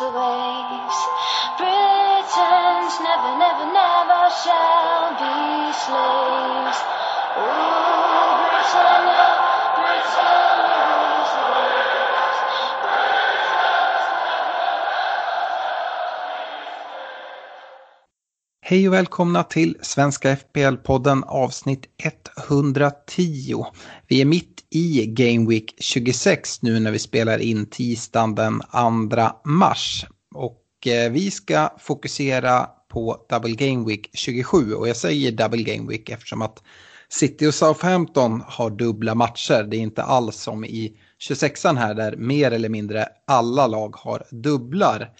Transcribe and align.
Rules 0.00 0.12
the 0.12 0.18
waves. 0.18 0.98
Britons 1.58 2.94
never, 3.00 3.32
never, 3.38 3.66
never 3.72 4.30
shall 4.42 5.10
be 5.20 5.72
slaves. 5.72 6.78
Ooh, 7.36 8.36
Britannia, 8.40 9.26
Britannia 9.76 10.82
rules 10.88 11.30
the 11.36 11.50
waves. 11.52 12.38
Hej 18.62 18.88
och 18.88 18.94
välkomna 18.94 19.42
till 19.42 19.76
Svenska 19.80 20.36
FPL-podden 20.36 21.24
avsnitt 21.26 21.86
110. 22.48 23.64
Vi 24.08 24.20
är 24.20 24.24
mitt 24.24 24.59
i 24.70 25.06
Game 25.06 25.48
Week 25.48 25.74
26 25.78 26.62
nu 26.62 26.80
när 26.80 26.90
vi 26.90 26.98
spelar 26.98 27.38
in 27.38 27.66
tisdagen 27.66 28.34
den 28.34 28.60
2 29.10 29.30
mars. 29.44 30.06
Och 30.34 30.86
eh, 30.86 31.12
vi 31.12 31.30
ska 31.30 31.70
fokusera 31.78 32.66
på 32.88 33.26
Double 33.28 33.54
Game 33.54 33.86
Week 33.86 34.10
27 34.12 34.74
och 34.74 34.88
jag 34.88 34.96
säger 34.96 35.32
Double 35.32 35.62
Game 35.62 35.88
Week 35.88 36.10
eftersom 36.10 36.42
att 36.42 36.62
City 37.08 37.46
och 37.46 37.54
Southampton 37.54 38.42
har 38.46 38.70
dubbla 38.70 39.14
matcher. 39.14 39.62
Det 39.62 39.76
är 39.76 39.80
inte 39.80 40.02
alls 40.02 40.36
som 40.36 40.64
i 40.64 40.96
26an 41.28 41.76
här 41.76 41.94
där 41.94 42.16
mer 42.16 42.50
eller 42.50 42.68
mindre 42.68 43.08
alla 43.26 43.66
lag 43.66 43.96
har 43.96 44.22
dubblar. 44.30 45.10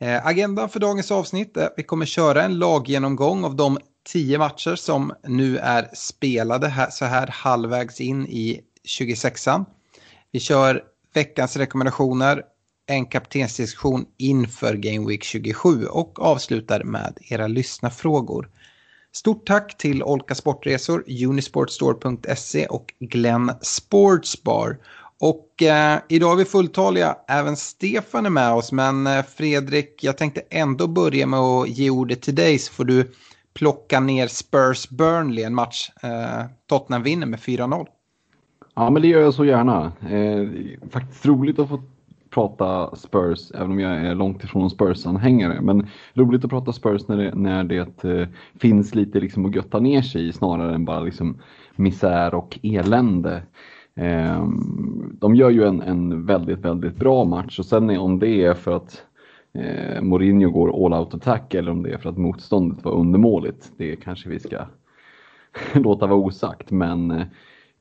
Eh, 0.00 0.26
agendan 0.26 0.68
för 0.68 0.80
dagens 0.80 1.10
avsnitt 1.10 1.56
är 1.56 1.66
att 1.66 1.74
vi 1.76 1.82
kommer 1.82 2.06
köra 2.06 2.42
en 2.42 2.58
laggenomgång 2.58 3.44
av 3.44 3.56
de 3.56 3.78
tio 4.12 4.38
matcher 4.38 4.74
som 4.74 5.12
nu 5.26 5.58
är 5.58 5.90
spelade 5.94 6.68
här, 6.68 6.90
så 6.90 7.04
här 7.04 7.26
halvvägs 7.26 8.00
in 8.00 8.26
i 8.26 8.60
26an. 8.88 9.64
Vi 10.32 10.40
kör 10.40 10.82
veckans 11.14 11.56
rekommendationer, 11.56 12.42
en 12.86 13.06
kaptensdiskussion 13.06 14.06
inför 14.16 14.74
Game 14.74 15.08
Week 15.08 15.24
27 15.24 15.86
och 15.86 16.22
avslutar 16.22 16.84
med 16.84 17.18
era 17.30 17.46
lyssnafrågor. 17.46 18.48
Stort 19.12 19.46
tack 19.46 19.78
till 19.78 20.02
Olka 20.02 20.34
Sportresor, 20.34 21.04
Unisportstore.se 21.26 22.66
och 22.66 22.94
Glenn 23.00 23.52
Sportsbar. 23.60 24.78
Och 25.20 25.62
eh, 25.62 25.98
idag 26.08 26.32
är 26.32 26.36
vi 26.36 26.44
fulltaliga, 26.44 27.16
även 27.28 27.56
Stefan 27.56 28.26
är 28.26 28.30
med 28.30 28.52
oss, 28.52 28.72
men 28.72 29.06
eh, 29.06 29.24
Fredrik, 29.36 30.04
jag 30.04 30.16
tänkte 30.16 30.42
ändå 30.50 30.86
börja 30.86 31.26
med 31.26 31.40
att 31.40 31.68
ge 31.68 31.90
ordet 31.90 32.22
till 32.22 32.34
dig 32.34 32.58
så 32.58 32.72
får 32.72 32.84
du 32.84 33.12
plocka 33.54 34.00
ner 34.00 34.28
Spurs 34.28 34.88
Burnley, 34.88 35.44
en 35.44 35.54
match 35.54 35.90
eh, 36.02 36.44
Tottenham 36.66 37.02
vinner 37.02 37.26
med 37.26 37.40
4-0. 37.40 37.86
Ja, 38.78 38.90
men 38.90 39.02
det 39.02 39.08
gör 39.08 39.20
jag 39.20 39.34
så 39.34 39.44
gärna. 39.44 39.92
Eh, 40.10 40.48
faktiskt 40.90 41.26
roligt 41.26 41.58
att 41.58 41.68
få 41.68 41.82
prata 42.30 42.96
Spurs, 42.96 43.50
även 43.54 43.70
om 43.70 43.80
jag 43.80 43.92
är 43.92 44.14
långt 44.14 44.44
ifrån 44.44 44.62
en 44.62 44.70
Spurs-anhängare. 44.70 45.60
Men 45.60 45.86
roligt 46.14 46.44
att 46.44 46.50
prata 46.50 46.72
Spurs 46.72 47.08
när 47.08 47.16
det, 47.16 47.34
när 47.34 47.64
det 47.64 48.04
eh, 48.04 48.28
finns 48.60 48.94
lite 48.94 49.20
liksom 49.20 49.46
att 49.46 49.54
götta 49.54 49.80
ner 49.80 50.02
sig 50.02 50.28
i 50.28 50.32
snarare 50.32 50.74
än 50.74 50.84
bara 50.84 51.00
liksom 51.00 51.38
misär 51.76 52.34
och 52.34 52.58
elände. 52.62 53.42
Eh, 53.94 54.48
de 55.12 55.34
gör 55.34 55.50
ju 55.50 55.64
en, 55.64 55.82
en 55.82 56.26
väldigt, 56.26 56.58
väldigt 56.58 56.96
bra 56.96 57.24
match 57.24 57.58
och 57.58 57.66
sen 57.66 57.90
är, 57.90 57.98
om 57.98 58.18
det 58.18 58.44
är 58.44 58.54
för 58.54 58.72
att 58.72 59.02
eh, 59.54 60.02
Mourinho 60.02 60.50
går 60.50 60.86
all 60.86 61.00
out 61.00 61.14
attack 61.14 61.54
eller 61.54 61.70
om 61.70 61.82
det 61.82 61.90
är 61.90 61.98
för 61.98 62.10
att 62.10 62.18
motståndet 62.18 62.84
var 62.84 62.92
undermåligt, 62.92 63.72
det 63.76 63.96
kanske 63.96 64.28
vi 64.28 64.40
ska 64.40 64.58
låta 65.74 66.06
vara 66.06 66.18
osagt. 66.18 66.70
Men 66.70 67.10
eh, 67.10 67.26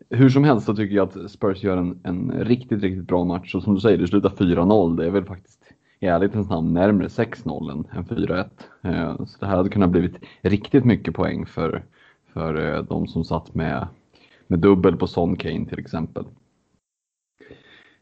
hur 0.10 0.30
som 0.30 0.44
helst 0.44 0.66
så 0.66 0.76
tycker 0.76 0.96
jag 0.96 1.08
att 1.08 1.32
Spurs 1.32 1.64
gör 1.64 1.78
en, 1.78 2.00
en 2.04 2.32
riktigt, 2.32 2.82
riktigt 2.82 3.08
bra 3.08 3.24
match 3.26 3.56
och 3.56 3.64
som 3.64 3.76
du 3.76 3.80
säger, 3.80 3.98
det 3.98 4.08
slutar 4.08 4.30
4-0. 4.30 4.98
Det 4.98 5.06
är 5.06 5.12
väl 5.12 5.26
faktiskt 5.26 5.74
i 6.00 6.06
ärlighetens 6.06 6.50
namn 6.50 6.74
närmare 6.74 7.08
6-0 7.08 7.72
än, 7.72 7.98
än 7.98 8.06
4-1. 8.06 8.46
Eh, 8.82 9.26
så 9.26 9.38
det 9.40 9.46
här 9.46 9.58
hade 9.58 9.70
kunnat 9.70 9.90
blivit 9.90 10.16
riktigt 10.42 10.86
mycket 10.86 11.14
poäng 11.14 11.46
för, 11.46 11.84
för 12.34 12.76
eh, 12.76 12.84
de 12.84 13.08
som 13.08 13.24
satt 13.24 13.56
med, 13.56 13.88
med 14.48 14.60
dubbel 14.60 14.98
på 14.98 15.08
Son 15.08 15.36
Kane 15.36 15.66
till 15.66 15.80
exempel. 15.80 16.26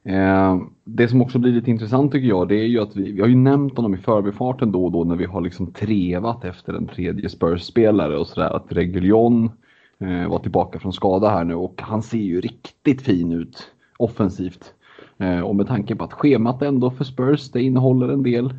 Eh, 0.03 0.61
det 0.83 1.07
som 1.07 1.21
också 1.21 1.39
blir 1.39 1.51
lite 1.51 1.71
intressant 1.71 2.11
tycker 2.11 2.27
jag, 2.27 2.47
det 2.47 2.55
är 2.55 2.67
ju 2.67 2.79
att 2.79 2.95
vi, 2.95 3.11
vi 3.11 3.21
har 3.21 3.27
ju 3.27 3.35
nämnt 3.35 3.75
honom 3.75 3.93
i 3.93 3.97
förbifarten 3.97 4.71
då 4.71 4.85
och 4.85 4.91
då 4.91 5.03
när 5.03 5.15
vi 5.15 5.25
har 5.25 5.41
liksom 5.41 5.73
trevat 5.73 6.45
efter 6.45 6.73
en 6.73 6.87
tredje 6.87 7.29
Spurs-spelare 7.29 8.17
och 8.17 8.27
sådär, 8.27 8.55
att 8.55 8.71
Reguljon 8.71 9.45
eh, 9.45 9.51
Eh, 9.99 10.29
var 10.29 10.39
tillbaka 10.39 10.79
från 10.79 10.93
skada 10.93 11.29
här 11.29 11.43
nu 11.43 11.55
och 11.55 11.81
han 11.81 12.03
ser 12.03 12.17
ju 12.17 12.41
riktigt 12.41 13.01
fin 13.01 13.31
ut 13.31 13.71
offensivt. 13.97 14.73
Eh, 15.17 15.39
och 15.39 15.55
med 15.55 15.67
tanke 15.67 15.95
på 15.95 16.03
att 16.03 16.13
schemat 16.13 16.61
ändå 16.61 16.91
för 16.91 17.03
Spurs, 17.03 17.51
det 17.51 17.61
innehåller 17.61 18.09
en 18.09 18.23
del 18.23 18.53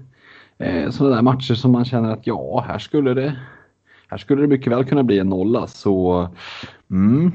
eh, 0.59 0.91
sådana 0.91 1.15
där 1.15 1.23
matcher 1.23 1.55
som 1.55 1.73
man 1.73 1.85
känner 1.85 2.11
att 2.11 2.27
ja, 2.27 2.65
här 2.69 2.79
skulle 2.79 3.15
det 3.15 3.37
här 4.09 4.19
skulle 4.19 4.43
det 4.43 4.49
mycket 4.49 4.73
väl 4.73 4.85
kunna 4.85 5.03
bli 5.03 5.19
en 5.19 5.29
nolla 5.29 5.67
så 5.67 6.29
mm, 6.91 7.33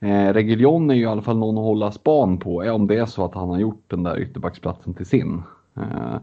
Eh, 0.00 0.32
Reguljon 0.32 0.90
är 0.90 0.94
ju 0.94 1.02
i 1.02 1.06
alla 1.06 1.22
fall 1.22 1.38
någon 1.38 1.58
att 1.58 1.64
hålla 1.64 1.92
span 1.92 2.38
på, 2.38 2.62
eh, 2.62 2.74
om 2.74 2.86
det 2.86 2.98
är 2.98 3.06
så 3.06 3.24
att 3.24 3.34
han 3.34 3.48
har 3.48 3.58
gjort 3.58 3.84
den 3.86 4.02
där 4.02 4.18
ytterbacksplatsen 4.18 4.94
till 4.94 5.06
sin. 5.06 5.42
Eh, 5.76 6.16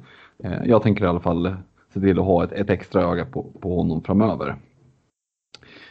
eh, 0.43 0.65
jag 0.65 0.83
tänker 0.83 1.05
i 1.05 1.07
alla 1.07 1.19
fall 1.19 1.55
se 1.93 1.99
till 1.99 2.19
att 2.19 2.25
ha 2.25 2.43
ett, 2.43 2.51
ett 2.51 2.69
extra 2.69 3.01
öga 3.01 3.25
på, 3.25 3.45
på 3.61 3.75
honom 3.75 4.01
framöver. 4.01 4.55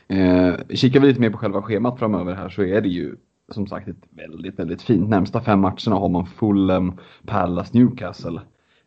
Eh, 0.08 0.54
kikar 0.68 1.00
vi 1.00 1.06
lite 1.06 1.20
mer 1.20 1.30
på 1.30 1.38
själva 1.38 1.62
schemat 1.62 1.98
framöver 1.98 2.34
här 2.34 2.48
så 2.48 2.62
är 2.62 2.80
det 2.80 2.88
ju 2.88 3.16
som 3.48 3.66
sagt 3.66 3.88
ett 3.88 3.96
väldigt, 4.10 4.58
väldigt 4.58 4.82
fint. 4.82 5.08
Närmsta 5.08 5.40
fem 5.40 5.60
matcherna 5.60 5.96
har 5.96 6.08
man 6.08 6.26
Fulham, 6.26 6.92
Palace, 7.26 7.78
Newcastle. 7.78 8.40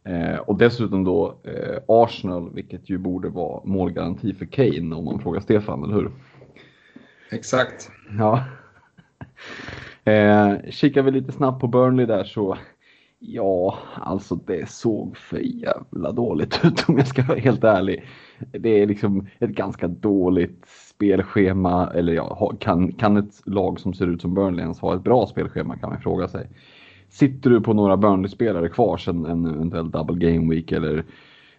Eh, 0.03 0.39
och 0.39 0.57
dessutom 0.57 1.03
då 1.03 1.39
eh, 1.44 1.78
Arsenal, 1.88 2.53
vilket 2.53 2.89
ju 2.89 2.97
borde 2.97 3.29
vara 3.29 3.61
målgaranti 3.66 4.33
för 4.33 4.45
Kane 4.45 4.95
om 4.95 5.05
man 5.05 5.19
frågar 5.19 5.41
Stefan, 5.41 5.83
eller 5.83 5.95
hur? 5.95 6.11
Exakt. 7.31 7.91
Ja. 8.17 8.44
Eh, 10.03 10.55
kikar 10.69 11.01
vi 11.01 11.11
lite 11.11 11.31
snabbt 11.31 11.61
på 11.61 11.67
Burnley 11.67 12.05
där 12.05 12.23
så 12.23 12.57
ja, 13.19 13.78
alltså 13.95 14.35
det 14.35 14.69
såg 14.69 15.17
för 15.17 15.38
jävla 15.38 16.11
dåligt 16.11 16.59
ut 16.63 16.90
om 16.90 16.97
jag 16.97 17.08
ska 17.08 17.23
vara 17.23 17.40
helt 17.40 17.63
ärlig. 17.63 18.05
Det 18.52 18.70
är 18.70 18.85
liksom 18.85 19.28
ett 19.40 19.49
ganska 19.49 19.87
dåligt 19.87 20.66
spelschema, 20.97 21.91
eller 21.94 22.14
ja, 22.14 22.53
kan, 22.59 22.91
kan 22.91 23.17
ett 23.17 23.41
lag 23.46 23.79
som 23.79 23.94
ser 23.94 24.08
ut 24.08 24.22
som 24.22 24.34
Burnley 24.34 24.61
ens 24.61 24.79
ha 24.79 24.96
ett 24.96 25.03
bra 25.03 25.28
spelschema 25.28 25.78
kan 25.78 25.90
man 25.90 26.02
fråga 26.02 26.28
sig. 26.28 26.49
Sitter 27.09 27.49
du 27.49 27.61
på 27.61 27.73
några 27.73 27.97
Burnley-spelare 27.97 28.70
kvar 28.70 28.97
sen 28.97 29.26
en 29.26 29.46
eventuell 29.46 29.91
double 29.91 30.32
game 30.32 30.55
week 30.55 30.72
eller, 30.72 31.05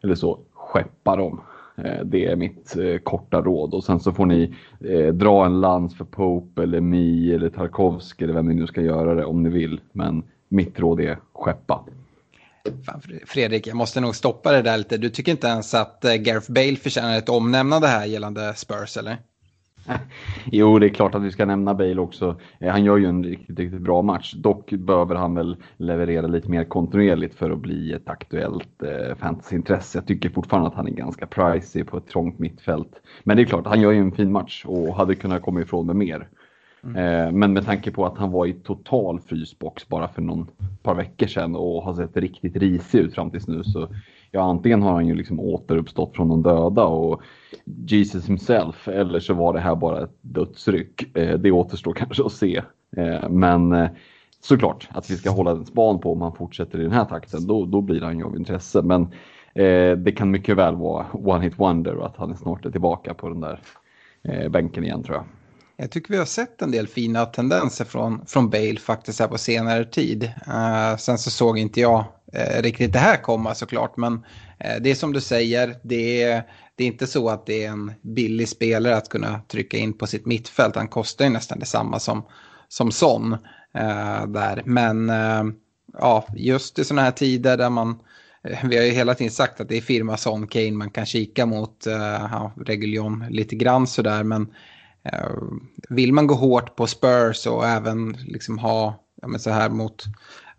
eller 0.03 0.15
så, 0.15 0.39
skeppa 0.55 1.17
dem. 1.17 1.41
Eh, 1.77 2.05
det 2.05 2.27
är 2.27 2.37
mitt 2.37 2.77
eh, 2.77 2.99
korta 2.99 3.43
råd 3.43 3.75
och 3.75 3.85
sen 3.85 4.01
så 4.01 4.13
får 4.13 4.27
ni 4.27 4.55
eh, 4.81 5.15
dra 5.15 5.47
en 5.47 5.61
lans 5.61 5.97
för 5.97 6.05
Pope 6.05 6.63
eller 6.63 6.81
Mi 6.81 7.33
eller 7.35 7.49
Tarkovsky 7.49 8.25
eller 8.25 8.35
vem 8.35 8.49
ni 8.49 8.55
nu 8.55 8.67
ska 8.67 8.81
göra 8.81 9.15
det 9.15 9.25
om 9.25 9.43
ni 9.43 9.51
vill. 9.51 9.81
Men 9.93 10.23
mitt 10.49 10.81
råd 10.81 11.01
är 11.01 11.19
skeppa. 11.33 11.85
Fan, 12.87 13.03
Fredrik, 13.27 13.67
jag 13.67 13.77
måste 13.77 14.01
nog 14.01 14.17
stoppa 14.17 14.53
det 14.53 14.63
där 14.63 14.79
lite. 14.79 14.99
Du 14.99 15.11
tycker 15.11 15.33
inte 15.33 15.47
ens 15.47 15.75
att 15.75 16.05
eh, 16.05 16.15
Gareth 16.15 16.53
Bale 16.53 16.77
förtjänar 16.77 17.19
ett 17.19 17.29
omnämnande 17.29 17.87
här 17.87 18.07
gällande 18.07 18.55
Spurs, 18.55 18.97
eller? 18.97 19.17
jo, 20.53 20.79
det 20.79 20.87
är 20.87 20.91
klart 20.91 21.15
att 21.15 21.23
vi 21.23 21.31
ska 21.31 21.45
nämna 21.45 21.75
Bale 21.75 22.01
också. 22.01 22.41
Eh, 22.61 22.71
han 22.71 22.85
gör 22.85 22.97
ju 22.97 23.07
en 23.07 23.25
riktigt, 23.25 23.59
riktigt 23.59 23.81
bra 23.81 24.03
match. 24.03 24.35
Dock 24.35 24.71
behöver 24.71 25.15
han 25.15 25.35
väl 25.35 25.57
leverera 25.77 26.27
lite 26.27 26.51
mer 26.51 26.65
kontinuerligt 26.65 27.35
för 27.35 27.51
att 27.51 27.59
bli 27.59 27.93
ett 27.93 28.09
aktuellt 28.09 28.83
eh, 28.83 29.17
fantasyintresse. 29.17 29.99
Jag 29.99 30.07
tycker 30.07 30.29
fortfarande 30.31 30.69
att 30.69 30.75
han 30.75 30.89
är 30.89 30.93
ganska 30.93 31.27
pricey 31.27 31.85
på 31.85 31.97
ett 31.97 32.09
trångt 32.09 32.39
mittfält. 32.39 32.93
Men 33.25 33.37
det 33.37 33.43
är 33.43 33.45
klart, 33.45 33.67
han 33.67 33.81
gör 33.81 33.93
ju 33.93 33.99
en 33.99 34.13
fin 34.13 34.33
match 34.33 34.65
och 34.67 34.97
hade 34.97 35.15
kunnat 35.15 35.43
komma 35.43 35.61
ifrån 35.61 35.87
med 35.87 35.97
mer. 35.97 36.29
Mm. 36.85 36.97
Eh, 36.97 37.33
men 37.33 37.53
med 37.53 37.65
tanke 37.65 37.91
på 37.91 38.07
att 38.07 38.19
han 38.19 38.31
var 38.31 38.47
i 38.47 38.53
total 38.53 39.21
frysbox 39.21 39.89
bara 39.89 40.09
för 40.09 40.23
någon 40.23 40.47
par 40.83 40.95
veckor 40.95 41.27
sedan 41.27 41.57
och 41.57 41.83
har 41.83 41.95
sett 41.95 42.17
riktigt 42.17 42.57
risig 42.57 42.99
ut 42.99 43.15
fram 43.15 43.31
tills 43.31 43.49
nu 43.49 43.65
så 43.65 43.89
ja, 44.31 44.43
antingen 44.43 44.83
har 44.83 44.93
han 44.93 45.07
ju 45.07 45.15
liksom 45.15 45.41
återuppstått 45.41 46.17
från 46.17 46.29
de 46.29 46.43
döda 46.43 46.85
och 46.85 47.23
Jesus 47.65 48.29
himself 48.29 48.89
eller 48.89 49.21
så 49.21 49.35
var 49.35 49.53
det 49.53 49.61
här 49.61 49.77
bara 49.77 50.05
ett 50.05 50.17
dödsryck. 50.21 51.17
Eh, 51.17 51.39
det 51.39 51.51
återstår 51.51 51.93
kanske 51.97 52.25
att 52.25 52.33
se. 52.33 52.63
Eh, 52.97 53.29
men 53.29 53.73
eh, 53.73 53.89
såklart 54.41 54.89
att 54.91 55.11
vi 55.11 55.17
ska 55.17 55.31
hålla 55.31 55.51
en 55.51 55.67
span 55.67 56.01
på 56.01 56.13
om 56.13 56.23
han 56.23 56.35
fortsätter 56.35 56.81
i 56.81 56.83
den 56.83 56.93
här 56.93 57.05
takten. 57.05 57.47
Då, 57.47 57.65
då 57.65 57.81
blir 57.81 58.01
han 58.01 58.19
ju 58.19 58.25
av 58.25 58.37
intresse. 58.37 58.83
Men 58.83 59.03
eh, 59.55 59.99
det 59.99 60.15
kan 60.17 60.31
mycket 60.31 60.57
väl 60.57 60.75
vara 60.75 61.07
one 61.13 61.45
hit 61.45 61.59
wonder 61.59 61.95
och 61.95 62.07
att 62.07 62.17
han 62.17 62.37
snart 62.37 62.67
är 62.67 62.71
tillbaka 62.71 63.15
på 63.15 63.29
den 63.29 63.41
där 63.41 63.61
eh, 64.23 64.49
bänken 64.49 64.85
igen 64.85 65.03
tror 65.03 65.17
jag. 65.17 65.25
Jag 65.81 65.91
tycker 65.91 66.13
vi 66.13 66.19
har 66.19 66.25
sett 66.25 66.63
en 66.63 66.71
del 66.71 66.89
fina 66.89 67.27
tendenser 67.27 67.85
från, 67.85 68.27
från 68.27 68.51
Bale 68.51 68.77
faktiskt 68.77 69.21
här 69.21 69.29
på 69.29 69.39
senare 69.39 69.85
tid. 69.85 70.31
Uh, 70.49 70.97
sen 70.97 71.19
så 71.19 71.31
såg 71.31 71.59
inte 71.59 71.81
jag 71.81 72.05
uh, 72.37 72.63
riktigt 72.63 72.93
det 72.93 72.99
här 72.99 73.17
komma 73.17 73.55
såklart, 73.55 73.97
men 73.97 74.13
uh, 74.15 74.81
det 74.81 74.91
är 74.91 74.95
som 74.95 75.13
du 75.13 75.21
säger, 75.21 75.77
det 75.83 76.23
är, 76.23 76.43
det 76.77 76.85
är 76.85 76.89
inte 76.89 77.07
så 77.07 77.29
att 77.29 77.47
det 77.47 77.65
är 77.65 77.69
en 77.69 77.93
billig 78.03 78.49
spelare 78.49 78.97
att 78.97 79.09
kunna 79.09 79.41
trycka 79.49 79.77
in 79.77 79.99
på 79.99 80.07
sitt 80.07 80.27
mittfält. 80.27 80.77
Han 80.77 80.89
kostar 80.89 81.25
ju 81.25 81.31
nästan 81.31 81.59
detsamma 81.59 81.99
som, 81.99 82.27
som 82.69 82.93
Son 82.93 83.37
där. 84.27 84.63
Men 84.65 85.13
ja, 85.99 86.27
just 86.35 86.79
i 86.79 86.85
sådana 86.85 87.03
här 87.03 87.11
tider 87.11 87.57
där 87.57 87.71
man 87.71 87.99
vi 88.65 88.77
har 88.77 88.85
ju 88.85 88.91
hela 88.91 89.15
tiden 89.15 89.31
sagt 89.31 89.61
att 89.61 89.69
det 89.69 89.77
är 89.77 89.81
firma 89.81 90.17
Son 90.17 90.47
Kane 90.47 90.71
man 90.71 90.91
kan 90.91 91.07
kika 91.07 91.47
mot 91.47 91.87
uh, 91.87 91.93
ja, 92.33 92.53
Reguljon 92.67 93.25
lite 93.31 93.57
grann 93.57 93.87
sådär 93.87 94.23
men 94.23 94.49
Eh, 95.13 95.31
vill 95.89 96.13
man 96.13 96.27
gå 96.27 96.35
hårt 96.35 96.77
på 96.77 96.87
Spurs 96.87 97.47
och 97.47 97.67
även 97.67 98.13
liksom 98.13 98.59
ha 98.59 99.05
ja, 99.23 99.39
så 99.39 99.51
här 99.51 99.71
mot 99.71 100.05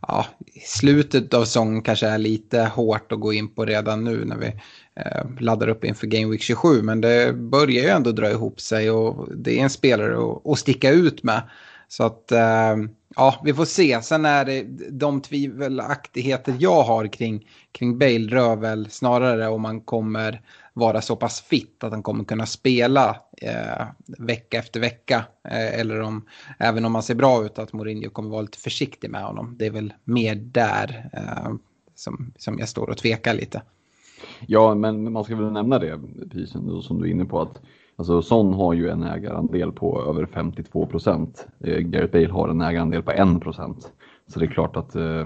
ja, 0.01 0.25
slutet 0.65 1.33
av 1.33 1.45
säsongen 1.45 1.81
kanske 1.81 2.07
är 2.07 2.17
lite 2.17 2.61
hårt 2.61 3.11
att 3.11 3.19
gå 3.19 3.33
in 3.33 3.55
på 3.55 3.65
redan 3.65 4.03
nu 4.03 4.25
när 4.25 4.37
vi 4.37 4.47
eh, 4.95 5.25
laddar 5.39 5.67
upp 5.67 5.83
inför 5.83 6.07
Game 6.07 6.31
Week 6.31 6.41
27. 6.41 6.81
Men 6.81 7.01
det 7.01 7.33
börjar 7.33 7.83
ju 7.83 7.89
ändå 7.89 8.11
dra 8.11 8.31
ihop 8.31 8.61
sig 8.61 8.91
och 8.91 9.35
det 9.35 9.59
är 9.59 9.63
en 9.63 9.69
spelare 9.69 10.31
att, 10.31 10.47
att 10.47 10.59
sticka 10.59 10.91
ut 10.91 11.23
med. 11.23 11.41
Så 11.87 12.03
att 12.03 12.31
eh, 12.31 12.75
ja, 13.15 13.41
vi 13.43 13.53
får 13.53 13.65
se. 13.65 14.01
Sen 14.01 14.25
är 14.25 14.45
det 14.45 14.63
de 14.89 15.21
tvivelaktigheter 15.21 16.55
jag 16.59 16.83
har 16.83 17.07
kring, 17.07 17.47
kring 17.71 17.97
Bale 17.97 18.35
rör 18.35 18.55
väl 18.55 18.89
snarare 18.89 19.47
om 19.47 19.61
man 19.61 19.81
kommer 19.81 20.41
vara 20.73 21.01
så 21.01 21.15
pass 21.15 21.41
fit 21.41 21.83
att 21.83 21.91
han 21.91 22.03
kommer 22.03 22.23
kunna 22.23 22.45
spela 22.45 23.17
eh, 23.41 23.87
vecka 24.19 24.57
efter 24.57 24.79
vecka. 24.79 25.25
Eh, 25.43 25.79
eller 25.79 26.01
om, 26.01 26.25
även 26.59 26.85
om 26.85 26.95
han 26.95 27.03
ser 27.03 27.15
bra 27.15 27.45
ut, 27.45 27.59
att 27.59 27.73
Mourinho 27.73 28.09
kommer 28.09 28.29
vara 28.29 28.41
lite 28.41 28.57
försiktig 28.57 29.09
med 29.09 29.23
honom. 29.23 29.55
Det 29.59 29.65
är 29.65 29.71
väl 29.71 29.93
mer 30.03 30.35
där 30.35 31.09
eh, 31.13 31.53
som, 31.95 32.33
som 32.37 32.59
jag 32.59 32.69
står 32.69 32.89
och 32.89 32.97
tvekar 32.97 33.33
lite. 33.33 33.61
Ja, 34.47 34.75
men 34.75 35.11
man 35.11 35.23
ska 35.23 35.35
väl 35.35 35.51
nämna 35.51 35.79
det, 35.79 35.99
precis 36.31 36.51
som 36.83 37.01
du 37.01 37.07
är 37.07 37.11
inne 37.11 37.25
på, 37.25 37.41
att 37.41 37.61
Alltså 37.95 38.21
Son 38.21 38.53
har 38.53 38.73
ju 38.73 38.89
en 38.89 39.03
ägarandel 39.03 39.71
på 39.71 40.01
över 40.01 40.25
52 40.25 40.85
procent. 40.85 41.47
Eh, 41.59 41.77
Gareth 41.77 42.11
Bale 42.11 42.31
har 42.31 42.49
en 42.49 42.61
ägarandel 42.61 43.03
på 43.03 43.11
1 43.11 43.41
procent. 43.41 43.91
Så 44.27 44.39
det 44.39 44.45
är 44.45 44.49
klart 44.49 44.75
att 44.75 44.95
Eh, 44.95 45.25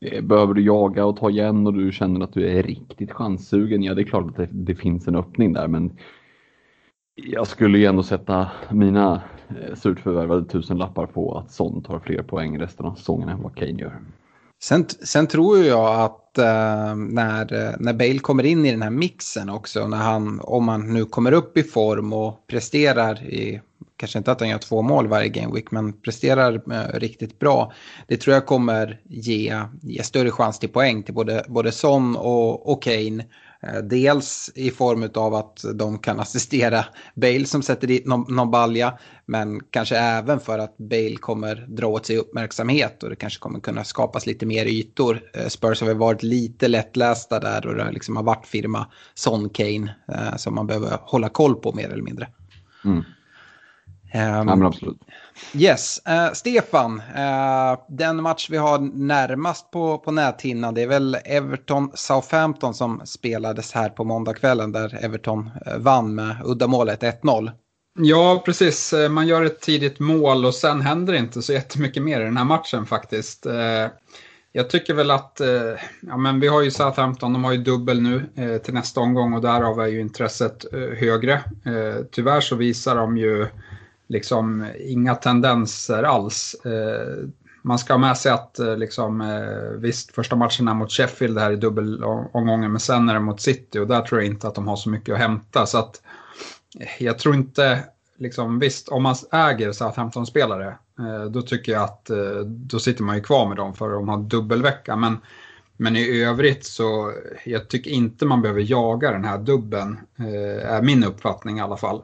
Eh, 0.00 0.22
behöver 0.22 0.54
du 0.54 0.62
jaga 0.62 1.04
och 1.04 1.16
ta 1.16 1.30
igen 1.30 1.66
och 1.66 1.74
du 1.74 1.92
känner 1.92 2.24
att 2.24 2.32
du 2.32 2.48
är 2.48 2.62
riktigt 2.62 3.12
chanssugen, 3.12 3.82
ja 3.82 3.94
det 3.94 4.02
är 4.02 4.04
klart 4.04 4.26
att 4.26 4.36
det, 4.36 4.48
det 4.52 4.74
finns 4.74 5.08
en 5.08 5.16
öppning 5.16 5.52
där 5.52 5.68
men 5.68 5.98
jag 7.14 7.46
skulle 7.46 7.78
ju 7.78 7.84
ändå 7.84 8.02
sätta 8.02 8.50
mina 8.70 9.22
eh, 9.48 9.74
surt 9.74 10.00
förvärvade 10.00 10.44
tusenlappar 10.44 11.06
på 11.06 11.38
att 11.38 11.50
Son 11.50 11.82
tar 11.82 11.98
fler 11.98 12.22
poäng 12.22 12.58
resten 12.58 12.86
av 12.86 12.94
säsongen 12.94 13.28
än 13.28 13.42
vad 13.42 13.54
Kane 13.54 13.80
gör. 13.80 14.00
Sen, 14.62 14.84
sen 14.88 15.26
tror 15.26 15.58
jag 15.58 16.00
att 16.00 16.19
uh, 16.38 16.96
när, 16.96 17.76
när 17.78 17.92
Bale 17.92 18.18
kommer 18.18 18.46
in 18.46 18.66
i 18.66 18.70
den 18.70 18.82
här 18.82 18.90
mixen 18.90 19.50
också, 19.50 19.86
när 19.86 19.96
han, 19.96 20.40
om 20.40 20.68
han 20.68 20.92
nu 20.92 21.04
kommer 21.04 21.32
upp 21.32 21.56
i 21.56 21.62
form 21.62 22.12
och 22.12 22.46
presterar 22.46 23.24
i 23.24 23.60
kanske 24.00 24.18
inte 24.18 24.32
att 24.32 24.40
han 24.40 24.48
gör 24.48 24.58
två 24.58 24.82
mål 24.82 25.06
varje 25.06 25.28
game 25.28 25.54
week, 25.54 25.70
men 25.70 25.92
presterar 25.92 26.54
eh, 26.72 26.98
riktigt 26.98 27.38
bra. 27.38 27.72
Det 28.06 28.16
tror 28.16 28.34
jag 28.34 28.46
kommer 28.46 29.00
ge, 29.08 29.62
ge 29.82 30.02
större 30.02 30.30
chans 30.30 30.58
till 30.58 30.68
poäng 30.68 31.02
till 31.02 31.14
både, 31.14 31.44
både 31.48 31.72
Son 31.72 32.16
och, 32.16 32.72
och 32.72 32.82
Kane. 32.82 33.24
Eh, 33.62 33.78
dels 33.78 34.50
i 34.54 34.70
form 34.70 35.10
av 35.14 35.34
att 35.34 35.64
de 35.74 35.98
kan 35.98 36.20
assistera 36.20 36.84
Bale 37.14 37.46
som 37.46 37.62
sätter 37.62 37.86
dit 37.86 38.06
någon, 38.06 38.34
någon 38.34 38.50
balja. 38.50 38.98
Men 39.26 39.60
kanske 39.70 39.96
även 39.96 40.40
för 40.40 40.58
att 40.58 40.78
Bale 40.78 41.16
kommer 41.16 41.66
dra 41.68 41.86
åt 41.86 42.06
sig 42.06 42.16
uppmärksamhet 42.16 43.02
och 43.02 43.10
det 43.10 43.16
kanske 43.16 43.40
kommer 43.40 43.60
kunna 43.60 43.84
skapas 43.84 44.26
lite 44.26 44.46
mer 44.46 44.66
ytor. 44.66 45.20
Eh, 45.34 45.46
Spurs 45.46 45.80
har 45.80 45.88
väl 45.88 45.96
varit 45.96 46.22
lite 46.22 46.68
lättlästa 46.68 47.40
där 47.40 47.66
och 47.66 47.74
det 47.74 47.90
liksom 47.92 48.16
har 48.16 48.22
varit 48.22 48.46
firma 48.46 48.86
Son 49.14 49.48
Kane 49.48 49.94
eh, 50.12 50.36
som 50.36 50.54
man 50.54 50.66
behöver 50.66 50.98
hålla 51.02 51.28
koll 51.28 51.54
på 51.54 51.72
mer 51.72 51.88
eller 51.88 52.02
mindre. 52.02 52.28
Mm. 52.84 53.04
Um, 54.14 54.20
ja, 54.20 54.44
men 54.44 54.62
absolut. 54.62 54.98
Yes, 55.54 56.02
uh, 56.08 56.32
Stefan, 56.32 56.98
uh, 56.98 57.80
den 57.88 58.22
match 58.22 58.50
vi 58.50 58.56
har 58.56 58.78
närmast 58.78 59.70
på, 59.70 59.98
på 59.98 60.10
näthinnan 60.10 60.74
det 60.74 60.82
är 60.82 60.86
väl 60.86 61.16
Everton-Southampton 61.24 62.72
som 62.72 63.00
spelades 63.04 63.72
här 63.72 63.88
på 63.88 64.04
måndagskvällen 64.04 64.72
där 64.72 65.04
Everton 65.04 65.50
uh, 65.66 65.76
vann 65.78 66.14
med 66.14 66.36
uddamålet 66.44 67.02
1-0. 67.02 67.50
Ja, 67.98 68.42
precis. 68.44 68.94
Man 69.10 69.26
gör 69.26 69.44
ett 69.44 69.60
tidigt 69.60 70.00
mål 70.00 70.44
och 70.44 70.54
sen 70.54 70.80
händer 70.80 71.12
det 71.12 71.18
inte 71.18 71.42
så 71.42 71.52
jättemycket 71.52 72.02
mer 72.02 72.20
i 72.20 72.24
den 72.24 72.36
här 72.36 72.44
matchen 72.44 72.86
faktiskt. 72.86 73.46
Jag 74.52 74.70
tycker 74.70 74.94
väl 74.94 75.10
att, 75.10 75.40
ja 76.00 76.16
men 76.16 76.40
vi 76.40 76.48
har 76.48 76.62
ju 76.62 76.70
Southampton, 76.70 77.32
de 77.32 77.44
har 77.44 77.52
ju 77.52 77.58
dubbel 77.58 78.00
nu 78.02 78.26
till 78.64 78.74
nästa 78.74 79.00
omgång 79.00 79.34
och 79.34 79.40
därav 79.40 79.80
är 79.80 79.86
ju 79.86 80.00
intresset 80.00 80.64
högre. 80.72 81.40
Tyvärr 82.10 82.40
så 82.40 82.56
visar 82.56 82.96
de 82.96 83.18
ju 83.18 83.46
liksom 84.10 84.66
inga 84.78 85.14
tendenser 85.14 86.02
alls. 86.02 86.54
Eh, 86.64 87.28
man 87.62 87.78
ska 87.78 87.92
ha 87.92 87.98
med 87.98 88.16
sig 88.16 88.32
att 88.32 88.58
eh, 88.58 88.76
liksom, 88.76 89.20
eh, 89.20 89.78
visst, 89.78 90.14
första 90.14 90.36
matchen 90.36 90.68
är 90.68 90.74
mot 90.74 90.92
Sheffield, 90.92 91.38
här 91.38 91.50
i 91.50 91.56
dubbelomgången, 91.56 92.72
men 92.72 92.80
sen 92.80 93.08
är 93.08 93.14
det 93.14 93.20
mot 93.20 93.40
City 93.40 93.78
och 93.78 93.86
där 93.86 94.00
tror 94.00 94.20
jag 94.20 94.30
inte 94.30 94.48
att 94.48 94.54
de 94.54 94.68
har 94.68 94.76
så 94.76 94.90
mycket 94.90 95.12
att 95.12 95.20
hämta. 95.20 95.66
Så 95.66 95.78
att 95.78 96.02
eh, 96.80 97.04
jag 97.04 97.18
tror 97.18 97.34
inte, 97.34 97.84
liksom, 98.18 98.58
visst, 98.58 98.88
om 98.88 99.02
man 99.02 99.14
äger 99.32 99.72
Southampton-spelare, 99.72 100.68
eh, 100.98 101.24
då 101.24 101.42
tycker 101.42 101.72
jag 101.72 101.82
att 101.82 102.10
då 102.46 102.78
sitter 102.78 103.02
man 103.02 103.16
ju 103.16 103.22
kvar 103.22 103.48
med 103.48 103.56
dem 103.56 103.74
för 103.74 103.90
de 103.90 104.08
har 104.08 104.18
dubbelvecka. 104.18 104.96
Men, 104.96 105.18
men 105.76 105.96
i 105.96 106.22
övrigt 106.22 106.64
så, 106.64 107.12
jag 107.44 107.68
tycker 107.68 107.90
inte 107.90 108.26
man 108.26 108.42
behöver 108.42 108.60
jaga 108.60 109.12
den 109.12 109.24
här 109.24 109.38
dubben, 109.38 109.98
är 110.62 110.82
min 110.82 111.04
uppfattning 111.04 111.58
i 111.58 111.60
alla 111.60 111.76
fall. 111.76 112.02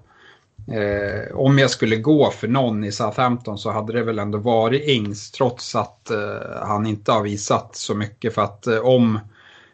Eh, 0.68 1.36
om 1.36 1.58
jag 1.58 1.70
skulle 1.70 1.96
gå 1.96 2.30
för 2.30 2.48
någon 2.48 2.84
i 2.84 2.92
Southampton 2.92 3.58
så 3.58 3.70
hade 3.70 3.92
det 3.92 4.02
väl 4.02 4.18
ändå 4.18 4.38
varit 4.38 4.88
Ings 4.88 5.30
trots 5.30 5.74
att 5.74 6.10
eh, 6.10 6.66
han 6.66 6.86
inte 6.86 7.12
har 7.12 7.22
visat 7.22 7.76
så 7.76 7.94
mycket. 7.94 8.34
För 8.34 8.42
att 8.42 8.66
eh, 8.66 8.78
om 8.78 9.18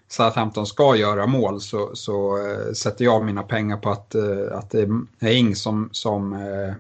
Southampton 0.09 0.67
ska 0.67 0.97
göra 0.97 1.27
mål 1.27 1.61
så, 1.61 1.91
så 1.95 2.37
eh, 2.37 2.73
sätter 2.73 3.05
jag 3.05 3.25
mina 3.25 3.43
pengar 3.43 3.77
på 3.77 3.91
att, 3.91 4.15
eh, 4.15 4.59
att 4.59 4.71
det 4.71 4.89
är 5.21 5.33
Ings 5.33 5.63
som, 5.63 5.89
som 5.93 6.33
eh, 6.33 6.75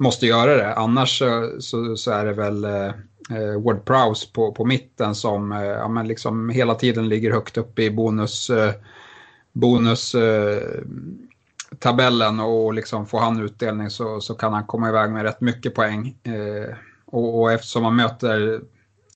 måste 0.00 0.26
göra 0.26 0.56
det. 0.56 0.74
Annars 0.74 1.22
eh, 1.22 1.42
så, 1.58 1.96
så 1.96 2.10
är 2.10 2.24
det 2.24 2.32
väl 2.32 2.64
eh, 2.64 2.86
eh, 3.30 3.60
Ward 3.64 3.84
Prowse 3.84 4.28
på, 4.32 4.52
på 4.52 4.64
mitten 4.64 5.14
som 5.14 5.50
ja, 5.50 5.88
men 5.88 6.08
liksom 6.08 6.50
hela 6.50 6.74
tiden 6.74 7.08
ligger 7.08 7.32
högt 7.32 7.56
upp 7.56 7.78
i 7.78 7.90
bonus, 7.90 8.50
bonus 9.52 10.14
tabellen 11.78 12.40
och 12.40 12.74
liksom 12.74 13.06
får 13.06 13.18
han 13.18 13.40
utdelning 13.40 13.90
så, 13.90 14.20
så 14.20 14.34
kan 14.34 14.52
han 14.52 14.66
komma 14.66 14.88
iväg 14.88 15.10
med 15.10 15.22
rätt 15.22 15.40
mycket 15.40 15.74
poäng. 15.74 16.16
Eh, 16.22 16.74
och, 17.06 17.40
och, 17.40 17.52
eftersom 17.52 17.82
man 17.82 17.96
möter 17.96 18.60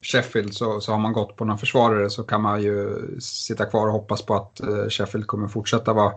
Sheffield 0.02 0.54
så, 0.54 0.80
så 0.80 0.92
har 0.92 0.99
man 0.99 1.12
gått 1.12 1.37
på 1.37 1.44
någon 1.44 1.58
försvarare 1.58 2.11
så 2.11 2.23
kan 2.23 2.42
man 2.42 2.62
ju 2.62 3.06
sitta 3.20 3.64
kvar 3.64 3.87
och 3.87 3.92
hoppas 3.92 4.23
på 4.23 4.34
att 4.34 4.61
eh, 4.61 4.88
Sheffield 4.88 5.26
kommer 5.26 5.49
fortsätta 5.49 5.92
vara, 5.92 6.12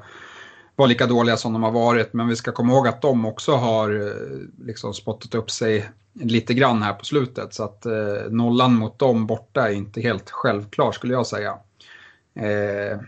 var 0.75 0.87
lika 0.87 1.05
dåliga 1.05 1.37
som 1.37 1.53
de 1.53 1.63
har 1.63 1.71
varit. 1.71 2.13
Men 2.13 2.27
vi 2.27 2.35
ska 2.35 2.51
komma 2.51 2.73
ihåg 2.73 2.87
att 2.87 3.01
de 3.01 3.25
också 3.25 3.55
har 3.55 4.07
eh, 4.07 4.65
liksom 4.65 4.93
spottat 4.93 5.35
upp 5.35 5.51
sig 5.51 5.89
lite 6.13 6.53
grann 6.53 6.81
här 6.81 6.93
på 6.93 7.05
slutet. 7.05 7.53
Så 7.53 7.63
att 7.63 7.85
eh, 7.85 8.29
nollan 8.29 8.75
mot 8.75 8.99
dem 8.99 9.27
borta 9.27 9.69
är 9.69 9.73
inte 9.73 10.01
helt 10.01 10.29
självklar 10.29 10.91
skulle 10.91 11.13
jag 11.13 11.27
säga. 11.27 11.57
Eh, 12.35 12.99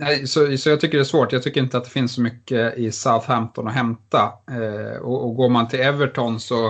Nej, 0.00 0.26
så, 0.26 0.56
så 0.58 0.68
jag 0.68 0.80
tycker 0.80 0.98
det 0.98 1.02
är 1.02 1.04
svårt. 1.04 1.32
Jag 1.32 1.42
tycker 1.42 1.60
inte 1.60 1.78
att 1.78 1.84
det 1.84 1.90
finns 1.90 2.14
så 2.14 2.20
mycket 2.20 2.78
i 2.78 2.92
Southampton 2.92 3.68
att 3.68 3.74
hämta. 3.74 4.32
Eh, 4.50 4.96
och, 5.00 5.24
och 5.24 5.34
går 5.34 5.48
man 5.48 5.68
till 5.68 5.80
Everton 5.80 6.40
så 6.40 6.66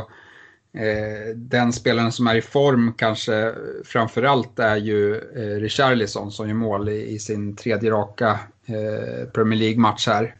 eh, 0.76 1.37
den 1.37 1.72
spelaren 1.72 2.12
som 2.12 2.26
är 2.26 2.34
i 2.34 2.42
form 2.42 2.92
kanske 2.92 3.54
framförallt 3.84 4.58
är 4.58 4.76
ju 4.76 5.14
eh, 5.16 5.60
Richarlison 5.60 6.32
som 6.32 6.49
gör 6.49 6.54
mål 6.54 6.88
i, 6.88 7.10
i 7.10 7.18
sin 7.18 7.56
tredje 7.56 7.90
raka 7.90 8.40
eh, 8.66 9.28
Premier 9.28 9.58
League-match 9.58 10.06
här. 10.06 10.34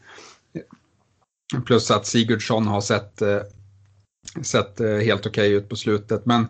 Plus 1.67 1.91
att 1.91 2.07
Sigurdsson 2.07 2.67
har 2.67 2.81
sett, 2.81 3.23
eh, 3.23 3.41
sett 4.43 4.81
eh, 4.81 4.97
helt 4.97 5.27
okej 5.27 5.49
okay 5.49 5.57
ut 5.57 5.69
på 5.69 5.77
slutet. 5.77 6.27
Men, 6.27 6.47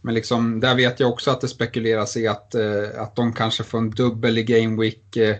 men 0.00 0.14
liksom, 0.14 0.60
där 0.60 0.74
vet 0.74 1.00
jag 1.00 1.10
också 1.10 1.30
att 1.30 1.40
det 1.40 1.48
spekuleras 1.48 2.16
i 2.16 2.26
att, 2.26 2.54
eh, 2.54 3.02
att 3.02 3.16
de 3.16 3.32
kanske 3.32 3.64
får 3.64 3.78
en 3.78 3.90
dubbel 3.90 4.38
i 4.38 4.42
Game 4.42 4.80
Week 4.80 5.16
eh, 5.16 5.36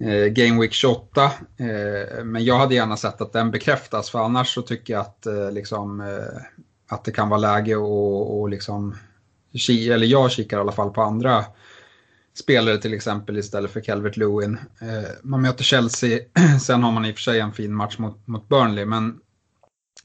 eh, 0.00 0.26
Game 0.26 0.60
Week 0.60 0.72
28. 0.72 1.24
Eh, 1.56 2.24
men 2.24 2.44
jag 2.44 2.58
hade 2.58 2.74
gärna 2.74 2.96
sett 2.96 3.20
att 3.20 3.32
den 3.32 3.50
bekräftas 3.50 4.10
för 4.10 4.18
annars 4.18 4.54
så 4.54 4.62
tycker 4.62 4.92
jag 4.92 5.00
att, 5.00 5.26
eh, 5.26 5.52
liksom, 5.52 6.00
eh, 6.00 6.42
att 6.88 7.04
det 7.04 7.12
kan 7.12 7.28
vara 7.28 7.40
läge 7.40 7.76
och, 7.76 8.40
och 8.40 8.48
liksom, 8.48 8.94
eller 9.68 10.06
jag 10.06 10.30
kikar 10.30 10.56
i 10.56 10.60
alla 10.60 10.72
fall 10.72 10.90
på 10.90 11.02
andra 11.02 11.44
spelare 12.34 12.78
till 12.78 12.94
exempel 12.94 13.38
istället 13.38 13.70
för 13.70 13.80
Calvert 13.80 14.16
Lewin. 14.16 14.58
Eh, 14.80 15.10
man 15.22 15.42
möter 15.42 15.64
Chelsea, 15.64 16.20
sen 16.60 16.82
har 16.82 16.92
man 16.92 17.04
i 17.04 17.12
och 17.12 17.14
för 17.14 17.22
sig 17.22 17.40
en 17.40 17.52
fin 17.52 17.74
match 17.74 17.98
mot, 17.98 18.26
mot 18.26 18.48
Burnley 18.48 18.84
men 18.84 19.18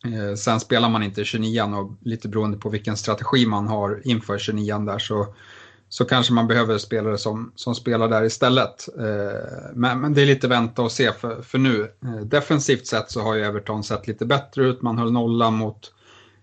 eh, 0.06 0.36
sen 0.36 0.60
spelar 0.60 0.90
man 0.90 1.04
inte 1.04 1.26
29 1.26 1.62
och 1.62 1.98
lite 2.02 2.28
beroende 2.28 2.58
på 2.58 2.70
vilken 2.70 2.98
strategi 2.98 3.46
man 3.46 3.68
har 3.68 4.02
inför 4.04 4.38
29 4.38 4.78
där 4.78 5.00
så 5.00 5.36
så 5.90 6.06
kanske 6.06 6.34
man 6.34 6.48
behöver 6.48 6.78
spelare 6.78 7.18
som, 7.18 7.52
som 7.56 7.76
spelar 7.76 8.08
där 8.08 8.24
istället. 8.24 8.90
Eh, 8.98 9.72
men, 9.74 10.02
men, 10.02 10.14
det 10.14 10.22
är 10.22 10.26
lite 10.26 10.48
vänta 10.48 10.82
och 10.82 10.92
se 10.92 11.12
för, 11.12 11.42
för 11.42 11.58
nu. 11.58 11.92
Eh, 12.04 12.26
defensivt 12.26 12.88
sett 12.88 13.12
så 13.12 13.22
har 13.22 13.36
ju 13.36 13.44
Everton 13.44 13.84
sett 13.84 14.08
lite 14.08 14.26
bättre 14.26 14.66
ut. 14.66 14.82
Man 14.82 14.98
höll 14.98 15.12
nolla 15.12 15.52
mot, 15.52 15.94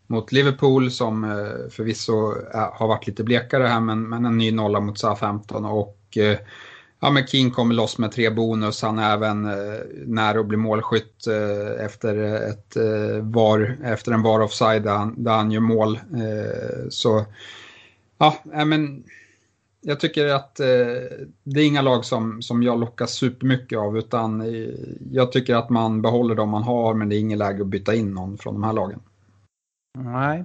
mot 0.07 0.33
Liverpool 0.33 0.91
som 0.91 1.25
eh, 1.25 1.71
förvisso 1.71 2.35
eh, 2.55 2.69
har 2.73 2.89
varit 2.89 3.07
lite 3.07 3.25
blekare 3.25 3.67
här 3.67 3.81
men, 3.81 4.09
men 4.09 4.25
en 4.25 4.39
ny 4.39 4.53
nolla 4.53 4.81
mot 4.81 4.99
Southampton. 4.99 5.65
Och 5.65 5.99
eh, 6.17 6.39
ja, 7.01 7.11
men 7.11 7.27
King 7.27 7.51
kommer 7.51 7.75
loss 7.75 7.99
med 7.99 8.13
tre 8.13 8.31
bonus. 8.31 8.83
Han 8.83 8.99
är 8.99 9.13
även 9.13 9.47
eh, 9.47 9.81
nära 10.07 10.41
att 10.41 10.47
bli 10.47 10.57
målskytt 10.57 11.27
efter, 11.81 12.17
ett, 12.51 12.77
var, 13.21 13.79
efter 13.85 14.13
en 14.13 14.23
var 14.23 14.41
offside 14.41 14.83
där 14.83 14.97
han, 14.97 15.25
där 15.25 15.33
han 15.33 15.51
gör 15.51 15.61
mål. 15.61 15.99
så 16.91 17.25
ja, 18.19 18.43
men 18.65 19.05
jag 19.89 20.01
tycker 20.01 20.27
att 20.27 20.61
eh, 20.61 20.67
det 21.43 21.61
är 21.61 21.67
inga 21.67 21.83
lag 21.83 22.05
som, 22.05 22.43
som 22.43 22.63
jag 22.63 22.81
lockas 22.81 23.13
supermycket 23.13 23.79
av 23.79 23.99
utan 23.99 24.41
eh, 24.41 24.75
jag 25.11 25.33
tycker 25.33 25.55
att 25.55 25.71
man 25.71 26.03
behåller 26.03 26.35
de 26.35 26.49
man 26.49 26.63
har 26.63 26.95
men 26.95 27.09
det 27.09 27.17
är 27.17 27.21
inget 27.21 27.39
läge 27.39 27.63
att 27.63 27.69
byta 27.69 27.95
in 27.95 28.15
någon 28.15 28.39
från 28.39 28.55
de 28.55 28.63
här 28.65 28.73
lagen. 28.73 29.01
Nej, 29.99 30.45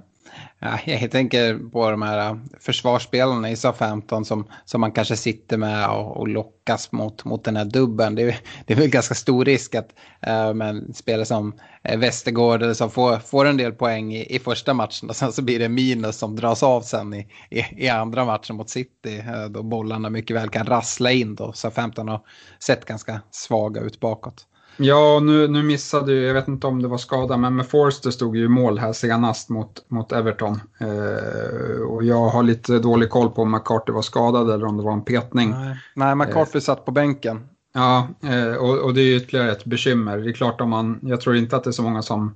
Ja, 0.58 0.78
jag 0.86 1.10
tänker 1.10 1.70
på 1.70 1.90
de 1.90 2.02
här 2.02 2.40
försvarsspelarna 2.60 3.50
i 3.50 3.56
SA-15 3.56 4.24
som, 4.24 4.46
som 4.64 4.80
man 4.80 4.92
kanske 4.92 5.16
sitter 5.16 5.56
med 5.56 5.88
och, 5.88 6.16
och 6.16 6.28
lockas 6.28 6.92
mot, 6.92 7.24
mot 7.24 7.44
den 7.44 7.56
här 7.56 7.64
dubben. 7.64 8.14
Det, 8.14 8.22
är, 8.22 8.36
det 8.66 8.72
är 8.72 8.78
väl 8.78 8.88
ganska 8.88 9.14
stor 9.14 9.44
risk 9.44 9.74
att 9.74 9.88
äh, 10.20 10.54
men 10.54 10.94
spelare 10.94 11.24
som 11.24 11.54
eh, 11.82 11.98
Västergård 11.98 12.62
eller 12.62 12.74
som 12.74 12.90
får, 12.90 13.16
får 13.16 13.44
en 13.44 13.56
del 13.56 13.72
poäng 13.72 14.14
i, 14.14 14.36
i 14.36 14.38
första 14.38 14.74
matchen 14.74 15.08
och 15.08 15.16
sen 15.16 15.32
så 15.32 15.42
blir 15.42 15.58
det 15.58 15.68
minus 15.68 16.16
som 16.16 16.36
dras 16.36 16.62
av 16.62 16.80
sen 16.80 17.14
i, 17.14 17.28
i, 17.50 17.64
i 17.76 17.88
andra 17.88 18.24
matchen 18.24 18.56
mot 18.56 18.70
City. 18.70 19.18
Äh, 19.18 19.44
då 19.44 19.62
bollarna 19.62 20.10
mycket 20.10 20.36
väl 20.36 20.48
kan 20.48 20.66
rassla 20.66 21.12
in 21.12 21.34
då. 21.34 21.52
SA-15 21.52 22.10
har 22.10 22.20
sett 22.58 22.84
ganska 22.84 23.20
svaga 23.30 23.80
ut 23.80 24.00
bakåt. 24.00 24.46
Ja, 24.76 25.20
nu, 25.20 25.48
nu 25.48 25.62
missade 25.62 26.12
ju, 26.12 26.22
jag 26.22 26.34
vet 26.34 26.48
inte 26.48 26.66
om 26.66 26.82
det 26.82 26.88
var 26.88 26.98
skada, 26.98 27.36
men 27.36 27.56
med 27.56 27.66
Forster 27.66 28.10
stod 28.10 28.36
ju 28.36 28.48
mål 28.48 28.78
här 28.78 28.92
senast 28.92 29.48
mot, 29.48 29.84
mot 29.88 30.12
Everton. 30.12 30.60
Eh, 30.78 31.82
och 31.82 32.04
jag 32.04 32.28
har 32.28 32.42
lite 32.42 32.78
dålig 32.78 33.10
koll 33.10 33.30
på 33.30 33.42
om 33.42 33.50
McCarthy 33.50 33.92
var 33.92 34.02
skadad 34.02 34.50
eller 34.50 34.66
om 34.66 34.76
det 34.76 34.82
var 34.82 34.92
en 34.92 35.04
petning. 35.04 35.50
Nej, 35.50 35.76
Nej 35.94 36.14
McCarthy 36.14 36.58
eh, 36.58 36.62
satt 36.62 36.84
på 36.84 36.92
bänken. 36.92 37.48
Ja, 37.74 38.08
eh, 38.22 38.54
och, 38.54 38.78
och, 38.78 38.94
det 38.94 39.00
är 39.00 39.16
ytterligare 39.16 39.52
ett 39.52 39.64
bekymmer. 39.64 40.18
Det 40.18 40.30
är 40.30 40.32
klart 40.32 40.60
om 40.60 40.70
man, 40.70 40.98
jag 41.02 41.20
tror 41.20 41.36
inte 41.36 41.56
att 41.56 41.64
det 41.64 41.70
är 41.70 41.72
så 41.72 41.82
många 41.82 42.02
som, 42.02 42.34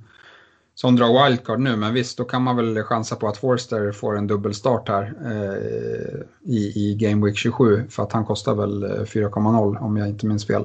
som 0.75 0.97
drar 0.97 1.25
wildcard 1.25 1.61
nu, 1.61 1.77
men 1.77 1.95
visst, 1.95 2.19
då 2.19 2.25
kan 2.25 2.43
man 2.43 2.57
väl 2.57 2.83
chansa 2.83 3.17
på 3.17 3.29
att 3.29 3.37
Forster 3.37 3.93
får 3.93 4.19
en 4.19 4.27
dubbelstart 4.27 4.89
här 4.89 5.15
eh, 5.25 6.53
i, 6.53 6.73
i 6.77 6.95
Game 7.01 7.27
Week 7.27 7.37
27, 7.37 7.85
för 7.91 8.03
att 8.03 8.13
han 8.13 8.25
kostar 8.25 8.55
väl 8.55 8.85
4,0 8.85 9.79
om 9.81 9.97
jag 9.97 10.09
inte 10.09 10.27
minns 10.27 10.47
fel. 10.47 10.65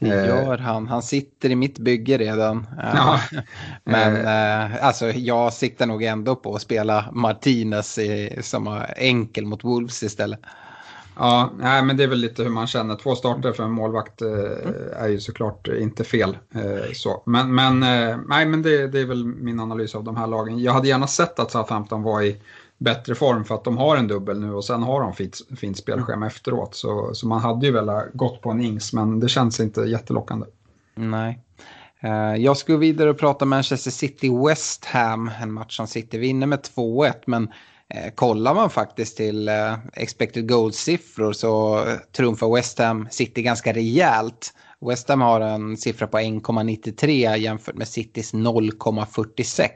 Det 0.00 0.20
eh, 0.20 0.26
gör 0.26 0.58
han. 0.58 0.88
Han 0.88 1.02
sitter 1.02 1.50
i 1.50 1.56
mitt 1.56 1.78
bygge 1.78 2.18
redan. 2.18 2.66
Ja. 2.94 3.20
Men 3.84 4.16
eh, 4.16 4.84
alltså, 4.84 5.10
jag 5.10 5.52
siktar 5.52 5.86
nog 5.86 6.02
ändå 6.02 6.36
på 6.36 6.54
att 6.54 6.62
spela 6.62 7.04
Martinez 7.12 7.98
i, 7.98 8.38
som 8.42 8.82
enkel 8.96 9.46
mot 9.46 9.64
Wolves 9.64 10.02
istället. 10.02 10.40
Ja, 11.16 11.50
nej, 11.58 11.82
men 11.82 11.96
det 11.96 12.04
är 12.04 12.08
väl 12.08 12.18
lite 12.18 12.42
hur 12.42 12.50
man 12.50 12.66
känner. 12.66 12.96
Två 12.96 13.14
starter 13.14 13.52
för 13.52 13.64
en 13.64 13.70
målvakt 13.70 14.22
eh, 14.22 15.02
är 15.02 15.08
ju 15.08 15.20
såklart 15.20 15.68
inte 15.68 16.04
fel. 16.04 16.38
Eh, 16.54 16.92
så. 16.92 17.22
Men, 17.26 17.54
men, 17.54 17.82
eh, 17.82 18.18
nej, 18.28 18.46
men 18.46 18.62
det, 18.62 18.86
det, 18.86 19.00
är 19.00 19.06
väl 19.06 19.24
min 19.24 19.60
analys 19.60 19.94
av 19.94 20.04
de 20.04 20.16
här 20.16 20.26
lagen. 20.26 20.58
Jag 20.58 20.72
hade 20.72 20.88
gärna 20.88 21.06
sett 21.06 21.38
att 21.38 21.50
Southampton 21.50 22.02
var 22.02 22.22
i 22.22 22.36
bättre 22.80 23.14
form 23.14 23.44
för 23.44 23.54
att 23.54 23.64
de 23.64 23.78
har 23.78 23.96
en 23.96 24.08
dubbel 24.08 24.40
nu 24.40 24.52
och 24.52 24.64
sen 24.64 24.82
har 24.82 25.00
de 25.00 25.12
fint, 25.12 25.40
fint 25.56 25.78
spelschema 25.78 26.16
mm. 26.16 26.26
efteråt. 26.26 26.74
Så, 26.74 27.10
så 27.14 27.26
man 27.26 27.40
hade 27.40 27.66
ju 27.66 27.72
velat 27.72 28.12
gått 28.12 28.40
på 28.40 28.50
en 28.50 28.60
ings 28.60 28.92
men 28.92 29.20
det 29.20 29.28
känns 29.28 29.60
inte 29.60 29.80
jättelockande. 29.80 30.46
Nej. 30.94 31.38
Uh, 32.04 32.36
jag 32.36 32.56
skulle 32.56 32.78
vidare 32.78 33.10
och 33.10 33.18
prata 33.18 33.44
Manchester 33.44 33.90
City-West 33.90 34.84
Ham, 34.84 35.30
en 35.42 35.52
match 35.52 35.76
som 35.76 35.86
City 35.86 36.18
vinner 36.18 36.46
med 36.46 36.58
2-1 36.76 37.14
men 37.26 37.42
uh, 37.42 38.10
kollar 38.14 38.54
man 38.54 38.70
faktiskt 38.70 39.16
till 39.16 39.48
uh, 39.48 39.74
expected 39.92 40.48
goals-siffror 40.48 41.32
så 41.32 41.84
trumfar 42.16 42.54
West 42.54 42.78
Ham 42.78 43.08
City 43.10 43.42
ganska 43.42 43.72
rejält. 43.72 44.54
West 44.80 45.08
Ham 45.08 45.20
har 45.20 45.40
en 45.40 45.76
siffra 45.76 46.06
på 46.06 46.18
1,93 46.18 47.36
jämfört 47.36 47.74
med 47.74 47.88
Citys 47.88 48.34
0,46. 48.34 49.68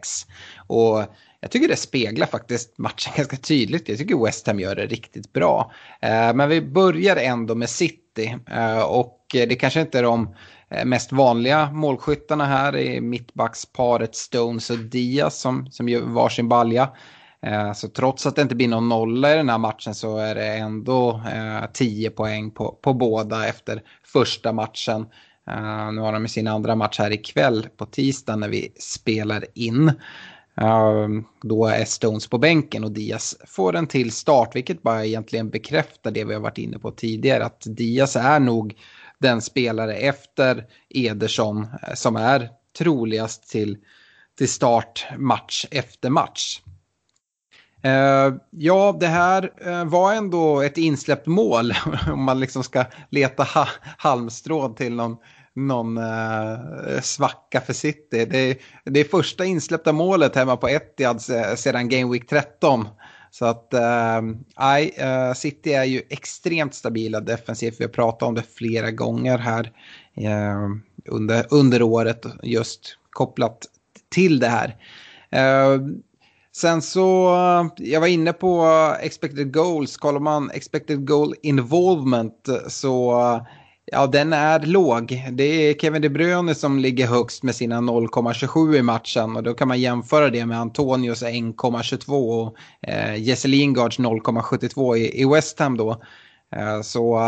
Och 0.66 1.04
jag 1.44 1.50
tycker 1.50 1.68
det 1.68 1.76
speglar 1.76 2.26
faktiskt 2.26 2.78
matchen 2.78 3.12
ganska 3.16 3.36
tydligt. 3.36 3.88
Jag 3.88 3.98
tycker 3.98 4.24
West 4.24 4.46
Ham 4.46 4.60
gör 4.60 4.74
det 4.74 4.86
riktigt 4.86 5.32
bra. 5.32 5.72
Eh, 6.00 6.34
men 6.34 6.48
vi 6.48 6.60
börjar 6.60 7.16
ändå 7.16 7.54
med 7.54 7.70
City. 7.70 8.38
Eh, 8.50 8.82
och 8.82 9.20
det 9.32 9.54
kanske 9.54 9.80
inte 9.80 9.98
är 9.98 10.02
de 10.02 10.34
eh, 10.70 10.84
mest 10.84 11.12
vanliga 11.12 11.70
målskyttarna 11.70 12.44
här 12.44 12.76
i 12.76 13.00
mittbacksparet 13.00 14.14
Stones 14.16 14.70
och 14.70 14.78
Diaz 14.78 15.40
som, 15.40 15.70
som 15.70 15.88
gör 15.88 16.00
varsin 16.00 16.48
balja. 16.48 16.88
Så 17.74 17.88
trots 17.88 18.26
att 18.26 18.36
det 18.36 18.42
inte 18.42 18.54
blir 18.54 18.68
någon 18.68 18.88
nolla 18.88 19.32
i 19.32 19.36
den 19.36 19.48
här 19.48 19.58
matchen 19.58 19.94
så 19.94 20.18
är 20.18 20.34
det 20.34 20.46
ändå 20.46 21.22
10 21.72 22.10
poäng 22.10 22.50
på, 22.50 22.78
på 22.82 22.94
båda 22.94 23.48
efter 23.48 23.82
första 24.04 24.52
matchen. 24.52 25.06
Nu 25.92 26.00
har 26.00 26.12
de 26.12 26.28
sin 26.28 26.48
andra 26.48 26.74
match 26.74 26.98
här 26.98 27.10
ikväll 27.10 27.68
på 27.76 27.86
tisdag 27.86 28.36
när 28.36 28.48
vi 28.48 28.72
spelar 28.78 29.44
in. 29.54 29.92
Ehm, 30.56 31.24
då 31.42 31.66
är 31.66 31.84
Stones 31.84 32.26
på 32.26 32.38
bänken 32.38 32.84
och 32.84 32.92
Diaz 32.92 33.36
får 33.46 33.76
en 33.76 33.86
till 33.86 34.12
start, 34.12 34.56
vilket 34.56 34.82
bara 34.82 35.04
egentligen 35.04 35.50
bekräftar 35.50 36.10
det 36.10 36.24
vi 36.24 36.34
har 36.34 36.40
varit 36.40 36.58
inne 36.58 36.78
på 36.78 36.90
tidigare, 36.90 37.44
att 37.44 37.62
Diaz 37.66 38.16
är 38.16 38.40
nog 38.40 38.74
den 39.18 39.42
spelare 39.42 39.96
efter 39.96 40.64
Ederson 40.88 41.66
eh, 41.82 41.94
som 41.94 42.16
är 42.16 42.48
troligast 42.78 43.50
till, 43.50 43.78
till 44.38 44.48
start 44.48 45.06
match 45.18 45.66
efter 45.70 46.10
match. 46.10 46.60
Uh, 47.84 48.36
ja, 48.50 48.96
det 49.00 49.06
här 49.06 49.52
uh, 49.66 49.84
var 49.84 50.12
ändå 50.12 50.60
ett 50.60 50.78
insläppt 50.78 51.26
mål 51.26 51.72
om 52.12 52.24
man 52.24 52.40
liksom 52.40 52.62
ska 52.62 52.84
leta 53.10 53.42
ha 53.42 53.68
halmstrån 53.98 54.74
till 54.74 54.94
någon 54.94 55.16
någon 55.56 55.98
eh, 55.98 57.00
svacka 57.02 57.60
för 57.60 57.72
City. 57.72 58.24
Det, 58.24 58.58
det 58.84 59.00
är 59.00 59.04
första 59.04 59.44
insläppta 59.44 59.92
målet 59.92 60.36
hemma 60.36 60.56
på 60.56 60.68
Etihad 60.68 61.22
sedan 61.56 61.88
Game 61.88 62.12
Week 62.12 62.28
13. 62.28 62.88
Så 63.30 63.44
att 63.44 63.74
eh, 63.74 64.16
eh, 64.96 65.32
City 65.34 65.72
är 65.72 65.84
ju 65.84 66.02
extremt 66.10 66.74
stabila 66.74 67.20
defensivt. 67.20 67.80
Vi 67.80 67.84
har 67.84 67.90
pratat 67.90 68.28
om 68.28 68.34
det 68.34 68.42
flera 68.54 68.90
gånger 68.90 69.38
här 69.38 69.72
eh, 70.16 70.68
under, 71.08 71.46
under 71.50 71.82
året 71.82 72.26
just 72.42 72.98
kopplat 73.10 73.66
till 74.10 74.38
det 74.38 74.48
här. 74.48 74.76
Eh, 75.30 75.80
sen 76.56 76.82
så, 76.82 77.34
eh, 77.34 77.66
jag 77.76 78.00
var 78.00 78.06
inne 78.06 78.32
på 78.32 78.66
expected 79.00 79.54
goals. 79.54 79.96
Kollar 79.96 80.20
man 80.20 80.50
expected 80.50 81.06
goal 81.06 81.34
involvement 81.42 82.48
så 82.68 83.20
eh, 83.20 83.42
Ja, 83.86 84.06
den 84.06 84.32
är 84.32 84.60
låg. 84.60 85.24
Det 85.32 85.44
är 85.44 85.74
Kevin 85.74 86.02
De 86.02 86.08
Bruyne 86.08 86.54
som 86.54 86.78
ligger 86.78 87.06
högst 87.06 87.42
med 87.42 87.54
sina 87.54 87.80
0,27 87.80 88.76
i 88.76 88.82
matchen 88.82 89.36
och 89.36 89.42
då 89.42 89.54
kan 89.54 89.68
man 89.68 89.80
jämföra 89.80 90.30
det 90.30 90.46
med 90.46 90.60
Antonios 90.60 91.22
1,22 91.22 92.12
och 92.12 92.56
eh, 92.88 93.16
Jesse 93.22 93.48
Lingards 93.48 93.98
0,72 93.98 94.96
i, 94.96 95.20
i 95.20 95.24
West 95.24 95.58
Ham 95.58 95.76
då. 95.76 96.02
Eh, 96.56 96.80
så 96.82 97.18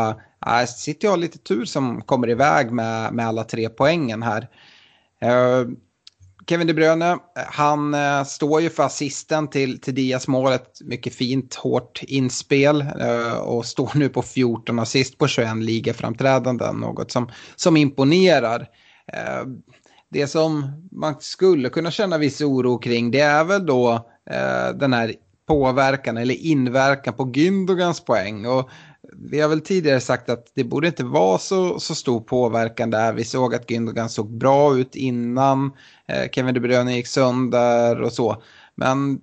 eh, 0.46 0.64
City 0.66 1.06
har 1.06 1.16
lite 1.16 1.38
tur 1.38 1.64
som 1.64 2.02
kommer 2.02 2.30
iväg 2.30 2.72
med, 2.72 3.12
med 3.12 3.26
alla 3.26 3.44
tre 3.44 3.68
poängen 3.68 4.22
här. 4.22 4.48
Eh, 5.20 5.66
Kevin 6.48 6.66
De 6.66 6.74
Bruyne, 6.74 7.18
han 7.34 7.94
eh, 7.94 8.24
står 8.24 8.60
ju 8.60 8.70
för 8.70 8.82
assisten 8.82 9.48
till, 9.48 9.80
till 9.80 9.94
Dias 9.94 10.28
målet. 10.28 10.80
Mycket 10.84 11.14
fint, 11.14 11.54
hårt 11.54 12.02
inspel 12.02 12.80
eh, 12.80 13.36
och 13.36 13.66
står 13.66 13.90
nu 13.94 14.08
på 14.08 14.22
14 14.22 14.78
assist 14.78 15.18
på 15.18 15.28
21 15.28 15.56
ligaframträdanden. 15.56 16.76
Något 16.76 17.10
som, 17.10 17.30
som 17.56 17.76
imponerar. 17.76 18.60
Eh, 19.12 19.46
det 20.10 20.26
som 20.26 20.72
man 20.92 21.14
skulle 21.20 21.68
kunna 21.68 21.90
känna 21.90 22.18
viss 22.18 22.40
oro 22.40 22.78
kring 22.78 23.10
det 23.10 23.20
är 23.20 23.44
väl 23.44 23.66
då 23.66 23.92
eh, 24.30 24.68
den 24.74 24.92
här 24.92 25.14
påverkan 25.48 26.16
eller 26.16 26.34
inverkan 26.34 27.14
på 27.14 27.24
Gündogans 27.24 28.04
poäng. 28.06 28.46
Och 28.46 28.70
vi 29.18 29.40
har 29.40 29.48
väl 29.48 29.60
tidigare 29.60 30.00
sagt 30.00 30.28
att 30.28 30.52
det 30.54 30.64
borde 30.64 30.86
inte 30.86 31.04
vara 31.04 31.38
så, 31.38 31.80
så 31.80 31.94
stor 31.94 32.20
påverkan 32.20 32.90
där. 32.90 33.12
Vi 33.12 33.24
såg 33.24 33.54
att 33.54 33.66
Gündogan 33.70 34.08
såg 34.08 34.30
bra 34.30 34.76
ut 34.76 34.96
innan 34.96 35.72
eh, 36.08 36.30
Kevin 36.32 36.54
De 36.54 36.60
Bruyne 36.60 36.96
gick 36.96 37.06
sönder 37.06 38.00
och 38.00 38.12
så. 38.12 38.42
Men 38.74 39.20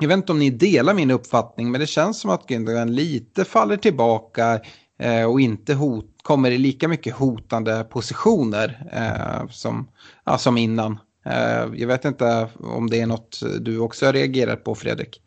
jag 0.00 0.08
vet 0.08 0.16
inte 0.16 0.32
om 0.32 0.38
ni 0.38 0.50
delar 0.50 0.94
min 0.94 1.10
uppfattning, 1.10 1.70
men 1.70 1.80
det 1.80 1.86
känns 1.86 2.20
som 2.20 2.30
att 2.30 2.46
Gündogan 2.50 2.90
lite 2.90 3.44
faller 3.44 3.76
tillbaka 3.76 4.60
eh, 4.98 5.24
och 5.24 5.40
inte 5.40 5.74
hot, 5.74 6.10
kommer 6.22 6.50
i 6.50 6.58
lika 6.58 6.88
mycket 6.88 7.14
hotande 7.14 7.84
positioner 7.90 8.88
eh, 8.92 9.48
som, 9.50 9.88
ja, 10.24 10.38
som 10.38 10.58
innan. 10.58 10.98
Eh, 11.24 11.66
jag 11.74 11.86
vet 11.86 12.04
inte 12.04 12.48
om 12.60 12.90
det 12.90 13.00
är 13.00 13.06
något 13.06 13.40
du 13.60 13.78
också 13.78 14.06
har 14.06 14.12
reagerat 14.12 14.64
på, 14.64 14.74
Fredrik. 14.74 15.22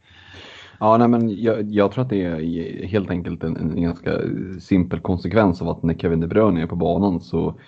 Ja, 0.79 0.97
nej, 0.97 1.07
men 1.07 1.41
jag, 1.41 1.71
jag, 1.71 1.91
tror 1.91 2.03
att 2.03 2.09
det 2.09 2.23
är 2.23 2.87
helt 2.87 3.09
enkelt 3.09 3.43
en, 3.43 3.57
en, 3.57 3.83
ganska 3.83 4.19
simpel 4.59 4.99
konsekvens 4.99 5.61
av 5.61 5.69
att 5.69 5.83
när 5.83 5.93
Kevin 5.93 6.19
De 6.19 6.27
Bruyne 6.27 6.61
är 6.61 6.67
på 6.67 6.75
banan 6.75 7.21
så 7.21 7.59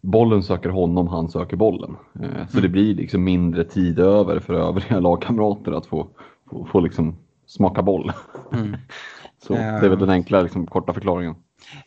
bollen 0.00 0.42
söker 0.42 0.68
honom, 0.68 1.08
han 1.08 1.28
söker 1.28 1.56
bollen. 1.56 1.96
Eh, 2.14 2.46
så 2.48 2.58
mm. 2.58 2.62
det 2.62 2.68
blir 2.68 2.94
liksom 2.94 3.24
mindre 3.24 3.64
tid 3.64 3.98
över 3.98 4.40
för 4.40 4.54
övriga 4.54 5.00
lagkamrater 5.00 5.72
att 5.72 5.86
få, 5.86 6.08
få, 6.50 6.64
få 6.64 6.80
liksom 6.80 7.16
smaka 7.46 7.82
boll. 7.82 8.12
Mm. 8.52 8.76
så 9.46 9.52
det 9.52 9.60
är 9.60 9.88
väl 9.88 9.98
den 9.98 10.10
enkla 10.10 10.42
liksom, 10.42 10.66
korta 10.66 10.92
förklaringen. 10.92 11.34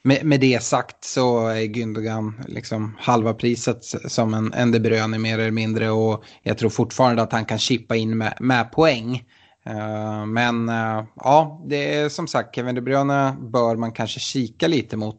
Med, 0.04 0.26
med 0.26 0.40
det 0.40 0.64
sagt 0.64 1.04
så 1.04 1.48
är 1.48 1.62
Gündogan 1.62 2.34
liksom 2.48 2.96
halva 3.00 3.34
priset 3.34 3.84
som 3.86 4.34
en, 4.34 4.54
en 4.54 4.72
De 4.72 4.80
Bruyne 4.80 5.18
mer 5.20 5.40
eller 5.40 5.52
mindre 5.52 5.90
och 5.90 6.24
jag 6.44 6.58
tror 6.58 6.70
fortfarande 6.70 7.22
att 7.22 7.32
han 7.32 7.46
kan 7.46 7.58
chippa 7.58 7.96
in 7.96 8.18
med, 8.18 8.34
med 8.40 8.72
poäng. 8.72 9.24
Eh, 9.68 10.26
men 10.26 10.70
uh, 10.70 11.04
ja, 11.16 11.62
det 11.66 11.96
är 11.96 12.10
som 12.10 12.28
sagt 12.28 12.56
Kevin 12.56 12.76
De 12.76 12.82
Bruyne 12.82 13.36
bör 13.40 13.76
man 13.76 13.92
kanske 13.92 14.20
kika 14.20 14.68
lite 14.68 14.98
mot. 14.98 15.18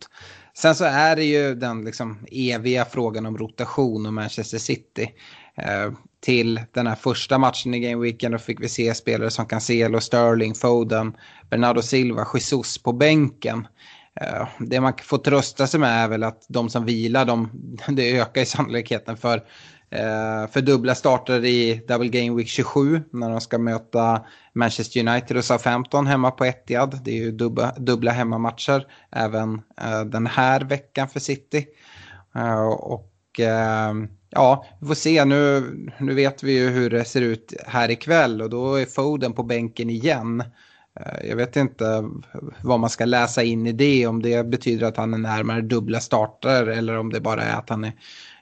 Sen 0.55 0.75
så 0.75 0.85
är 0.85 1.17
det 1.17 1.25
ju 1.25 1.55
den 1.55 1.85
liksom 1.85 2.27
eviga 2.31 2.85
frågan 2.85 3.27
om 3.27 3.39
rotation 3.39 4.07
och 4.07 4.15
Manchester 4.15 4.59
City. 4.59 5.11
Uh, 5.59 5.95
till 6.21 6.61
den 6.73 6.87
här 6.87 6.95
första 6.95 7.39
matchen 7.39 7.75
i 7.75 7.81
Game 7.81 8.03
Weekend 8.03 8.35
då 8.35 8.39
fick 8.39 8.61
vi 8.61 8.69
se 8.69 8.95
spelare 8.95 9.31
som 9.31 9.47
Cancelo, 9.47 10.01
Sterling, 10.01 10.55
Foden, 10.55 11.17
Bernardo 11.51 11.83
Silva, 11.83 12.27
Jesus 12.35 12.79
på 12.79 12.93
bänken. 12.93 13.67
Det 14.59 14.81
man 14.81 14.93
får 15.03 15.19
trösta 15.19 15.67
sig 15.67 15.81
med 15.81 16.05
är 16.05 16.09
väl 16.09 16.23
att 16.23 16.47
de 16.49 16.71
som 16.71 16.85
vilar, 16.85 17.25
de, 17.25 17.51
det 17.89 18.19
ökar 18.19 18.41
i 18.41 18.47
sannolikheten 18.47 19.17
för 19.17 19.43
Eh, 19.91 20.51
för 20.51 20.61
dubbla 20.61 20.95
starter 20.95 21.45
i 21.45 21.85
Double 21.89 22.09
Game 22.09 22.37
Week 22.37 22.49
27 22.49 23.03
när 23.11 23.31
de 23.31 23.41
ska 23.41 23.59
möta 23.59 24.21
Manchester 24.53 25.09
United 25.09 25.37
och 25.37 25.45
Southampton 25.45 26.07
hemma 26.07 26.31
på 26.31 26.45
Etihad. 26.45 27.01
Det 27.05 27.11
är 27.11 27.17
ju 27.17 27.33
dubbla, 27.33 27.75
dubbla 27.79 28.11
hemmamatcher 28.11 28.87
även 29.11 29.63
eh, 29.81 30.05
den 30.05 30.27
här 30.27 30.61
veckan 30.61 31.09
för 31.09 31.21
City. 31.21 31.67
Eh, 32.35 32.69
och 32.69 33.41
eh, 33.41 33.95
ja, 34.31 34.67
vi 34.81 34.87
får 34.87 34.95
se. 34.95 35.25
Nu, 35.25 35.73
nu 35.99 36.15
vet 36.15 36.43
vi 36.43 36.53
ju 36.53 36.69
hur 36.69 36.91
det 36.91 37.05
ser 37.05 37.23
ut 37.23 37.55
här 37.67 37.91
ikväll 37.91 38.43
och 38.43 38.51
då 38.51 38.75
är 38.75 38.87
Foden 38.87 39.33
på 39.33 39.43
bänken 39.43 39.91
igen. 39.91 40.43
Eh, 41.01 41.29
jag 41.29 41.37
vet 41.37 41.57
inte 41.57 42.11
vad 42.63 42.81
man 42.81 42.91
ska 42.91 43.05
läsa 43.05 43.43
in 43.43 43.67
i 43.67 43.73
det, 43.73 44.07
om 44.07 44.23
det 44.23 44.47
betyder 44.47 44.87
att 44.87 44.97
han 44.97 45.15
är 45.15 45.19
närmare 45.19 45.61
dubbla 45.61 46.01
starter 46.01 46.67
eller 46.67 46.97
om 46.99 47.13
det 47.13 47.21
bara 47.21 47.43
är 47.43 47.57
att 47.57 47.71
han 47.71 47.85
är 47.85 47.93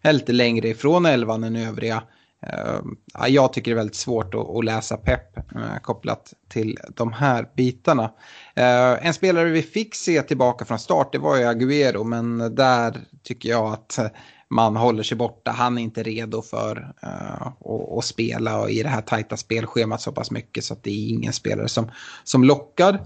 är 0.08 0.12
lite 0.12 0.32
längre 0.32 0.68
ifrån 0.68 1.06
elvan 1.06 1.44
än 1.44 1.56
övriga. 1.56 2.02
Eh, 2.42 2.80
jag 3.26 3.52
tycker 3.52 3.70
det 3.70 3.74
är 3.74 3.76
väldigt 3.76 3.96
svårt 3.96 4.34
att, 4.34 4.64
läsa 4.64 4.96
pepp 4.96 5.36
eh, 5.36 5.78
kopplat 5.82 6.32
till 6.48 6.78
de 6.96 7.12
här 7.12 7.48
bitarna. 7.56 8.04
Eh, 8.54 9.06
en 9.06 9.14
spelare 9.14 9.50
vi 9.50 9.62
fick 9.62 9.94
se 9.94 10.22
tillbaka 10.22 10.64
från 10.64 10.78
start 10.78 11.12
det 11.12 11.18
var 11.18 11.36
ju 11.36 11.44
Aguero 11.44 12.04
men 12.04 12.54
där 12.54 13.00
tycker 13.22 13.48
jag 13.48 13.72
att 13.72 13.98
man 14.48 14.76
håller 14.76 15.02
sig 15.02 15.16
borta. 15.16 15.50
Han 15.50 15.78
är 15.78 15.82
inte 15.82 16.02
redo 16.02 16.42
för 16.42 16.92
att, 17.00 17.98
att 17.98 18.04
spela 18.04 18.68
i 18.68 18.82
det 18.82 18.88
här 18.88 19.02
tajta 19.02 19.36
spelschemat 19.36 20.00
så 20.00 20.12
pass 20.12 20.30
mycket 20.30 20.64
så 20.64 20.74
att 20.74 20.82
det 20.82 20.90
är 20.90 21.08
ingen 21.08 21.32
spelare 21.32 21.68
som, 21.68 21.90
som 22.24 22.44
lockar. 22.44 23.00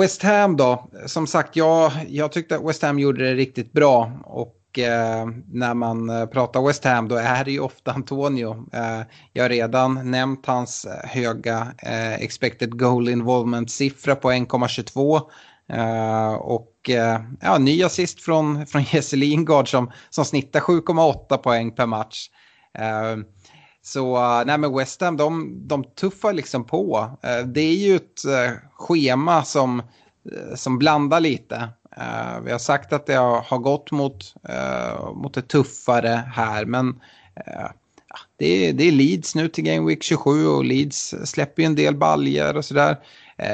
West 0.00 0.22
Ham 0.22 0.56
då, 0.56 0.90
som 1.06 1.26
sagt 1.26 1.56
jag, 1.56 1.92
jag 2.08 2.32
tyckte 2.32 2.56
att 2.56 2.64
West 2.64 2.82
Ham 2.82 2.98
gjorde 2.98 3.24
det 3.24 3.34
riktigt 3.34 3.72
bra 3.72 4.12
och 4.24 4.59
och 4.70 4.78
eh, 4.78 5.28
när 5.52 5.74
man 5.74 6.10
eh, 6.10 6.26
pratar 6.26 6.66
West 6.66 6.84
Ham 6.84 7.08
då 7.08 7.16
är 7.16 7.44
det 7.44 7.52
ju 7.52 7.60
ofta 7.60 7.92
Antonio. 7.92 8.66
Eh, 8.72 9.00
jag 9.32 9.44
har 9.44 9.48
redan 9.48 10.10
nämnt 10.10 10.46
hans 10.46 10.84
eh, 10.84 11.10
höga 11.10 11.72
eh, 11.78 12.14
expected 12.14 12.78
goal 12.78 13.08
involvement-siffra 13.08 14.14
på 14.14 14.30
1,22. 14.30 15.20
Eh, 15.72 16.34
och 16.34 16.90
ja, 17.40 17.58
ny 17.58 17.82
assist 17.82 18.22
från, 18.22 18.66
från 18.66 18.82
Jesse 18.82 19.16
Lingard 19.16 19.70
som, 19.70 19.90
som 20.10 20.24
snittar 20.24 20.60
7,8 20.60 21.36
poäng 21.36 21.74
per 21.74 21.86
match. 21.86 22.28
Så 23.82 24.18
nej 24.44 24.58
men 24.58 24.76
West 24.76 25.00
Ham, 25.00 25.16
de, 25.16 25.54
de 25.68 25.84
tuffar 25.84 26.32
liksom 26.32 26.66
på. 26.66 27.10
det 27.46 27.60
är 27.60 27.76
ju 27.76 27.96
ett 27.96 28.20
schema 28.72 29.44
som, 29.44 29.82
som 30.56 30.78
blandar 30.78 31.20
lite. 31.20 31.68
Uh, 31.98 32.40
vi 32.44 32.52
har 32.52 32.58
sagt 32.58 32.92
att 32.92 33.06
det 33.06 33.14
har, 33.14 33.58
gått 33.58 33.90
mot, 33.90 34.34
uh, 34.48 35.12
mot 35.14 35.34
det 35.34 35.42
tuffare 35.42 36.24
här, 36.34 36.64
men 36.64 36.88
uh, 36.88 37.70
det, 38.36 38.46
är, 38.46 38.72
det 38.72 38.84
är 38.84 38.92
Leeds 38.92 39.34
nu 39.34 39.48
till 39.48 39.64
Game 39.64 39.88
Week 39.88 40.02
27 40.02 40.46
och 40.46 40.64
Leeds 40.64 41.14
släpper 41.24 41.62
ju 41.62 41.66
en 41.66 41.74
del 41.74 41.96
baljer 41.96 42.56
och 42.56 42.64
sådär. 42.64 42.96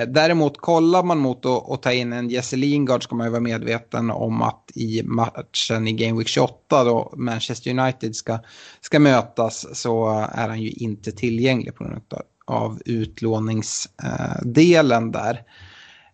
Däremot 0.07 0.59
kollar 0.59 1.03
man 1.03 1.19
mot 1.19 1.47
att 1.47 1.83
ta 1.83 1.93
in 1.93 2.13
en 2.13 2.31
Jesse 2.31 2.57
Lingard 2.57 3.03
ska 3.03 3.15
man 3.15 3.27
ju 3.27 3.31
vara 3.31 3.41
medveten 3.41 4.11
om 4.11 4.43
att 4.43 4.71
i 4.75 5.03
matchen 5.05 5.89
i 5.89 5.93
Game 5.93 6.19
Week 6.19 6.29
28 6.29 6.85
då 6.85 7.13
Manchester 7.17 7.71
United 7.71 8.17
ska, 8.17 8.39
ska 8.81 8.99
mötas 8.99 9.79
så 9.79 10.09
är 10.33 10.49
han 10.49 10.63
ju 10.63 10.71
inte 10.71 11.13
tillgänglig 11.13 11.75
på 11.75 11.85
grund 11.85 12.03
av 12.47 12.83
utlåningsdelen 12.85 15.13
där. 15.13 15.43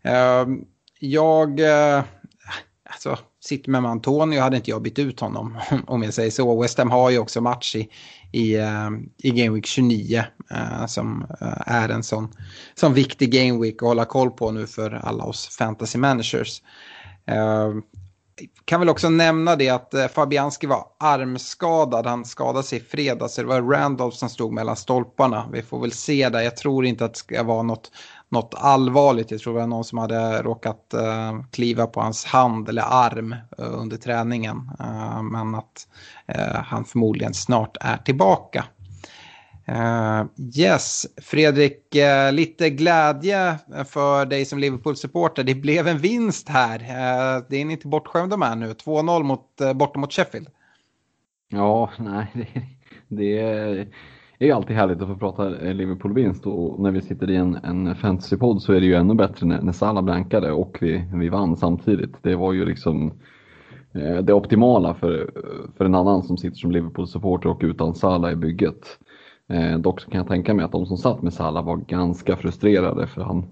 Ehm, 0.02 0.64
jag 1.04 1.60
eh, 1.60 2.04
alltså, 2.90 3.18
sitter 3.40 3.70
med 3.70 3.84
Antonio 3.84 4.40
hade 4.40 4.56
inte 4.56 4.70
jag 4.70 4.82
bytt 4.82 4.98
ut 4.98 5.20
honom 5.20 5.58
om 5.86 6.02
jag 6.02 6.14
säger 6.14 6.30
så. 6.30 6.62
West 6.62 6.78
Ham 6.78 6.90
har 6.90 7.10
ju 7.10 7.18
också 7.18 7.40
match 7.40 7.76
i, 7.76 7.88
i, 8.32 8.54
eh, 8.54 8.90
i 9.18 9.30
Game 9.30 9.54
Week 9.54 9.66
29 9.66 10.24
eh, 10.50 10.86
som 10.86 11.26
eh, 11.40 11.74
är 11.74 11.88
en 11.88 12.02
sån, 12.02 12.28
sån 12.74 12.94
viktig 12.94 13.32
Game 13.32 13.62
Week 13.62 13.74
att 13.74 13.88
hålla 13.88 14.04
koll 14.04 14.30
på 14.30 14.50
nu 14.50 14.66
för 14.66 14.90
alla 14.90 15.24
oss 15.24 15.56
fantasy 15.56 15.98
managers. 15.98 16.62
Eh, 17.26 17.72
kan 18.64 18.80
väl 18.80 18.88
också 18.88 19.08
nämna 19.08 19.56
det 19.56 19.68
att 19.68 19.94
Fabianski 20.14 20.66
var 20.66 20.86
armskadad. 20.98 22.06
Han 22.06 22.24
skadade 22.24 22.62
sig 22.62 22.78
i 22.78 22.82
fredags. 22.82 23.36
Det 23.36 23.44
var 23.44 23.62
Randolph 23.62 24.16
som 24.16 24.28
stod 24.28 24.52
mellan 24.52 24.76
stolparna. 24.76 25.48
Vi 25.52 25.62
får 25.62 25.80
väl 25.80 25.92
se 25.92 26.28
där. 26.28 26.40
Jag 26.40 26.56
tror 26.56 26.86
inte 26.86 27.04
att 27.04 27.14
det 27.14 27.18
ska 27.18 27.42
vara 27.42 27.62
något 27.62 27.90
något 28.32 28.54
allvarligt. 28.56 29.30
Jag 29.30 29.40
tror 29.40 29.54
det 29.54 29.60
var 29.60 29.66
någon 29.66 29.84
som 29.84 29.98
hade 29.98 30.42
råkat 30.42 30.94
eh, 30.94 31.42
kliva 31.50 31.86
på 31.86 32.00
hans 32.00 32.24
hand 32.24 32.68
eller 32.68 32.82
arm 32.82 33.32
eh, 33.32 33.80
under 33.80 33.96
träningen. 33.96 34.70
Eh, 34.80 35.22
men 35.22 35.54
att 35.54 35.88
eh, 36.26 36.54
han 36.54 36.84
förmodligen 36.84 37.34
snart 37.34 37.76
är 37.80 37.96
tillbaka. 37.96 38.64
Eh, 39.64 40.24
yes, 40.56 41.06
Fredrik, 41.22 41.94
eh, 41.94 42.32
lite 42.32 42.70
glädje 42.70 43.58
för 43.88 44.26
dig 44.26 44.44
som 44.44 44.58
Liverpool-supporter. 44.58 45.44
Det 45.44 45.54
blev 45.54 45.88
en 45.88 45.98
vinst 45.98 46.48
här. 46.48 46.78
det 47.48 47.56
är 47.56 47.64
ni 47.64 47.72
inte 47.72 47.88
bortskämda 47.88 48.36
med 48.36 48.58
nu. 48.58 48.72
2-0 48.72 49.22
mot, 49.22 49.46
borta 49.74 49.98
mot 49.98 50.12
Sheffield. 50.12 50.48
Ja, 51.48 51.90
nej, 51.98 52.26
det, 52.34 52.46
det 53.08 53.88
det 54.42 54.50
är 54.50 54.54
alltid 54.54 54.76
härligt 54.76 55.02
att 55.02 55.08
få 55.08 55.16
prata 55.16 55.66
eh, 55.66 55.74
Liverpool-vinst 55.74 56.46
och 56.46 56.80
när 56.80 56.90
vi 56.90 57.00
sitter 57.00 57.30
i 57.30 57.36
en, 57.36 57.54
en 57.54 57.94
fantasypodd 57.94 58.62
så 58.62 58.72
är 58.72 58.80
det 58.80 58.86
ju 58.86 58.94
ännu 58.94 59.14
bättre 59.14 59.46
när, 59.46 59.62
när 59.62 59.72
Salah 59.72 60.04
blankade 60.04 60.52
och 60.52 60.78
vi, 60.80 61.04
vi 61.14 61.28
vann 61.28 61.56
samtidigt. 61.56 62.22
Det 62.22 62.36
var 62.36 62.52
ju 62.52 62.64
liksom 62.64 63.12
eh, 63.92 64.16
det 64.16 64.32
optimala 64.32 64.94
för, 64.94 65.30
för 65.76 65.84
en 65.84 65.94
annan 65.94 66.22
som 66.22 66.36
sitter 66.36 66.56
som 66.56 66.70
Liverpool-supporter 66.70 67.48
och 67.48 67.60
utan 67.62 67.94
Salah 67.94 68.32
i 68.32 68.36
bygget. 68.36 68.98
Eh, 69.48 69.78
dock 69.78 70.10
kan 70.10 70.18
jag 70.18 70.28
tänka 70.28 70.54
mig 70.54 70.64
att 70.64 70.72
de 70.72 70.86
som 70.86 70.96
satt 70.96 71.22
med 71.22 71.32
Salah 71.32 71.64
var 71.64 71.76
ganska 71.76 72.36
frustrerade 72.36 73.06
för 73.06 73.22
han, 73.22 73.44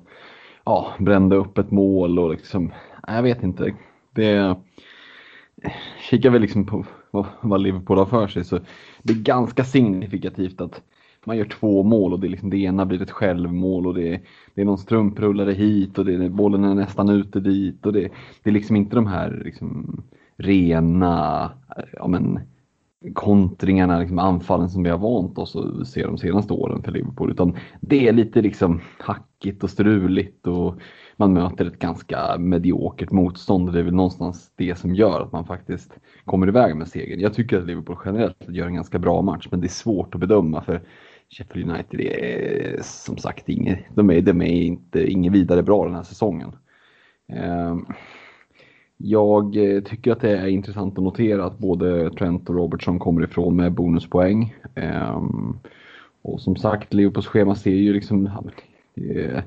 ja, 0.64 0.86
brände 0.98 1.36
upp 1.36 1.58
ett 1.58 1.70
mål 1.70 2.18
och 2.18 2.30
liksom, 2.30 2.72
jag 3.06 3.22
vet 3.22 3.42
inte. 3.42 3.74
Det 4.14 4.36
eh, 4.36 4.56
kikar 6.10 6.30
vi 6.30 6.38
liksom 6.38 6.66
på 6.66 6.84
vad 7.40 7.60
Liverpool 7.60 7.98
har 7.98 8.06
för 8.06 8.28
sig 8.28 8.44
så 8.44 8.58
det 9.02 9.12
är 9.12 9.22
ganska 9.22 9.64
signifikativt 9.64 10.60
att 10.60 10.82
man 11.24 11.36
gör 11.36 11.44
två 11.44 11.82
mål 11.82 12.12
och 12.12 12.20
det, 12.20 12.26
är 12.26 12.30
liksom, 12.30 12.50
det 12.50 12.56
ena 12.56 12.86
blir 12.86 13.02
ett 13.02 13.10
självmål 13.10 13.86
och 13.86 13.94
det 13.94 14.14
är, 14.14 14.20
det 14.54 14.60
är 14.60 14.64
någon 14.64 14.78
strumprullare 14.78 15.52
hit 15.52 15.98
och 15.98 16.04
det, 16.04 16.28
bollen 16.28 16.64
är 16.64 16.74
nästan 16.74 17.08
ute 17.08 17.40
dit 17.40 17.86
och 17.86 17.92
det, 17.92 18.10
det 18.42 18.50
är 18.50 18.54
liksom 18.54 18.76
inte 18.76 18.96
de 18.96 19.06
här 19.06 19.42
liksom, 19.44 20.02
rena 20.36 21.50
ja, 21.92 22.08
men, 22.08 22.40
kontringarna, 23.14 23.98
liksom 23.98 24.18
anfallen 24.18 24.68
som 24.68 24.82
vi 24.82 24.90
har 24.90 24.98
vant 24.98 25.38
oss 25.38 25.56
att 25.56 25.88
se 25.88 26.06
de 26.06 26.18
senaste 26.18 26.52
åren 26.52 26.82
för 26.82 26.92
Liverpool. 26.92 27.30
Utan 27.30 27.56
det 27.80 28.08
är 28.08 28.12
lite 28.12 28.42
liksom 28.42 28.80
hackigt 28.98 29.64
och 29.64 29.70
struligt 29.70 30.46
och 30.46 30.74
man 31.20 31.32
möter 31.32 31.66
ett 31.66 31.78
ganska 31.78 32.38
mediokert 32.38 33.10
motstånd. 33.10 33.72
Det 33.72 33.78
är 33.78 33.82
väl 33.82 33.94
någonstans 33.94 34.52
det 34.56 34.78
som 34.78 34.94
gör 34.94 35.20
att 35.20 35.32
man 35.32 35.44
faktiskt 35.44 35.92
kommer 36.24 36.48
iväg 36.48 36.76
med 36.76 36.88
segern. 36.88 37.20
Jag 37.20 37.34
tycker 37.34 37.58
att 37.58 37.66
Liverpool 37.66 37.96
generellt 38.04 38.48
gör 38.48 38.66
en 38.66 38.74
ganska 38.74 38.98
bra 38.98 39.22
match, 39.22 39.48
men 39.50 39.60
det 39.60 39.66
är 39.66 39.68
svårt 39.68 40.14
att 40.14 40.20
bedöma 40.20 40.62
för 40.62 40.80
Sheffield 41.28 41.70
United 41.70 42.00
är 42.00 42.82
som 42.82 43.16
sagt 43.16 43.48
inget, 43.48 43.78
de 43.94 44.10
är, 44.10 44.20
de 44.20 44.42
är 44.42 44.62
inte 44.62 45.10
inget 45.10 45.32
vidare 45.32 45.62
bra 45.62 45.84
den 45.84 45.94
här 45.94 46.02
säsongen. 46.02 46.52
Ehm, 47.28 47.86
jag 48.96 49.56
eh, 49.56 49.82
tycker 49.82 50.12
att 50.12 50.20
det 50.20 50.38
är 50.38 50.46
intressant 50.46 50.98
att 50.98 51.04
notera 51.04 51.44
att 51.44 51.58
både 51.58 52.10
Trent 52.10 52.48
och 52.48 52.54
Robertson 52.54 52.98
kommer 52.98 53.24
ifrån 53.24 53.56
med 53.56 53.72
bonuspoäng. 53.72 54.54
Ehm, 54.74 55.58
och 56.22 56.40
som 56.40 56.56
sagt, 56.56 56.94
Liverpools 56.94 57.26
schema 57.26 57.54
ser 57.54 57.70
ju 57.70 57.92
liksom 57.92 58.26
eh, 58.94 59.42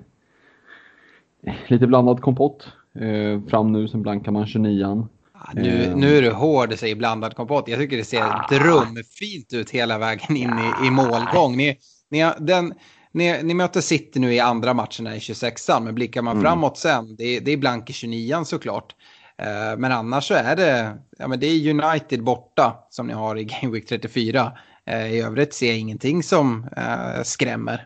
lite 1.67 1.87
blandad 1.87 2.21
kompott. 2.21 2.67
Eh, 2.95 3.49
fram 3.49 3.71
nu, 3.71 3.87
sen 3.87 4.01
blankar 4.01 4.31
man 4.31 4.47
29 4.47 5.07
ja, 5.33 5.51
nu, 5.53 5.83
eh. 5.83 5.95
nu 5.95 6.17
är 6.17 6.21
du 6.21 6.31
hård 6.31 6.73
säger 6.73 6.95
blandad 6.95 7.35
kompott. 7.35 7.67
Jag 7.67 7.79
tycker 7.79 7.97
det 7.97 8.03
ser 8.03 8.21
ah. 8.21 8.47
drömfint 8.49 9.53
ut 9.53 9.69
hela 9.69 9.97
vägen 9.97 10.35
in 10.35 10.49
i, 10.49 10.87
i 10.87 10.89
målgång. 10.89 11.57
Ni, 11.57 11.77
ni, 12.09 12.31
den, 12.39 12.73
ni, 13.11 13.43
ni 13.43 13.53
möter 13.53 13.81
City 13.81 14.19
nu 14.19 14.33
i 14.33 14.39
andra 14.39 14.73
matcherna 14.73 15.15
i 15.15 15.19
26an, 15.19 15.83
men 15.83 15.95
blickar 15.95 16.21
man 16.21 16.37
mm. 16.37 16.43
framåt 16.43 16.77
sen, 16.77 17.15
det, 17.15 17.39
det 17.39 17.51
är 17.51 17.57
blank 17.57 17.89
i 17.89 17.93
29an 17.93 18.43
såklart. 18.43 18.95
Eh, 19.37 19.77
men 19.77 19.91
annars 19.91 20.27
så 20.27 20.33
är 20.33 20.55
det, 20.55 20.97
ja, 21.17 21.27
men 21.27 21.39
det 21.39 21.47
är 21.47 21.69
United 21.69 22.23
borta 22.23 22.75
som 22.89 23.07
ni 23.07 23.13
har 23.13 23.35
i 23.35 23.43
Game 23.43 23.73
Week 23.73 23.85
34. 23.85 24.51
Eh, 24.85 25.13
I 25.13 25.21
övrigt 25.21 25.53
ser 25.53 25.67
jag 25.67 25.77
ingenting 25.77 26.23
som 26.23 26.67
eh, 26.77 27.23
skrämmer. 27.23 27.85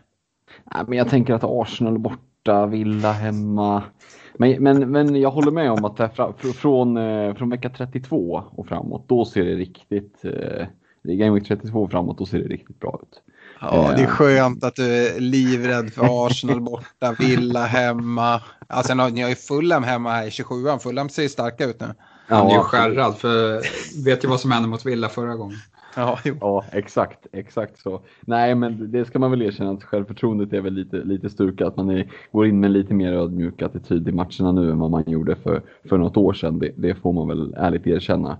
Ja, 0.70 0.84
men 0.88 0.98
jag 0.98 1.08
tänker 1.08 1.34
att 1.34 1.44
Arsenal 1.44 1.98
borta 1.98 2.22
borta, 2.48 2.66
Villa 2.66 3.12
hemma. 3.12 3.82
Men, 4.34 4.62
men, 4.62 4.90
men 4.90 5.20
jag 5.20 5.30
håller 5.30 5.50
med 5.50 5.70
om 5.70 5.84
att 5.84 6.16
fra, 6.16 6.32
från, 6.54 6.96
eh, 6.96 7.34
från 7.34 7.50
vecka 7.50 7.70
32 7.70 8.44
och 8.50 8.66
framåt, 8.66 9.04
då 9.08 9.24
ser 9.24 9.44
det 9.44 9.54
riktigt, 9.54 10.24
eh, 10.24 10.66
Game 11.02 11.34
Week 11.34 11.48
32 11.48 11.82
och 11.82 11.90
framåt, 11.90 12.18
då 12.18 12.26
ser 12.26 12.38
det 12.38 12.44
riktigt 12.44 12.80
bra 12.80 13.00
ut. 13.02 13.22
Ja, 13.60 13.92
det 13.96 14.02
är 14.02 14.06
eh. 14.06 14.10
skönt 14.10 14.64
att 14.64 14.74
du 14.74 15.06
är 15.06 15.20
livrädd 15.20 15.92
för 15.92 16.26
Arsenal 16.26 16.60
borta, 16.60 17.16
Villa 17.18 17.64
hemma. 17.64 18.40
Alltså, 18.66 18.94
ni 18.94 19.22
har 19.22 19.28
ju 19.28 19.34
Fulham 19.34 19.82
hemma 19.82 20.10
här 20.10 20.26
i 20.26 20.30
27an. 20.30 20.78
Fulham 20.78 21.08
ser 21.08 21.28
starka 21.28 21.64
ut 21.64 21.80
nu. 21.80 21.86
Han 22.28 22.46
är 22.46 22.54
ju 22.54 22.60
skärrad 22.60 23.16
för 23.16 23.62
vet 24.04 24.24
ju 24.24 24.28
vad 24.28 24.40
som 24.40 24.50
hände 24.50 24.68
mot 24.68 24.86
Villa 24.86 25.08
förra 25.08 25.34
gången. 25.34 25.58
Ja, 25.96 26.18
ja, 26.40 26.64
exakt, 26.72 27.26
exakt 27.32 27.78
så. 27.78 28.00
Nej, 28.20 28.54
men 28.54 28.90
det 28.92 29.04
ska 29.04 29.18
man 29.18 29.30
väl 29.30 29.42
erkänna 29.42 29.70
att 29.70 29.84
självförtroendet 29.84 30.52
är 30.52 30.60
väl 30.60 30.74
lite, 30.74 30.96
lite 30.96 31.30
stukat. 31.30 31.76
Man 31.76 31.90
är, 31.90 32.10
går 32.32 32.46
in 32.46 32.60
med 32.60 32.70
lite 32.70 32.94
mer 32.94 33.12
ödmjuk 33.12 33.62
attityd 33.62 34.08
i 34.08 34.12
matcherna 34.12 34.52
nu 34.52 34.70
än 34.70 34.78
vad 34.78 34.90
man 34.90 35.04
gjorde 35.06 35.36
för, 35.36 35.62
för 35.88 35.98
något 35.98 36.16
år 36.16 36.32
sedan. 36.32 36.58
Det, 36.58 36.72
det 36.76 36.94
får 36.94 37.12
man 37.12 37.28
väl 37.28 37.54
ärligt 37.56 37.86
erkänna. 37.86 38.38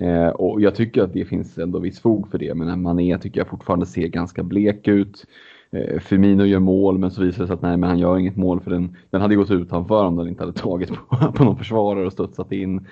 Eh, 0.00 0.28
och 0.28 0.60
jag 0.60 0.74
tycker 0.74 1.02
att 1.02 1.12
det 1.12 1.24
finns 1.24 1.58
ändå 1.58 1.78
viss 1.78 2.00
fog 2.00 2.30
för 2.30 2.38
det, 2.38 2.54
men 2.54 2.82
Mané 2.82 3.18
tycker 3.18 3.40
jag 3.40 3.48
fortfarande 3.48 3.86
ser 3.86 4.08
ganska 4.08 4.42
blek 4.42 4.88
ut. 4.88 5.26
Eh, 5.70 6.00
Firmino 6.00 6.44
gör 6.44 6.60
mål, 6.60 6.98
men 6.98 7.10
så 7.10 7.22
visar 7.22 7.42
det 7.42 7.46
sig 7.46 7.54
att 7.54 7.62
nej, 7.62 7.76
men 7.76 7.88
han 7.88 7.98
gör 7.98 8.18
inget 8.18 8.36
mål 8.36 8.60
för 8.60 8.70
den, 8.70 8.96
den 9.10 9.20
hade 9.20 9.34
gått 9.36 9.50
utanför 9.50 10.04
om 10.04 10.16
den 10.16 10.28
inte 10.28 10.42
hade 10.42 10.58
tagit 10.58 10.88
på, 10.88 11.32
på 11.36 11.44
någon 11.44 11.56
försvarare 11.56 12.06
och 12.06 12.12
studsat 12.12 12.52
in. 12.52 12.86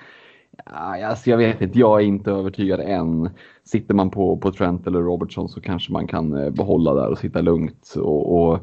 Alltså 0.65 1.29
jag 1.29 1.37
vet 1.37 1.61
inte, 1.61 1.79
jag 1.79 2.01
är 2.01 2.05
inte 2.05 2.31
övertygad 2.31 2.79
än. 2.79 3.29
Sitter 3.63 3.93
man 3.93 4.09
på, 4.09 4.37
på 4.37 4.51
Trent 4.51 4.87
eller 4.87 4.99
Robertson 4.99 5.49
så 5.49 5.61
kanske 5.61 5.91
man 5.93 6.07
kan 6.07 6.33
eh, 6.33 6.49
behålla 6.49 6.93
där 6.93 7.09
och 7.09 7.17
sitta 7.17 7.41
lugnt 7.41 7.93
och, 7.97 8.41
och 8.41 8.53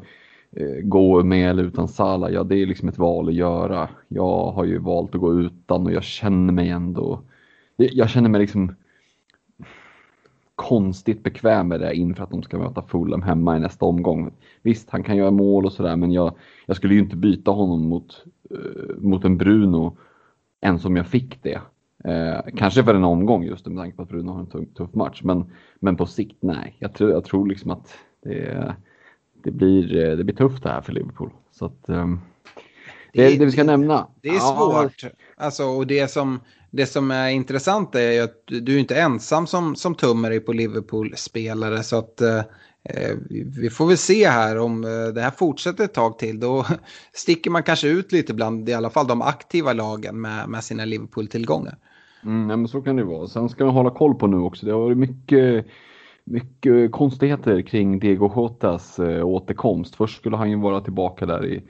eh, 0.51 0.81
gå 0.83 1.23
med 1.23 1.49
eller 1.49 1.63
utan 1.63 1.87
Salah. 1.87 2.31
Ja, 2.31 2.43
det 2.43 2.55
är 2.55 2.65
liksom 2.65 2.89
ett 2.89 2.97
val 2.97 3.27
att 3.27 3.33
göra. 3.33 3.89
Jag 4.07 4.51
har 4.51 4.65
ju 4.65 4.77
valt 4.77 5.15
att 5.15 5.21
gå 5.21 5.33
utan 5.33 5.85
och 5.85 5.91
jag 5.91 6.03
känner 6.03 6.53
mig 6.53 6.69
ändå, 6.69 7.21
jag 7.75 8.09
känner 8.09 8.29
mig 8.29 8.41
liksom 8.41 8.75
konstigt 10.55 11.23
bekväm 11.23 11.67
med 11.67 11.79
det 11.79 11.95
inför 11.95 12.23
att 12.23 12.31
de 12.31 12.43
ska 12.43 12.57
möta 12.57 12.81
Fulham 12.81 13.21
hemma 13.21 13.57
i 13.57 13.59
nästa 13.59 13.85
omgång. 13.85 14.31
Visst, 14.61 14.89
han 14.89 15.03
kan 15.03 15.17
göra 15.17 15.31
mål 15.31 15.65
och 15.65 15.73
sådär, 15.73 15.95
men 15.95 16.11
jag, 16.11 16.35
jag 16.65 16.77
skulle 16.77 16.93
ju 16.93 16.99
inte 16.99 17.15
byta 17.15 17.51
honom 17.51 17.85
mot, 17.87 18.25
eh, 18.51 18.95
mot 18.97 19.25
en 19.25 19.37
Bruno 19.37 19.97
än 20.61 20.79
som 20.79 20.95
jag 20.95 21.07
fick 21.07 21.43
det. 21.43 21.61
Eh, 22.07 22.39
kanske 22.55 22.83
för 22.83 22.95
en 22.95 23.03
omgång 23.03 23.43
just 23.43 23.65
med 23.65 23.77
tanke 23.77 23.97
på 23.97 24.03
att 24.03 24.09
Bruno 24.09 24.31
har 24.31 24.39
en 24.39 24.49
tuff, 24.49 24.73
tuff 24.77 24.93
match. 24.93 25.21
Men, 25.23 25.51
men 25.79 25.95
på 25.95 26.05
sikt, 26.05 26.37
nej. 26.39 26.75
Jag 26.79 26.93
tror, 26.93 27.11
jag 27.11 27.25
tror 27.25 27.47
liksom 27.47 27.71
att 27.71 27.97
det, 28.23 28.75
det, 29.43 29.51
blir, 29.51 30.15
det 30.15 30.23
blir 30.23 30.35
tufft 30.35 30.63
det 30.63 30.69
här 30.69 30.81
för 30.81 30.93
Liverpool. 30.93 31.29
Så 31.51 31.65
att, 31.65 31.83
um, 31.85 32.21
det, 33.13 33.29
det, 33.29 33.37
det, 33.37 33.45
vi 33.45 33.51
ska 33.51 33.63
nämna. 33.63 34.07
Det 34.21 34.29
är 34.29 34.33
ja, 34.33 34.39
svårt. 34.39 35.11
Alltså, 35.37 35.63
och 35.63 35.87
det 35.87 36.11
som, 36.11 36.39
det 36.71 36.85
som 36.85 37.11
är 37.11 37.29
intressant 37.29 37.95
är 37.95 38.23
att 38.23 38.43
du 38.45 38.75
är 38.75 38.79
inte 38.79 39.01
ensam 39.01 39.47
som, 39.47 39.75
som 39.75 39.95
tummar 39.95 40.29
dig 40.29 40.39
på 40.39 40.53
Liverpool-spelare. 40.53 41.83
Så 41.83 41.97
att 41.97 42.21
eh, 42.21 42.41
Eh, 42.89 43.15
vi 43.61 43.69
får 43.69 43.87
väl 43.87 43.97
se 43.97 44.27
här 44.27 44.59
om 44.59 44.83
eh, 44.83 45.13
det 45.13 45.21
här 45.21 45.31
fortsätter 45.31 45.83
ett 45.83 45.93
tag 45.93 46.19
till. 46.19 46.39
Då 46.39 46.65
sticker 47.13 47.51
man 47.51 47.63
kanske 47.63 47.87
ut 47.87 48.11
lite 48.11 48.33
bland 48.33 48.69
i 48.69 48.73
alla 48.73 48.89
fall 48.89 49.07
de 49.07 49.21
aktiva 49.21 49.73
lagen 49.73 50.21
med, 50.21 50.49
med 50.49 50.63
sina 50.63 50.85
Liverpool-tillgångar. 50.85 51.77
Mm, 52.23 52.49
ja, 52.49 52.57
men 52.57 52.67
så 52.67 52.81
kan 52.81 52.95
det 52.95 53.03
vara. 53.03 53.27
Sen 53.27 53.49
ska 53.49 53.65
man 53.65 53.73
hålla 53.73 53.89
koll 53.89 54.15
på 54.15 54.27
nu 54.27 54.37
också. 54.37 54.65
Det 54.65 54.71
har 54.71 54.79
varit 54.79 54.97
mycket, 54.97 55.65
mycket 56.23 56.91
konstigheter 56.91 57.61
kring 57.61 57.99
Diego 57.99 58.31
Jotas 58.35 58.99
eh, 58.99 59.27
återkomst. 59.27 59.95
Först 59.95 60.17
skulle 60.17 60.37
han 60.37 60.49
ju 60.49 60.55
vara 60.55 60.81
tillbaka 60.81 61.25
där 61.25 61.45
i, 61.45 61.63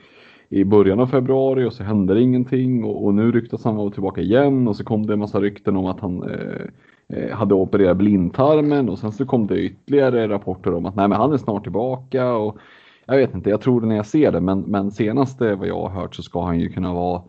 i 0.49 0.63
början 0.63 0.99
av 0.99 1.07
februari 1.07 1.65
och 1.65 1.73
så 1.73 1.83
hände 1.83 2.13
det 2.13 2.21
ingenting 2.21 2.83
och, 2.83 3.05
och 3.05 3.13
nu 3.13 3.31
ryktas 3.31 3.63
han 3.63 3.75
vara 3.75 3.91
tillbaka 3.91 4.21
igen 4.21 4.67
och 4.67 4.75
så 4.75 4.83
kom 4.83 5.05
det 5.05 5.13
en 5.13 5.19
massa 5.19 5.39
rykten 5.39 5.77
om 5.77 5.85
att 5.85 5.99
han 5.99 6.23
eh, 6.23 6.65
hade 7.33 7.53
opererat 7.53 7.97
blindtarmen 7.97 8.89
och 8.89 8.99
sen 8.99 9.11
så 9.11 9.25
kom 9.25 9.47
det 9.47 9.59
ytterligare 9.59 10.27
rapporter 10.27 10.73
om 10.73 10.85
att 10.85 10.95
nej 10.95 11.07
men 11.07 11.17
han 11.17 11.33
är 11.33 11.37
snart 11.37 11.63
tillbaka 11.63 12.33
och 12.33 12.57
jag 13.05 13.17
vet 13.17 13.33
inte, 13.33 13.49
jag 13.49 13.61
tror 13.61 13.81
det 13.81 13.87
när 13.87 13.95
jag 13.95 14.05
ser 14.05 14.31
det 14.31 14.41
men, 14.41 14.61
men 14.61 14.91
senaste 14.91 15.55
vad 15.55 15.67
jag 15.67 15.81
har 15.81 16.01
hört 16.01 16.15
så 16.15 16.23
ska 16.23 16.45
han 16.45 16.59
ju 16.59 16.69
kunna 16.69 16.93
vara 16.93 17.21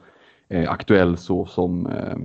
eh, 0.48 0.70
aktuell 0.70 1.16
så 1.16 1.46
som 1.46 1.86
eh, 1.86 2.16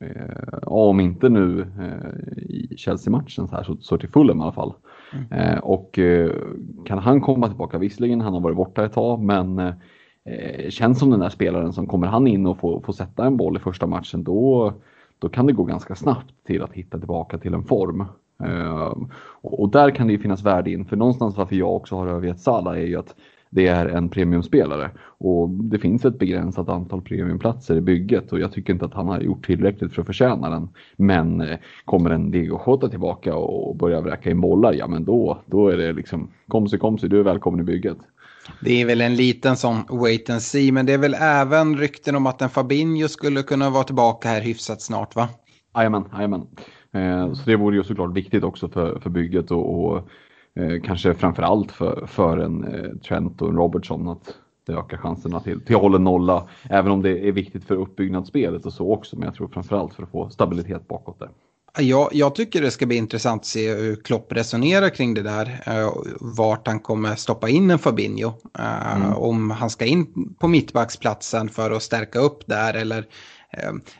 Eh, 0.00 0.58
om 0.62 1.00
inte 1.00 1.28
nu 1.28 1.60
eh, 1.60 2.38
i 2.38 2.74
Chelsea-matchen 2.76 3.48
så, 3.48 3.56
här, 3.56 3.62
så, 3.62 3.76
så 3.80 3.98
till 3.98 4.08
Fulham 4.08 4.40
i 4.40 4.42
alla 4.42 4.52
fall. 4.52 4.72
Mm. 5.12 5.32
Eh, 5.32 5.58
och 5.58 5.98
eh, 5.98 6.30
kan 6.84 6.98
han 6.98 7.20
komma 7.20 7.48
tillbaka, 7.48 7.78
visserligen 7.78 8.20
han 8.20 8.32
har 8.32 8.40
varit 8.40 8.56
borta 8.56 8.84
ett 8.84 8.92
tag, 8.92 9.20
men 9.20 9.58
eh, 9.58 10.68
känns 10.70 10.98
som 10.98 11.10
den 11.10 11.20
där 11.20 11.28
spelaren 11.28 11.72
som 11.72 11.86
kommer 11.86 12.06
han 12.06 12.26
in 12.26 12.46
och 12.46 12.58
får, 12.58 12.80
får 12.80 12.92
sätta 12.92 13.26
en 13.26 13.36
boll 13.36 13.56
i 13.56 13.60
första 13.60 13.86
matchen 13.86 14.24
då, 14.24 14.72
då 15.18 15.28
kan 15.28 15.46
det 15.46 15.52
gå 15.52 15.64
ganska 15.64 15.94
snabbt 15.94 16.34
till 16.46 16.62
att 16.62 16.72
hitta 16.72 16.98
tillbaka 16.98 17.38
till 17.38 17.54
en 17.54 17.64
form. 17.64 18.04
Ehm, 18.44 19.08
och, 19.40 19.70
där 19.70 19.90
kan 19.90 20.06
det 20.06 20.12
ju 20.12 20.18
finnas 20.18 20.42
värde 20.42 20.70
in, 20.70 20.84
för 20.84 20.96
någonstans 20.96 21.36
varför 21.36 21.56
jag 21.56 21.76
också 21.76 21.96
har 21.96 22.06
övergett 22.06 22.40
Salah 22.40 22.78
är 22.78 22.86
ju 22.86 22.96
att 22.96 23.14
det 23.50 23.66
är 23.66 23.86
en 23.86 24.08
premiumspelare. 24.08 24.90
Och 25.18 25.50
det 25.50 25.78
finns 25.78 26.04
ett 26.04 26.18
begränsat 26.18 26.68
antal 26.68 27.02
premiumplatser 27.02 27.76
i 27.76 27.80
bygget 27.80 28.32
och 28.32 28.40
jag 28.40 28.52
tycker 28.52 28.72
inte 28.72 28.84
att 28.84 28.94
han 28.94 29.08
har 29.08 29.20
gjort 29.20 29.46
tillräckligt 29.46 29.92
för 29.92 30.00
att 30.00 30.06
förtjäna 30.06 30.50
den. 30.50 30.68
Men 30.96 31.40
eh, 31.40 31.58
kommer 31.84 32.10
en 32.10 32.30
Diego 32.30 32.60
Jota 32.66 32.88
tillbaka 32.88 33.36
och 33.36 33.76
börjar 33.76 34.02
vräka 34.02 34.30
in 34.30 34.40
bollar, 34.40 34.72
ja 34.72 34.86
men 34.86 35.04
då, 35.04 35.38
då 35.46 35.68
är 35.68 35.76
det 35.76 35.92
liksom 35.92 36.28
komsi 36.48 36.78
komsi, 36.78 37.08
du 37.08 37.18
är 37.18 37.24
välkommen 37.24 37.60
i 37.60 37.64
bygget. 37.64 37.98
Det 38.60 38.82
är 38.82 38.86
väl 38.86 39.00
en 39.00 39.16
liten 39.16 39.56
sån 39.56 39.84
wait 39.88 40.30
and 40.30 40.42
see, 40.42 40.72
men 40.72 40.86
det 40.86 40.92
är 40.92 40.98
väl 40.98 41.14
även 41.14 41.78
rykten 41.78 42.16
om 42.16 42.26
att 42.26 42.42
en 42.42 42.50
Fabinho 42.50 43.08
skulle 43.08 43.42
kunna 43.42 43.70
vara 43.70 43.84
tillbaka 43.84 44.28
här 44.28 44.40
hyfsat 44.40 44.82
snart 44.82 45.16
va? 45.16 45.28
Jajamän, 45.74 46.04
jajamän. 46.12 46.46
Eh, 46.92 47.32
så 47.32 47.42
det 47.44 47.56
vore 47.56 47.76
ju 47.76 47.84
såklart 47.84 48.16
viktigt 48.16 48.44
också 48.44 48.68
för, 48.68 49.00
för 49.00 49.10
bygget 49.10 49.50
och, 49.50 49.84
och 49.84 50.08
Eh, 50.56 50.80
kanske 50.82 51.14
framförallt 51.14 51.72
för, 51.72 52.06
för 52.06 52.38
en 52.38 52.64
eh, 52.64 52.90
Trent 52.96 53.42
och 53.42 53.48
en 53.48 53.56
Robertson 53.56 54.08
att 54.08 54.34
det 54.66 54.72
ökar 54.72 54.96
chanserna 54.96 55.40
till, 55.40 55.60
till 55.60 55.76
hållen 55.76 56.04
nolla. 56.04 56.48
Även 56.70 56.92
om 56.92 57.02
det 57.02 57.28
är 57.28 57.32
viktigt 57.32 57.64
för 57.64 57.74
uppbyggnadsspelet 57.74 58.66
och 58.66 58.72
så 58.72 58.92
också. 58.92 59.16
Men 59.16 59.26
jag 59.26 59.34
tror 59.34 59.48
framförallt 59.48 59.94
för 59.94 60.02
att 60.02 60.10
få 60.10 60.30
stabilitet 60.30 60.88
bakåt 60.88 61.18
där. 61.18 61.28
Jag, 61.78 62.08
jag, 62.12 62.34
tycker 62.34 62.62
det 62.62 62.70
ska 62.70 62.86
bli 62.86 62.96
intressant 62.96 63.42
att 63.42 63.46
se 63.46 63.74
hur 63.74 63.96
Klopp 63.96 64.32
resonerar 64.32 64.88
kring 64.88 65.14
det 65.14 65.22
där. 65.22 65.62
Uh, 65.68 65.92
vart 66.20 66.66
han 66.66 66.80
kommer 66.80 67.16
stoppa 67.16 67.48
in 67.48 67.70
en 67.70 67.78
Fabinho. 67.78 68.28
Uh, 68.58 68.96
mm. 68.96 69.14
Om 69.14 69.50
han 69.50 69.70
ska 69.70 69.84
in 69.84 70.34
på 70.38 70.48
mittbacksplatsen 70.48 71.48
för 71.48 71.70
att 71.70 71.82
stärka 71.82 72.18
upp 72.18 72.46
där 72.46 72.74
eller 72.74 73.06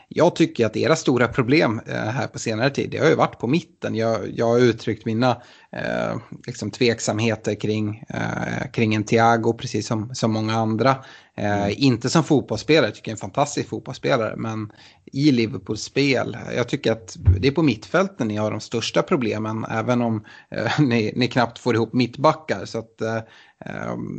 jag 0.07 0.35
tycker 0.35 0.65
att 0.65 0.77
era 0.77 0.95
stora 0.95 1.27
problem 1.27 1.81
eh, 1.85 1.95
här 1.95 2.27
på 2.27 2.39
senare 2.39 2.69
tid, 2.69 2.89
det 2.91 2.97
har 2.97 3.09
ju 3.09 3.15
varit 3.15 3.39
på 3.39 3.47
mitten. 3.47 3.95
Jag, 3.95 4.19
jag 4.35 4.45
har 4.45 4.59
uttryckt 4.59 5.05
mina 5.05 5.41
eh, 5.71 6.17
liksom 6.47 6.71
tveksamheter 6.71 7.55
kring, 7.55 8.03
eh, 8.09 8.71
kring 8.73 8.95
en 8.95 9.03
Thiago, 9.03 9.53
precis 9.53 9.87
som, 9.87 10.15
som 10.15 10.31
många 10.31 10.53
andra. 10.53 10.95
Eh, 11.37 11.63
mm. 11.63 11.73
Inte 11.77 12.09
som 12.09 12.23
fotbollsspelare, 12.23 12.85
jag 12.85 12.95
tycker 12.95 13.11
jag 13.11 13.13
är 13.13 13.17
en 13.17 13.31
fantastisk 13.31 13.69
fotbollsspelare, 13.69 14.35
men 14.35 14.71
i 15.05 15.31
Liverpools 15.31 15.81
spel. 15.81 16.37
Jag 16.55 16.67
tycker 16.67 16.91
att 16.91 17.17
det 17.39 17.47
är 17.47 17.51
på 17.51 17.63
mittfälten 17.63 18.27
ni 18.27 18.35
har 18.35 18.51
de 18.51 18.59
största 18.59 19.01
problemen, 19.01 19.65
även 19.69 20.01
om 20.01 20.25
eh, 20.51 20.79
ni, 20.79 21.13
ni, 21.15 21.27
knappt 21.27 21.59
får 21.59 21.75
ihop 21.75 21.93
mittbackar. 21.93 22.65
Så 22.65 22.79
att, 22.79 23.01
eh, 23.01 23.19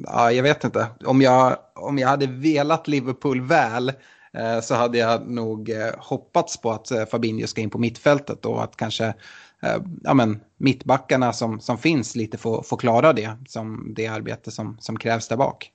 ja, 0.04 0.32
jag 0.32 0.42
vet 0.42 0.64
inte, 0.64 0.86
om 1.04 1.22
jag, 1.22 1.56
om 1.74 1.98
jag 1.98 2.08
hade 2.08 2.26
velat 2.26 2.88
Liverpool 2.88 3.40
väl 3.40 3.88
Eh, 3.88 3.94
Eh, 4.38 4.60
så 4.60 4.74
hade 4.74 4.98
jag 4.98 5.28
nog 5.30 5.70
eh, 5.70 5.76
hoppats 5.98 6.60
på 6.60 6.70
att 6.70 6.90
eh, 6.90 7.04
Fabinho 7.04 7.46
ska 7.46 7.60
in 7.60 7.70
på 7.70 7.78
mittfältet 7.78 8.46
och 8.46 8.62
att 8.62 8.76
kanske 8.76 9.14
ja, 10.02 10.14
men, 10.14 10.40
mittbackarna 10.56 11.32
som, 11.32 11.60
som 11.60 11.78
finns 11.78 12.16
lite 12.16 12.38
får, 12.38 12.62
får 12.62 12.76
klara 12.76 13.12
det, 13.12 13.30
som 13.48 13.92
det 13.96 14.06
arbete 14.06 14.50
som, 14.50 14.76
som 14.80 14.96
krävs 14.96 15.28
där 15.28 15.36
bak. 15.36 15.72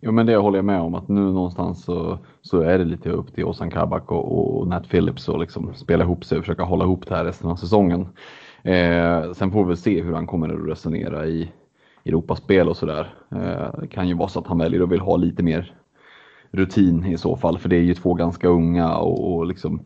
Jo 0.00 0.12
men 0.12 0.26
det 0.26 0.36
håller 0.36 0.58
jag 0.58 0.64
med 0.64 0.80
om 0.80 0.94
att 0.94 1.08
nu 1.08 1.20
någonstans 1.20 1.84
så, 1.84 2.18
så 2.42 2.60
är 2.60 2.78
det 2.78 2.84
lite 2.84 3.10
upp 3.10 3.34
till 3.34 3.44
Ozan 3.44 3.70
Kabak 3.70 4.12
och, 4.12 4.58
och 4.58 4.68
Nat 4.68 4.88
Phillips 4.88 5.28
att 5.28 5.40
liksom 5.40 5.74
spela 5.74 6.04
ihop 6.04 6.24
sig 6.24 6.38
och 6.38 6.44
försöka 6.44 6.62
hålla 6.62 6.84
ihop 6.84 7.06
det 7.08 7.14
här 7.14 7.24
resten 7.24 7.50
av 7.50 7.56
säsongen. 7.56 8.08
Eh, 8.62 9.32
sen 9.32 9.52
får 9.52 9.64
vi 9.64 9.68
väl 9.68 9.76
se 9.76 10.02
hur 10.02 10.12
han 10.12 10.26
kommer 10.26 10.48
att 10.48 10.68
resonera 10.68 11.26
i 11.26 11.52
Europaspel 12.04 12.68
och 12.68 12.76
sådär. 12.76 13.14
Eh, 13.30 13.80
det 13.80 13.86
kan 13.86 14.08
ju 14.08 14.14
vara 14.14 14.28
så 14.28 14.40
att 14.40 14.46
han 14.46 14.58
väljer 14.58 14.82
att 14.82 14.88
vill 14.88 15.00
ha 15.00 15.16
lite 15.16 15.42
mer 15.42 15.74
rutin 16.54 17.04
i 17.04 17.18
så 17.18 17.36
fall. 17.36 17.58
För 17.58 17.68
det 17.68 17.76
är 17.76 17.82
ju 17.82 17.94
två 17.94 18.14
ganska 18.14 18.48
unga 18.48 18.96
och, 18.96 19.34
och 19.34 19.46
liksom 19.46 19.80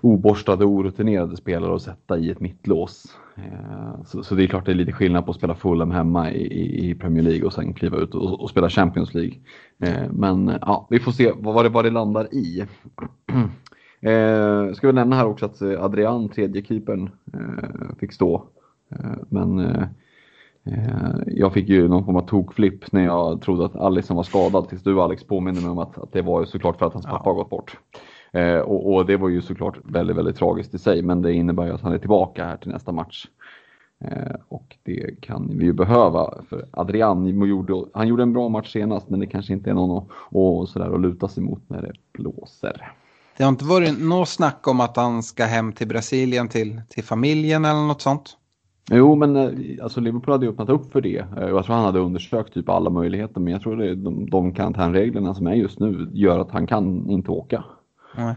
oborstade, 0.00 0.64
orutinerade 0.64 1.36
spelare 1.36 1.74
att 1.74 1.82
sätta 1.82 2.18
i 2.18 2.30
ett 2.30 2.40
mittlås. 2.40 3.18
Eh, 3.36 4.04
så, 4.04 4.22
så, 4.22 4.34
det 4.34 4.44
är 4.44 4.46
klart 4.46 4.66
det 4.66 4.72
är 4.72 4.76
lite 4.76 4.92
skillnad 4.92 5.24
på 5.24 5.30
att 5.30 5.36
spela 5.36 5.54
Fulham 5.54 5.90
hemma 5.90 6.30
i, 6.30 6.90
i 6.90 6.94
Premier 6.94 7.22
League 7.22 7.46
och 7.46 7.52
sen 7.52 7.74
kliva 7.74 7.96
ut 7.96 8.14
och, 8.14 8.40
och 8.40 8.50
spela 8.50 8.70
Champions 8.70 9.14
League. 9.14 9.34
Eh, 9.78 10.12
men 10.12 10.52
ja, 10.60 10.86
vi 10.90 10.98
får 10.98 11.12
se 11.12 11.32
vad 11.36 11.64
det, 11.64 11.68
vad 11.68 11.84
det 11.84 11.90
landar 11.90 12.34
i. 12.34 12.64
Eh, 14.04 14.72
ska 14.72 14.86
vi 14.86 14.92
nämna 14.92 15.16
här 15.16 15.26
också 15.26 15.46
att 15.46 15.60
eh, 15.62 15.84
Adrian, 15.84 16.28
tredje 16.28 16.64
keepern, 16.64 17.10
eh, 17.34 17.96
fick 17.98 18.12
stå. 18.12 18.44
Eh, 18.90 19.16
men 19.28 19.58
Eh, 19.58 19.86
jag 21.26 21.52
fick 21.52 21.68
ju 21.68 21.88
någon 21.88 22.04
form 22.04 22.16
av 22.16 22.26
tokflipp 22.26 22.92
när 22.92 23.04
jag 23.04 23.42
trodde 23.42 23.64
att 23.64 23.76
Alisson 23.76 24.16
var 24.16 24.24
skadad 24.24 24.68
tills 24.68 24.82
du 24.82 25.00
Alex 25.00 25.24
påminner 25.24 25.60
mig 25.60 25.70
om 25.70 25.78
att, 25.78 25.98
att 25.98 26.12
det 26.12 26.22
var 26.22 26.40
ju 26.40 26.46
såklart 26.46 26.78
för 26.78 26.86
att 26.86 26.92
hans 26.92 27.06
pappa 27.06 27.30
ja. 27.30 27.32
gått 27.32 27.50
bort. 27.50 27.76
Eh, 28.32 28.58
och, 28.58 28.94
och, 28.94 29.06
det 29.06 29.16
var 29.16 29.28
ju 29.28 29.42
såklart 29.42 29.78
väldigt, 29.84 30.16
väldigt 30.16 30.36
tragiskt 30.36 30.74
i 30.74 30.78
sig, 30.78 31.02
men 31.02 31.22
det 31.22 31.32
innebär 31.32 31.66
ju 31.66 31.72
att 31.72 31.80
han 31.80 31.92
är 31.92 31.98
tillbaka 31.98 32.44
här 32.44 32.56
till 32.56 32.70
nästa 32.70 32.92
match. 32.92 33.26
Eh, 34.04 34.36
och 34.48 34.76
det 34.82 35.20
kan 35.20 35.58
vi 35.58 35.64
ju 35.64 35.72
behöva, 35.72 36.34
för 36.48 36.66
Adrian 36.70 37.46
gjorde, 37.46 37.84
han 37.94 38.08
gjorde 38.08 38.22
en 38.22 38.32
bra 38.32 38.48
match 38.48 38.72
senast, 38.72 39.08
men 39.08 39.20
det 39.20 39.26
kanske 39.26 39.52
inte 39.52 39.70
är 39.70 39.74
någon 39.74 39.98
att, 39.98 40.08
och 40.10 40.68
sådär, 40.68 40.94
att 40.94 41.00
luta 41.00 41.28
sig 41.28 41.42
mot 41.42 41.70
när 41.70 41.82
det 41.82 41.92
blåser. 42.12 42.92
Det 43.36 43.44
har 43.44 43.48
inte 43.48 43.64
varit 43.64 44.00
något 44.00 44.28
snack 44.28 44.68
om 44.68 44.80
att 44.80 44.96
han 44.96 45.22
ska 45.22 45.44
hem 45.44 45.72
till 45.72 45.88
Brasilien 45.88 46.48
till, 46.48 46.80
till 46.88 47.04
familjen 47.04 47.64
eller 47.64 47.86
något 47.86 48.02
sånt? 48.02 48.36
Jo, 48.90 49.14
men 49.14 49.36
eh, 49.36 49.50
alltså 49.82 50.00
Liverpool 50.00 50.32
hade 50.32 50.46
ju 50.46 50.52
öppnat 50.52 50.68
upp 50.68 50.92
för 50.92 51.00
det. 51.00 51.18
Eh, 51.18 51.48
jag 51.48 51.64
tror 51.64 51.76
han 51.76 51.84
hade 51.84 51.98
undersökt 51.98 52.54
typ 52.54 52.68
alla 52.68 52.90
möjligheter, 52.90 53.40
men 53.40 53.52
jag 53.52 53.62
tror 53.62 53.76
det 53.76 53.90
är 53.90 53.94
de, 53.94 54.30
de 54.30 54.54
karantänreglerna 54.54 55.34
som 55.34 55.46
är 55.46 55.54
just 55.54 55.80
nu 55.80 56.08
gör 56.12 56.38
att 56.38 56.50
han 56.50 56.66
kan 56.66 57.10
inte 57.10 57.30
åka. 57.30 57.64
Mm. 58.16 58.34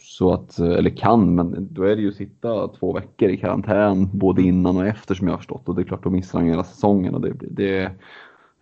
Så 0.00 0.32
att, 0.32 0.58
eller 0.58 0.90
kan, 0.90 1.34
men 1.34 1.68
då 1.70 1.82
är 1.82 1.96
det 1.96 2.02
ju 2.02 2.08
att 2.08 2.14
sitta 2.14 2.68
två 2.68 2.92
veckor 2.92 3.28
i 3.28 3.36
karantän 3.36 4.08
både 4.12 4.42
innan 4.42 4.76
och 4.76 4.86
efter 4.86 5.14
som 5.14 5.26
jag 5.26 5.34
har 5.34 5.38
förstått 5.38 5.68
och 5.68 5.74
det 5.74 5.82
är 5.82 5.84
klart 5.84 6.04
då 6.04 6.10
missar 6.10 6.38
han 6.38 6.48
hela 6.48 6.64
säsongen 6.64 7.14
och 7.14 7.20
det, 7.20 7.32
det, 7.50 7.82
Eh, 7.82 7.90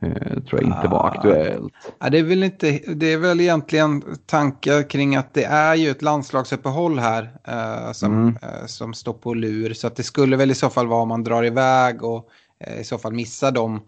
tror 0.00 0.62
jag 0.62 0.62
inte 0.62 0.88
var 0.88 0.98
ah. 0.98 1.10
aktuellt. 1.10 1.72
Ja, 1.98 2.10
det, 2.10 2.18
är 2.18 2.22
väl 2.22 2.42
inte, 2.42 2.70
det 2.94 3.12
är 3.12 3.18
väl 3.18 3.40
egentligen 3.40 4.04
tankar 4.26 4.90
kring 4.90 5.16
att 5.16 5.34
det 5.34 5.44
är 5.44 5.74
ju 5.74 5.90
ett 5.90 6.02
landslagsuppehåll 6.02 6.98
här 6.98 7.30
eh, 7.44 7.92
som, 7.92 8.12
mm. 8.12 8.36
eh, 8.42 8.66
som 8.66 8.94
står 8.94 9.12
på 9.12 9.34
lur. 9.34 9.74
Så 9.74 9.86
att 9.86 9.96
det 9.96 10.02
skulle 10.02 10.36
väl 10.36 10.50
i 10.50 10.54
så 10.54 10.70
fall 10.70 10.86
vara 10.86 11.02
om 11.02 11.08
man 11.08 11.24
drar 11.24 11.44
iväg 11.44 12.02
och 12.02 12.28
eh, 12.64 12.80
i 12.80 12.84
så 12.84 12.98
fall 12.98 13.12
missar 13.12 13.52
dem. 13.52 13.80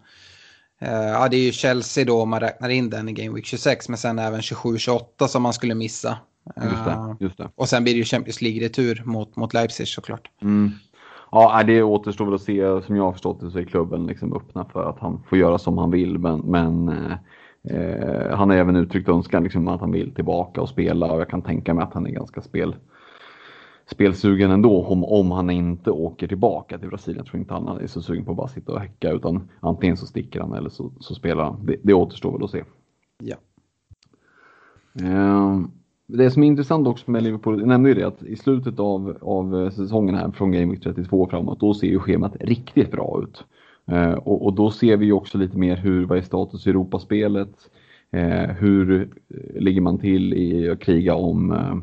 Eh, 0.81 0.93
ja, 0.93 1.27
det 1.29 1.37
är 1.37 1.43
ju 1.43 1.51
Chelsea 1.51 2.05
då 2.05 2.21
om 2.21 2.29
man 2.29 2.39
räknar 2.39 2.69
in 2.69 2.89
den 2.89 3.09
i 3.09 3.13
Game 3.13 3.35
Week 3.35 3.45
26 3.45 3.89
men 3.89 3.97
sen 3.97 4.19
även 4.19 4.41
27-28 4.41 5.27
som 5.27 5.43
man 5.43 5.53
skulle 5.53 5.75
missa. 5.75 6.17
Just 6.55 6.85
det, 6.85 6.91
eh, 6.91 7.15
just 7.19 7.37
det. 7.37 7.49
Och 7.55 7.69
sen 7.69 7.83
blir 7.83 7.93
det 7.93 7.97
ju 7.97 8.05
Champions 8.05 8.41
League-retur 8.41 9.01
mot, 9.05 9.35
mot 9.35 9.53
Leipzig 9.53 9.87
såklart. 9.87 10.29
Mm. 10.41 10.71
Ja, 11.35 11.63
det 11.63 11.83
återstår 11.83 12.25
väl 12.25 12.33
att 12.33 12.41
se. 12.41 12.81
Som 12.81 12.95
jag 12.95 13.03
har 13.03 13.11
förstått 13.11 13.39
det 13.39 13.51
så 13.51 13.59
är 13.59 13.63
klubben 13.63 14.07
liksom 14.07 14.33
öppna 14.33 14.65
för 14.65 14.89
att 14.89 14.99
han 14.99 15.23
får 15.29 15.37
göra 15.37 15.57
som 15.57 15.77
han 15.77 15.91
vill. 15.91 16.19
Men, 16.19 16.39
men 16.39 16.89
eh, 17.63 18.35
han 18.35 18.49
har 18.49 18.57
även 18.57 18.75
uttryckt 18.75 19.09
önskan 19.09 19.43
liksom 19.43 19.67
att 19.67 19.79
han 19.79 19.91
vill 19.91 20.13
tillbaka 20.13 20.61
och 20.61 20.69
spela 20.69 21.11
och 21.11 21.19
jag 21.21 21.29
kan 21.29 21.41
tänka 21.41 21.73
mig 21.73 21.83
att 21.83 21.93
han 21.93 22.07
är 22.07 22.11
ganska 22.11 22.41
spel, 22.41 22.75
spelsugen 23.85 24.51
ändå 24.51 24.83
om, 24.83 25.03
om 25.03 25.31
han 25.31 25.49
inte 25.49 25.91
åker 25.91 26.27
tillbaka 26.27 26.77
till 26.77 26.89
Brasilien. 26.89 27.17
Jag 27.17 27.25
tror 27.25 27.39
inte 27.39 27.53
han 27.53 27.67
är 27.67 27.87
så 27.87 28.01
sugen 28.01 28.25
på 28.25 28.31
att 28.31 28.37
bara 28.37 28.47
sitta 28.47 28.71
och 28.71 28.79
häcka 28.79 29.11
utan 29.11 29.49
antingen 29.59 29.97
så 29.97 30.05
sticker 30.05 30.39
han 30.39 30.53
eller 30.53 30.69
så, 30.69 30.91
så 30.99 31.15
spelar 31.15 31.43
han. 31.43 31.65
Det, 31.65 31.75
det 31.83 31.93
återstår 31.93 32.31
väl 32.31 32.43
att 32.43 32.51
se. 32.51 32.63
Ja. 33.17 33.35
Eh, 35.01 35.59
det 36.07 36.31
som 36.31 36.43
är 36.43 36.47
intressant 36.47 36.87
också 36.87 37.11
med 37.11 37.23
Liverpool, 37.23 37.59
jag 37.59 37.67
nämnde 37.67 37.89
ju 37.89 37.95
det 37.95 38.07
att 38.07 38.23
i 38.23 38.35
slutet 38.35 38.79
av, 38.79 39.17
av 39.21 39.69
säsongen 39.69 40.15
här 40.15 40.31
från 40.31 40.51
Game 40.51 40.71
Week 40.71 40.83
32 40.83 41.27
framåt, 41.29 41.59
då 41.59 41.73
ser 41.73 41.87
ju 41.87 41.99
schemat 41.99 42.35
riktigt 42.39 42.91
bra 42.91 43.21
ut. 43.23 43.43
Eh, 43.85 44.13
och, 44.13 44.45
och, 44.45 44.53
då 44.53 44.71
ser 44.71 44.97
vi 44.97 45.05
ju 45.05 45.13
också 45.13 45.37
lite 45.37 45.57
mer 45.57 45.75
hur, 45.75 46.05
vad 46.05 46.17
är 46.17 46.21
status 46.21 46.67
i 46.67 46.69
Europaspelet? 46.69 47.69
Eh, 48.11 48.49
hur 48.49 49.01
eh, 49.01 49.61
ligger 49.61 49.81
man 49.81 49.97
till 49.97 50.33
i 50.33 50.69
att 50.69 50.79
kriga 50.79 51.15
om, 51.15 51.51
eh, 51.51 51.77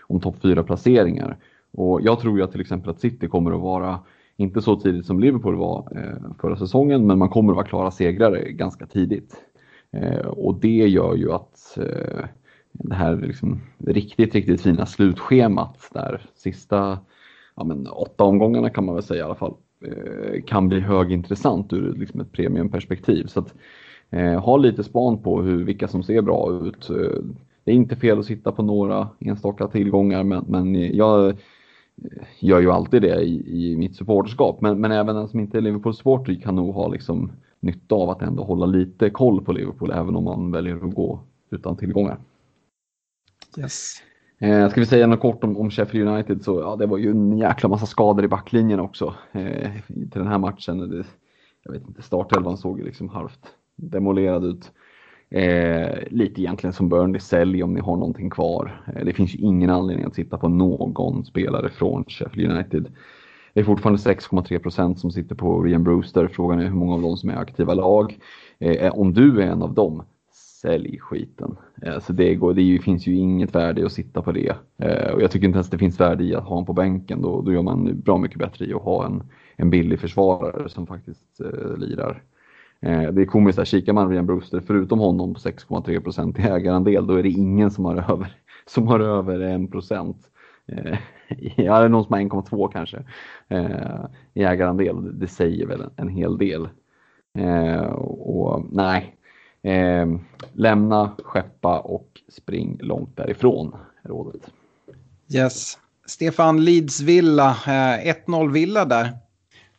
om 0.00 0.20
topp 0.20 0.36
4 0.42 0.62
placeringar? 0.62 1.36
Och 1.72 2.00
jag 2.02 2.20
tror 2.20 2.38
ju 2.38 2.44
att 2.44 2.52
till 2.52 2.60
exempel 2.60 2.90
att 2.90 3.00
City 3.00 3.28
kommer 3.28 3.52
att 3.52 3.60
vara, 3.60 3.98
inte 4.36 4.62
så 4.62 4.76
tidigt 4.76 5.06
som 5.06 5.20
Liverpool 5.20 5.56
var 5.56 5.88
eh, 5.96 6.32
förra 6.40 6.56
säsongen, 6.56 7.06
men 7.06 7.18
man 7.18 7.28
kommer 7.28 7.52
att 7.52 7.56
vara 7.56 7.66
klara 7.66 7.90
segrare 7.90 8.52
ganska 8.52 8.86
tidigt. 8.86 9.36
Eh, 9.92 10.26
och 10.26 10.60
det 10.60 10.88
gör 10.88 11.14
ju 11.14 11.32
att 11.32 11.78
eh, 11.78 12.24
det 12.78 12.94
här 12.94 13.16
liksom 13.16 13.60
riktigt, 13.78 14.34
riktigt 14.34 14.60
fina 14.60 14.86
slutschemat 14.86 15.90
där 15.92 16.20
sista 16.34 16.98
ja, 17.56 17.64
men 17.64 17.86
åtta 17.86 18.24
omgångarna 18.24 18.70
kan 18.70 18.84
man 18.84 18.94
väl 18.94 19.04
säga 19.04 19.20
i 19.20 19.24
alla 19.24 19.34
fall 19.34 19.54
eh, 19.84 20.42
kan 20.42 20.68
bli 20.68 20.80
högintressant 20.80 21.72
ur 21.72 21.94
liksom 21.94 22.20
ett 22.20 22.32
premiumperspektiv. 22.32 23.26
Så 23.26 23.40
att, 23.40 23.54
eh, 24.10 24.40
ha 24.40 24.56
lite 24.56 24.84
span 24.84 25.18
på 25.18 25.42
hur, 25.42 25.64
vilka 25.64 25.88
som 25.88 26.02
ser 26.02 26.22
bra 26.22 26.60
ut. 26.66 26.90
Eh, 26.90 27.22
det 27.64 27.72
är 27.72 27.76
inte 27.76 27.96
fel 27.96 28.18
att 28.18 28.24
sitta 28.24 28.52
på 28.52 28.62
några 28.62 29.08
enstaka 29.20 29.68
tillgångar 29.68 30.24
men, 30.24 30.44
men 30.48 30.96
jag 30.96 31.28
eh, 31.28 31.36
gör 32.40 32.60
ju 32.60 32.70
alltid 32.70 33.02
det 33.02 33.22
i, 33.22 33.70
i 33.70 33.76
mitt 33.76 33.96
supporterskap. 33.96 34.60
Men, 34.60 34.80
men 34.80 34.92
även 34.92 35.16
den 35.16 35.28
som 35.28 35.40
inte 35.40 35.58
är 35.58 35.62
Liverpool-supporter 35.62 36.34
kan 36.34 36.56
nog 36.56 36.74
ha 36.74 36.88
liksom 36.88 37.32
nytta 37.60 37.94
av 37.94 38.10
att 38.10 38.22
ändå 38.22 38.44
hålla 38.44 38.66
lite 38.66 39.10
koll 39.10 39.44
på 39.44 39.52
Liverpool 39.52 39.90
även 39.90 40.16
om 40.16 40.24
man 40.24 40.52
väljer 40.52 40.76
att 40.76 40.94
gå 40.94 41.20
utan 41.50 41.76
tillgångar. 41.76 42.18
Yes. 43.58 44.02
Eh, 44.38 44.68
ska 44.68 44.80
vi 44.80 44.86
säga 44.86 45.06
något 45.06 45.20
kort 45.20 45.44
om, 45.44 45.56
om 45.56 45.70
Sheffield 45.70 46.08
United 46.08 46.42
så 46.42 46.60
ja, 46.60 46.76
det 46.76 46.86
var 46.86 46.98
ju 46.98 47.10
en 47.10 47.38
jäkla 47.38 47.68
massa 47.68 47.86
skador 47.86 48.24
i 48.24 48.28
backlinjen 48.28 48.80
också 48.80 49.14
eh, 49.32 49.70
till 49.88 50.20
den 50.20 50.26
här 50.26 50.38
matchen. 50.38 50.90
Det, 50.90 51.04
jag 51.64 51.72
vet 51.72 51.88
inte, 51.88 52.02
startelvan 52.02 52.56
såg 52.56 52.78
ju 52.78 52.84
liksom 52.84 53.08
halvt 53.08 53.40
demolerad 53.76 54.44
ut. 54.44 54.72
Eh, 55.30 55.98
lite 56.10 56.40
egentligen 56.40 56.72
som 56.72 56.88
Burnley, 56.88 57.20
sälj 57.20 57.62
om 57.62 57.74
ni 57.74 57.80
har 57.80 57.96
någonting 57.96 58.30
kvar. 58.30 58.84
Eh, 58.94 59.04
det 59.04 59.12
finns 59.12 59.34
ju 59.34 59.38
ingen 59.38 59.70
anledning 59.70 60.06
att 60.06 60.14
sitta 60.14 60.38
på 60.38 60.48
någon 60.48 61.24
spelare 61.24 61.68
från 61.68 62.04
Sheffield 62.08 62.52
United. 62.52 62.92
Det 63.52 63.60
är 63.60 63.64
fortfarande 63.64 64.02
6,3 64.02 64.58
procent 64.58 64.98
som 64.98 65.10
sitter 65.10 65.34
på 65.34 65.62
Rian 65.62 65.84
Brewster. 65.84 66.28
Frågan 66.32 66.60
är 66.60 66.64
hur 66.64 66.74
många 66.74 66.94
av 66.94 67.02
dem 67.02 67.16
som 67.16 67.30
är 67.30 67.36
aktiva 67.36 67.74
lag. 67.74 68.18
Eh, 68.58 68.98
om 68.98 69.14
du 69.14 69.42
är 69.42 69.46
en 69.46 69.62
av 69.62 69.74
dem, 69.74 70.02
sälj 70.66 70.98
skiten. 70.98 71.56
Eh, 71.82 71.98
så 71.98 72.12
det, 72.12 72.34
går, 72.34 72.54
det 72.54 72.82
finns 72.82 73.06
ju 73.06 73.14
inget 73.14 73.54
värde 73.54 73.80
i 73.80 73.84
att 73.84 73.92
sitta 73.92 74.22
på 74.22 74.32
det. 74.32 74.56
Eh, 74.78 75.12
och 75.14 75.22
jag 75.22 75.30
tycker 75.30 75.46
inte 75.46 75.56
ens 75.56 75.70
det 75.70 75.78
finns 75.78 76.00
värde 76.00 76.24
i 76.24 76.34
att 76.34 76.42
ha 76.42 76.48
honom 76.48 76.66
på 76.66 76.72
bänken. 76.72 77.22
Då, 77.22 77.42
då 77.42 77.52
gör 77.52 77.62
man 77.62 78.00
bra 78.00 78.18
mycket 78.18 78.38
bättre 78.38 78.66
i 78.66 78.74
att 78.74 78.82
ha 78.82 79.06
en, 79.06 79.22
en 79.56 79.70
billig 79.70 80.00
försvarare 80.00 80.68
som 80.68 80.86
faktiskt 80.86 81.40
eh, 81.40 81.76
lirar. 81.78 82.22
Eh, 82.80 83.12
det 83.12 83.22
är 83.22 83.26
komiskt, 83.26 83.56
där, 83.56 83.64
kikar 83.64 83.92
man 83.92 84.10
Ryan 84.10 84.26
Brewster, 84.26 84.60
förutom 84.66 84.98
honom 84.98 85.34
på 85.34 85.40
6,3 85.40 86.00
procent 86.00 86.38
i 86.38 86.42
ägarandel, 86.42 87.06
då 87.06 87.14
är 87.14 87.22
det 87.22 87.28
ingen 87.28 87.70
som 87.70 87.84
har 87.84 87.96
över, 87.96 88.36
som 88.66 88.88
har 88.88 89.00
över 89.00 89.40
1 89.40 89.70
procent. 89.70 90.16
Eh, 90.72 90.98
ja, 91.56 91.78
det 91.78 91.84
är 91.84 91.88
någon 91.88 92.04
som 92.04 92.12
har 92.12 92.20
1,2 92.20 92.72
kanske 92.72 93.04
eh, 93.48 94.04
i 94.34 94.44
ägarandel. 94.44 95.18
Det 95.18 95.28
säger 95.28 95.66
väl 95.66 95.80
en, 95.80 95.90
en 95.96 96.08
hel 96.08 96.38
del. 96.38 96.68
Eh, 97.38 97.86
och 97.86 98.64
nej, 98.72 99.15
eh, 99.62 100.06
lämna, 100.52 101.12
skeppa 101.22 101.80
och 101.80 102.08
spring 102.28 102.78
långt 102.80 103.16
därifrån, 103.16 103.76
rådet. 104.02 104.42
Yes. 105.34 105.78
Stefan 106.06 106.64
Leeds 106.64 107.00
Villa, 107.00 107.56
1-0 107.64 108.44
eh, 108.44 108.52
Villa 108.52 108.84
där. 108.84 109.12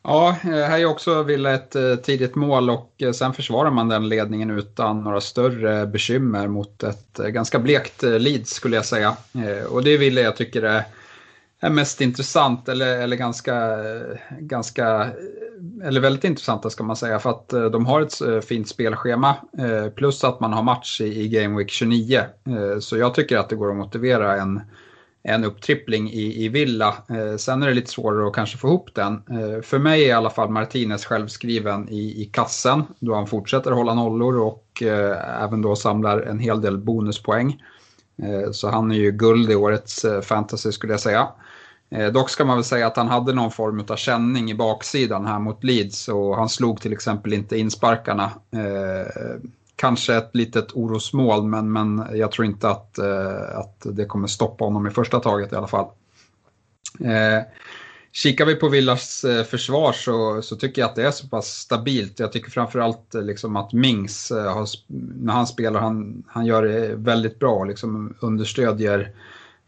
Ja, 0.04 0.38
eh, 0.44 0.50
här 0.50 0.80
är 0.80 0.86
också 0.86 1.24
Villa 1.24 1.54
ett 1.54 1.76
eh, 1.76 1.96
tidigt 1.96 2.36
mål 2.36 2.70
och 2.70 3.04
sen 3.14 3.34
försvarar 3.34 3.72
man 3.72 3.90
den 3.90 4.10
ledningen 4.10 4.52
utan 4.52 5.04
några 5.04 5.22
större 5.22 5.86
bekymmer 5.86 6.48
mot 6.48 6.84
ett 6.84 7.18
ganska 7.18 7.60
blekt 7.60 8.04
Leeds 8.04 8.50
skulle 8.50 8.76
jag 8.76 8.86
säga. 8.86 9.18
Och 9.70 9.84
det 9.84 9.92
är 9.92 9.98
Villa 9.98 10.22
jag 10.22 10.36
tycker 10.36 10.64
är, 10.64 10.84
är 11.60 11.70
mest 11.70 12.02
intressant 12.02 12.70
eller, 12.70 13.00
eller 13.00 13.16
ganska, 13.16 13.78
ganska, 14.40 15.10
eller 15.84 16.02
väldigt 16.02 16.24
intressanta 16.24 16.70
ska 16.70 16.84
man 16.84 16.96
säga 16.96 17.20
för 17.20 17.30
att 17.30 17.54
eh, 17.54 17.66
de 17.66 17.86
har 17.86 18.02
ett 18.02 18.22
eh, 18.22 18.40
fint 18.40 18.68
spelschema 18.68 19.36
eh, 19.58 19.90
plus 19.90 20.24
att 20.24 20.40
man 20.40 20.54
har 20.54 20.64
match 20.64 21.02
i, 21.02 21.22
i 21.22 21.28
Game 21.28 21.58
Week 21.58 21.70
29. 21.70 22.22
Så 22.80 22.98
jag 22.98 23.14
tycker 23.14 23.38
att 23.38 23.50
det 23.50 23.56
går 23.56 23.70
att 23.70 23.78
motivera 23.78 24.42
en 24.42 24.62
en 25.24 25.44
upptrippling 25.44 26.10
i, 26.10 26.46
i 26.46 26.50
Villa. 26.50 26.94
Sen 27.38 27.64
är 27.64 27.68
det 27.68 27.74
lite 27.74 27.92
svårare 27.92 28.28
att 28.28 28.34
kanske 28.34 28.58
få 28.58 28.68
ihop 28.68 28.90
den. 28.94 29.22
För 29.64 29.80
mig 29.80 30.04
är 30.04 30.08
i 30.08 30.12
alla 30.12 30.30
fall 30.30 30.50
Martinez 30.50 31.06
självskriven 31.06 31.90
i, 31.90 32.22
i 32.22 32.26
kassen 32.34 32.84
då 33.00 33.16
han 33.16 33.28
fortsätter 33.28 33.72
hålla 33.72 33.94
nollor 33.94 34.40
och 34.40 34.84
även 35.42 35.62
då 35.62 35.76
samlar 35.76 36.22
en 36.22 36.40
hel 36.40 36.62
del 36.62 36.78
bonuspoäng. 36.78 37.64
Så 38.52 38.70
han 38.70 38.92
är 38.92 38.96
ju 38.96 39.12
guld 39.12 39.52
i 39.52 39.56
årets 39.56 40.06
fantasy 40.22 40.72
skulle 40.72 40.94
jag 40.94 41.00
säga. 41.00 41.28
Eh, 41.90 42.08
dock 42.08 42.30
ska 42.30 42.46
man 42.46 42.58
väl 42.58 42.64
säga 42.64 42.88
att 42.88 42.98
han 42.98 43.08
hade 43.08 43.34
någon 43.34 43.52
form 43.52 43.84
av 43.88 43.96
känning 43.96 44.52
i 44.52 44.56
baksidan 44.56 45.26
här 45.26 45.40
mot 45.40 45.64
Leeds 45.64 46.08
och 46.08 46.36
han 46.36 46.50
slog 46.50 46.82
till 46.82 46.94
exempel 46.94 47.34
inte 47.34 47.58
insparkarna 47.58 48.32
eh, 48.52 49.42
kanske 49.76 50.16
ett 50.16 50.30
litet 50.34 50.74
orosmål 50.74 51.44
men, 51.44 51.72
men 51.72 52.08
jag 52.14 52.32
tror 52.32 52.46
inte 52.46 52.70
att, 52.70 52.98
eh, 52.98 53.58
att 53.60 53.86
det 53.86 54.06
kommer 54.06 54.28
stoppa 54.28 54.66
honom 54.66 54.88
i 54.88 54.90
första 54.90 55.20
taget 55.20 55.54
i 55.54 55.56
alla 55.56 55.68
fall. 55.68 55.88
Eh, 57.00 57.44
kikar 58.12 58.46
vi 58.46 58.56
på 58.56 58.70
Villas 58.70 59.24
eh, 59.24 59.44
försvar 59.44 59.92
så, 59.92 60.42
så 60.42 60.56
tycker 60.56 60.82
jag 60.82 60.90
att 60.90 60.96
det 60.96 61.08
är 61.08 61.12
så 61.12 61.28
pass 61.28 61.48
stabilt. 61.48 62.20
Jag 62.20 62.32
tycker 62.32 62.52
framförallt 62.52 63.16
eh, 63.16 63.22
liksom 63.22 63.56
att 63.56 63.74
Mings, 63.74 64.32
har, 64.32 64.68
när 65.24 65.34
han 65.34 65.48
spelar, 65.48 65.80
han, 65.80 66.24
han 66.28 66.46
gör 66.46 66.64
det 66.64 66.96
väldigt 66.96 67.40
bra. 67.40 67.64
Liksom 67.64 68.14
understödjer 68.20 69.14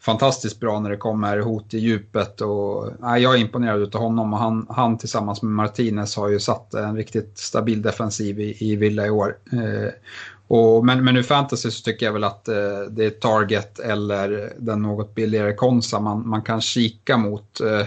fantastiskt 0.02 0.60
bra 0.60 0.80
när 0.80 0.90
det 0.90 0.98
kommer 0.98 1.40
hot 1.40 1.74
i 1.74 1.80
djupet. 1.80 2.42
Och, 2.42 2.92
nej, 3.00 3.22
jag 3.22 3.36
är 3.36 3.40
imponerad 3.40 3.96
av 3.96 4.02
honom 4.02 4.34
och 4.34 4.40
han, 4.40 4.66
han 4.70 4.98
tillsammans 4.98 5.42
med 5.42 5.52
Martinez 5.52 6.16
har 6.16 6.30
ju 6.30 6.40
satt 6.40 6.74
en 6.74 6.96
riktigt 6.96 7.38
stabil 7.38 7.82
defensiv 7.82 8.40
i, 8.40 8.58
i 8.60 8.76
Villa 8.76 9.06
i 9.06 9.10
år. 9.10 9.38
Eh, 9.52 9.92
och, 10.48 10.86
men, 10.86 11.04
men 11.04 11.18
ur 11.18 11.24
fantasy 11.24 11.72
så 11.72 11.84
tycker 11.84 12.06
jag 12.06 12.14
väl 12.14 12.24
att 12.24 12.48
eh, 12.48 12.80
det 12.90 13.06
är 13.06 13.10
Target 13.10 13.80
eller 13.80 14.54
den 14.58 14.82
något 14.82 15.16
billigare 15.16 15.54
Konsa 15.54 16.00
man, 16.00 16.30
man 16.30 16.42
kan 16.42 16.62
kika 16.62 17.18
mot. 17.18 17.62
Eh, 17.62 17.86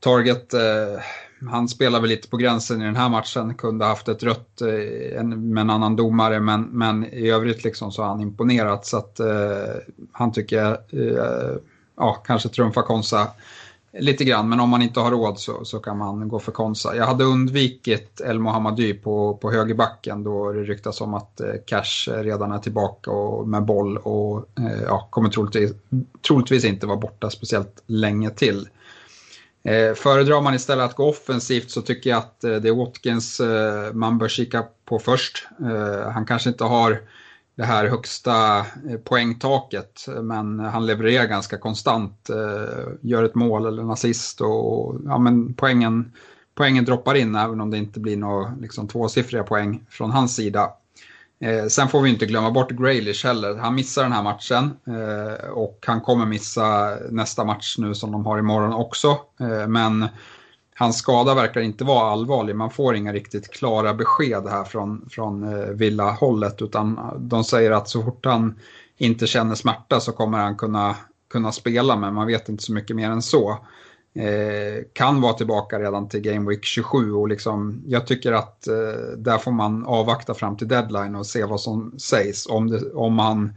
Target 0.00 0.54
eh, 0.54 1.00
han 1.46 1.68
spelar 1.68 2.00
väl 2.00 2.10
lite 2.10 2.28
på 2.28 2.36
gränsen 2.36 2.82
i 2.82 2.84
den 2.84 2.96
här 2.96 3.08
matchen, 3.08 3.54
kunde 3.54 3.84
haft 3.84 4.08
ett 4.08 4.22
rött 4.22 4.60
eh, 4.60 5.22
med 5.24 5.60
en 5.60 5.70
annan 5.70 5.96
domare, 5.96 6.40
men, 6.40 6.62
men 6.62 7.04
i 7.04 7.30
övrigt 7.30 7.64
liksom 7.64 7.92
så 7.92 8.02
har 8.02 8.08
han 8.08 8.20
imponerat. 8.20 8.86
Så 8.86 8.96
att 8.96 9.20
eh, 9.20 9.26
han 10.12 10.32
tycker, 10.32 10.70
eh, 10.72 11.56
ja, 11.96 12.22
kanske 12.26 12.48
trumfar 12.48 12.82
Konsa 12.82 13.28
lite 13.92 14.24
grann, 14.24 14.48
men 14.48 14.60
om 14.60 14.70
man 14.70 14.82
inte 14.82 15.00
har 15.00 15.10
råd 15.10 15.38
så, 15.38 15.64
så 15.64 15.78
kan 15.78 15.98
man 15.98 16.28
gå 16.28 16.38
för 16.38 16.52
Konsa. 16.52 16.96
Jag 16.96 17.06
hade 17.06 17.24
undvikit 17.24 18.20
El 18.20 18.38
Mohammadi 18.38 18.94
på, 18.94 19.36
på 19.36 19.50
högerbacken 19.50 20.24
då 20.24 20.52
det 20.52 20.62
ryktas 20.62 21.00
om 21.00 21.14
att 21.14 21.40
eh, 21.40 21.52
Cash 21.66 22.08
redan 22.08 22.52
är 22.52 22.58
tillbaka 22.58 23.10
och, 23.10 23.48
med 23.48 23.64
boll 23.64 23.96
och 23.96 24.36
eh, 24.58 24.82
ja, 24.86 25.08
kommer 25.10 25.28
troligtvis, 25.28 25.72
troligtvis 26.26 26.64
inte 26.64 26.86
vara 26.86 26.96
borta 26.96 27.30
speciellt 27.30 27.82
länge 27.86 28.30
till. 28.30 28.68
Eh, 29.62 29.94
föredrar 29.94 30.40
man 30.40 30.54
istället 30.54 30.84
att 30.84 30.96
gå 30.96 31.08
offensivt 31.08 31.70
så 31.70 31.82
tycker 31.82 32.10
jag 32.10 32.18
att 32.18 32.44
eh, 32.44 32.54
det 32.54 32.68
är 32.68 32.74
Watkins 32.74 33.40
eh, 33.40 33.92
man 33.92 34.18
bör 34.18 34.28
kika 34.28 34.64
på 34.84 34.98
först. 34.98 35.48
Eh, 35.60 36.10
han 36.10 36.26
kanske 36.26 36.48
inte 36.48 36.64
har 36.64 37.00
det 37.56 37.64
här 37.64 37.86
högsta 37.86 38.58
eh, 38.58 38.98
poängtaket 39.04 40.06
men 40.22 40.60
han 40.60 40.86
levererar 40.86 41.26
ganska 41.26 41.58
konstant. 41.58 42.30
Eh, 42.30 42.88
gör 43.00 43.24
ett 43.24 43.34
mål 43.34 43.66
eller 43.66 43.82
en 43.82 43.90
assist 43.90 44.40
och 44.40 44.96
ja, 45.04 45.18
men 45.18 45.54
poängen, 45.54 46.12
poängen 46.54 46.84
droppar 46.84 47.14
in 47.14 47.34
även 47.34 47.60
om 47.60 47.70
det 47.70 47.78
inte 47.78 48.00
blir 48.00 48.16
några 48.16 48.54
liksom, 48.60 48.88
tvåsiffriga 48.88 49.42
poäng 49.42 49.86
från 49.90 50.10
hans 50.10 50.34
sida. 50.34 50.70
Eh, 51.40 51.66
sen 51.66 51.88
får 51.88 52.00
vi 52.00 52.10
inte 52.10 52.26
glömma 52.26 52.50
bort 52.50 52.70
Graylish 52.70 53.26
heller. 53.26 53.54
Han 53.56 53.74
missar 53.74 54.02
den 54.02 54.12
här 54.12 54.22
matchen 54.22 54.76
eh, 54.86 55.50
och 55.50 55.84
han 55.86 56.00
kommer 56.00 56.26
missa 56.26 56.96
nästa 57.10 57.44
match 57.44 57.78
nu 57.78 57.94
som 57.94 58.12
de 58.12 58.26
har 58.26 58.38
imorgon 58.38 58.72
också. 58.72 59.08
Eh, 59.40 59.68
men 59.68 60.08
hans 60.74 60.98
skada 60.98 61.34
verkar 61.34 61.60
inte 61.60 61.84
vara 61.84 62.10
allvarlig. 62.10 62.56
Man 62.56 62.70
får 62.70 62.94
inga 62.96 63.12
riktigt 63.12 63.50
klara 63.50 63.94
besked 63.94 64.48
här 64.48 64.64
från, 64.64 65.08
från 65.10 65.42
eh, 65.42 65.68
Villa-hållet 65.68 66.62
utan 66.62 67.00
de 67.18 67.44
säger 67.44 67.70
att 67.70 67.88
så 67.88 68.02
fort 68.02 68.26
han 68.26 68.58
inte 68.96 69.26
känner 69.26 69.54
smärta 69.54 70.00
så 70.00 70.12
kommer 70.12 70.38
han 70.38 70.56
kunna, 70.56 70.96
kunna 71.30 71.52
spela 71.52 71.96
men 71.96 72.14
man 72.14 72.26
vet 72.26 72.48
inte 72.48 72.62
så 72.62 72.72
mycket 72.72 72.96
mer 72.96 73.10
än 73.10 73.22
så. 73.22 73.58
Eh, 74.18 74.82
kan 74.92 75.20
vara 75.20 75.32
tillbaka 75.32 75.78
redan 75.78 76.08
till 76.08 76.20
Game 76.20 76.50
Week 76.50 76.64
27 76.64 77.12
och 77.12 77.28
liksom, 77.28 77.82
jag 77.86 78.06
tycker 78.06 78.32
att 78.32 78.68
eh, 78.68 79.16
där 79.16 79.38
får 79.38 79.52
man 79.52 79.86
avvakta 79.86 80.34
fram 80.34 80.56
till 80.56 80.68
deadline 80.68 81.14
och 81.14 81.26
se 81.26 81.44
vad 81.44 81.60
som 81.60 81.98
sägs. 81.98 82.46
Om 82.46 82.70
det, 82.70 82.92
om 82.92 83.18
han, 83.18 83.54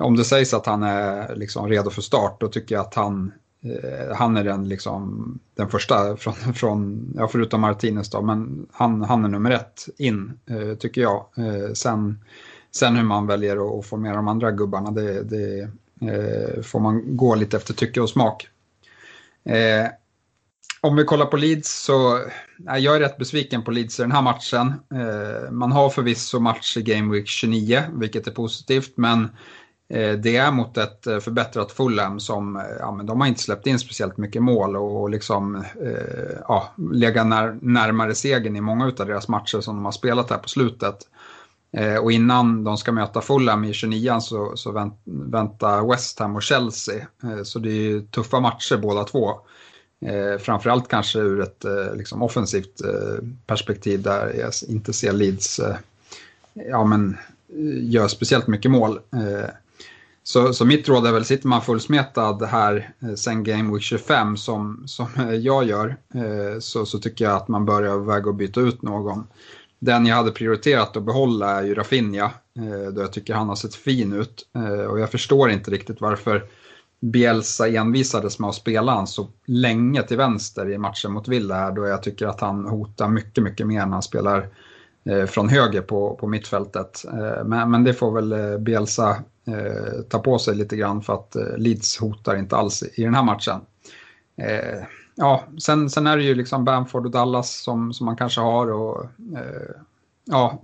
om 0.00 0.16
det 0.16 0.24
sägs 0.24 0.54
att 0.54 0.66
han 0.66 0.82
är 0.82 1.36
liksom 1.36 1.68
redo 1.68 1.90
för 1.90 2.02
start 2.02 2.40
då 2.40 2.48
tycker 2.48 2.74
jag 2.74 2.82
att 2.82 2.94
han, 2.94 3.32
eh, 3.64 4.16
han 4.16 4.36
är 4.36 4.44
den, 4.44 4.68
liksom, 4.68 5.38
den 5.54 5.68
första 5.68 6.16
från, 6.16 6.34
från 6.34 7.12
ja, 7.16 7.28
förutom 7.28 7.60
Martinez 7.60 8.10
då, 8.10 8.22
men 8.22 8.66
han, 8.72 9.02
han 9.02 9.24
är 9.24 9.28
nummer 9.28 9.50
ett 9.50 9.88
in 9.96 10.38
eh, 10.46 10.74
tycker 10.74 11.00
jag. 11.00 11.26
Eh, 11.36 11.72
sen, 11.72 12.24
sen 12.70 12.96
hur 12.96 13.04
man 13.04 13.26
väljer 13.26 13.78
att 13.78 13.86
formera 13.86 14.16
de 14.16 14.28
andra 14.28 14.50
gubbarna 14.50 14.90
det, 14.90 15.22
det 15.22 15.60
eh, 16.12 16.62
får 16.62 16.80
man 16.80 17.16
gå 17.16 17.34
lite 17.34 17.56
efter 17.56 17.74
tycke 17.74 18.00
och 18.00 18.10
smak. 18.10 18.48
Eh, 19.46 19.88
om 20.80 20.96
vi 20.96 21.04
kollar 21.04 21.26
på 21.26 21.36
Leeds 21.36 21.84
så 21.84 22.20
är 22.66 22.78
jag 22.78 23.00
rätt 23.00 23.18
besviken 23.18 23.62
på 23.62 23.70
Leeds 23.70 24.00
i 24.00 24.02
den 24.02 24.12
här 24.12 24.22
matchen. 24.22 24.74
Eh, 24.94 25.50
man 25.50 25.72
har 25.72 25.90
förvisso 25.90 26.40
match 26.40 26.76
i 26.76 26.82
Game 26.82 27.12
Week 27.12 27.28
29, 27.28 27.82
vilket 27.92 28.26
är 28.26 28.30
positivt, 28.30 28.92
men 28.96 29.28
eh, 29.88 30.12
det 30.12 30.36
är 30.36 30.50
mot 30.50 30.76
ett 30.76 31.06
eh, 31.06 31.18
förbättrat 31.18 31.72
Fulham 31.72 32.20
som, 32.20 32.56
eh, 32.56 32.62
ja 32.80 32.92
men 32.92 33.06
de 33.06 33.20
har 33.20 33.28
inte 33.28 33.42
släppt 33.42 33.66
in 33.66 33.78
speciellt 33.78 34.16
mycket 34.16 34.42
mål 34.42 34.76
och, 34.76 35.00
och 35.02 35.10
liksom, 35.10 35.56
eh, 35.56 36.38
ja, 36.48 36.74
legat 36.92 37.26
när, 37.26 37.58
närmare 37.62 38.14
segern 38.14 38.56
i 38.56 38.60
många 38.60 38.84
av 38.84 39.06
deras 39.06 39.28
matcher 39.28 39.60
som 39.60 39.76
de 39.76 39.84
har 39.84 39.92
spelat 39.92 40.30
här 40.30 40.38
på 40.38 40.48
slutet. 40.48 40.96
Eh, 41.76 41.96
och 41.96 42.12
innan 42.12 42.64
de 42.64 42.76
ska 42.76 42.92
möta 42.92 43.20
Fulham 43.20 43.64
i 43.64 43.72
29 43.72 44.20
så, 44.20 44.56
så 44.56 44.72
vänt, 44.72 45.00
väntar 45.04 45.90
West 45.90 46.18
Ham 46.18 46.36
och 46.36 46.42
Chelsea. 46.42 47.06
Eh, 47.22 47.42
så 47.42 47.58
det 47.58 47.70
är 47.70 48.00
tuffa 48.00 48.40
matcher 48.40 48.76
båda 48.76 49.04
två. 49.04 49.30
Eh, 50.00 50.38
framförallt 50.38 50.88
kanske 50.88 51.18
ur 51.18 51.40
ett 51.40 51.64
eh, 51.64 51.94
liksom 51.96 52.22
offensivt 52.22 52.80
eh, 52.84 53.24
perspektiv 53.46 54.02
där 54.02 54.34
jag 54.34 54.52
inte 54.68 54.92
ser 54.92 55.12
Leeds 55.12 55.58
eh, 55.58 55.76
ja, 56.54 56.84
men, 56.84 57.16
eh, 57.48 57.90
gör 57.90 58.08
speciellt 58.08 58.46
mycket 58.46 58.70
mål. 58.70 59.00
Eh, 59.12 59.50
så, 60.22 60.52
så 60.52 60.64
mitt 60.64 60.88
råd 60.88 61.06
är 61.06 61.12
väl, 61.12 61.24
sitter 61.24 61.48
man 61.48 61.62
fullsmetad 61.62 62.42
här 62.42 62.90
eh, 63.02 63.14
sen 63.14 63.44
Game 63.44 63.72
Week 63.72 63.82
25 63.82 64.36
som, 64.36 64.82
som 64.86 65.06
jag 65.40 65.64
gör 65.64 65.96
så, 66.60 66.86
så 66.86 66.98
tycker 66.98 67.24
jag 67.24 67.36
att 67.36 67.48
man 67.48 67.66
bör 67.66 67.82
överväga 67.82 68.30
att 68.30 68.36
byta 68.36 68.60
ut 68.60 68.82
någon 68.82 69.26
den 69.86 70.06
jag 70.06 70.16
hade 70.16 70.30
prioriterat 70.30 70.96
att 70.96 71.02
behålla 71.02 71.50
är 71.50 71.62
ju 71.62 71.74
Rafinha, 71.74 72.24
eh, 72.58 72.92
då 72.92 73.00
jag 73.00 73.12
tycker 73.12 73.34
han 73.34 73.48
har 73.48 73.56
sett 73.56 73.74
fin 73.74 74.12
ut. 74.12 74.48
Eh, 74.54 74.86
och 74.86 75.00
jag 75.00 75.10
förstår 75.10 75.50
inte 75.50 75.70
riktigt 75.70 76.00
varför 76.00 76.44
Bielsa 77.00 77.68
envisades 77.68 78.38
med 78.38 78.48
att 78.48 78.54
spela 78.54 78.92
han 78.92 79.06
så 79.06 79.28
länge 79.46 80.02
till 80.02 80.16
vänster 80.16 80.70
i 80.70 80.78
matchen 80.78 81.12
mot 81.12 81.28
Villa 81.28 81.70
då 81.70 81.86
jag 81.86 82.02
tycker 82.02 82.26
att 82.26 82.40
han 82.40 82.66
hotar 82.66 83.08
mycket, 83.08 83.44
mycket 83.44 83.66
mer 83.66 83.86
när 83.86 83.92
han 83.92 84.02
spelar 84.02 84.48
eh, 85.04 85.26
från 85.26 85.48
höger 85.48 85.80
på, 85.80 86.16
på 86.20 86.26
mittfältet. 86.26 87.04
Men, 87.44 87.70
men 87.70 87.84
det 87.84 87.94
får 87.94 88.20
väl 88.20 88.58
Bielsa 88.58 89.16
ta 90.08 90.18
på 90.18 90.38
sig 90.38 90.54
lite 90.54 90.76
grann 90.76 91.02
för 91.02 91.14
att 91.14 91.36
Leeds 91.56 91.98
hotar 91.98 92.36
inte 92.36 92.56
alls 92.56 92.82
i 92.82 93.02
den 93.02 93.14
här 93.14 93.22
matchen 93.22 93.60
ja, 95.16 95.44
sen, 95.58 95.90
sen 95.90 96.06
är 96.06 96.16
det 96.16 96.22
ju 96.22 96.34
liksom 96.34 96.64
Bamford 96.64 97.06
och 97.06 97.10
Dallas 97.10 97.62
som, 97.62 97.92
som 97.92 98.06
man 98.06 98.16
kanske 98.16 98.40
har. 98.40 98.72
Och, 98.72 99.04
eh, 99.36 99.76
ja, 100.24 100.60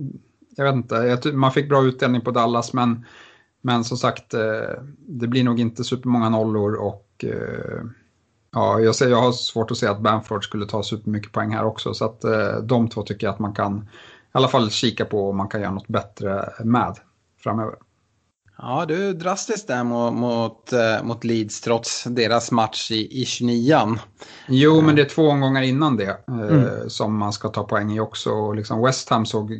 jag 0.56 0.64
vet 0.64 0.74
inte, 0.74 1.32
man 1.32 1.52
fick 1.52 1.68
bra 1.68 1.82
utdelning 1.82 2.20
på 2.20 2.30
Dallas 2.30 2.72
men, 2.72 3.06
men 3.60 3.84
som 3.84 3.96
sagt 3.96 4.34
eh, 4.34 4.82
det 4.98 5.26
blir 5.26 5.44
nog 5.44 5.60
inte 5.60 5.84
supermånga 5.84 6.28
nollor 6.28 6.74
och 6.74 7.24
eh, 7.24 7.82
Ja, 8.54 8.80
jag, 8.80 8.94
ser, 8.94 9.08
jag 9.08 9.22
har 9.22 9.32
svårt 9.32 9.70
att 9.70 9.76
se 9.76 9.86
att 9.86 10.00
Bamford 10.00 10.44
skulle 10.44 10.66
ta 10.66 10.82
supermycket 10.82 11.32
poäng 11.32 11.50
här 11.50 11.64
också. 11.64 11.94
Så 11.94 12.04
att 12.04 12.24
eh, 12.24 12.56
de 12.62 12.88
två 12.88 13.02
tycker 13.02 13.26
jag 13.26 13.32
att 13.34 13.38
man 13.38 13.54
kan 13.54 13.78
i 13.78 14.30
alla 14.32 14.48
fall 14.48 14.70
kika 14.70 15.04
på 15.04 15.30
om 15.30 15.36
man 15.36 15.48
kan 15.48 15.60
göra 15.60 15.70
något 15.70 15.88
bättre 15.88 16.52
med 16.64 16.96
framöver. 17.38 17.74
Ja, 18.64 18.84
du 18.86 19.08
är 19.08 19.12
drastiskt 19.12 19.68
där 19.68 19.84
mot, 19.84 20.12
mot, 20.12 20.72
eh, 20.72 21.02
mot 21.02 21.24
Leeds 21.24 21.60
trots 21.60 22.04
deras 22.04 22.50
match 22.50 22.90
i, 22.90 23.22
i 23.22 23.24
29 23.24 23.98
Jo, 24.48 24.80
men 24.80 24.96
det 24.96 25.02
är 25.02 25.08
två 25.08 25.28
omgångar 25.28 25.62
innan 25.62 25.96
det 25.96 26.16
eh, 26.28 26.34
mm. 26.34 26.90
som 26.90 27.18
man 27.18 27.32
ska 27.32 27.48
ta 27.48 27.62
poäng 27.62 27.92
i 27.92 28.00
också. 28.00 28.30
Och 28.30 28.56
liksom 28.56 28.82
West 28.82 29.08
Ham 29.08 29.26
såg, 29.26 29.52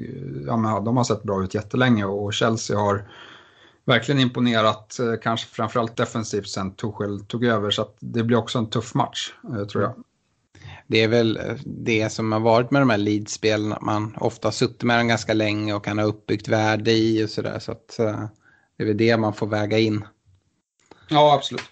ja, 0.46 0.56
men 0.56 0.84
de 0.84 0.96
har 0.96 1.04
sett 1.04 1.22
bra 1.22 1.44
ut 1.44 1.54
jättelänge 1.54 2.04
och 2.04 2.34
Chelsea 2.34 2.78
har 2.78 3.08
verkligen 3.84 4.20
imponerat, 4.20 4.98
eh, 4.98 5.14
kanske 5.22 5.46
framförallt 5.46 5.96
defensivt 5.96 6.48
sen 6.48 6.74
Tuchel 6.74 7.24
tog 7.24 7.44
över. 7.44 7.70
Så 7.70 7.86
det 8.00 8.22
blir 8.22 8.36
också 8.36 8.58
en 8.58 8.70
tuff 8.70 8.94
match, 8.94 9.32
tror 9.72 9.84
jag. 9.84 9.94
Det 10.86 11.02
är 11.02 11.08
väl 11.08 11.40
det 11.64 12.12
som 12.12 12.32
har 12.32 12.40
varit 12.40 12.70
med 12.70 12.82
de 12.82 12.90
här 12.90 12.98
Leeds-spelen, 12.98 13.72
att 13.72 13.82
man 13.82 14.16
ofta 14.20 14.52
suttit 14.52 14.82
med 14.82 14.98
dem 14.98 15.08
ganska 15.08 15.34
länge 15.34 15.74
och 15.74 15.84
kan 15.84 15.98
ha 15.98 16.04
uppbyggt 16.04 16.48
värde 16.48 16.92
i 16.92 17.24
och 17.24 17.30
sådär. 17.30 17.58
Så 17.58 17.72
att 17.72 17.98
det 18.82 18.86
är 18.86 18.94
väl 18.94 18.96
det 18.96 19.16
man 19.16 19.34
får 19.34 19.46
väga 19.46 19.78
in. 19.78 20.04
Ja, 21.08 21.34
absolut. 21.34 21.62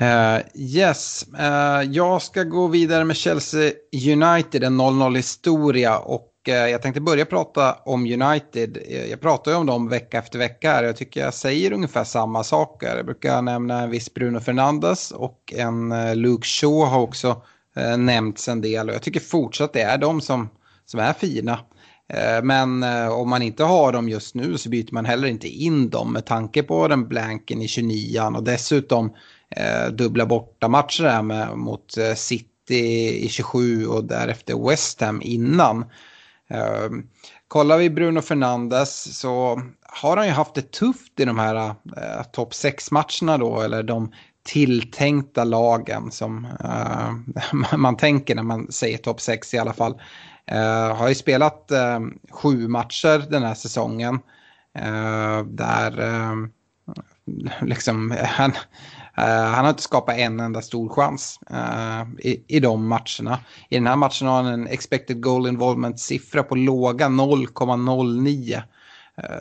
Uh, 0.00 0.40
yes, 0.54 1.26
uh, 1.40 1.92
jag 1.92 2.22
ska 2.22 2.42
gå 2.42 2.66
vidare 2.66 3.04
med 3.04 3.16
Chelsea 3.16 3.72
United, 3.92 4.64
en 4.64 4.80
0-0 4.80 5.16
historia. 5.16 5.98
Och 5.98 6.32
uh, 6.48 6.54
jag 6.54 6.82
tänkte 6.82 7.00
börja 7.00 7.24
prata 7.24 7.72
om 7.72 8.06
United. 8.06 8.78
Jag 9.10 9.20
pratar 9.20 9.50
ju 9.50 9.56
om 9.56 9.66
dem 9.66 9.88
vecka 9.88 10.18
efter 10.18 10.38
vecka 10.38 10.72
här. 10.72 10.84
Jag 10.84 10.96
tycker 10.96 11.20
jag 11.20 11.34
säger 11.34 11.72
ungefär 11.72 12.04
samma 12.04 12.44
saker. 12.44 12.96
Jag 12.96 13.06
brukar 13.06 13.42
nämna 13.42 13.82
en 13.82 13.90
viss 13.90 14.14
Bruno 14.14 14.40
Fernandes 14.40 15.10
och 15.10 15.52
en 15.56 15.94
Luke 16.14 16.46
Shaw 16.46 16.86
har 16.86 17.00
också 17.00 17.42
nämnts 17.98 18.48
en 18.48 18.60
del. 18.60 18.88
Och 18.88 18.94
jag 18.94 19.02
tycker 19.02 19.20
fortsatt 19.20 19.72
det 19.72 19.82
är 19.82 19.98
de 19.98 20.20
som, 20.20 20.48
som 20.86 21.00
är 21.00 21.12
fina. 21.12 21.58
Eh, 22.14 22.42
men 22.42 22.82
eh, 22.82 23.08
om 23.08 23.30
man 23.30 23.42
inte 23.42 23.64
har 23.64 23.92
dem 23.92 24.08
just 24.08 24.34
nu 24.34 24.58
så 24.58 24.68
byter 24.68 24.92
man 24.92 25.04
heller 25.04 25.28
inte 25.28 25.48
in 25.48 25.90
dem 25.90 26.12
med 26.12 26.24
tanke 26.24 26.62
på 26.62 26.88
den 26.88 27.08
blanken 27.08 27.62
i 27.62 27.68
29 27.68 28.20
och 28.36 28.44
dessutom 28.44 29.14
eh, 29.56 29.92
dubbla 29.92 30.26
bortamatcher 30.26 31.04
här 31.04 31.22
med, 31.22 31.58
mot 31.58 31.94
City 32.16 33.18
i 33.24 33.28
27 33.28 33.86
och 33.86 34.04
därefter 34.04 34.68
West 34.68 35.00
Ham 35.00 35.22
innan. 35.24 35.84
kollar 37.48 37.78
vi 37.78 37.90
Bruno 37.90 38.20
Fernandes 38.20 39.18
så 39.18 39.62
har 40.00 40.16
han 40.16 40.26
ju 40.26 40.32
haft 40.32 40.54
det 40.54 40.72
tufft 40.72 41.20
i 41.20 41.24
de 41.24 41.38
här 41.38 41.56
eh, 41.96 42.22
topp 42.32 42.52
6-matcherna 42.52 43.38
då, 43.38 43.60
eller 43.60 43.82
de 43.82 44.12
tilltänkta 44.42 45.44
lagen 45.44 46.10
som 46.10 46.46
eh, 46.64 47.76
man 47.76 47.96
tänker 47.96 48.34
när 48.34 48.42
man 48.42 48.72
säger 48.72 48.98
topp 48.98 49.20
6 49.20 49.54
i 49.54 49.58
alla 49.58 49.72
fall. 49.72 50.00
Uh, 50.52 50.94
har 50.94 51.08
ju 51.08 51.14
spelat 51.14 51.70
uh, 51.72 52.06
sju 52.30 52.68
matcher 52.68 53.30
den 53.30 53.42
här 53.42 53.54
säsongen. 53.54 54.14
Uh, 54.78 55.44
där 55.46 55.92
liksom, 57.62 58.16
han, 58.24 58.52
han 59.14 59.64
har 59.64 59.68
inte 59.68 59.82
skapat 59.82 60.16
en 60.16 60.40
enda 60.40 60.62
stor 60.62 60.88
chans 60.88 61.40
i, 62.18 62.56
i 62.56 62.60
de 62.60 62.88
matcherna. 62.88 63.38
I 63.68 63.74
den 63.74 63.86
här 63.86 63.96
matchen 63.96 64.28
har 64.28 64.42
han 64.42 64.46
en 64.46 64.66
expected 64.66 65.22
goal 65.22 65.46
involvement-siffra 65.46 66.42
på 66.42 66.54
låga 66.54 67.06
0,09. 67.06 68.62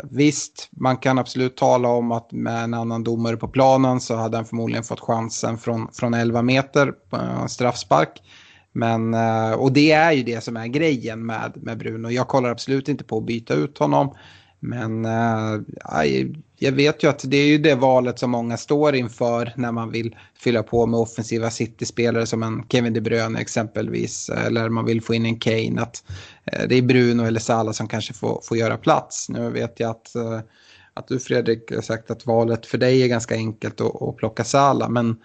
Visst, 0.03 0.69
man 0.71 0.97
kan 0.97 1.19
absolut 1.19 1.57
tala 1.57 1.87
om 1.87 2.11
att 2.11 2.31
med 2.31 2.63
en 2.63 2.73
annan 2.73 3.03
domare 3.03 3.37
på 3.37 3.47
planen 3.47 3.99
så 3.99 4.15
hade 4.15 4.37
han 4.37 4.45
förmodligen 4.45 4.83
fått 4.83 4.99
chansen 4.99 5.57
från, 5.57 5.87
från 5.93 6.13
11 6.13 6.41
meter 6.41 6.91
på 6.91 7.47
straffspark. 7.47 8.21
Men, 8.73 9.13
eh, 9.13 9.51
och 9.51 9.71
det 9.71 9.91
är 9.91 10.11
ju 10.11 10.23
det 10.23 10.43
som 10.43 10.57
är 10.57 10.67
grejen 10.67 11.25
med, 11.25 11.51
med 11.55 11.77
Bruno. 11.77 12.09
Jag 12.09 12.27
kollar 12.27 12.49
absolut 12.49 12.89
inte 12.89 13.03
på 13.03 13.17
att 13.17 13.25
byta 13.25 13.53
ut 13.53 13.77
honom. 13.77 14.15
Men 14.59 15.05
äh, 15.05 16.27
jag 16.59 16.71
vet 16.71 17.03
ju 17.03 17.09
att 17.09 17.21
det 17.23 17.37
är 17.37 17.47
ju 17.47 17.57
det 17.57 17.75
valet 17.75 18.19
som 18.19 18.31
många 18.31 18.57
står 18.57 18.95
inför 18.95 19.53
när 19.55 19.71
man 19.71 19.91
vill 19.91 20.15
fylla 20.35 20.63
på 20.63 20.85
med 20.85 20.99
offensiva 20.99 21.49
City-spelare 21.49 22.25
som 22.25 22.43
en 22.43 22.63
Kevin 22.69 22.93
De 22.93 23.01
Bruyne 23.01 23.39
exempelvis. 23.39 24.29
Eller 24.29 24.69
man 24.69 24.85
vill 24.85 25.01
få 25.01 25.13
in 25.13 25.25
en 25.25 25.39
Kane. 25.39 25.81
Att, 25.81 26.03
äh, 26.45 26.67
det 26.69 26.75
är 26.75 26.81
Bruno 26.81 27.23
eller 27.23 27.39
Salah 27.39 27.73
som 27.73 27.87
kanske 27.87 28.13
får, 28.13 28.41
får 28.43 28.57
göra 28.57 28.77
plats. 28.77 29.29
Nu 29.29 29.49
vet 29.49 29.79
jag 29.79 29.89
att, 29.89 30.15
äh, 30.15 30.39
att 30.93 31.07
du 31.07 31.19
Fredrik 31.19 31.71
har 31.71 31.81
sagt 31.81 32.11
att 32.11 32.25
valet 32.25 32.65
för 32.65 32.77
dig 32.77 33.03
är 33.03 33.07
ganska 33.07 33.35
enkelt 33.35 33.81
att, 33.81 34.01
att 34.01 34.17
plocka 34.17 34.43
Salah. 34.43 34.89
Men 34.89 35.15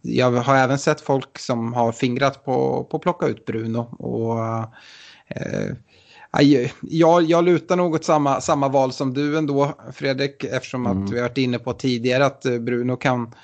jag 0.00 0.30
har 0.30 0.56
även 0.56 0.78
sett 0.78 1.00
folk 1.00 1.38
som 1.38 1.72
har 1.72 1.92
fingrat 1.92 2.44
på, 2.44 2.84
på 2.90 2.96
att 2.96 3.02
plocka 3.02 3.26
ut 3.26 3.44
Bruno. 3.46 3.78
Och, 3.98 4.38
eh, 5.28 5.76
jag, 6.80 7.22
jag 7.22 7.44
lutar 7.44 7.76
nog 7.76 7.94
åt 7.94 8.04
samma, 8.04 8.40
samma 8.40 8.68
val 8.68 8.92
som 8.92 9.14
du 9.14 9.38
ändå, 9.38 9.72
Fredrik, 9.92 10.44
eftersom 10.44 10.86
mm. 10.86 11.04
att 11.04 11.12
vi 11.12 11.16
har 11.16 11.28
varit 11.28 11.38
inne 11.38 11.58
på 11.58 11.72
tidigare 11.72 12.26
att 12.26 12.42
Bruno 12.42 12.96
kan, 12.96 13.34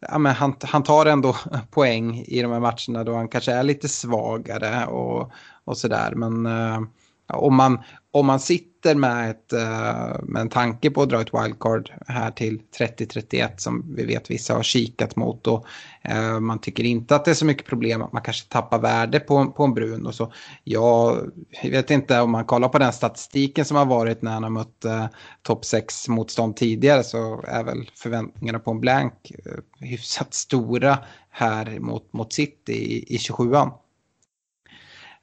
ja, 0.00 0.18
men 0.18 0.34
han, 0.34 0.56
han 0.60 0.82
tar 0.82 1.06
ändå 1.06 1.36
poäng 1.70 2.24
i 2.26 2.42
de 2.42 2.52
här 2.52 2.60
matcherna 2.60 3.04
då 3.04 3.14
han 3.14 3.28
kanske 3.28 3.52
är 3.52 3.62
lite 3.62 3.88
svagare 3.88 4.86
och, 4.86 5.30
och 5.64 5.78
sådär. 5.78 6.12
Men 6.14 6.46
eh, 6.46 6.80
om, 7.26 7.54
man, 7.54 7.78
om 8.10 8.26
man 8.26 8.40
sitter 8.40 8.94
med, 8.94 9.30
ett, 9.30 9.52
eh, 9.52 10.22
med 10.22 10.40
en 10.40 10.48
tanke 10.48 10.90
på 10.90 11.02
att 11.02 11.08
dra 11.08 11.20
ett 11.20 11.34
wildcard 11.34 11.92
här 12.06 12.30
till 12.30 12.60
30-31 12.78 13.50
som 13.56 13.94
vi 13.96 14.04
vet 14.04 14.30
vissa 14.30 14.54
har 14.54 14.62
kikat 14.62 15.16
mot 15.16 15.46
och 15.46 15.66
eh, 16.02 16.40
man 16.40 16.58
tycker 16.58 16.84
inte 16.84 17.16
att 17.16 17.24
det 17.24 17.30
är 17.30 17.34
så 17.34 17.46
mycket 17.46 17.66
problem 17.66 18.02
att 18.02 18.12
man 18.12 18.22
kanske 18.22 18.48
tappar 18.48 18.78
värde 18.78 19.20
på, 19.20 19.46
på 19.46 19.64
en 19.64 19.74
brun 19.74 20.06
och 20.06 20.14
så. 20.14 20.32
Jag 20.64 21.30
vet 21.62 21.90
inte 21.90 22.20
om 22.20 22.30
man 22.30 22.44
kollar 22.44 22.68
på 22.68 22.78
den 22.78 22.92
statistiken 22.92 23.64
som 23.64 23.76
har 23.76 23.86
varit 23.86 24.22
när 24.22 24.32
han 24.32 24.42
har 24.42 24.50
mött 24.50 24.84
eh, 24.84 25.06
topp 25.42 25.64
6 25.64 26.08
motstånd 26.08 26.56
tidigare 26.56 27.02
så 27.02 27.44
är 27.46 27.64
väl 27.64 27.90
förväntningarna 27.94 28.58
på 28.58 28.70
en 28.70 28.80
blank 28.80 29.32
eh, 29.44 29.86
hyfsat 29.88 30.34
stora 30.34 30.98
här 31.30 31.78
mot, 31.80 32.12
mot 32.12 32.32
City 32.32 32.72
i, 32.72 33.14
i 33.14 33.16
27an. 33.16 33.70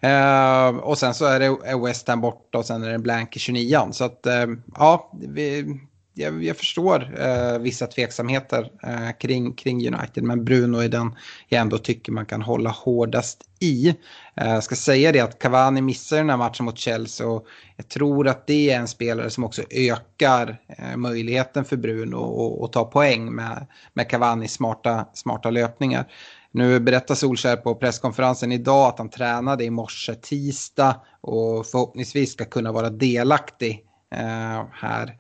Uh, 0.06 0.78
och 0.78 0.98
sen 0.98 1.14
så 1.14 1.26
är 1.26 1.40
det 1.40 1.78
West 1.86 2.08
Ham 2.08 2.22
borta 2.22 2.58
och 2.58 2.66
sen 2.66 2.84
är 2.84 2.88
det 2.90 2.96
en 2.96 3.02
blank 3.02 3.36
i 3.36 3.40
29 3.40 3.88
Så 3.92 4.04
att 4.04 4.28
uh, 4.28 4.56
ja, 4.76 5.12
vi, 5.22 5.80
jag, 6.14 6.44
jag 6.44 6.58
förstår 6.58 7.20
uh, 7.20 7.60
vissa 7.60 7.88
tveksamheter 7.88 8.72
eh, 8.84 9.18
kring, 9.20 9.54
kring 9.54 9.88
United. 9.88 10.24
Men 10.24 10.46
Bruno 10.46 10.78
är 10.78 10.90
den 10.90 11.16
jag 11.48 11.62
ändå 11.62 11.78
tycker 11.78 12.12
man 12.12 12.26
kan 12.26 12.42
hålla 12.42 12.70
hårdast 12.70 13.42
i. 13.60 13.96
Jag 14.36 14.64
ska 14.64 14.76
säga 14.76 15.12
det 15.12 15.20
att 15.20 15.40
Cavani 15.40 15.82
missar 15.82 16.18
den 16.18 16.30
här 16.30 16.38
matchen 16.38 16.66
mot 16.66 16.78
Chelsea 16.78 17.28
och 17.28 17.46
jag 17.78 17.88
tror 17.88 18.28
att 18.28 18.48
det 18.48 18.72
är 18.72 18.80
en 18.80 18.88
spelare 18.88 19.30
som 19.30 19.44
också 19.44 19.62
ökar 19.70 20.58
möjligheten 20.96 21.66
för 21.66 21.78
Bruno 21.78 22.64
att 22.66 22.74
ta 22.74 22.86
poäng 22.86 23.36
med, 23.36 23.68
med 23.94 24.10
Cavanis 24.10 24.54
smarta, 24.54 25.06
smarta 25.14 25.50
löpningar. 25.50 26.06
Nu 26.52 26.80
berättar 26.80 27.16
Solskär 27.16 27.56
på 27.56 27.76
presskonferensen 27.76 28.52
idag 28.52 28.88
att 28.88 28.98
han 28.98 29.10
tränade 29.10 29.64
i 29.64 29.70
morse 29.70 30.16
tisdag 30.16 31.02
och 31.22 31.66
förhoppningsvis 31.66 32.34
ska 32.34 32.46
kunna 32.46 32.72
vara 32.72 32.90
delaktig 32.90 33.86
eh, 34.16 34.66
här, 34.72 35.18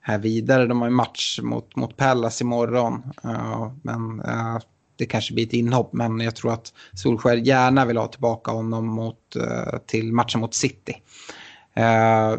här 0.00 0.18
vidare. 0.18 0.66
De 0.66 0.80
har 0.80 0.88
ju 0.88 0.94
match 0.94 1.40
mot, 1.42 1.76
mot 1.76 1.96
Pallas 1.96 2.40
imorgon. 2.40 3.02
Eh, 3.24 3.72
men 3.82 4.20
eh, 4.20 4.58
det 4.96 5.06
kanske 5.06 5.34
blir 5.34 5.46
ett 5.46 5.52
inhopp 5.52 5.92
men 5.92 6.20
jag 6.20 6.36
tror 6.36 6.52
att 6.52 6.72
Solskär 6.92 7.36
gärna 7.36 7.84
vill 7.84 7.96
ha 7.96 8.06
tillbaka 8.06 8.50
honom 8.50 8.86
mot, 8.86 9.36
eh, 9.36 9.78
till 9.86 10.12
matchen 10.12 10.40
mot 10.40 10.54
City. 10.54 10.94
Eh, 11.74 12.34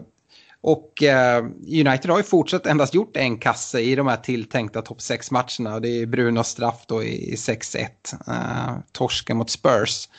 och 0.63 1.03
eh, 1.03 1.45
United 1.67 2.09
har 2.09 2.17
ju 2.17 2.23
fortsatt 2.23 2.65
endast 2.65 2.93
gjort 2.93 3.17
en 3.17 3.37
kasse 3.37 3.79
i 3.79 3.95
de 3.95 4.07
här 4.07 4.17
tilltänkta 4.17 4.81
topp 4.81 4.97
6-matcherna. 4.97 5.79
Det 5.79 5.89
är 5.89 6.05
Brunos 6.05 6.47
straff 6.47 6.83
då 6.87 7.03
i, 7.03 7.33
i 7.33 7.35
6-1. 7.35 7.87
Eh, 8.27 8.77
torsken 8.91 9.37
mot 9.37 9.49
Spurs. 9.49 10.09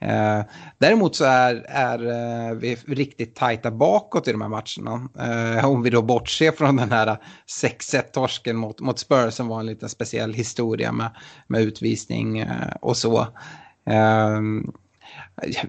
Eh, 0.00 0.42
däremot 0.78 1.16
så 1.16 1.24
är, 1.24 1.54
är 1.68 2.06
eh, 2.06 2.54
vi 2.54 2.74
riktigt 2.86 3.34
tajta 3.34 3.70
bakåt 3.70 4.28
i 4.28 4.32
de 4.32 4.40
här 4.40 4.48
matcherna. 4.48 5.08
Eh, 5.18 5.70
om 5.70 5.82
vi 5.82 5.90
då 5.90 6.02
bortser 6.02 6.52
från 6.52 6.76
den 6.76 6.92
här 6.92 7.16
6-1-torsken 7.62 8.56
mot, 8.56 8.80
mot 8.80 8.98
Spurs 8.98 9.34
som 9.34 9.48
var 9.48 9.60
en 9.60 9.66
liten 9.66 9.88
speciell 9.88 10.34
historia 10.34 10.92
med, 10.92 11.10
med 11.46 11.60
utvisning 11.62 12.38
eh, 12.38 12.74
och 12.80 12.96
så. 12.96 13.20
Eh, 13.86 14.40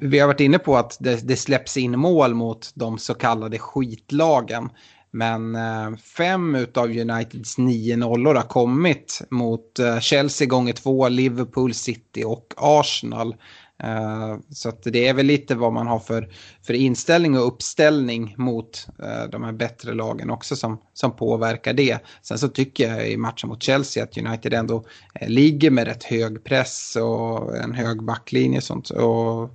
vi 0.02 0.20
har 0.20 0.28
varit 0.28 0.40
inne 0.40 0.60
på 0.60 0.78
att 0.78 0.98
det, 1.00 1.28
det 1.28 1.36
släpps 1.36 1.78
in 1.78 2.00
mål 2.00 2.34
mot 2.34 2.72
de 2.76 2.98
så 2.98 3.14
kallade 3.14 3.60
skitlagen. 3.60 4.70
Men 5.12 5.56
eh, 5.56 5.98
fem 6.18 6.68
av 6.76 6.86
Uniteds 6.86 7.58
nio 7.58 7.98
nollor 7.98 8.36
har 8.36 8.44
kommit 8.44 9.22
mot 9.30 9.80
eh, 9.80 10.00
Chelsea 10.00 10.48
gånger 10.48 10.74
två, 10.74 11.10
Liverpool, 11.10 11.74
City 11.74 12.24
och 12.24 12.54
Arsenal. 12.58 13.36
Eh, 13.84 14.38
så 14.50 14.70
att 14.70 14.84
det 14.84 15.08
är 15.08 15.14
väl 15.14 15.26
lite 15.26 15.56
vad 15.56 15.74
man 15.74 15.88
har 15.88 16.00
för, 16.00 16.30
för 16.62 16.74
inställning 16.74 17.38
och 17.38 17.48
uppställning 17.48 18.36
mot 18.38 18.88
eh, 19.04 19.30
de 19.32 19.44
här 19.44 19.52
bättre 19.52 19.94
lagen 19.94 20.30
också 20.30 20.56
som, 20.56 20.82
som 20.94 21.16
påverkar 21.16 21.74
det. 21.74 22.00
Sen 22.22 22.38
så 22.38 22.48
tycker 22.48 22.90
jag 22.90 23.10
i 23.10 23.18
matchen 23.18 23.50
mot 23.50 23.64
Chelsea 23.64 24.04
att 24.04 24.18
United 24.18 24.54
ändå 24.54 24.86
eh, 25.14 25.30
ligger 25.30 25.72
med 25.72 25.88
rätt 25.88 26.04
hög 26.04 26.44
press 26.44 26.96
och 26.96 27.58
en 27.58 27.74
hög 27.74 28.04
backlinje 28.04 28.58
och 28.58 28.64
sånt. 28.64 28.90
Och 28.90 29.50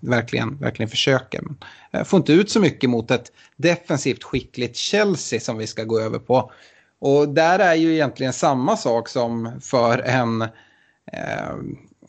verkligen, 0.00 0.58
verkligen 0.58 0.88
försöker. 0.88 1.42
Men 1.90 2.04
får 2.04 2.16
inte 2.16 2.32
ut 2.32 2.50
så 2.50 2.60
mycket 2.60 2.90
mot 2.90 3.10
ett 3.10 3.32
defensivt 3.56 4.24
skickligt 4.24 4.76
Chelsea 4.76 5.40
som 5.40 5.58
vi 5.58 5.66
ska 5.66 5.84
gå 5.84 6.00
över 6.00 6.18
på. 6.18 6.52
Och 6.98 7.28
där 7.28 7.58
är 7.58 7.74
ju 7.74 7.94
egentligen 7.94 8.32
samma 8.32 8.76
sak 8.76 9.08
som 9.08 9.60
för 9.60 9.98
en 9.98 10.44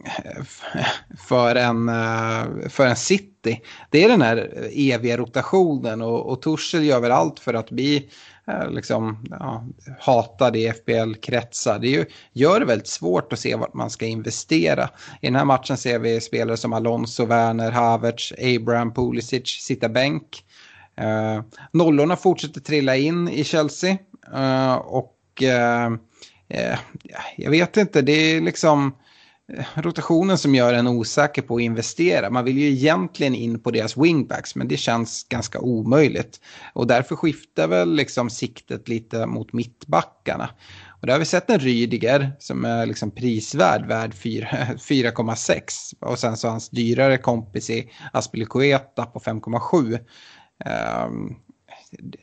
för 1.28 1.56
en, 1.56 1.90
eh, 1.90 2.70
för 2.70 2.86
en 2.86 2.96
City. 2.96 3.62
Det 3.90 4.04
är 4.04 4.10
den 4.10 4.22
här 4.22 4.70
eviga 4.74 5.18
rotationen 5.18 6.02
och, 6.02 6.32
och 6.32 6.42
Torshäll 6.42 6.84
gör 6.84 7.00
väl 7.00 7.12
allt 7.12 7.40
för 7.40 7.54
att 7.54 7.70
bli 7.70 8.10
eh, 8.48 8.70
liksom, 8.70 9.26
ja, 9.30 9.64
hatad 10.00 10.56
i 10.56 10.70
FBL-kretsar. 10.70 11.80
Det 11.80 11.88
ju, 11.88 12.06
gör 12.34 12.60
det 12.60 12.66
väldigt 12.66 12.88
svårt 12.88 13.34
att 13.34 13.40
se 13.40 13.56
vart 13.56 13.74
man 13.74 13.90
ska 13.90 14.06
investera. 14.06 14.90
I 15.22 15.26
den 15.26 15.36
här 15.36 15.46
matchen 15.46 15.78
ser 15.78 16.00
vi 16.00 16.22
spelare 16.22 16.58
som 16.58 16.74
Alonso, 16.74 17.26
Werner, 17.26 17.72
Havertz, 17.72 18.34
Abraham, 18.40 18.94
Pulisic 18.94 19.48
sitta 19.48 19.90
bänk. 19.90 20.44
Uh, 21.02 21.44
nollorna 21.72 22.16
fortsätter 22.16 22.62
trilla 22.62 22.96
in 22.96 23.30
i 23.30 23.44
Chelsea 23.44 23.98
uh, 24.36 24.74
och 24.76 25.18
uh, 25.42 25.98
jag 27.36 27.52
vet 27.52 27.78
inte, 27.78 28.02
det 28.02 28.12
är 28.12 28.42
liksom 28.42 28.96
rotationen 29.76 30.38
som 30.38 30.56
gör 30.56 30.74
en 30.74 30.88
osäker 30.88 31.42
på 31.42 31.56
att 31.56 31.62
investera. 31.62 32.30
Man 32.30 32.46
vill 32.46 32.58
ju 32.58 32.68
egentligen 32.68 33.36
in 33.36 33.60
på 33.60 33.72
deras 33.72 33.98
wingbacks 33.98 34.56
men 34.56 34.68
det 34.68 34.78
känns 34.78 35.28
ganska 35.30 35.60
omöjligt. 35.60 36.40
Och 36.74 36.88
därför 36.88 37.16
skiftar 37.16 37.68
väl 37.68 37.96
liksom 37.96 38.30
siktet 38.30 38.88
lite 38.88 39.26
mot 39.26 39.54
mittbackarna. 39.54 40.50
Och 41.02 41.08
där 41.08 41.14
har 41.14 41.20
vi 41.20 41.26
sett 41.26 41.50
en 41.50 41.60
Rydiger 41.60 42.32
som 42.40 42.66
är 42.66 42.86
liksom 42.86 43.12
prisvärd, 43.12 43.86
värd 43.86 44.14
4,6. 44.14 45.62
Och 46.00 46.20
sen 46.20 46.38
så 46.38 46.48
hans 46.48 46.70
dyrare 46.70 47.18
kompis 47.18 47.70
i 47.70 47.92
Aspilicueta 48.14 49.06
på 49.06 49.20
5,7 49.20 50.00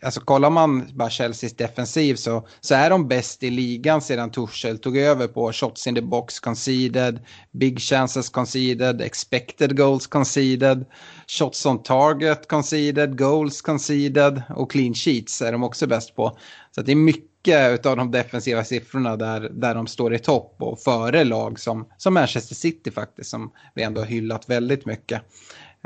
alltså 0.03 0.21
kollar 0.21 0.51
man 0.51 0.89
bara 0.95 1.11
Chelseas 1.11 1.57
defensiv 1.57 2.15
så, 2.15 2.47
så 2.61 2.75
är 2.75 2.91
de 2.91 3.09
bäst 3.09 3.43
i 3.43 3.51
ligan 3.51 4.01
sedan 4.01 4.31
Tuchel 4.31 4.79
tog 4.79 4.97
över 4.97 5.27
på 5.29 5.53
shots 5.53 5.87
in 5.87 5.95
the 5.95 6.03
box 6.03 6.41
conceded, 6.41 7.21
big 7.51 7.81
chances 7.81 8.29
conceded, 8.29 9.01
expected 9.01 9.77
goals 9.77 10.07
conceded, 10.07 10.85
shots 11.27 11.67
on 11.67 11.83
target 11.83 12.49
conceded, 12.49 13.19
goals 13.19 13.63
conceded 13.63 14.43
och 14.49 14.71
clean 14.71 14.95
sheets 14.95 15.43
är 15.43 15.53
de 15.53 15.63
också 15.63 15.87
bäst 15.87 16.17
på. 16.17 16.39
Så 16.75 16.83
det 16.83 16.93
är 16.93 16.97
mycket 16.97 17.87
av 17.87 17.97
de 17.97 18.11
defensiva 18.11 18.65
siffrorna 18.65 19.17
där, 19.17 19.41
där 19.41 19.75
de 19.75 19.87
står 19.87 20.15
i 20.15 20.19
topp 20.19 20.57
och 20.59 20.81
före 20.81 21.25
lag 21.25 21.61
som, 21.61 21.89
som 21.97 22.15
Manchester 22.15 22.55
City 22.55 22.91
faktiskt 22.91 23.31
som 23.31 23.53
vi 23.75 23.83
ändå 23.83 24.01
har 24.01 24.07
hyllat 24.07 24.49
väldigt 24.49 24.87
mycket. 24.87 25.23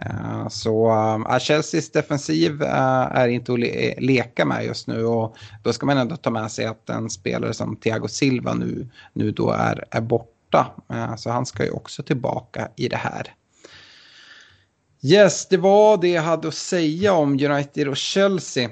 Eh, 0.03 0.49
så 0.49 0.91
äh, 1.29 1.39
Chelseas 1.39 1.91
defensiv 1.91 2.63
äh, 2.63 3.17
är 3.17 3.29
inte 3.29 3.53
att 3.53 3.61
le 3.61 3.95
leka 3.99 4.45
med 4.45 4.65
just 4.65 4.87
nu 4.87 5.05
och 5.05 5.37
då 5.63 5.73
ska 5.73 5.87
man 5.87 5.99
ändå 5.99 6.17
ta 6.17 6.31
med 6.31 6.51
sig 6.51 6.65
att 6.65 6.91
en 6.91 7.11
spelare 7.11 7.55
som 7.55 7.77
Thiago 7.77 8.09
Silva 8.09 8.55
nu, 8.55 8.89
nu 9.13 9.31
då 9.31 9.51
är, 9.51 9.85
är 9.91 10.01
borta. 10.01 10.67
Äh, 10.91 11.17
så 11.17 11.31
han 11.31 11.47
ska 11.47 11.65
ju 11.65 11.71
också 11.71 12.03
tillbaka 12.03 12.69
i 12.77 12.89
det 12.89 12.97
här. 12.97 13.35
Yes, 15.03 15.49
det 15.49 15.57
var 15.57 15.97
det 15.97 16.09
jag 16.09 16.23
hade 16.23 16.49
att 16.49 16.55
säga 16.55 17.13
om 17.13 17.33
United 17.33 17.89
och 17.89 17.97
Chelsea. 17.97 18.71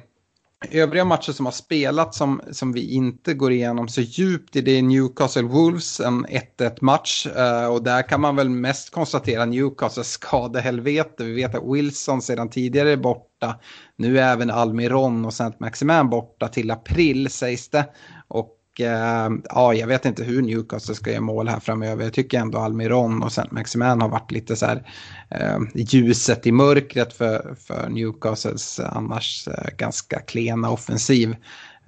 Övriga 0.70 1.04
matcher 1.04 1.32
som 1.32 1.46
har 1.46 1.52
spelats 1.52 2.18
som, 2.18 2.40
som 2.50 2.72
vi 2.72 2.94
inte 2.94 3.34
går 3.34 3.52
igenom 3.52 3.88
så 3.88 4.00
djupt 4.00 4.56
i 4.56 4.60
det 4.60 4.78
är 4.78 4.82
Newcastle 4.82 5.42
Wolves, 5.42 6.00
en 6.00 6.26
1-1 6.26 6.78
match. 6.80 7.26
Uh, 7.26 7.66
och 7.66 7.82
där 7.82 8.08
kan 8.08 8.20
man 8.20 8.36
väl 8.36 8.48
mest 8.48 8.90
konstatera 8.90 9.44
Newcastles 9.44 10.10
skadehelvete. 10.10 11.24
Vi 11.24 11.34
vet 11.34 11.54
att 11.54 11.74
Wilson 11.74 12.22
sedan 12.22 12.50
tidigare 12.50 12.90
är 12.90 12.96
borta. 12.96 13.60
Nu 13.96 14.18
är 14.18 14.32
även 14.32 14.50
Almiron 14.50 15.24
och 15.24 15.34
Saint 15.34 15.60
Maximin 15.60 16.10
borta 16.10 16.48
till 16.48 16.70
april 16.70 17.30
sägs 17.30 17.68
det. 17.68 17.86
Och 18.28 18.50
Eh, 18.80 19.30
ja, 19.44 19.74
jag 19.74 19.86
vet 19.86 20.04
inte 20.04 20.24
hur 20.24 20.42
Newcastle 20.42 20.94
ska 20.94 21.10
göra 21.10 21.20
mål 21.20 21.48
här 21.48 21.60
framöver. 21.60 22.04
Jag 22.04 22.12
tycker 22.12 22.38
ändå 22.38 22.58
Almiron 22.58 23.22
och 23.22 23.32
Saint 23.32 23.50
Maximan 23.52 24.00
har 24.00 24.08
varit 24.08 24.30
lite 24.30 24.56
så 24.56 24.66
här 24.66 24.82
eh, 25.30 25.58
ljuset 25.74 26.46
i 26.46 26.52
mörkret 26.52 27.12
för, 27.12 27.54
för 27.58 27.88
Newcastles 27.88 28.80
annars 28.80 29.48
eh, 29.48 29.76
ganska 29.76 30.20
klena 30.20 30.70
offensiv. 30.70 31.36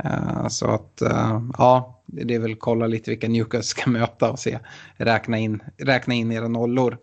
Eh, 0.05 0.49
så 0.49 0.70
att 0.70 1.03
eh, 1.03 1.41
ja, 1.59 2.03
det 2.07 2.34
är 2.34 2.39
väl 2.39 2.57
kolla 2.57 2.87
lite 2.87 3.11
vilka 3.11 3.28
Newcastle 3.28 3.62
ska 3.62 3.91
möta 3.91 4.30
och 4.30 4.39
se, 4.39 4.59
räkna 4.97 5.39
in, 5.39 5.62
räkna 5.78 6.14
in 6.14 6.32
era 6.32 6.49
nollor. 6.49 6.99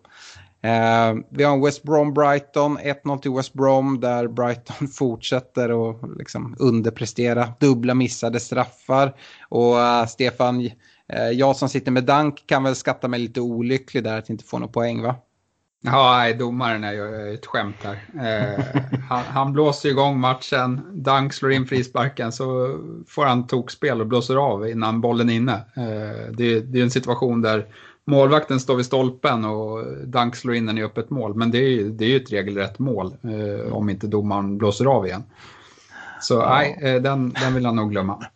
Eh, 0.64 1.14
vi 1.30 1.44
har 1.44 1.54
en 1.54 1.64
West 1.64 1.82
Brom-Brighton, 1.82 2.78
1-0 2.78 3.18
till 3.18 3.30
West 3.30 3.52
Brom 3.52 4.00
där 4.00 4.28
Brighton 4.28 4.88
fortsätter 4.92 5.90
att 5.90 6.18
liksom 6.18 6.56
underprestera, 6.58 7.48
dubbla 7.60 7.94
missade 7.94 8.40
straffar. 8.40 9.14
Och 9.48 9.80
eh, 9.80 10.06
Stefan, 10.06 10.60
eh, 11.08 11.28
jag 11.32 11.56
som 11.56 11.68
sitter 11.68 11.90
med 11.90 12.04
Dank 12.04 12.44
kan 12.46 12.62
väl 12.62 12.74
skatta 12.74 13.08
mig 13.08 13.20
lite 13.20 13.40
olycklig 13.40 14.04
där 14.04 14.18
att 14.18 14.30
inte 14.30 14.44
få 14.44 14.58
någon 14.58 14.72
poäng 14.72 15.02
va? 15.02 15.16
Ja, 15.86 16.16
nej, 16.18 16.34
domaren 16.34 16.84
är 16.84 16.92
ju 16.92 17.34
ett 17.34 17.46
skämt 17.46 17.76
här. 17.82 17.98
Eh, 18.14 18.64
han, 19.08 19.22
han, 19.22 19.52
blåser 19.52 19.88
igång 19.88 20.20
matchen, 20.20 20.80
Dank 20.92 21.32
slår 21.32 21.52
in 21.52 21.66
frisparken 21.66 22.32
så 22.32 22.78
får 23.08 23.24
han 23.24 23.46
tokspel 23.46 24.00
och 24.00 24.06
blåser 24.06 24.36
av 24.36 24.68
innan 24.68 25.00
bollen 25.00 25.30
är 25.30 25.34
inne. 25.34 25.52
Eh, 25.52 26.32
det, 26.32 26.60
det, 26.60 26.78
är 26.78 26.82
en 26.82 26.90
situation 26.90 27.42
där 27.42 27.66
målvakten 28.06 28.60
står 28.60 28.76
vid 28.76 28.86
stolpen 28.86 29.44
och 29.44 29.84
Dank 30.06 30.36
slår 30.36 30.54
in 30.54 30.66
den 30.66 30.78
i 30.78 30.82
öppet 30.82 31.10
mål. 31.10 31.34
Men 31.34 31.50
det 31.50 31.58
är 31.58 31.68
ju, 31.68 31.90
det 31.90 32.04
är 32.04 32.08
ju 32.08 32.16
ett 32.16 32.32
regelrätt 32.32 32.78
mål 32.78 33.16
eh, 33.22 33.72
om 33.72 33.90
inte 33.90 34.06
domaren 34.06 34.58
blåser 34.58 34.84
av 34.84 35.06
igen. 35.06 35.22
Så 36.24 36.34
ja. 36.34 36.48
nej, 36.48 36.78
eh, 36.82 37.02
den, 37.02 37.32
den 37.32 37.54
vill 37.54 37.66
han 37.66 37.76
nog 37.76 37.90
glömma. 37.90 38.26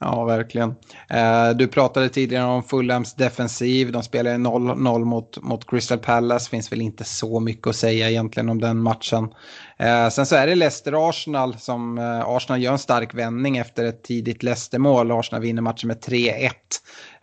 Ja, 0.00 0.24
verkligen. 0.24 0.74
Eh, 1.10 1.50
du 1.50 1.66
pratade 1.66 2.08
tidigare 2.08 2.46
om 2.46 2.62
Fulhams 2.62 3.14
defensiv. 3.14 3.92
De 3.92 4.02
spelade 4.02 4.36
0-0 4.36 5.04
mot, 5.04 5.42
mot 5.42 5.70
Crystal 5.70 5.98
Palace. 5.98 6.50
Finns 6.50 6.72
väl 6.72 6.80
inte 6.80 7.04
så 7.04 7.40
mycket 7.40 7.66
att 7.66 7.76
säga 7.76 8.10
egentligen 8.10 8.48
om 8.48 8.60
den 8.60 8.78
matchen. 8.78 9.28
Eh, 9.76 10.08
sen 10.08 10.26
så 10.26 10.36
är 10.36 10.46
det 10.46 10.54
Leicester-Arsenal 10.54 11.58
som 11.58 11.98
Arsenal 12.26 12.62
gör 12.62 12.72
en 12.72 12.78
stark 12.78 13.14
vändning 13.14 13.56
efter 13.56 13.84
ett 13.84 14.02
tidigt 14.02 14.42
Leicester-mål. 14.42 15.10
Arsenal 15.10 15.42
vinner 15.42 15.62
matchen 15.62 15.88
med 15.88 16.00
3-1. 16.00 16.50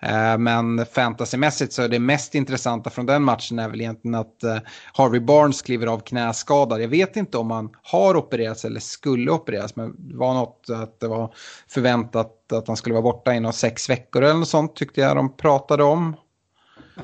Eh, 0.02 0.38
men 0.38 0.86
fantasymässigt 0.86 1.74
så 1.74 1.82
är 1.82 1.88
det 1.88 1.99
mest 1.99 2.36
intressanta 2.36 2.89
från 2.89 3.06
den 3.06 3.24
matchen 3.24 3.60
är 3.60 3.70
väl 3.70 3.82
egentligen 3.82 4.16
att 4.16 4.43
eh, 4.43 4.58
Harvey 4.93 5.20
Barnes 5.20 5.62
kliver 5.62 5.88
av 5.88 5.99
knäskadad. 5.99 6.82
Jag 6.82 6.88
vet 6.88 7.16
inte 7.16 7.38
om 7.38 7.52
han 7.52 7.70
har 7.84 8.18
opererats 8.18 8.66
eller 8.66 8.80
skulle 8.80 9.32
opereras 9.32 9.76
men 9.76 9.95
det 9.97 10.18
var 10.18 10.34
något 10.34 10.66
att 10.70 10.99
det 10.99 11.08
var 11.08 11.34
förväntat 11.68 12.52
att 12.54 12.68
han 12.68 12.78
skulle 12.78 12.93
vara 12.93 13.04
borta 13.04 13.34
inom 13.34 13.54
sex 13.54 13.89
veckor 13.89 14.24
eller 14.24 14.34
något 14.34 14.47
sånt 14.47 14.76
tyckte 14.76 15.02
jag 15.02 15.16
de 15.16 15.38
pratade 15.38 15.84
om. 15.84 16.16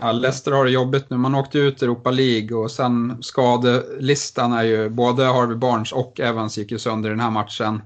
Ja, 0.01 0.11
Leicester 0.11 0.51
har 0.51 0.65
det 0.65 0.71
jobbigt 0.71 1.09
nu. 1.09 1.17
Man 1.17 1.35
åkte 1.35 1.59
ut 1.59 1.81
Europa 1.81 2.11
League 2.11 2.57
och 2.57 2.71
sen 2.71 3.17
skadelistan 3.21 4.53
är 4.53 4.63
ju 4.63 4.89
både 4.89 5.25
Harvey 5.25 5.55
Barnes 5.55 5.91
och 5.91 6.19
Evans 6.19 6.57
gick 6.57 6.71
ju 6.71 6.79
sönder 6.79 7.09
i 7.09 7.13
den 7.13 7.19
här 7.19 7.31
matchen. 7.31 7.81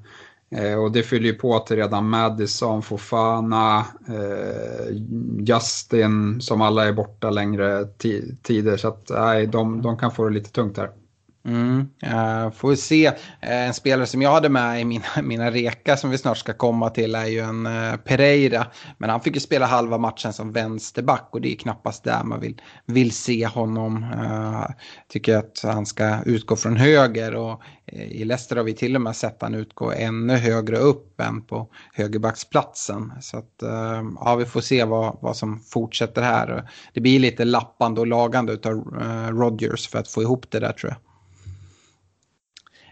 Eh, 0.56 0.76
och 0.76 0.92
det 0.92 1.04
fyller 1.04 1.26
ju 1.26 1.34
på 1.34 1.60
till 1.60 1.76
redan 1.76 2.10
Madison, 2.10 2.82
Fofana, 2.82 3.86
eh, 4.08 4.96
Justin 5.40 6.42
som 6.42 6.62
alla 6.62 6.88
är 6.88 6.94
borta 6.94 7.30
längre 7.30 7.86
tider. 8.42 8.78
Så 8.78 8.88
att 8.88 9.10
nej, 9.10 9.48
de, 9.48 9.82
de 9.82 9.98
kan 9.98 10.12
få 10.12 10.28
det 10.28 10.34
lite 10.34 10.52
tungt 10.52 10.78
här. 10.78 10.92
Mm, 11.46 11.90
uh, 12.04 12.52
får 12.52 12.70
vi 12.70 12.78
se. 12.78 13.10
Uh, 13.10 13.14
en 13.40 13.74
spelare 13.74 14.06
som 14.06 14.22
jag 14.22 14.32
hade 14.32 14.50
med 14.50 14.82
i 14.82 14.86
mina, 14.86 15.06
mina 15.24 15.52
reka 15.52 15.98
som 15.98 16.10
vi 16.10 16.18
snart 16.18 16.38
ska 16.38 16.54
komma 16.54 16.90
till 16.90 17.16
är 17.16 17.26
ju 17.26 17.40
en 17.40 17.68
uh, 17.68 17.96
Pereira. 17.96 18.68
Men 18.98 19.10
han 19.10 19.22
fick 19.22 19.36
ju 19.36 19.40
spela 19.40 19.66
halva 19.66 19.98
matchen 19.98 20.34
som 20.34 20.52
vänsterback 20.52 21.30
och 21.32 21.42
det 21.42 21.52
är 21.52 21.56
knappast 21.56 22.04
där 22.04 22.24
man 22.24 22.40
vill, 22.40 22.62
vill 22.86 23.12
se 23.12 23.48
honom. 23.48 24.04
Uh, 24.04 24.66
tycker 25.08 25.38
att 25.38 25.62
han 25.64 25.86
ska 25.86 26.24
utgå 26.26 26.56
från 26.56 26.76
höger 26.76 27.36
och 27.36 27.62
i 27.92 28.24
Leicester 28.24 28.56
har 28.56 28.64
vi 28.64 28.74
till 28.74 28.96
och 28.96 29.02
med 29.02 29.16
sett 29.16 29.42
han 29.42 29.56
utgå 29.56 29.92
ännu 29.92 30.38
högre 30.38 30.78
upp 30.78 31.22
än 31.22 31.42
på 31.42 31.68
högerbacksplatsen. 31.94 33.14
Så 33.22 33.38
att 33.38 33.64
ja, 34.20 34.36
vi 34.36 34.46
får 34.46 34.62
se 34.62 34.84
vad, 34.84 35.18
vad 35.22 35.38
som 35.38 35.60
fortsätter 35.60 36.22
här. 36.22 36.70
Det 36.94 37.02
blir 37.02 37.20
lite 37.20 37.46
lappande 37.46 38.02
och 38.02 38.08
lagande 38.08 38.54
av 38.54 38.74
Rodgers 39.32 39.88
för 39.88 40.00
att 40.00 40.08
få 40.08 40.22
ihop 40.22 40.46
det 40.52 40.60
där 40.60 40.72
tror 40.72 40.92
jag. 40.92 41.11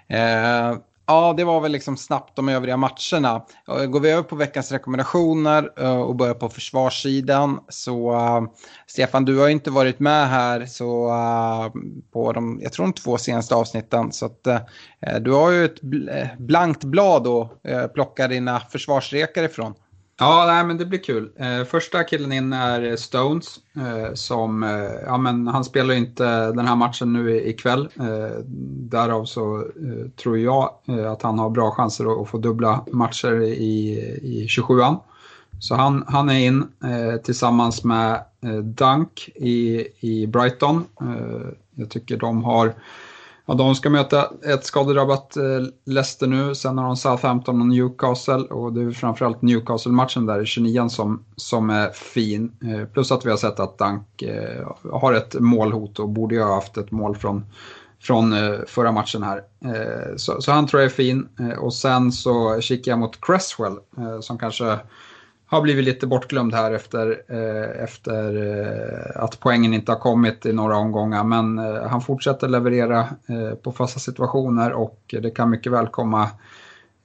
Eh, 0.09 0.77
Ja, 1.09 1.33
det 1.37 1.43
var 1.43 1.61
väl 1.61 1.71
liksom 1.71 1.97
snabbt 1.97 2.35
de 2.35 2.49
övriga 2.49 2.77
matcherna. 2.77 3.45
Eh, 3.67 3.85
går 3.85 3.99
vi 3.99 4.09
över 4.11 4.23
på 4.23 4.35
veckans 4.35 4.71
rekommendationer 4.71 5.71
eh, 5.77 6.01
och 6.01 6.15
börjar 6.15 6.33
på 6.33 6.49
försvarssidan 6.49 7.59
så 7.69 8.13
uh, 8.13 8.41
Stefan, 8.87 9.25
du 9.25 9.37
har 9.37 9.47
ju 9.47 9.53
inte 9.53 9.71
varit 9.71 9.99
med 9.99 10.29
här 10.29 10.65
så 10.65 11.07
uh, 11.07 11.81
på 12.13 12.33
de, 12.33 12.59
jag 12.63 12.73
tror 12.73 12.85
de 12.85 12.93
två 12.93 13.17
senaste 13.17 13.55
avsnitten 13.55 14.11
så 14.11 14.25
att 14.25 14.47
uh, 14.47 15.19
du 15.19 15.31
har 15.31 15.51
ju 15.51 15.65
ett 15.65 15.81
blankt 16.37 16.83
blad 16.83 17.27
att 17.27 17.93
plocka 17.93 18.27
dina 18.27 18.59
försvarsrekar 18.59 19.43
ifrån. 19.43 19.73
Ja, 20.21 20.45
nej, 20.47 20.65
men 20.65 20.77
det 20.77 20.85
blir 20.85 20.99
kul. 20.99 21.31
Eh, 21.35 21.63
första 21.63 22.03
killen 22.03 22.31
in 22.31 22.53
är 22.53 22.83
eh, 22.91 22.95
Stones. 22.95 23.59
Eh, 23.75 24.13
som, 24.13 24.63
eh, 24.63 24.69
ja, 25.05 25.17
men 25.17 25.47
han 25.47 25.63
spelar 25.63 25.93
ju 25.93 25.99
inte 25.99 26.51
den 26.51 26.67
här 26.67 26.75
matchen 26.75 27.13
nu 27.13 27.47
ikväll. 27.47 27.89
Eh, 27.99 28.37
därav 28.89 29.25
så 29.25 29.57
eh, 29.57 30.09
tror 30.21 30.37
jag 30.37 30.73
eh, 30.87 31.11
att 31.11 31.21
han 31.21 31.39
har 31.39 31.49
bra 31.49 31.71
chanser 31.71 32.11
att, 32.11 32.17
att 32.21 32.29
få 32.29 32.37
dubbla 32.37 32.85
matcher 32.91 33.41
i, 33.41 33.99
i 34.21 34.47
27an. 34.49 34.97
Så 35.59 35.75
han, 35.75 36.03
han 36.07 36.29
är 36.29 36.39
in 36.39 36.67
eh, 36.83 37.21
tillsammans 37.21 37.83
med 37.83 38.13
eh, 38.41 38.57
Dunk 38.57 39.29
i, 39.35 39.87
i 39.99 40.27
Brighton. 40.27 40.85
Eh, 41.01 41.47
jag 41.75 41.89
tycker 41.89 42.17
de 42.17 42.43
har 42.43 42.73
Ja, 43.49 43.55
de 43.55 43.75
ska 43.75 43.89
möta 43.89 44.31
ett 44.45 44.65
skadedrabbat 44.65 45.37
eh, 45.37 45.43
Leicester 45.85 46.27
nu, 46.27 46.55
sen 46.55 46.77
har 46.77 46.85
de 46.85 46.97
Southampton 46.97 47.61
och 47.61 47.67
Newcastle 47.67 48.35
och 48.35 48.73
det 48.73 48.81
är 48.81 48.91
framförallt 48.91 49.41
Newcastle-matchen 49.41 50.25
där 50.25 50.41
i 50.41 50.45
29 50.45 50.89
som, 50.89 51.25
som 51.35 51.69
är 51.69 51.89
fin. 51.89 52.51
Eh, 52.63 52.85
plus 52.85 53.11
att 53.11 53.25
vi 53.25 53.29
har 53.29 53.37
sett 53.37 53.59
att 53.59 53.77
Dank 53.77 54.21
eh, 54.21 54.67
har 54.91 55.13
ett 55.13 55.39
målhot 55.39 55.99
och 55.99 56.09
borde 56.09 56.35
ju 56.35 56.41
ha 56.41 56.55
haft 56.55 56.77
ett 56.77 56.91
mål 56.91 57.15
från, 57.15 57.45
från 58.01 58.35
förra 58.67 58.91
matchen 58.91 59.23
här. 59.23 59.43
Så, 60.17 60.41
så 60.41 60.51
han 60.51 60.67
tror 60.67 60.81
jag 60.81 60.91
är 60.91 60.95
fin. 60.95 61.27
Och 61.59 61.73
sen 61.73 62.11
så 62.11 62.61
kikar 62.61 62.91
jag 62.91 62.99
mot 62.99 63.21
Cresswell 63.21 63.77
som 64.21 64.37
kanske 64.37 64.79
har 65.49 65.61
blivit 65.61 65.85
lite 65.85 66.07
bortglömd 66.07 66.53
här 66.53 66.71
efter, 66.71 67.21
eh, 67.27 67.83
efter 67.83 68.35
eh, 68.35 69.23
att 69.23 69.39
poängen 69.39 69.73
inte 69.73 69.91
har 69.91 69.99
kommit 69.99 70.45
i 70.45 70.53
några 70.53 70.77
omgångar. 70.77 71.23
Men 71.23 71.59
eh, 71.59 71.87
han 71.87 72.01
fortsätter 72.01 72.47
leverera 72.47 72.99
eh, 72.99 73.55
på 73.63 73.71
fasta 73.71 73.99
situationer 73.99 74.71
och 74.71 75.15
det 75.21 75.31
kan 75.31 75.49
mycket 75.49 75.71
väl 75.71 75.87
komma 75.87 76.29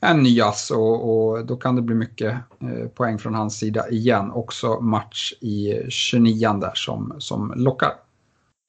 en 0.00 0.22
ny 0.22 0.40
ass 0.40 0.70
och, 0.70 1.28
och, 1.28 1.46
då 1.46 1.56
kan 1.56 1.76
det 1.76 1.82
bli 1.82 1.94
mycket 1.94 2.34
eh, 2.60 2.88
poäng 2.88 3.18
från 3.18 3.34
hans 3.34 3.58
sida 3.58 3.88
igen. 3.88 4.30
Också 4.30 4.80
match 4.80 5.32
i 5.40 5.82
29 5.88 6.52
där 6.52 6.72
som, 6.74 7.14
som 7.18 7.52
lockar. 7.56 7.92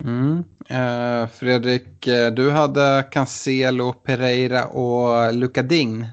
Mm. 0.03 0.43
Eh, 0.69 1.27
Fredrik, 1.29 2.07
eh, 2.07 2.31
du 2.31 2.51
hade 2.51 3.07
Cancelo, 3.11 3.93
Pereira 3.93 4.65
och 4.65 5.33
Luka 5.33 5.61
Ding. 5.61 6.05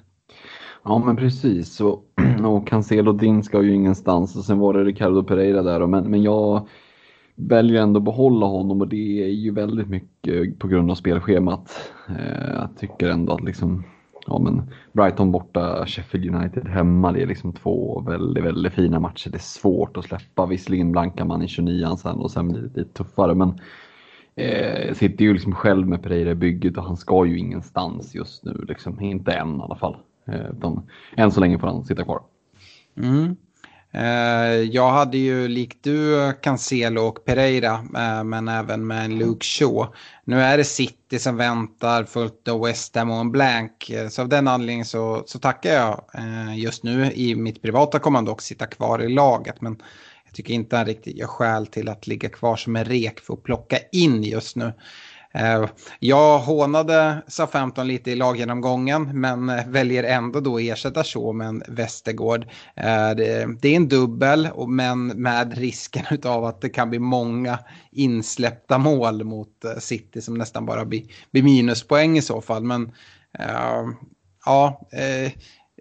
Ja 0.84 0.98
men 0.98 1.16
precis. 1.16 1.80
Och 1.80 2.04
och 2.44 2.66
Cancelo 2.66 3.12
Din 3.12 3.42
ska 3.42 3.62
ju 3.62 3.74
ingenstans 3.74 4.36
och 4.36 4.44
sen 4.44 4.58
var 4.58 4.74
det 4.74 4.84
Ricardo 4.84 5.22
Pereira 5.22 5.62
där 5.62 5.86
men, 5.86 6.10
men 6.10 6.22
jag 6.22 6.68
väljer 7.34 7.82
ändå 7.82 8.00
behålla 8.00 8.46
honom 8.46 8.80
och 8.80 8.88
det 8.88 9.24
är 9.24 9.28
ju 9.28 9.52
väldigt 9.52 9.88
mycket 9.88 10.58
på 10.58 10.68
grund 10.68 10.90
av 10.90 10.94
spelschemat. 10.94 11.92
Eh, 12.08 12.50
jag 12.54 12.68
tycker 12.78 13.10
ändå 13.10 13.32
att 13.32 13.44
liksom, 13.44 13.84
ja 14.26 14.38
men 14.38 14.62
Brighton 14.92 15.32
borta, 15.32 15.86
Sheffield 15.86 16.34
United 16.34 16.68
hemma, 16.68 17.12
det 17.12 17.22
är 17.22 17.26
liksom 17.26 17.52
två 17.52 18.00
väldigt, 18.00 18.44
väldigt 18.44 18.72
fina 18.72 19.00
matcher. 19.00 19.30
Det 19.30 19.36
är 19.36 19.40
svårt 19.40 19.96
att 19.96 20.04
släppa, 20.04 20.46
visserligen 20.46 20.92
blankar 20.92 21.24
man 21.24 21.42
i 21.42 21.46
29an 21.46 21.96
sen 21.96 22.16
och 22.16 22.30
sen 22.30 22.48
blir 22.48 22.60
det 22.62 22.80
lite 22.80 22.92
tuffare 22.92 23.34
men 23.34 23.48
eh, 24.34 24.94
sitter 24.94 25.24
ju 25.24 25.32
liksom 25.32 25.54
själv 25.54 25.88
med 25.88 26.02
Pereira 26.02 26.30
i 26.30 26.34
bygget 26.34 26.78
och 26.78 26.84
han 26.84 26.96
ska 26.96 27.26
ju 27.26 27.38
ingenstans 27.38 28.14
just 28.14 28.44
nu, 28.44 28.64
liksom. 28.68 29.00
inte 29.00 29.32
än 29.32 29.56
i 29.56 29.62
alla 29.62 29.76
fall. 29.76 29.96
Eh, 30.28 30.50
Utan 30.56 30.90
än 31.16 31.32
så 31.32 31.40
länge 31.40 31.58
får 31.58 31.66
han 31.66 31.84
sitta 31.84 32.04
kvar. 32.04 32.22
Mm. 32.96 33.36
Eh, 33.94 34.62
jag 34.70 34.90
hade 34.90 35.18
ju 35.18 35.48
likt 35.48 35.84
du 35.84 36.32
Cancelo 36.42 37.02
och 37.02 37.24
Pereira, 37.24 37.74
eh, 37.74 38.24
men 38.24 38.48
även 38.48 38.86
med 38.86 39.04
en 39.04 39.18
Luke 39.18 39.44
Shaw. 39.44 39.86
Nu 40.24 40.40
är 40.40 40.58
det 40.58 40.64
City 40.64 41.18
som 41.18 41.36
väntar 41.36 42.04
fullt 42.04 42.48
av 42.48 42.60
West 42.60 42.96
Ham 42.96 43.10
och 43.10 43.20
en 43.20 43.32
blank. 43.32 43.92
Så 44.10 44.22
av 44.22 44.28
den 44.28 44.48
anledningen 44.48 44.84
så, 44.84 45.22
så 45.26 45.38
tackar 45.38 45.70
jag 45.74 46.04
just 46.56 46.84
nu. 46.84 47.12
I 47.12 47.34
mitt 47.34 47.62
privata 47.62 47.98
kommande 47.98 48.30
och 48.30 48.42
sitta 48.42 48.66
kvar 48.66 49.02
i 49.02 49.08
laget. 49.08 49.60
Men 49.60 49.82
jag 50.24 50.34
tycker 50.34 50.54
inte 50.54 50.76
han 50.76 50.86
riktigt 50.86 51.16
gör 51.16 51.26
skäl 51.26 51.66
till 51.66 51.88
att 51.88 52.06
ligga 52.06 52.28
kvar 52.28 52.56
som 52.56 52.76
en 52.76 52.84
rek 52.84 53.20
för 53.20 53.34
att 53.34 53.42
plocka 53.42 53.78
in 53.92 54.22
just 54.22 54.56
nu. 54.56 54.72
Eh, 55.34 55.64
jag 55.98 56.38
hånade 56.38 57.22
SA-15 57.28 57.84
lite 57.84 58.10
i 58.10 58.14
laggenomgången 58.14 59.20
men 59.20 59.48
eh, 59.48 59.66
väljer 59.66 60.04
ändå 60.04 60.40
då 60.40 60.56
att 60.56 60.62
ersätta 60.62 61.04
så 61.04 61.32
med 61.32 61.48
en 61.48 61.62
Västergård. 61.68 62.42
Eh, 62.76 63.10
det 63.60 63.68
är 63.68 63.76
en 63.76 63.88
dubbel 63.88 64.48
men 64.68 65.06
med 65.06 65.58
risken 65.58 66.04
av 66.24 66.44
att 66.44 66.60
det 66.60 66.68
kan 66.68 66.90
bli 66.90 66.98
många 66.98 67.58
insläppta 67.90 68.78
mål 68.78 69.24
mot 69.24 69.64
City 69.78 70.20
som 70.20 70.34
nästan 70.34 70.66
bara 70.66 70.84
blir, 70.84 71.04
minuspoäng 71.30 72.18
i 72.18 72.22
så 72.22 72.40
fall. 72.40 72.64
Men 72.64 72.92
ja, 74.44 74.80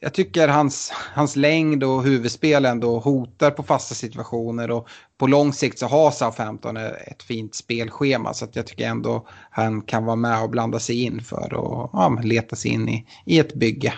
jag 0.04 0.14
tycker 0.14 0.48
hans, 0.48 0.92
hans 0.94 1.36
längd 1.36 1.84
och 1.84 2.04
huvudspel 2.04 2.66
ändå 2.66 3.00
hotar 3.00 3.52
på 3.52 3.64
fasta 3.64 3.96
situationer 3.96 4.72
och 4.72 4.88
på 5.18 5.28
lång 5.28 5.54
sikt 5.54 5.80
så 5.80 5.88
har 5.88 6.12
Southampton 6.12 6.78
ett 6.78 7.24
fint 7.24 7.56
spelschema 7.56 8.34
så 8.34 8.46
att 8.46 8.56
jag 8.56 8.68
tycker 8.68 8.88
ändå 8.88 9.28
han 9.50 9.82
kan 9.82 10.06
vara 10.06 10.16
med 10.16 10.44
och 10.44 10.50
blanda 10.50 10.80
sig 10.80 11.04
in 11.04 11.22
för 11.22 11.42
att 11.42 11.90
ja, 11.94 12.20
leta 12.24 12.56
sig 12.56 12.72
in 12.72 12.90
i, 12.90 13.08
i 13.26 13.40
ett 13.40 13.54
bygge. 13.54 13.94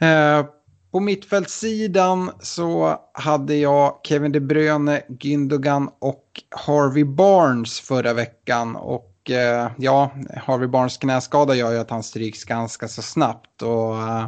Eh, 0.00 0.44
på 0.92 1.00
mittfältssidan 1.00 2.30
så 2.40 3.00
hade 3.12 3.56
jag 3.56 4.00
Kevin 4.02 4.32
De 4.32 4.40
Bruyne, 4.40 5.02
Gündogan 5.08 5.88
och 5.98 6.24
Harvey 6.50 7.04
Barnes 7.04 7.80
förra 7.80 8.12
veckan 8.12 8.76
och 8.76 9.09
eh, 9.30 9.70
ja, 9.78 10.10
Harvey 10.36 10.68
Barnes 10.68 10.96
knäskada 10.96 11.54
gör 11.54 11.72
ju 11.72 11.78
att 11.78 11.90
han 11.90 12.02
stryks 12.02 12.44
ganska 12.44 12.88
så 12.88 13.02
snabbt. 13.02 13.62
Och 13.62 13.94
eh, 13.94 14.26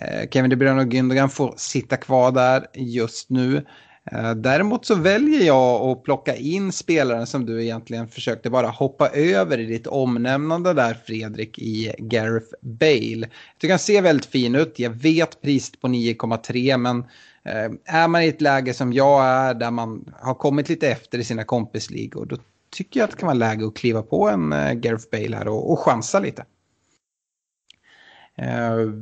eh, 0.00 0.28
Kevin 0.30 0.50
De 0.50 0.56
Bruyne 0.56 0.82
och 0.82 0.92
Gündogan 0.92 1.28
får 1.28 1.54
sitta 1.56 1.96
kvar 1.96 2.32
där 2.32 2.66
just 2.74 3.30
nu. 3.30 3.64
Eh, 4.10 4.34
däremot 4.34 4.86
så 4.86 4.94
väljer 4.94 5.46
jag 5.46 5.82
att 5.82 6.02
plocka 6.02 6.36
in 6.36 6.72
spelaren 6.72 7.26
som 7.26 7.46
du 7.46 7.62
egentligen 7.62 8.08
försökte 8.08 8.50
bara 8.50 8.68
hoppa 8.68 9.08
över 9.08 9.58
i 9.58 9.66
ditt 9.66 9.86
omnämnande 9.86 10.72
där 10.72 10.94
Fredrik 11.06 11.58
i 11.58 11.94
Gareth 11.98 12.52
Bale. 12.62 13.20
Jag 13.20 13.58
tycker 13.58 13.72
han 13.72 13.78
ser 13.78 14.02
väldigt 14.02 14.26
fin 14.26 14.54
ut, 14.54 14.78
jag 14.78 14.90
vet 14.90 15.42
priset 15.42 15.80
på 15.80 15.88
9,3 15.88 16.76
men 16.76 16.98
eh, 17.44 17.96
är 18.00 18.08
man 18.08 18.22
i 18.22 18.28
ett 18.28 18.40
läge 18.40 18.74
som 18.74 18.92
jag 18.92 19.24
är 19.24 19.54
där 19.54 19.70
man 19.70 20.14
har 20.20 20.34
kommit 20.34 20.68
lite 20.68 20.88
efter 20.88 21.18
i 21.18 21.24
sina 21.24 21.44
kompisligor 21.44 22.26
då 22.26 22.36
tycker 22.72 23.00
jag 23.00 23.04
att 23.04 23.10
det 23.10 23.16
kan 23.16 23.26
vara 23.26 23.38
läge 23.38 23.66
att 23.66 23.76
kliva 23.76 24.02
på 24.02 24.28
en 24.28 24.52
uh, 24.52 24.72
Gareth 24.72 25.04
Bale 25.12 25.36
här 25.36 25.48
och, 25.48 25.72
och 25.72 25.78
chansa 25.78 26.20
lite. 26.20 26.44
Uh, 28.38 28.92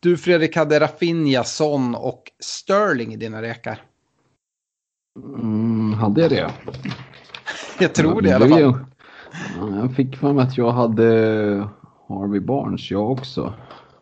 du 0.00 0.16
Fredrik 0.16 0.56
hade 0.56 0.80
Rafinha, 0.80 1.44
Son 1.44 1.94
och 1.94 2.22
Sterling 2.38 3.12
i 3.12 3.16
dina 3.16 3.42
rekar. 3.42 3.82
Mm, 5.16 5.92
hade 5.92 6.20
jag 6.20 6.30
det? 6.30 6.50
jag 7.80 7.94
tror 7.94 8.22
det 8.22 8.28
i 8.28 8.32
alla 8.32 8.48
fall. 8.48 8.60
Jag, 8.60 8.78
jag 9.58 9.96
fick 9.96 10.16
för 10.16 10.32
mig 10.32 10.44
att 10.44 10.58
jag 10.58 10.72
hade 10.72 11.04
Harvey 12.08 12.40
Barnes, 12.40 12.90
jag 12.90 13.10
också. 13.10 13.54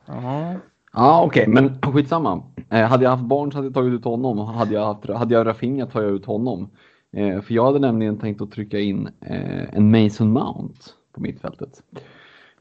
Ja, 0.06 0.54
ah, 0.92 1.22
okej, 1.22 1.42
okay, 1.42 1.54
men 1.54 1.92
skitsamma. 1.92 2.42
Eh, 2.70 2.86
hade 2.86 3.04
jag 3.04 3.10
haft 3.10 3.22
Barnes 3.22 3.54
hade 3.54 3.66
jag 3.66 3.74
tagit 3.74 3.92
ut 3.92 4.04
honom. 4.04 4.38
Hade 4.38 4.74
jag, 4.74 4.86
haft, 4.86 5.08
hade 5.08 5.34
jag 5.34 5.46
Rafinha 5.46 5.86
tar 5.86 6.02
jag 6.02 6.12
ut 6.12 6.24
honom. 6.24 6.68
Eh, 7.12 7.40
för 7.40 7.54
jag 7.54 7.64
hade 7.64 7.78
nämligen 7.78 8.18
tänkt 8.18 8.40
att 8.40 8.50
trycka 8.50 8.78
in 8.78 9.08
eh, 9.20 9.74
en 9.74 9.90
Mason 9.90 10.32
Mount 10.32 10.80
på 11.12 11.20
mittfältet. 11.20 11.82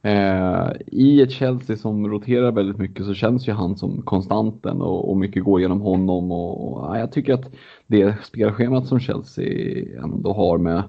Eh, 0.01 0.71
I 0.87 1.21
ett 1.21 1.31
Chelsea 1.31 1.77
som 1.77 2.09
roterar 2.09 2.51
väldigt 2.51 2.77
mycket 2.77 3.05
så 3.05 3.13
känns 3.13 3.47
ju 3.47 3.51
han 3.51 3.77
som 3.77 4.01
konstanten 4.01 4.81
och, 4.81 5.09
och 5.09 5.17
mycket 5.17 5.43
går 5.43 5.61
genom 5.61 5.81
honom. 5.81 6.31
Och, 6.31 6.73
och 6.73 6.85
ja, 6.85 6.99
jag 6.99 7.11
tycker 7.11 7.33
att 7.33 7.51
det 7.87 8.15
spelschemat 8.23 8.87
som 8.87 8.99
Chelsea 8.99 10.03
ändå 10.03 10.33
har 10.33 10.57
med 10.57 10.83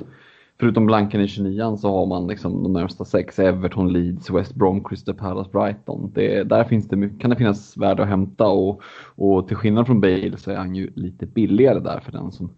Förutom 0.61 0.87
blanken 0.87 1.21
i 1.21 1.29
29 1.29 1.77
så 1.77 1.91
har 1.91 2.07
man 2.07 2.27
liksom 2.27 2.63
de 2.63 2.73
närmsta 2.73 3.05
sex, 3.05 3.39
Everton, 3.39 3.93
Leeds, 3.93 4.31
West 4.31 4.55
Brom, 4.55 4.85
Crystal 4.85 5.15
Palace, 5.15 5.51
Brighton. 5.51 6.13
Det, 6.15 6.45
där 6.45 6.65
finns 6.65 6.89
det 6.89 7.11
kan 7.21 7.31
det 7.31 7.37
finnas 7.37 7.77
värde 7.77 8.03
att 8.03 8.09
hämta 8.09 8.47
och, 8.47 8.83
och 9.15 9.49
till 9.49 9.57
skillnad 9.57 9.87
från 9.87 10.01
Bale 10.01 10.37
så 10.37 10.51
är 10.51 10.57
han 10.57 10.75
ju 10.75 10.91
lite 10.95 11.27
billigare 11.27 11.81
där 11.81 12.01
för 12.01 12.13
den 12.13 12.33
som 12.33 12.51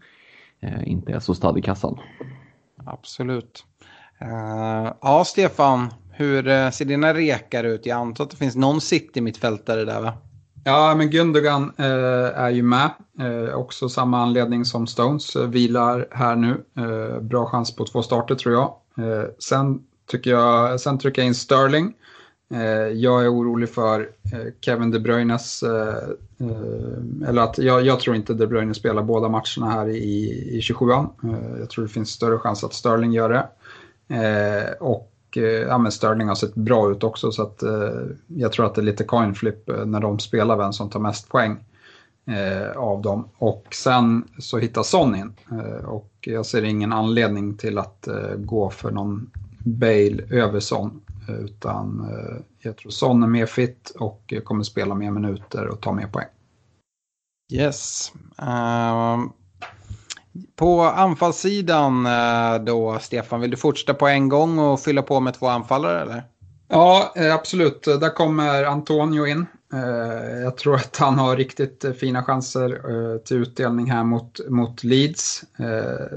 inte 0.84 1.12
är 1.12 1.20
så 1.20 1.34
stadd 1.34 1.58
i 1.58 1.62
kassan. 1.62 1.98
Absolut. 2.86 3.64
Uh, 4.22 4.92
ja, 5.00 5.24
Stefan, 5.26 5.88
hur 6.12 6.48
uh, 6.48 6.70
ser 6.70 6.84
dina 6.84 7.14
rekar 7.14 7.64
ut? 7.64 7.86
Jag 7.86 7.98
antar 7.98 8.24
att 8.24 8.30
det 8.30 8.36
finns 8.36 8.56
någon 8.56 8.80
City-mittfältare 8.80 9.84
där 9.84 10.00
va? 10.00 10.12
Ja, 10.64 10.94
men 10.96 11.10
Gundogan 11.10 11.72
uh, 11.80 11.86
är 12.34 12.50
ju 12.50 12.62
med. 12.62 12.90
också 13.54 13.88
samma 13.88 14.22
anledning 14.22 14.64
som 14.64 14.86
Stones. 14.86 15.36
vilar 15.36 16.08
här 16.10 16.36
nu. 16.36 16.64
bra 17.20 17.46
chans 17.46 17.76
på 17.76 17.84
två 17.86 18.02
starter 18.02 18.34
tror 18.34 18.54
jag. 18.54 18.74
sen, 19.38 19.80
tycker 20.10 20.30
jag. 20.30 20.80
sen 20.80 20.98
trycker 20.98 21.22
jag 21.22 21.26
in 21.26 21.34
Sterling. 21.34 21.92
Eh, 22.54 22.88
jag 22.92 23.24
är 23.24 23.34
orolig 23.34 23.68
för 23.68 24.00
eh, 24.32 24.52
Kevin 24.60 24.90
De 24.90 24.98
Bruynes, 24.98 25.62
eh, 25.62 27.28
eller 27.28 27.42
att 27.42 27.58
jag, 27.58 27.86
jag 27.86 28.00
tror 28.00 28.16
inte 28.16 28.34
De 28.34 28.46
Bruyne 28.46 28.74
spelar 28.74 29.02
båda 29.02 29.28
matcherna 29.28 29.70
här 29.70 29.88
i, 29.88 30.26
i 30.56 30.60
27an. 30.60 31.08
Jag 31.58 31.70
tror 31.70 31.84
det 31.84 31.90
finns 31.90 32.10
större 32.10 32.38
chans 32.38 32.64
att 32.64 32.74
Sterling 32.74 33.12
gör 33.12 33.28
det. 33.28 33.46
Och 34.80 35.38
ja, 35.68 35.78
men 35.78 35.92
Sterling 35.92 36.28
har 36.28 36.34
sett 36.34 36.54
bra 36.54 36.90
ut 36.90 37.04
också 37.04 37.32
så 37.32 37.42
att 37.42 37.62
jag 38.26 38.52
tror 38.52 38.66
att 38.66 38.74
det 38.74 38.80
är 38.80 38.84
lite 38.84 39.04
coin 39.04 39.34
flip 39.34 39.70
när 39.86 40.00
de 40.00 40.18
spelar 40.18 40.56
vem 40.56 40.72
som 40.72 40.90
tar 40.90 41.00
mest 41.00 41.28
poäng 41.28 41.56
av 42.76 43.02
dem. 43.02 43.28
Och 43.38 43.66
sen 43.70 44.24
så 44.38 44.58
hittar 44.58 44.82
Son 44.82 45.14
in. 45.14 45.32
Och 45.84 46.12
jag 46.20 46.46
ser 46.46 46.62
ingen 46.62 46.92
anledning 46.92 47.56
till 47.56 47.78
att 47.78 48.08
gå 48.36 48.70
för 48.70 48.90
någon 48.90 49.30
Bale 49.58 50.22
över 50.30 50.60
Son. 50.60 51.00
Utan 51.38 52.00
eh, 52.00 52.42
jag 52.58 52.76
tror 52.76 52.90
Son 52.90 53.22
är 53.22 53.26
mer 53.26 53.46
fit 53.46 53.92
och 53.98 54.34
kommer 54.44 54.64
spela 54.64 54.94
mer 54.94 55.10
minuter 55.10 55.66
och 55.66 55.80
ta 55.80 55.92
mer 55.92 56.06
poäng. 56.06 56.28
Yes. 57.52 58.12
Um, 58.36 59.32
på 60.56 60.82
anfallssidan 60.82 62.06
eh, 62.06 62.64
då, 62.64 62.98
Stefan, 63.00 63.40
vill 63.40 63.50
du 63.50 63.56
fortsätta 63.56 63.94
på 63.94 64.08
en 64.08 64.28
gång 64.28 64.58
och 64.58 64.80
fylla 64.80 65.02
på 65.02 65.20
med 65.20 65.34
två 65.34 65.46
anfallare 65.46 66.02
eller? 66.02 66.24
Ja, 66.68 67.12
eh, 67.16 67.34
absolut. 67.34 67.82
Där 67.82 68.14
kommer 68.14 68.64
Antonio 68.64 69.26
in. 69.26 69.46
Jag 70.42 70.56
tror 70.56 70.74
att 70.74 70.96
han 70.96 71.18
har 71.18 71.36
riktigt 71.36 71.84
fina 71.98 72.22
chanser 72.22 73.18
till 73.18 73.36
utdelning 73.36 73.90
här 73.90 74.04
mot, 74.04 74.40
mot 74.48 74.84
Leeds. 74.84 75.44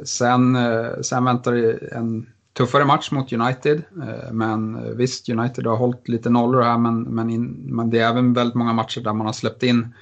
Sen, 0.03 0.57
sen 1.03 1.25
väntar 1.25 1.53
en 1.93 2.29
tuffare 2.53 2.85
match 2.85 3.11
mot 3.11 3.33
United. 3.33 3.83
Eh, 4.03 4.31
men 4.31 4.75
eh, 4.75 4.91
visst, 4.91 5.29
United 5.29 5.65
har 5.67 5.77
hållit 5.77 6.07
lite 6.07 6.29
nollor 6.29 6.61
här 6.61 6.77
men, 6.77 7.01
men, 7.01 7.29
in, 7.29 7.63
men 7.65 7.89
det 7.89 7.99
är 7.99 8.09
även 8.09 8.33
väldigt 8.33 8.55
många 8.55 8.73
matcher 8.73 9.01
där 9.01 9.13
man 9.13 9.25
har 9.25 9.33
släppt 9.33 9.63
in 9.63 9.93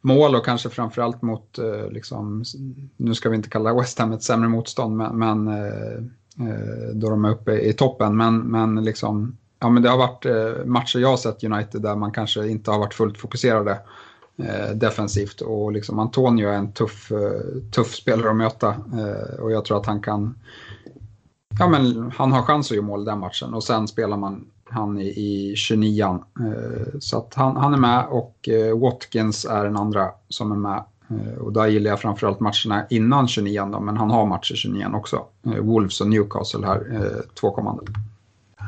mål 0.00 0.34
och 0.34 0.44
kanske 0.44 0.68
framförallt 0.68 1.22
mot, 1.22 1.58
eh, 1.58 1.90
liksom, 1.90 2.44
nu 2.96 3.14
ska 3.14 3.28
vi 3.28 3.36
inte 3.36 3.48
kalla 3.48 3.74
West 3.74 3.98
Ham 3.98 4.12
ett 4.12 4.22
sämre 4.22 4.48
motstånd, 4.48 4.96
men, 4.96 5.18
men 5.18 5.50
då 6.92 7.10
de 7.10 7.24
är 7.24 7.30
uppe 7.30 7.52
i 7.52 7.72
toppen. 7.72 8.16
Men, 8.16 8.38
men 8.38 8.84
liksom 8.84 9.36
ja, 9.60 9.68
men 9.68 9.82
det 9.82 9.88
har 9.88 9.98
varit 9.98 10.26
matcher 10.66 10.98
jag 10.98 11.08
har 11.08 11.16
sett 11.16 11.44
United 11.44 11.82
där 11.82 11.96
man 11.96 12.12
kanske 12.12 12.48
inte 12.48 12.70
har 12.70 12.78
varit 12.78 12.94
fullt 12.94 13.18
fokuserade 13.18 13.78
defensivt. 14.74 15.40
Och 15.40 15.72
liksom 15.72 15.98
Antonio 15.98 16.48
är 16.48 16.54
en 16.54 16.72
tuff, 16.72 17.12
tuff 17.70 17.94
spelare 17.94 18.30
att 18.30 18.36
möta 18.36 18.76
och 19.38 19.52
jag 19.52 19.64
tror 19.64 19.78
att 19.78 19.86
han 19.86 20.02
kan 20.02 20.34
Ja, 21.58 21.68
men 21.68 22.12
han 22.16 22.32
har 22.32 22.42
chans 22.42 22.70
att 22.70 22.76
göra 22.76 22.86
mål 22.86 23.04
den 23.04 23.18
matchen 23.18 23.54
och 23.54 23.64
sen 23.64 23.88
spelar 23.88 24.16
man 24.16 24.44
han 24.74 24.98
i, 24.98 25.06
i 25.06 25.54
29an. 25.54 26.22
Eh, 26.40 26.98
så 27.00 27.18
att 27.18 27.34
han, 27.34 27.56
han 27.56 27.74
är 27.74 27.78
med 27.78 28.06
och 28.06 28.48
eh, 28.48 28.78
Watkins 28.78 29.44
är 29.44 29.64
den 29.64 29.76
andra 29.76 30.10
som 30.28 30.52
är 30.52 30.56
med. 30.56 30.84
Eh, 31.08 31.38
och 31.38 31.52
där 31.52 31.66
gillar 31.66 31.90
jag 31.90 32.00
framförallt 32.00 32.40
matcherna 32.40 32.86
innan 32.90 33.26
29an 33.26 33.80
men 33.80 33.96
han 33.96 34.10
har 34.10 34.26
matcher 34.26 34.54
29an 34.54 34.96
också. 34.96 35.24
Wolves 35.42 36.00
och 36.00 36.08
Newcastle 36.08 36.66
här, 36.66 37.22
två 37.40 37.50
kommande. 37.50 37.82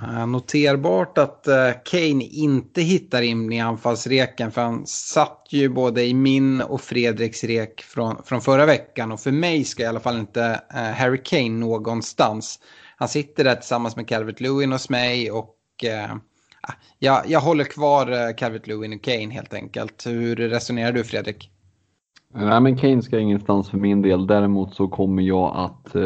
Eh, 0.03 0.26
noterbart 0.26 1.18
att 1.18 1.47
eh, 1.47 1.70
Kane 1.84 2.24
inte 2.24 2.82
hittar 2.82 3.22
in 3.22 3.53
i 3.53 3.61
anfallsreken 3.61 4.51
för 4.51 4.62
han 4.62 4.86
satt 4.86 5.47
ju 5.51 5.68
både 5.68 6.05
i 6.05 6.14
min 6.14 6.61
och 6.61 6.80
Fredriks 6.80 7.44
rek 7.44 7.82
från, 7.82 8.16
från 8.24 8.40
förra 8.40 8.66
veckan 8.66 9.12
och 9.12 9.20
för 9.20 9.32
mig 9.32 9.64
ska 9.64 9.82
i 9.82 9.86
alla 9.86 10.01
fall 10.01 10.18
inte 10.18 10.61
eh, 10.74 10.80
Harry 10.80 11.22
Kane 11.24 11.49
någonstans. 11.49 12.59
Han 12.97 13.09
sitter 13.09 13.44
där 13.44 13.55
tillsammans 13.55 13.97
med 13.97 14.09
Calvert 14.09 14.40
Lewin 14.40 14.72
hos 14.72 14.90
mig 14.90 15.30
och 15.30 15.55
uh, 15.84 16.16
jag, 16.99 17.22
jag 17.26 17.40
håller 17.40 17.64
kvar 17.64 18.32
Calvert 18.38 18.66
Lewin 18.66 18.92
och 18.92 19.03
Kane 19.03 19.34
helt 19.34 19.55
enkelt. 19.55 20.07
Hur 20.07 20.36
resonerar 20.36 20.92
du 20.92 21.05
Fredrik? 21.05 21.51
Nej 22.34 22.61
men 22.61 22.78
Kane 22.78 23.03
ska 23.03 23.18
ingenstans 23.18 23.70
för 23.70 23.78
min 23.78 24.03
del. 24.03 24.26
Däremot 24.26 24.74
så 24.74 24.88
kommer 24.88 25.22
jag 25.22 25.57
att 25.57 25.97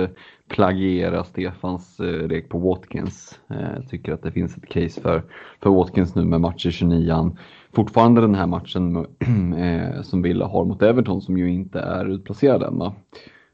plagiera 0.50 1.24
Stefans 1.24 2.00
eh, 2.00 2.28
rek 2.28 2.48
på 2.48 2.58
Watkins. 2.58 3.40
Jag 3.46 3.60
eh, 3.60 3.82
tycker 3.88 4.12
att 4.12 4.22
det 4.22 4.32
finns 4.32 4.56
ett 4.56 4.68
case 4.68 5.00
för, 5.00 5.22
för 5.62 5.70
Watkins 5.70 6.14
nu 6.14 6.24
med 6.24 6.40
match 6.40 6.66
i 6.66 6.70
29an. 6.70 7.36
Fortfarande 7.72 8.20
den 8.20 8.34
här 8.34 8.46
matchen 8.46 8.96
eh, 9.56 10.02
som 10.02 10.22
Villa 10.22 10.46
har 10.46 10.64
mot 10.64 10.82
Everton 10.82 11.20
som 11.20 11.38
ju 11.38 11.50
inte 11.50 11.80
är 11.80 12.06
utplacerad 12.06 12.62
än. 12.62 12.78
Va? 12.78 12.94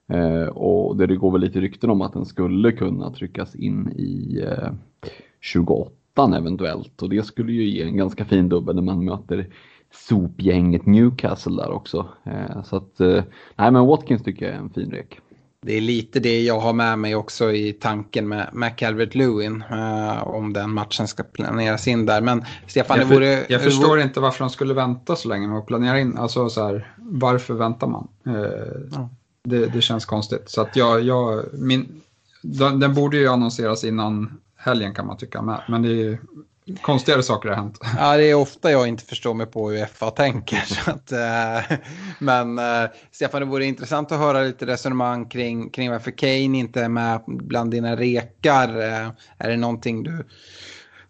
Eh, 0.08 0.48
och 0.48 0.96
det 0.96 1.16
går 1.16 1.32
väl 1.32 1.40
lite 1.40 1.60
rykten 1.60 1.90
om 1.90 2.00
att 2.00 2.12
den 2.12 2.26
skulle 2.26 2.72
kunna 2.72 3.10
tryckas 3.10 3.54
in 3.54 3.92
i 3.96 4.40
eh, 4.46 4.72
28 5.40 6.36
eventuellt 6.36 7.02
och 7.02 7.10
det 7.10 7.26
skulle 7.26 7.52
ju 7.52 7.64
ge 7.64 7.82
en 7.82 7.96
ganska 7.96 8.24
fin 8.24 8.48
dubbel 8.48 8.74
när 8.74 8.82
man 8.82 9.04
möter 9.04 9.46
sopgänget 9.90 10.86
Newcastle 10.86 11.62
där 11.62 11.70
också. 11.70 12.08
Eh, 12.24 12.62
så 12.62 12.76
att, 12.76 12.98
nej 13.56 13.72
men 13.72 13.86
Watkins 13.86 14.22
tycker 14.22 14.46
jag 14.46 14.54
är 14.54 14.58
en 14.58 14.70
fin 14.70 14.90
rek. 14.90 15.20
Det 15.66 15.76
är 15.76 15.80
lite 15.80 16.20
det 16.20 16.42
jag 16.42 16.60
har 16.60 16.72
med 16.72 16.98
mig 16.98 17.14
också 17.14 17.52
i 17.52 17.72
tanken 17.72 18.28
med, 18.28 18.50
med 18.52 18.76
Calvert 18.76 19.14
Lewin. 19.14 19.64
Uh, 19.72 20.28
om 20.28 20.52
den 20.52 20.70
matchen 20.70 21.08
ska 21.08 21.22
planeras 21.22 21.88
in 21.88 22.06
där. 22.06 22.20
Men 22.20 22.44
Stefan, 22.66 22.98
jag, 22.98 23.08
det 23.08 23.14
vore... 23.14 23.46
Jag 23.48 23.62
förstår 23.62 23.88
vore... 23.88 24.02
inte 24.02 24.20
varför 24.20 24.44
de 24.44 24.50
skulle 24.50 24.74
vänta 24.74 25.16
så 25.16 25.28
länge 25.28 25.48
med 25.48 25.58
att 25.58 25.66
planera 25.66 26.00
in. 26.00 26.18
Alltså 26.18 26.48
så 26.48 26.66
här, 26.66 26.94
varför 26.96 27.54
väntar 27.54 27.86
man? 27.86 28.08
Uh, 28.26 28.34
ja. 28.92 29.08
det, 29.44 29.66
det, 29.66 29.80
känns 29.80 30.04
konstigt. 30.04 30.50
Så 30.50 30.60
att 30.60 30.76
jag, 30.76 31.02
jag 31.02 31.44
min, 31.52 32.00
den, 32.42 32.80
den, 32.80 32.94
borde 32.94 33.16
ju 33.16 33.28
annonseras 33.28 33.84
innan 33.84 34.40
helgen 34.56 34.94
kan 34.94 35.06
man 35.06 35.16
tycka. 35.16 35.60
Men 35.68 35.82
det 35.82 36.02
är 36.02 36.18
konstigare 36.82 37.22
saker 37.22 37.48
har 37.48 37.56
hänt. 37.56 37.78
Ja, 37.98 38.16
det 38.16 38.30
är 38.30 38.34
ofta 38.34 38.70
jag 38.70 38.88
inte 38.88 39.04
förstår 39.04 39.34
mig 39.34 39.46
på 39.46 39.70
hur 39.70 39.86
FA 39.86 40.10
tänker. 40.10 40.56
Så 40.66 40.90
att, 40.90 41.12
eh, 41.12 41.76
men 42.18 42.58
eh, 42.58 42.90
Stefan, 43.10 43.40
det 43.40 43.46
vore 43.46 43.64
intressant 43.64 44.12
att 44.12 44.18
höra 44.18 44.42
lite 44.42 44.66
resonemang 44.66 45.28
kring, 45.28 45.70
kring 45.70 45.90
varför 45.90 46.10
Kane 46.10 46.58
inte 46.58 46.82
är 46.82 46.88
med 46.88 47.22
bland 47.26 47.70
dina 47.70 47.96
rekar. 47.96 48.68
Eh, 48.68 49.10
är 49.38 49.50
det 49.50 49.56
någonting 49.56 50.02
du, 50.02 50.24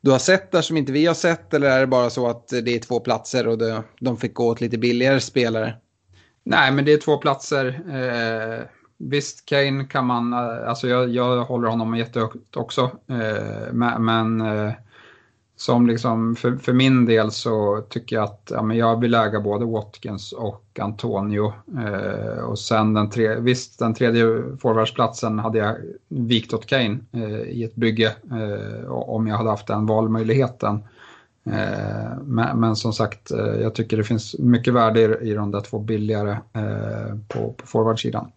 du 0.00 0.10
har 0.10 0.18
sett 0.18 0.52
där 0.52 0.62
som 0.62 0.76
inte 0.76 0.92
vi 0.92 1.06
har 1.06 1.14
sett 1.14 1.54
eller 1.54 1.70
är 1.70 1.80
det 1.80 1.86
bara 1.86 2.10
så 2.10 2.28
att 2.28 2.48
det 2.48 2.74
är 2.74 2.78
två 2.78 3.00
platser 3.00 3.46
och 3.46 3.58
det, 3.58 3.82
de 4.00 4.16
fick 4.16 4.34
gå 4.34 4.46
åt 4.46 4.60
lite 4.60 4.78
billigare 4.78 5.20
spelare? 5.20 5.74
Nej, 6.44 6.72
men 6.72 6.84
det 6.84 6.92
är 6.92 6.98
två 6.98 7.18
platser. 7.18 7.66
Eh, 7.90 8.64
visst, 8.98 9.46
Kane 9.46 9.84
kan 9.84 10.06
man, 10.06 10.34
alltså 10.34 10.88
jag, 10.88 11.08
jag 11.08 11.44
håller 11.44 11.68
honom 11.68 11.96
jättehögt 11.96 12.56
också. 12.56 12.90
Eh, 13.10 13.72
men, 13.72 14.04
men 14.04 14.40
som 15.56 15.86
liksom, 15.86 16.36
för, 16.36 16.56
för 16.56 16.72
min 16.72 17.06
del 17.06 17.30
så 17.30 17.84
tycker 17.88 18.16
jag 18.16 18.24
att 18.24 18.50
ja, 18.54 18.62
men 18.62 18.76
jag 18.76 19.00
vill 19.00 19.14
äga 19.14 19.40
både 19.40 19.64
Watkins 19.64 20.32
och 20.32 20.78
Antonio. 20.80 21.52
Eh, 21.78 22.44
och 22.44 22.58
sen 22.58 22.94
den 22.94 23.10
tre, 23.10 23.34
visst, 23.34 23.78
den 23.78 23.94
tredje 23.94 24.24
forwardsplatsen 24.60 25.38
hade 25.38 25.58
jag 25.58 25.76
vikt 26.08 26.54
åt 26.54 26.66
Kane 26.66 26.98
eh, 27.12 27.40
i 27.40 27.64
ett 27.64 27.74
bygge 27.74 28.16
eh, 28.30 28.90
om 28.90 29.26
jag 29.26 29.36
hade 29.36 29.50
haft 29.50 29.66
den 29.66 29.86
valmöjligheten. 29.86 30.84
Eh, 31.46 32.18
men, 32.22 32.60
men, 32.60 32.76
som 32.76 32.92
sagt, 32.92 33.30
eh, 33.30 33.38
jag 33.38 33.74
tycker 33.74 33.96
det 33.96 34.04
finns 34.04 34.38
mycket 34.38 34.74
värde 34.74 35.00
i, 35.00 35.30
i 35.30 35.34
de 35.34 35.50
där 35.50 35.60
två 35.60 35.78
billigare 35.78 36.30
eh, 36.52 37.16
på, 37.28 37.52
på 37.52 37.66
forwardsidan. 37.66 38.30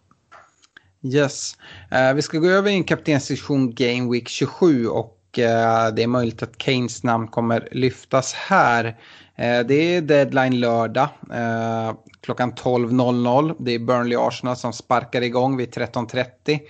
Yes. 1.02 1.56
Eh, 1.90 2.14
vi 2.14 2.22
ska 2.22 2.38
gå 2.38 2.48
över 2.48 2.70
i 2.70 2.74
en 2.74 2.84
kaptenssektion 2.84 3.74
Game 3.74 4.12
Week 4.12 4.28
27 4.28 4.86
och 4.86 5.19
Eh, 5.38 5.88
det 5.94 6.02
är 6.02 6.06
möjligt 6.06 6.42
att 6.42 6.62
Keynes 6.62 7.02
namn 7.02 7.28
kommer 7.28 7.68
lyftas 7.72 8.32
här. 8.34 8.84
Eh, 9.36 9.60
det 9.60 9.74
är 9.74 10.00
deadline 10.00 10.60
lördag 10.60 11.08
eh, 11.32 11.94
klockan 12.20 12.52
12.00. 12.52 13.56
Det 13.58 13.74
är 13.74 13.78
Burnley 13.78 14.18
Arsenal 14.20 14.56
som 14.56 14.72
sparkar 14.72 15.22
igång 15.22 15.56
vid 15.56 15.74
13.30. 15.74 16.60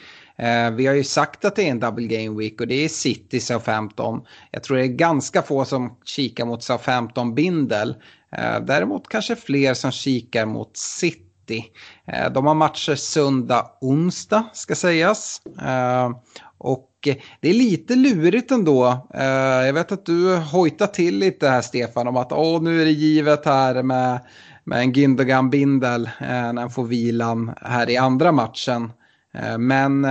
Vi 0.77 0.87
har 0.87 0.95
ju 0.95 1.05
sagt 1.05 1.45
att 1.45 1.57
det 1.57 1.63
är 1.63 1.71
en 1.71 1.81
double 1.81 2.07
game 2.07 2.39
week 2.39 2.61
och 2.61 2.67
det 2.67 2.85
är 2.85 2.89
City 2.89 3.41
Southampton. 3.41 4.21
Jag 4.51 4.63
tror 4.63 4.77
det 4.77 4.83
är 4.83 4.87
ganska 4.87 5.43
få 5.43 5.65
som 5.65 5.97
kikar 6.05 6.45
mot 6.45 6.63
Southampton 6.63 7.35
bindel. 7.35 7.95
Däremot 8.63 9.09
kanske 9.09 9.37
fler 9.37 9.75
som 9.75 9.91
kikar 9.91 10.47
mot 10.47 10.77
City. 10.77 11.65
De 12.31 12.47
har 12.47 12.55
matcher 12.55 12.95
söndag, 12.95 13.67
onsdag 13.81 14.45
ska 14.53 14.75
sägas. 14.75 15.43
Och 16.59 16.90
Eh, 17.07 17.17
det 17.41 17.49
är 17.49 17.55
lite 17.55 17.95
lurigt 17.97 18.51
ändå. 18.51 19.09
Eh, 19.15 19.67
jag 19.67 19.73
vet 19.73 19.93
att 19.93 20.07
du 20.07 20.37
hojtar 20.37 20.87
till 20.87 21.19
lite 21.19 21.49
här 21.49 21.63
Stefan 21.63 22.09
om 22.09 22.17
att 22.17 22.33
Åh, 22.33 22.63
nu 22.63 22.81
är 22.81 22.85
det 22.85 22.91
givet 22.91 23.45
här 23.45 23.83
med, 23.83 24.21
med 24.65 24.81
en 24.81 24.93
Gündogan 24.93 25.51
Bindel 25.51 26.05
eh, 26.07 26.53
när 26.53 26.61
han 26.61 26.71
får 26.71 26.85
vilan 26.85 27.55
här 27.63 27.91
i 27.91 27.97
andra 27.97 28.33
matchen. 28.33 28.93
Men 29.59 30.07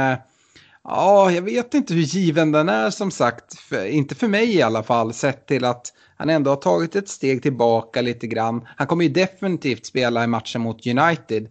ja, 0.84 1.32
jag 1.32 1.42
vet 1.42 1.74
inte 1.74 1.94
hur 1.94 2.02
given 2.02 2.52
den 2.52 2.70
är 2.70 2.90
som 2.90 3.12
sagt. 3.12 3.54
inte 3.90 4.16
för 4.16 4.28
mig 4.28 4.56
i 4.56 4.62
alla 4.62 4.84
fall, 4.84 5.14
sett 5.14 5.48
till 5.48 5.66
att 5.66 5.94
han 6.18 6.30
ändå 6.30 6.52
har 6.52 6.56
tagit 6.56 6.96
ett 6.96 7.10
steg 7.10 7.44
tillbaka 7.44 8.02
lite 8.02 8.28
grann. 8.28 8.68
Han 8.76 8.88
kommer 8.88 9.04
ju 9.04 9.10
definitivt 9.10 9.86
spela 9.86 10.24
i 10.24 10.28
matchen 10.28 10.62
mot 10.62 10.88
United. 10.88 11.48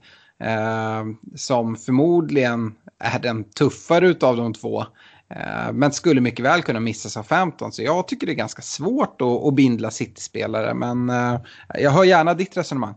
som 1.37 1.77
förmodligen 1.77 2.75
är 2.99 3.19
den 3.19 3.45
tuffare 3.45 4.15
av 4.21 4.37
de 4.37 4.55
två. 4.55 4.85
Eh, 5.31 5.73
men 5.73 5.93
skulle 5.93 6.21
mycket 6.21 6.45
väl 6.45 6.63
kunna 6.63 6.81
missas 6.81 7.17
av 7.17 7.23
15 7.23 7.73
så 7.73 7.83
jag 7.83 8.09
tycker 8.09 8.27
det 8.27 8.33
är 8.33 8.35
ganska 8.35 8.63
svårt 8.63 9.21
att, 9.21 9.45
att 9.47 9.55
bindla 9.55 9.91
City-spelare. 9.91 10.75
Men 10.75 11.11
eh, 11.11 11.41
jag 11.75 11.91
hör 11.91 12.05
gärna 12.05 12.35
ditt 12.35 12.57
resonemang. 12.57 12.95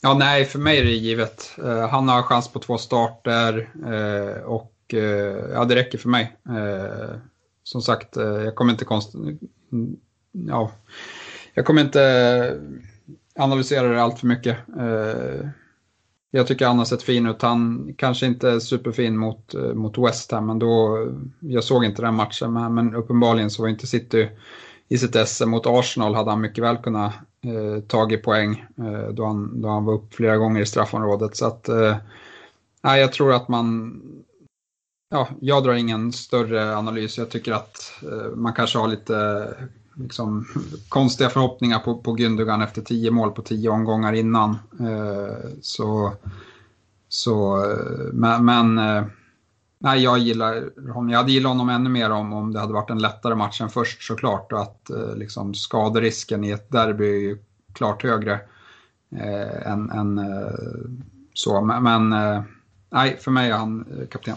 Ja, 0.00 0.14
nej, 0.14 0.44
för 0.44 0.58
mig 0.58 0.78
är 0.78 0.84
det 0.84 0.90
givet. 0.90 1.50
Uh, 1.58 1.88
han 1.88 2.08
har 2.08 2.22
chans 2.22 2.48
på 2.48 2.58
två 2.58 2.78
starter 2.78 3.70
uh, 3.86 4.42
och 4.42 4.74
uh, 4.94 5.00
ja, 5.52 5.64
det 5.64 5.74
räcker 5.74 5.98
för 5.98 6.08
mig. 6.08 6.36
som 7.62 7.82
sagt, 7.82 8.16
jag 8.16 8.54
kommer 8.54 8.72
inte 8.72 8.84
konst... 8.84 9.14
Mm, 9.14 9.96
ja, 10.32 10.72
jag 11.54 11.66
kommer 11.66 11.80
inte 11.82 12.60
analysera 13.34 13.88
det 13.88 14.02
allt 14.02 14.18
för 14.18 14.26
mycket 14.26 14.56
jag 16.30 16.46
tycker 16.46 16.66
han 16.66 16.78
har 16.78 16.84
sett 16.84 17.02
fin 17.02 17.26
ut. 17.26 17.42
Han 17.42 17.94
kanske 17.98 18.26
inte 18.26 18.50
är 18.50 18.58
superfin 18.58 19.16
mot, 19.16 19.54
eh, 19.54 19.74
mot 19.74 19.98
West 19.98 20.32
Ham, 20.32 20.46
men 20.46 20.58
då, 20.58 21.02
eh, 21.02 21.12
jag 21.40 21.64
såg 21.64 21.84
inte 21.84 22.02
den 22.02 22.14
matchen, 22.14 22.52
men, 22.52 22.74
men 22.74 22.94
uppenbarligen 22.94 23.50
så 23.50 23.62
var 23.62 23.68
inte 23.68 23.86
City 23.86 24.28
i 24.88 24.98
sitt 24.98 25.28
SM 25.28 25.48
mot 25.48 25.66
Arsenal 25.66 26.14
hade 26.14 26.30
han 26.30 26.40
mycket 26.40 26.64
väl 26.64 26.76
kunnat 26.76 27.14
eh, 27.44 27.82
tagit 27.82 28.22
poäng 28.22 28.64
eh, 28.78 29.08
då, 29.08 29.24
han, 29.24 29.62
då 29.62 29.68
han 29.68 29.84
var 29.84 29.94
upp 29.94 30.14
flera 30.14 30.36
gånger 30.36 30.60
i 30.60 30.66
straffområdet. 30.66 31.36
Så 31.36 31.46
att, 31.46 31.68
eh, 31.68 31.96
jag 32.82 33.12
tror 33.12 33.32
att 33.32 33.48
man, 33.48 34.00
ja, 35.10 35.28
jag 35.40 35.64
drar 35.64 35.74
ingen 35.74 36.12
större 36.12 36.76
analys. 36.76 37.18
Jag 37.18 37.30
tycker 37.30 37.52
att 37.52 37.92
eh, 38.02 38.36
man 38.36 38.52
kanske 38.52 38.78
har 38.78 38.88
lite 38.88 39.48
liksom, 39.98 40.46
konstiga 40.88 41.30
förhoppningar 41.30 41.78
på, 41.78 41.98
på 41.98 42.16
Gündogan 42.16 42.62
efter 42.62 42.82
tio 42.82 43.10
mål 43.10 43.30
på 43.30 43.42
tio 43.42 43.70
omgångar 43.70 44.12
innan. 44.12 44.50
Eh, 44.80 45.50
så, 45.62 46.12
så, 47.08 47.64
eh, 47.70 48.12
men, 48.12 48.44
men 48.44 48.78
eh, 48.78 49.04
Nej, 49.80 50.02
jag 50.02 50.18
gillar 50.18 50.70
honom. 50.92 51.10
Jag 51.10 51.18
hade 51.18 51.32
gillat 51.32 51.50
honom 51.50 51.68
ännu 51.68 51.90
mer 51.90 52.10
om, 52.10 52.32
om 52.32 52.52
det 52.52 52.60
hade 52.60 52.72
varit 52.72 52.90
en 52.90 52.98
lättare 52.98 53.34
match 53.34 53.60
än 53.60 53.68
först 53.68 54.02
såklart. 54.02 54.52
Och 54.52 54.62
att 54.62 54.90
eh, 54.90 55.16
liksom, 55.16 55.54
skaderisken 55.54 56.44
i 56.44 56.50
ett 56.50 56.70
derby 56.70 57.04
är 57.04 57.20
ju 57.20 57.38
klart 57.72 58.02
högre 58.02 58.40
eh, 59.16 59.72
än, 59.72 59.90
än 59.90 60.18
eh, 60.18 60.50
så. 61.34 61.60
Men, 61.60 61.82
men 61.82 62.12
eh, 62.12 62.42
nej, 62.90 63.16
för 63.20 63.30
mig 63.30 63.50
är 63.50 63.56
han 63.56 63.86
eh, 64.00 64.06
kapten. 64.08 64.36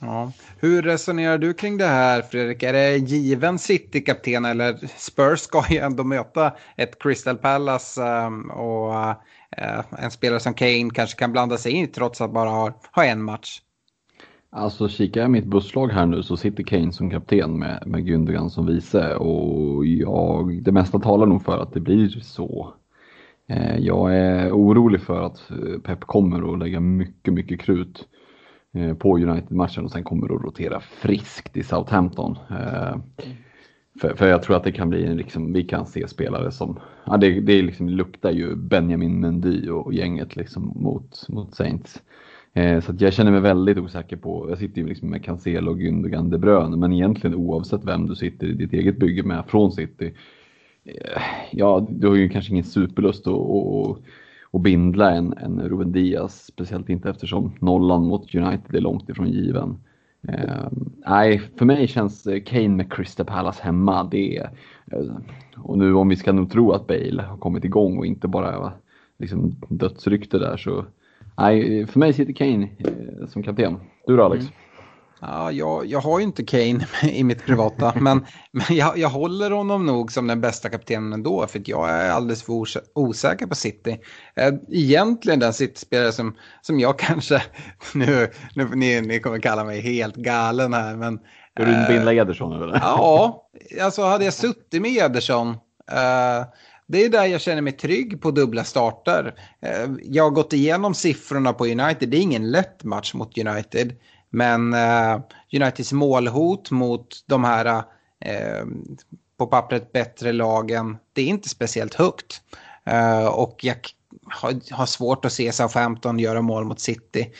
Ja. 0.00 0.32
Hur 0.58 0.82
resonerar 0.82 1.38
du 1.38 1.54
kring 1.54 1.78
det 1.78 1.86
här 1.86 2.22
Fredrik? 2.22 2.62
Är 2.62 2.72
det 2.72 2.96
given 2.96 3.58
City-kapten 3.58 4.44
eller 4.44 4.78
Spurs 4.96 5.40
ska 5.40 5.64
ju 5.70 5.78
ändå 5.78 6.04
möta 6.04 6.52
ett 6.76 7.02
Crystal 7.02 7.36
Palace 7.36 8.02
um, 8.02 8.50
och 8.50 8.90
uh, 8.90 9.14
en 9.98 10.10
spelare 10.10 10.40
som 10.40 10.54
Kane 10.54 10.90
kanske 10.94 11.18
kan 11.18 11.32
blanda 11.32 11.56
sig 11.56 11.72
in 11.72 11.92
trots 11.92 12.20
att 12.20 12.32
bara 12.32 12.50
har, 12.50 12.72
har 12.90 13.04
en 13.04 13.22
match? 13.22 13.60
Alltså 14.50 14.88
kikar 14.88 15.20
jag 15.20 15.30
mitt 15.30 15.44
busslag 15.46 15.88
här 15.88 16.06
nu 16.06 16.22
så 16.22 16.36
sitter 16.36 16.62
Kane 16.62 16.92
som 16.92 17.10
kapten 17.10 17.58
med, 17.58 17.82
med 17.86 18.08
Gündogan 18.08 18.50
som 18.50 18.66
vice 18.66 19.14
och 19.14 19.86
jag, 19.86 20.62
det 20.62 20.72
mesta 20.72 20.98
talar 20.98 21.26
nog 21.26 21.44
för 21.44 21.58
att 21.58 21.72
det 21.72 21.80
blir 21.80 22.08
så. 22.08 22.74
Eh, 23.48 23.76
jag 23.78 24.16
är 24.16 24.52
orolig 24.52 25.00
för 25.00 25.22
att 25.22 25.50
eh, 25.50 25.80
Pep 25.84 26.00
kommer 26.00 26.52
att 26.52 26.58
lägga 26.58 26.80
mycket, 26.80 27.34
mycket 27.34 27.60
krut 27.60 27.98
eh, 27.98 28.15
Eh, 28.76 28.94
på 28.94 29.18
United-matchen 29.18 29.84
och 29.84 29.90
sen 29.90 30.04
kommer 30.04 30.34
att 30.34 30.44
rotera 30.44 30.80
friskt 30.80 31.56
i 31.56 31.62
Southampton. 31.62 32.38
Eh, 32.50 32.96
för, 34.00 34.14
för 34.14 34.28
jag 34.28 34.42
tror 34.42 34.56
att 34.56 34.64
det 34.64 34.72
kan 34.72 34.90
bli 34.90 35.06
en, 35.06 35.16
liksom, 35.16 35.52
vi 35.52 35.64
kan 35.64 35.86
se 35.86 36.08
spelare 36.08 36.52
som, 36.52 36.78
ja 37.06 37.16
det, 37.16 37.40
det 37.40 37.62
liksom 37.62 37.88
luktar 37.88 38.30
ju 38.30 38.56
Benjamin 38.56 39.20
Mendy 39.20 39.68
och 39.68 39.94
gänget 39.94 40.36
liksom 40.36 40.72
mot, 40.76 41.28
mot 41.28 41.54
Saints. 41.54 42.02
Eh, 42.52 42.80
så 42.80 42.94
jag 42.98 43.12
känner 43.12 43.30
mig 43.30 43.40
väldigt 43.40 43.78
osäker 43.78 44.16
på, 44.16 44.46
jag 44.48 44.58
sitter 44.58 44.80
ju 44.80 44.88
liksom 44.88 45.10
med 45.10 45.24
Cancelo, 45.24 45.74
Gündogan, 45.74 46.30
De 46.30 46.38
Bruyne, 46.38 46.76
men 46.76 46.92
egentligen 46.92 47.36
oavsett 47.36 47.84
vem 47.84 48.06
du 48.06 48.14
sitter 48.14 48.46
i 48.46 48.52
ditt 48.52 48.72
eget 48.72 48.98
bygge 48.98 49.22
med 49.22 49.44
från 49.48 49.72
City, 49.72 50.14
eh, 50.84 51.22
ja, 51.50 51.86
du 51.90 52.08
har 52.08 52.14
ju 52.14 52.28
kanske 52.28 52.52
ingen 52.52 52.64
superlust 52.64 53.26
att, 53.26 53.98
att, 54.50 54.62
bindla 54.62 55.10
en, 55.10 55.32
en 55.32 55.60
Ruben 55.60 55.92
Diaz, 55.92 56.46
speciellt 56.46 56.88
inte 56.88 57.10
eftersom 57.10 57.52
nollan 57.60 58.06
mot 58.06 58.34
United 58.34 58.74
är 58.74 58.80
långt 58.80 59.08
ifrån 59.08 59.28
given. 59.28 59.78
Eh, 60.28 60.68
nej, 61.06 61.38
för 61.56 61.64
mig 61.64 61.88
känns 61.88 62.26
eh, 62.26 62.42
Kane 62.42 62.68
med 62.68 62.92
Crystal 62.92 63.26
Palace 63.26 63.62
hemma, 63.62 64.04
det 64.04 64.36
eh, 64.92 65.16
och 65.56 65.78
nu 65.78 65.94
om 65.94 66.08
vi 66.08 66.16
ska 66.16 66.32
nog 66.32 66.50
tro 66.50 66.72
att 66.72 66.86
Bale 66.86 67.22
har 67.22 67.36
kommit 67.36 67.64
igång 67.64 67.98
och 67.98 68.06
inte 68.06 68.28
bara 68.28 68.52
eh, 68.52 68.72
liksom 69.18 69.56
dödsrykte 69.68 70.38
där 70.38 70.56
så 70.56 70.84
Nej, 71.38 71.86
för 71.86 71.98
mig 71.98 72.12
sitter 72.12 72.32
Kane 72.32 72.68
eh, 72.78 73.26
som 73.28 73.42
kapten. 73.42 73.76
Du 74.06 74.16
då 74.16 74.24
Alex? 74.24 74.44
Mm. 74.44 74.54
Ja, 75.20 75.52
jag, 75.52 75.86
jag 75.86 76.00
har 76.00 76.18
ju 76.18 76.24
inte 76.24 76.44
Kane 76.44 76.86
i 77.02 77.24
mitt 77.24 77.46
privata, 77.46 77.92
men, 78.00 78.26
men 78.50 78.76
jag, 78.76 78.98
jag 78.98 79.08
håller 79.08 79.50
honom 79.50 79.86
nog 79.86 80.12
som 80.12 80.26
den 80.26 80.40
bästa 80.40 80.68
kaptenen 80.68 81.12
ändå, 81.12 81.46
för 81.46 81.62
jag 81.64 81.90
är 81.90 82.10
alldeles 82.10 82.42
för 82.42 82.52
osäker 82.94 83.46
på 83.46 83.54
City. 83.54 84.00
Eh, 84.34 84.54
egentligen 84.68 85.40
den 85.40 85.52
City-spelare 85.52 86.12
som, 86.12 86.36
som 86.62 86.80
jag 86.80 86.98
kanske, 86.98 87.42
nu, 87.94 88.30
nu 88.54 88.68
ni, 88.74 89.00
ni 89.00 89.20
kommer 89.20 89.38
kalla 89.38 89.64
mig 89.64 89.80
helt 89.80 90.16
galen 90.16 90.74
här, 90.74 90.96
men... 90.96 91.18
Är 91.58 91.66
du 91.66 91.94
binda 91.94 92.14
Ederson 92.14 92.62
eller? 92.62 92.74
Ja, 92.74 93.48
alltså 93.82 94.02
hade 94.02 94.24
jag 94.24 94.34
suttit 94.34 94.82
med 94.82 94.96
Ederson, 94.96 95.48
äh, 95.90 96.46
det 96.88 97.04
är 97.04 97.08
där 97.08 97.24
jag 97.24 97.40
känner 97.40 97.62
mig 97.62 97.72
trygg 97.72 98.20
på 98.22 98.30
dubbla 98.30 98.64
starter. 98.64 99.34
Eh, 99.62 99.90
jag 100.02 100.24
har 100.24 100.30
gått 100.30 100.52
igenom 100.52 100.94
siffrorna 100.94 101.52
på 101.52 101.66
United. 101.66 102.08
Det 102.08 102.16
är 102.16 102.20
ingen 102.20 102.50
lätt 102.50 102.84
match 102.84 103.14
mot 103.14 103.38
United. 103.38 103.92
Men 104.36 104.74
uh, 104.74 105.20
Uniteds 105.52 105.92
målhot 105.92 106.70
mot 106.70 107.24
de 107.26 107.44
här 107.44 107.76
uh, 107.76 108.66
på 109.38 109.46
pappret 109.46 109.92
bättre 109.92 110.32
lagen, 110.32 110.96
det 111.12 111.22
är 111.22 111.26
inte 111.26 111.48
speciellt 111.48 111.94
högt. 111.94 112.40
Uh, 112.90 113.26
och 113.26 113.58
jag 113.62 113.76
har, 114.30 114.74
har, 114.74 114.86
svårt 114.86 115.24
att 115.24 115.32
se 115.32 115.52
Southampton 115.52 116.18
göra 116.18 116.42
mål 116.42 116.64
mot 116.64 116.80
City. 116.80 117.32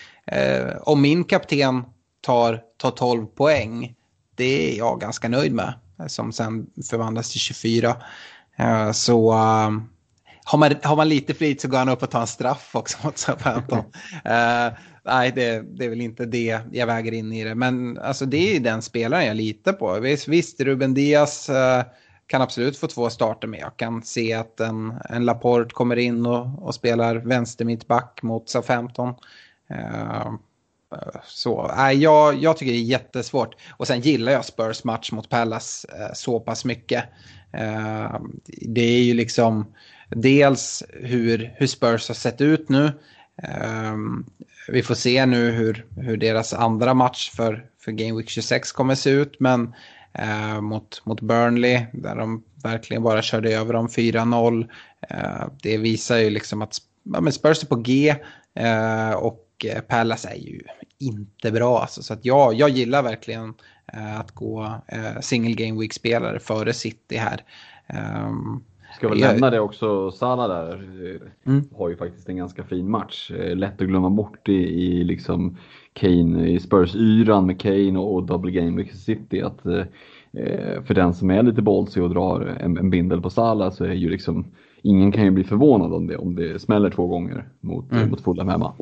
om 0.81 1.03
min 1.03 1.25
kapten 1.25 1.85
tar, 2.21 2.63
tar 2.77 2.91
12 2.91 3.27
poäng, 3.27 3.95
det 4.35 4.73
är 4.73 4.79
jag 4.79 5.01
ganska 5.01 5.29
nöjd 5.29 5.53
med. 5.53 5.75
Som 6.07 6.33
sen 6.33 6.67
förvandlas 6.91 7.31
till 7.31 7.41
24. 7.41 7.97
Eh, 8.57 8.93
så 8.93 9.33
uh, 9.33 9.71
har, 10.45 10.59
man, 10.59 10.75
har 10.83 10.97
man 10.97 11.09
lite 11.09 11.35
flit 11.35 11.61
så 11.61 11.69
går 11.69 11.79
han 11.79 11.89
upp 11.89 12.03
och 12.03 12.11
tar 12.11 12.21
en 12.21 12.27
straff 12.27 12.71
också 12.73 12.99
mot 13.05 13.19
Southampton. 13.19 13.85
nej, 15.07 15.33
det, 15.35 15.63
det, 15.63 15.85
är 15.85 15.89
väl 15.89 16.01
inte 16.01 16.27
det 16.27 16.61
jag 16.73 16.87
väger 16.87 17.13
in 17.13 17.33
i 17.33 17.45
det. 17.45 17.55
Men 17.55 17.99
alltså, 17.99 18.27
det 18.27 18.57
är 18.57 18.61
den 18.61 18.83
spelaren 18.83 19.27
jag 19.27 19.37
litar 19.37 19.73
på. 19.73 20.01
Visst, 20.01 20.29
visst 20.29 20.61
Ruben 20.61 20.95
Diaz 20.95 21.51
uh, 21.51 21.57
eh, 21.57 21.85
kan 22.27 22.43
absolut 22.43 22.77
få 22.77 22.87
två 22.87 23.11
starter 23.11 23.49
med. 23.49 23.61
Jag 23.61 23.77
kan 23.77 24.03
se 24.03 24.33
att 24.33 24.61
en, 24.61 24.95
en 25.11 25.25
Laporte 25.25 25.75
kommer 25.75 25.97
in 25.97 26.27
och, 26.27 26.63
och 26.67 26.75
spelar 26.75 27.17
vänster 27.17 27.65
mittback 27.65 28.23
mot 28.23 28.49
Southampton. 28.49 29.15
Uh, 29.71 30.27
eh, 30.93 31.21
så 31.25 31.71
äh, 31.79 31.93
jag, 31.93 32.35
jag 32.43 32.57
tycker 32.57 32.73
det 32.73 32.79
är 32.79 32.83
jättesvårt. 32.83 33.55
Och 33.71 33.87
sen 33.87 34.01
gillar 34.01 34.33
jag 34.33 34.45
Spurs 34.45 34.85
match 34.85 35.13
mot 35.13 35.29
Palace 35.29 35.89
eh, 35.99 36.13
så 36.15 36.41
pass 36.41 36.65
mycket. 36.65 37.05
Eh, 37.53 38.21
det 38.47 38.81
är 38.81 39.03
ju 39.03 39.15
liksom 39.15 39.75
dels 40.09 40.83
hur, 40.89 41.55
hur 41.57 41.67
Spurs 41.67 42.09
har 42.09 42.15
sett 42.15 42.41
ut 42.41 42.69
nu. 42.69 42.93
Eh, 43.43 43.97
vi 44.69 44.83
får 44.83 44.95
se 44.95 45.27
nu 45.27 45.51
hur, 45.51 45.87
hur 45.97 46.17
deras 46.17 46.53
andra 46.53 46.95
match 46.95 47.31
för, 47.31 47.67
för 47.79 47.93
Game 47.93 48.17
Week 48.17 48.29
26 48.29 48.73
kommer 48.73 48.95
se 48.95 49.11
ut. 49.11 49.41
Men 49.41 49.75
eh, 50.13 50.61
mot, 50.61 51.03
mot 51.05 51.21
Burnley 51.21 51.87
där 51.93 52.17
de 52.17 52.43
verkligen 52.63 53.03
bara 53.03 53.23
körde 53.23 53.57
över 53.57 53.73
dem 53.73 53.89
4-0. 53.89 54.69
Eh, 55.11 55.49
det 55.63 55.79
visar 55.79 56.17
ju 56.17 56.31
liksom 56.31 56.63
att 56.63 56.79
ja, 57.03 57.31
Spurs 57.31 57.63
är 57.63 57.67
på 57.67 57.77
G. 57.77 58.17
Eh, 58.55 59.13
och 59.13 59.47
eh, 59.65 59.81
Palace 59.81 60.29
är 60.29 60.37
ju 60.39 60.61
inte 60.99 61.53
bra. 61.53 61.81
Alltså, 61.81 62.03
så 62.03 62.13
att 62.13 62.25
jag, 62.25 62.55
jag 62.55 62.71
gillar 62.71 63.03
verkligen 63.03 63.55
Eh, 63.93 64.21
att 64.21 64.31
gå 64.31 64.81
eh, 64.87 65.21
single 65.21 65.55
game 65.55 65.81
week-spelare 65.81 66.39
före 66.39 66.73
City 66.73 67.17
här. 67.17 67.45
Um, 68.27 68.65
Ska 68.97 69.09
väl 69.09 69.21
jag... 69.21 69.33
nämna 69.33 69.51
det 69.51 69.61
också, 69.61 70.11
Salah 70.11 70.49
där 70.49 70.73
eh, 70.75 71.53
mm. 71.53 71.65
har 71.77 71.89
ju 71.89 71.97
faktiskt 71.97 72.29
en 72.29 72.37
ganska 72.37 72.65
fin 72.65 72.91
match. 72.91 73.31
Lätt 73.55 73.81
att 73.81 73.89
glömma 73.89 74.11
bort 74.11 74.49
i, 74.49 74.53
i 74.53 75.05
liksom 75.05 75.57
Kane, 75.93 76.49
i 76.49 76.59
Spurs-yran 76.59 77.47
med 77.47 77.61
Kane 77.61 77.99
och, 77.99 78.15
och 78.15 78.27
double 78.27 78.51
game 78.51 78.77
week 78.77 78.93
City. 78.93 79.43
Att, 79.43 79.67
eh, 79.67 79.85
för 80.85 80.95
den 80.95 81.15
som 81.15 81.31
är 81.31 81.43
lite 81.43 81.63
ballsy 81.63 82.01
och 82.01 82.11
drar 82.11 82.57
en, 82.61 82.79
en 82.79 82.91
bindel 82.91 83.23
på 83.23 83.31
Salah 83.31 83.71
så 83.71 83.85
är 83.85 83.93
ju 83.93 84.11
liksom 84.11 84.45
ingen 84.83 85.13
kan 85.13 85.25
ju 85.25 85.31
bli 85.31 85.45
förvånad 85.45 85.95
om 85.95 86.07
det, 86.07 86.17
om 86.17 86.37
det 86.37 86.63
smäller 86.63 86.91
två 86.91 87.07
gånger 87.07 87.49
mot, 87.61 87.93
mm. 87.93 88.11
mot 88.11 88.21
Fulham 88.21 88.49
hemma. 88.49 88.73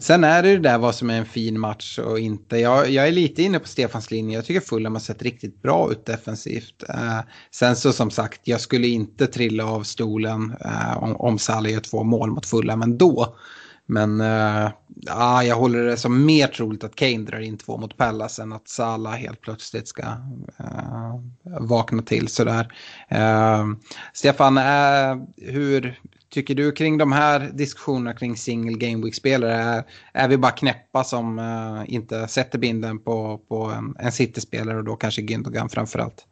Sen 0.00 0.24
är 0.24 0.42
det 0.42 0.52
det 0.52 0.58
där 0.58 0.78
vad 0.78 0.94
som 0.94 1.10
är 1.10 1.18
en 1.18 1.26
fin 1.26 1.60
match 1.60 1.98
och 1.98 2.18
inte. 2.18 2.58
Jag, 2.58 2.90
jag 2.90 3.08
är 3.08 3.12
lite 3.12 3.42
inne 3.42 3.58
på 3.58 3.68
Stefans 3.68 4.10
linje. 4.10 4.38
Jag 4.38 4.44
tycker 4.44 4.60
Fulham 4.60 4.94
har 4.94 5.00
sett 5.00 5.22
riktigt 5.22 5.62
bra 5.62 5.92
ut 5.92 6.06
defensivt. 6.06 6.84
Eh, 6.88 7.20
sen 7.50 7.76
så 7.76 7.92
som 7.92 8.10
sagt, 8.10 8.40
jag 8.44 8.60
skulle 8.60 8.88
inte 8.88 9.26
trilla 9.26 9.64
av 9.64 9.82
stolen 9.82 10.54
eh, 10.64 11.02
om, 11.02 11.16
om 11.16 11.38
Salah 11.38 11.72
gör 11.72 11.80
två 11.80 12.04
mål 12.04 12.30
mot 12.30 12.46
Fulham 12.46 12.82
ändå. 12.82 13.36
men 13.86 14.20
eh, 14.20 14.70
ja, 14.96 15.44
jag 15.44 15.56
håller 15.56 15.84
det 15.84 15.96
som 15.96 16.24
mer 16.24 16.46
troligt 16.46 16.84
att 16.84 16.96
Kane 16.96 17.18
drar 17.18 17.40
in 17.40 17.58
två 17.58 17.78
mot 17.78 17.96
Pallas 17.96 18.38
än 18.38 18.52
att 18.52 18.68
Salah 18.68 19.14
helt 19.14 19.40
plötsligt 19.40 19.88
ska 19.88 20.02
eh, 20.58 21.20
vakna 21.60 22.02
till 22.02 22.28
sådär. 22.28 22.72
Eh, 23.08 23.66
Stefan, 24.12 24.58
eh, 24.58 25.16
hur 25.36 25.98
tycker 26.30 26.54
du 26.54 26.72
kring 26.72 26.98
de 26.98 27.12
här 27.12 27.50
diskussionerna 27.52 28.14
kring 28.14 28.36
single 28.36 28.88
game 28.88 29.04
week-spelare? 29.04 29.54
Är, 29.54 29.84
är 30.12 30.28
vi 30.28 30.36
bara 30.36 30.52
knäppa 30.52 31.04
som 31.04 31.40
inte 31.86 32.28
sätter 32.28 32.58
binden 32.58 32.98
på, 32.98 33.40
på 33.48 33.64
en, 33.64 33.96
en 33.98 34.12
City-spelare 34.12 34.78
och 34.78 34.84
då 34.84 34.96
kanske 34.96 35.22
Gündogan 35.22 35.68
framförallt? 35.68 36.26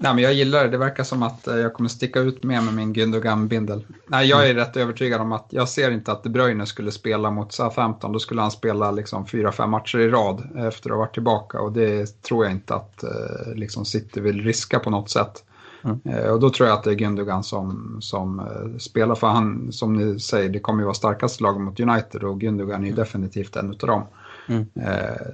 Nej, 0.00 0.14
men 0.14 0.24
jag 0.24 0.34
gillar 0.34 0.64
det. 0.64 0.70
Det 0.70 0.78
verkar 0.78 1.04
som 1.04 1.22
att 1.22 1.46
eh, 1.46 1.56
jag 1.56 1.74
kommer 1.74 1.88
sticka 1.88 2.20
ut 2.20 2.44
mer 2.44 2.60
med 2.60 2.74
min 2.74 2.92
Gündogan-bindel. 2.94 3.84
Nej, 4.06 4.26
jag 4.26 4.40
är 4.40 4.50
mm. 4.50 4.56
rätt 4.56 4.76
övertygad 4.76 5.20
om 5.20 5.32
att 5.32 5.46
jag 5.50 5.68
ser 5.68 5.90
inte 5.90 6.12
att 6.12 6.22
De 6.22 6.28
Bruyne 6.28 6.66
skulle 6.66 6.90
spela 6.90 7.30
mot 7.30 7.52
Southampton. 7.52 8.12
Då 8.12 8.18
skulle 8.18 8.40
han 8.40 8.50
spela 8.50 8.90
liksom 8.90 9.26
fyra, 9.26 9.52
fem 9.52 9.70
matcher 9.70 9.98
i 9.98 10.08
rad 10.08 10.48
efter 10.56 10.90
att 10.90 10.96
ha 10.96 10.98
varit 10.98 11.14
tillbaka 11.14 11.60
och 11.60 11.72
det 11.72 12.22
tror 12.22 12.44
jag 12.44 12.52
inte 12.52 12.74
att 12.74 13.02
eh, 13.02 13.54
liksom 13.54 13.84
City 13.84 14.20
vill 14.20 14.44
riska 14.44 14.78
på 14.78 14.90
något 14.90 15.10
sätt. 15.10 15.44
Mm. 15.84 16.00
Eh, 16.04 16.30
och 16.30 16.40
då 16.40 16.50
tror 16.50 16.68
jag 16.68 16.78
att 16.78 16.84
det 16.84 16.90
är 16.90 16.96
Gündogan 16.96 17.42
som, 17.42 17.96
som 18.00 18.42
spelar 18.78 19.14
för 19.14 19.26
han, 19.26 19.72
som 19.72 19.92
ni 19.92 20.20
säger, 20.20 20.48
det 20.48 20.58
kommer 20.58 20.80
ju 20.80 20.84
vara 20.84 20.94
starkast 20.94 21.40
lag 21.40 21.60
mot 21.60 21.80
United 21.80 22.24
och 22.24 22.42
Gündogan 22.42 22.80
är 22.80 22.86
ju 22.86 22.92
mm. 22.92 22.94
definitivt 22.94 23.56
en 23.56 23.70
av 23.70 23.76
dem. 23.76 24.02
Mm. 24.48 24.66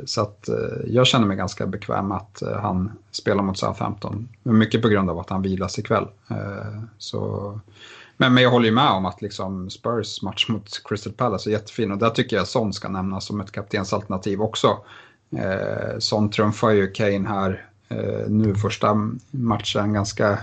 Så 0.05 0.21
att 0.21 0.49
jag 0.87 1.07
känner 1.07 1.27
mig 1.27 1.37
ganska 1.37 1.67
bekväm 1.67 2.13
att 2.13 2.43
han 2.63 2.93
spelar 3.11 3.43
mot 3.43 3.59
Southampton. 3.59 4.29
Mycket 4.43 4.83
på 4.83 4.89
grund 4.89 5.11
av 5.11 5.19
att 5.19 5.31
han 5.31 5.43
vilas 5.43 5.79
ikväll. 5.79 6.07
Så, 6.99 7.61
men, 8.17 8.35
men 8.35 8.43
jag 8.43 8.51
håller 8.51 8.67
ju 8.67 8.75
med 8.75 8.91
om 8.91 9.07
att 9.07 9.23
liksom 9.23 9.71
Spurs 9.71 10.23
match 10.23 10.49
mot 10.49 10.83
Crystal 10.85 11.13
Palace 11.13 11.51
är 11.51 11.53
jättefin 11.53 11.93
och 11.93 11.99
där 11.99 12.11
tycker 12.11 12.37
jag 12.37 12.47
Son 12.47 12.73
ska 12.73 12.89
nämnas 12.89 13.25
som 13.25 13.41
ett 13.41 13.53
kaptensalternativ 13.53 14.43
också. 14.43 14.79
Son 15.99 16.31
trumfar 16.31 16.71
ju 16.71 16.91
Kane 16.91 17.29
här 17.29 17.69
Eh, 17.95 18.29
nu 18.29 18.55
första 18.55 19.11
matchen 19.31 19.93
ganska 19.93 20.39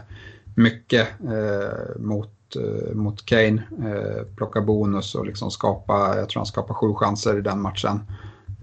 mycket 0.55 1.07
eh, 1.23 2.01
mot 2.01 2.29
eh, 2.55 2.93
mot 2.93 3.25
Kane, 3.25 3.63
eh, 3.83 4.25
plocka 4.35 4.61
bonus 4.61 5.15
och 5.15 5.25
liksom 5.25 5.51
skapa, 5.51 6.17
jag 6.17 6.29
tror 6.29 6.39
han 6.39 6.45
skapar 6.45 6.73
sju 6.73 6.93
chanser 6.93 7.37
i 7.37 7.41
den 7.41 7.61
matchen. 7.61 7.99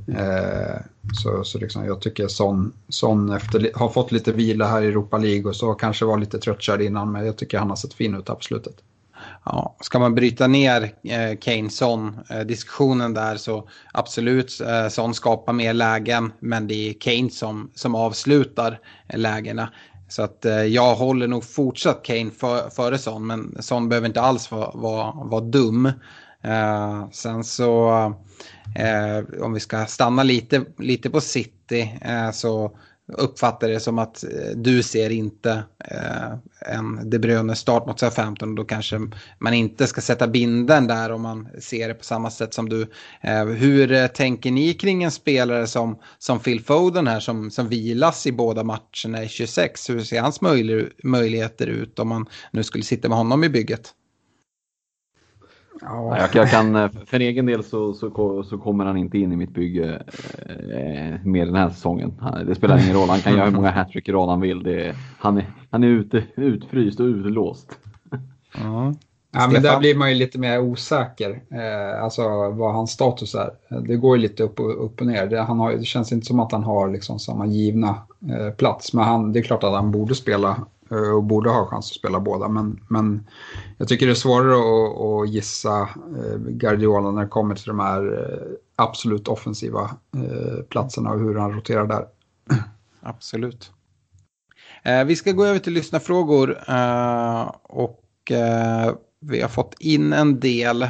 Eh, 0.09 0.81
så 1.13 1.45
så 1.45 1.59
liksom, 1.59 1.85
jag 1.85 2.01
tycker 2.01 2.29
Son, 2.29 2.73
Son 2.89 3.33
efter, 3.33 3.71
har 3.75 3.89
fått 3.89 4.13
lite 4.13 4.33
vila 4.33 4.67
här 4.67 4.83
i 4.83 4.87
Europa 4.87 5.19
League 5.19 5.45
och 5.45 5.57
så 5.57 5.75
kanske 5.75 6.05
var 6.05 6.19
lite 6.19 6.39
tröttkörd 6.39 6.83
innan 6.83 7.13
men 7.13 7.27
jag 7.27 7.37
tycker 7.37 7.59
han 7.59 7.71
har 7.71 7.77
sett 7.77 7.95
fin 7.95 8.15
ut 8.15 8.29
här 8.29 8.35
på 8.35 8.43
slutet. 8.43 8.75
Ja, 9.45 9.77
ska 9.81 9.99
man 9.99 10.15
bryta 10.15 10.47
ner 10.47 10.83
eh, 11.05 11.39
Kane-Son-diskussionen 11.41 13.17
eh, 13.17 13.23
där 13.23 13.37
så 13.37 13.69
absolut, 13.93 14.61
eh, 14.61 14.89
Son 14.89 15.15
skapar 15.15 15.53
mer 15.53 15.73
lägen 15.73 16.33
men 16.41 16.67
det 16.67 16.75
är 16.75 16.93
Kane 17.01 17.31
som, 17.31 17.71
som 17.75 17.95
avslutar 17.95 18.81
eh, 19.09 19.19
lägena. 19.19 19.73
Så 20.09 20.23
att 20.23 20.45
eh, 20.45 20.63
jag 20.63 20.95
håller 20.95 21.27
nog 21.27 21.45
fortsatt 21.45 22.03
Kane 22.03 22.31
för, 22.31 22.71
före 22.71 22.99
Son 22.99 23.27
men 23.27 23.57
Son 23.61 23.89
behöver 23.89 24.09
inte 24.09 24.21
alls 24.21 24.51
vara, 24.51 24.71
va, 24.75 25.29
va 25.31 25.41
dum. 25.41 25.87
Eh, 26.43 27.11
sen 27.11 27.45
så 27.45 27.93
Eh, 28.75 29.43
om 29.43 29.53
vi 29.53 29.61
ska 29.61 29.87
stanna 29.87 30.23
lite, 30.23 30.65
lite 30.79 31.11
på 31.11 31.21
City 31.21 31.99
eh, 32.03 32.31
så 32.31 32.79
uppfattar 33.09 33.69
det 33.69 33.81
som 33.81 33.99
att 33.99 34.25
eh, 34.25 34.31
du 34.57 34.83
ser 34.83 35.11
inte 35.11 35.63
eh, 35.85 36.33
en 36.75 37.11
De 37.11 37.19
Bruyne 37.19 37.57
start 37.57 37.87
mot 37.87 38.01
Southampton. 38.01 38.55
Då 38.55 38.65
kanske 38.65 39.01
man 39.39 39.55
inte 39.55 39.87
ska 39.87 40.01
sätta 40.01 40.29
binden 40.29 40.87
där 40.87 41.11
om 41.13 41.23
man 41.23 41.49
ser 41.61 41.89
det 41.89 41.95
på 41.95 42.05
samma 42.05 42.31
sätt 42.31 42.55
som 42.55 42.69
du. 42.69 42.87
Eh, 43.21 43.45
hur 43.45 43.93
eh, 43.93 44.07
tänker 44.07 44.51
ni 44.51 44.75
kring 44.75 45.03
en 45.03 45.11
spelare 45.11 45.67
som, 45.67 45.99
som 46.19 46.39
Phil 46.39 46.65
Foden 46.65 47.07
här 47.07 47.21
som, 47.21 47.51
som 47.51 47.69
vilas 47.69 48.27
i 48.27 48.33
båda 48.33 48.65
matcherna 48.65 49.25
i 49.25 49.29
26? 49.29 49.91
Hur 49.91 50.01
ser 50.01 50.21
hans 50.21 50.41
möjligheter 51.03 51.67
ut 51.67 51.99
om 51.99 52.09
man 52.09 52.27
nu 52.51 52.65
skulle 52.65 52.85
sitta 52.85 53.09
med 53.09 53.19
honom 53.19 53.45
i 53.45 53.49
bygget? 53.49 53.95
Ja. 55.81 56.19
Jag, 56.19 56.29
jag, 56.35 56.51
kan, 56.51 56.77
eh, 56.77 56.91
för 57.07 57.21
egen 57.21 57.47
del 57.47 57.65
så, 57.65 57.95
så, 57.95 58.43
så, 58.43 58.59
kommer 58.59 58.85
han 58.85 58.97
inte 58.97 59.19
in 59.19 59.33
i 59.33 59.37
mitt 59.37 59.51
bygge 59.51 60.03
eh, 60.49 61.27
mer 61.27 61.47
den 61.47 61.55
här 61.55 61.71
säsongen. 61.71 62.13
Det 62.47 62.55
spelar 62.55 62.79
ingen 62.85 62.97
roll, 62.97 63.09
han 63.09 63.21
kan 63.21 63.33
göra 63.33 63.45
hur 63.45 63.53
många 63.53 63.71
hattrick 63.71 64.09
i 64.09 64.13
rad 64.13 64.29
han 64.29 64.41
vill. 64.41 64.63
Det, 64.63 64.95
han, 65.19 65.37
är, 65.37 65.47
han 65.71 65.85
är 65.85 65.89
ute, 65.89 66.25
utfryst 66.37 67.01
och 67.01 67.07
utlåst. 67.07 67.79
Ja. 68.55 68.95
Ja, 69.31 69.49
men 69.53 69.63
där 69.63 69.79
blir 69.79 69.95
man 69.95 70.09
ju 70.09 70.15
lite 70.15 70.39
mer 70.39 70.61
osäker, 70.61 71.41
eh, 71.51 72.03
alltså 72.03 72.51
vad 72.51 72.75
hans 72.75 72.91
status 72.91 73.35
är. 73.35 73.51
Det 73.81 73.97
går 73.97 74.17
ju 74.17 74.23
lite 74.23 74.43
upp 74.43 74.61
och, 74.61 74.85
upp 74.85 75.01
och 75.01 75.07
ner. 75.07 75.27
Det, 75.27 75.41
han 75.41 75.59
har, 75.59 75.73
det 75.73 75.85
känns 75.85 76.13
inte 76.13 76.27
som 76.27 76.41
att 76.41 76.53
han 76.53 76.65
har 76.65 76.89
liksom 76.89 77.19
samma 77.19 77.47
givna 77.47 77.89
eh, 78.31 78.55
plats, 78.57 78.93
men 78.93 79.05
han, 79.05 79.33
det 79.33 79.39
är 79.39 79.43
klart 79.43 79.65
att 79.65 79.73
han 79.73 79.91
borde 79.91 80.15
spela 80.15 80.67
Eh, 80.91 81.11
och 81.11 81.23
borde 81.23 81.51
ha 81.51 81.67
chans 81.67 81.91
att 81.91 81.97
spela 81.97 82.21
båda. 82.21 82.49
Men, 82.49 82.81
men 82.89 83.29
jag 83.79 83.89
tycker 83.89 84.07
det 84.07 84.13
är 84.13 84.15
svårare 84.15 84.55
att, 84.55 85.01
att 85.01 85.35
gissa 85.35 85.81
eh, 85.81 86.39
Guardiola 86.39 87.11
när 87.11 87.23
det 87.23 87.29
kommer 87.29 87.55
till 87.55 87.67
de 87.67 87.81
här 87.81 88.03
eh, 88.03 88.53
absolut 88.77 89.29
offensiva 89.29 89.91
platserna 90.69 91.11
och 91.11 91.21
hur 91.21 91.35
han 91.35 91.53
roterar 91.53 91.87
där. 91.87 92.07
Absolut. 93.01 93.73
Vi 95.07 95.17
ska 95.17 95.33
gå 95.33 95.45
över 95.45 95.59
till 95.59 95.73
lyssnarfrågor 95.73 96.59
och 97.63 98.33
vi 99.21 99.41
har 99.41 99.49
fått 99.49 99.75
in 99.79 100.13
en 100.13 100.41
del. 100.41 100.89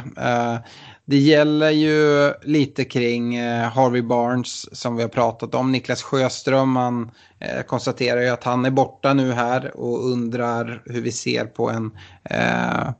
Det 1.10 1.16
gäller 1.18 1.70
ju 1.70 2.32
lite 2.42 2.84
kring 2.84 3.34
eh, 3.34 3.70
Harvey 3.70 4.02
Barnes 4.02 4.78
som 4.78 4.96
vi 4.96 5.02
har 5.02 5.08
pratat 5.08 5.54
om. 5.54 5.72
Niklas 5.72 6.02
Sjöström, 6.02 6.76
han, 6.76 7.10
eh, 7.40 7.62
konstaterar 7.62 8.20
ju 8.20 8.28
att 8.28 8.44
han 8.44 8.64
är 8.64 8.70
borta 8.70 9.14
nu 9.14 9.32
här 9.32 9.76
och 9.76 10.10
undrar 10.10 10.82
hur 10.86 11.00
vi 11.00 11.12
ser 11.12 11.44
på 11.44 11.70
en 11.70 11.90
eh, 12.24 12.90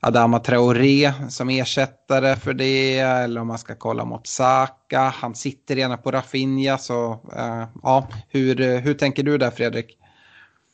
Adama 0.00 0.38
Traoré 0.38 1.12
som 1.28 1.50
ersättare 1.50 2.36
för 2.36 2.54
det 2.54 2.98
eller 2.98 3.40
om 3.40 3.46
man 3.46 3.58
ska 3.58 3.74
kolla 3.74 4.04
mot 4.04 4.26
Saka. 4.26 5.00
Han 5.00 5.34
sitter 5.34 5.76
redan 5.76 5.98
på 5.98 6.10
Rafinha 6.10 6.78
så 6.78 7.12
eh, 7.36 7.64
ja, 7.82 8.08
hur, 8.28 8.60
eh, 8.60 8.78
hur 8.78 8.94
tänker 8.94 9.22
du 9.22 9.38
där 9.38 9.50
Fredrik? 9.50 9.98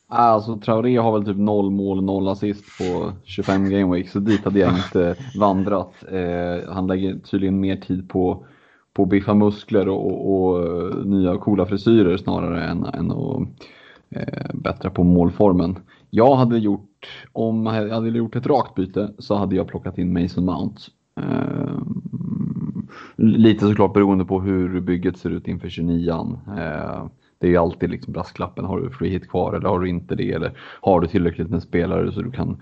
Alltså 0.07 0.55
Traoré 0.57 0.97
har 0.97 1.11
väl 1.11 1.25
typ 1.25 1.37
noll 1.37 1.71
mål, 1.71 2.03
noll 2.03 2.27
assist 2.27 2.65
på 2.77 3.11
25 3.23 3.69
gameweeks 3.69 4.11
så 4.11 4.19
dit 4.19 4.45
hade 4.45 4.59
jag 4.59 4.73
inte 4.77 5.15
vandrat. 5.39 5.93
Eh, 6.11 6.73
han 6.73 6.87
lägger 6.87 7.19
tydligen 7.19 7.59
mer 7.59 7.75
tid 7.75 8.09
på, 8.09 8.45
på 8.93 9.05
biffa 9.05 9.33
muskler 9.33 9.87
och, 9.87 10.05
och, 10.05 10.55
och 10.55 10.65
eh, 10.65 11.05
nya 11.05 11.37
coola 11.37 11.65
frisyrer 11.65 12.17
snarare 12.17 12.63
än, 12.63 12.85
än 12.85 13.11
att 13.11 13.47
eh, 14.09 14.53
bättra 14.53 14.89
på 14.89 15.03
målformen. 15.03 15.75
Jag 16.09 16.35
hade 16.35 16.57
gjort, 16.57 17.07
om 17.31 17.65
jag 17.65 17.89
hade 17.89 18.09
gjort 18.09 18.35
ett 18.35 18.47
rakt 18.47 18.75
byte 18.75 19.13
så 19.17 19.35
hade 19.35 19.55
jag 19.55 19.67
plockat 19.67 19.97
in 19.97 20.21
Mason 20.21 20.45
Mount. 20.45 20.81
Eh, 21.21 21.77
lite 23.15 23.67
såklart 23.67 23.93
beroende 23.93 24.25
på 24.25 24.41
hur 24.41 24.81
bygget 24.81 25.17
ser 25.17 25.29
ut 25.29 25.47
inför 25.47 25.67
29an. 25.67 26.37
Eh, 26.57 27.05
det 27.43 27.47
är 27.47 27.51
ju 27.51 27.57
alltid 27.57 27.89
liksom 27.89 28.13
brasklappen, 28.13 28.65
har 28.65 28.79
du 28.79 28.89
free 28.89 29.09
hit 29.09 29.29
kvar 29.29 29.53
eller 29.53 29.69
har 29.69 29.79
du 29.79 29.89
inte 29.89 30.15
det? 30.15 30.31
Eller 30.31 30.57
har 30.81 31.01
du 31.01 31.07
tillräckligt 31.07 31.49
med 31.49 31.63
spelare 31.63 32.11
så 32.11 32.21
du 32.21 32.31
kan 32.31 32.61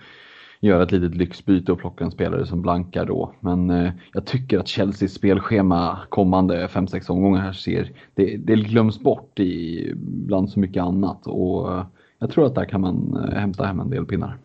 göra 0.59 0.83
ett 0.83 0.91
litet 0.91 1.15
lyxbyte 1.15 1.71
och 1.71 1.79
plocka 1.79 2.03
en 2.03 2.11
spelare 2.11 2.45
som 2.45 2.61
blankar 2.61 3.05
då. 3.05 3.33
Men 3.39 3.69
eh, 3.69 3.91
jag 4.13 4.25
tycker 4.25 4.59
att 4.59 4.67
Chelseas 4.67 5.13
spelschema 5.13 5.99
kommande 6.09 6.67
5-6 6.67 7.09
omgångar 7.11 7.41
här 7.41 7.53
ser, 7.53 7.91
det, 8.15 8.37
det 8.37 8.55
glöms 8.55 8.99
bort 8.99 9.39
i, 9.39 9.93
bland 9.95 10.49
så 10.49 10.59
mycket 10.59 10.83
annat 10.83 11.27
och 11.27 11.73
eh, 11.73 11.85
jag 12.19 12.31
tror 12.31 12.45
att 12.45 12.55
där 12.55 12.65
kan 12.65 12.81
man 12.81 13.23
eh, 13.23 13.39
hämta 13.39 13.65
hem 13.65 13.79
en 13.79 13.89
del 13.89 14.05
pinnar. 14.05 14.37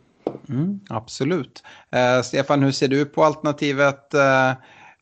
Mm, 0.49 0.81
absolut. 0.89 1.63
Eh, 1.91 2.23
Stefan, 2.23 2.63
hur 2.63 2.73
ser 2.73 2.89
du 2.89 3.05
på 3.05 3.25
alternativet 3.25 4.15
eh, 4.15 4.53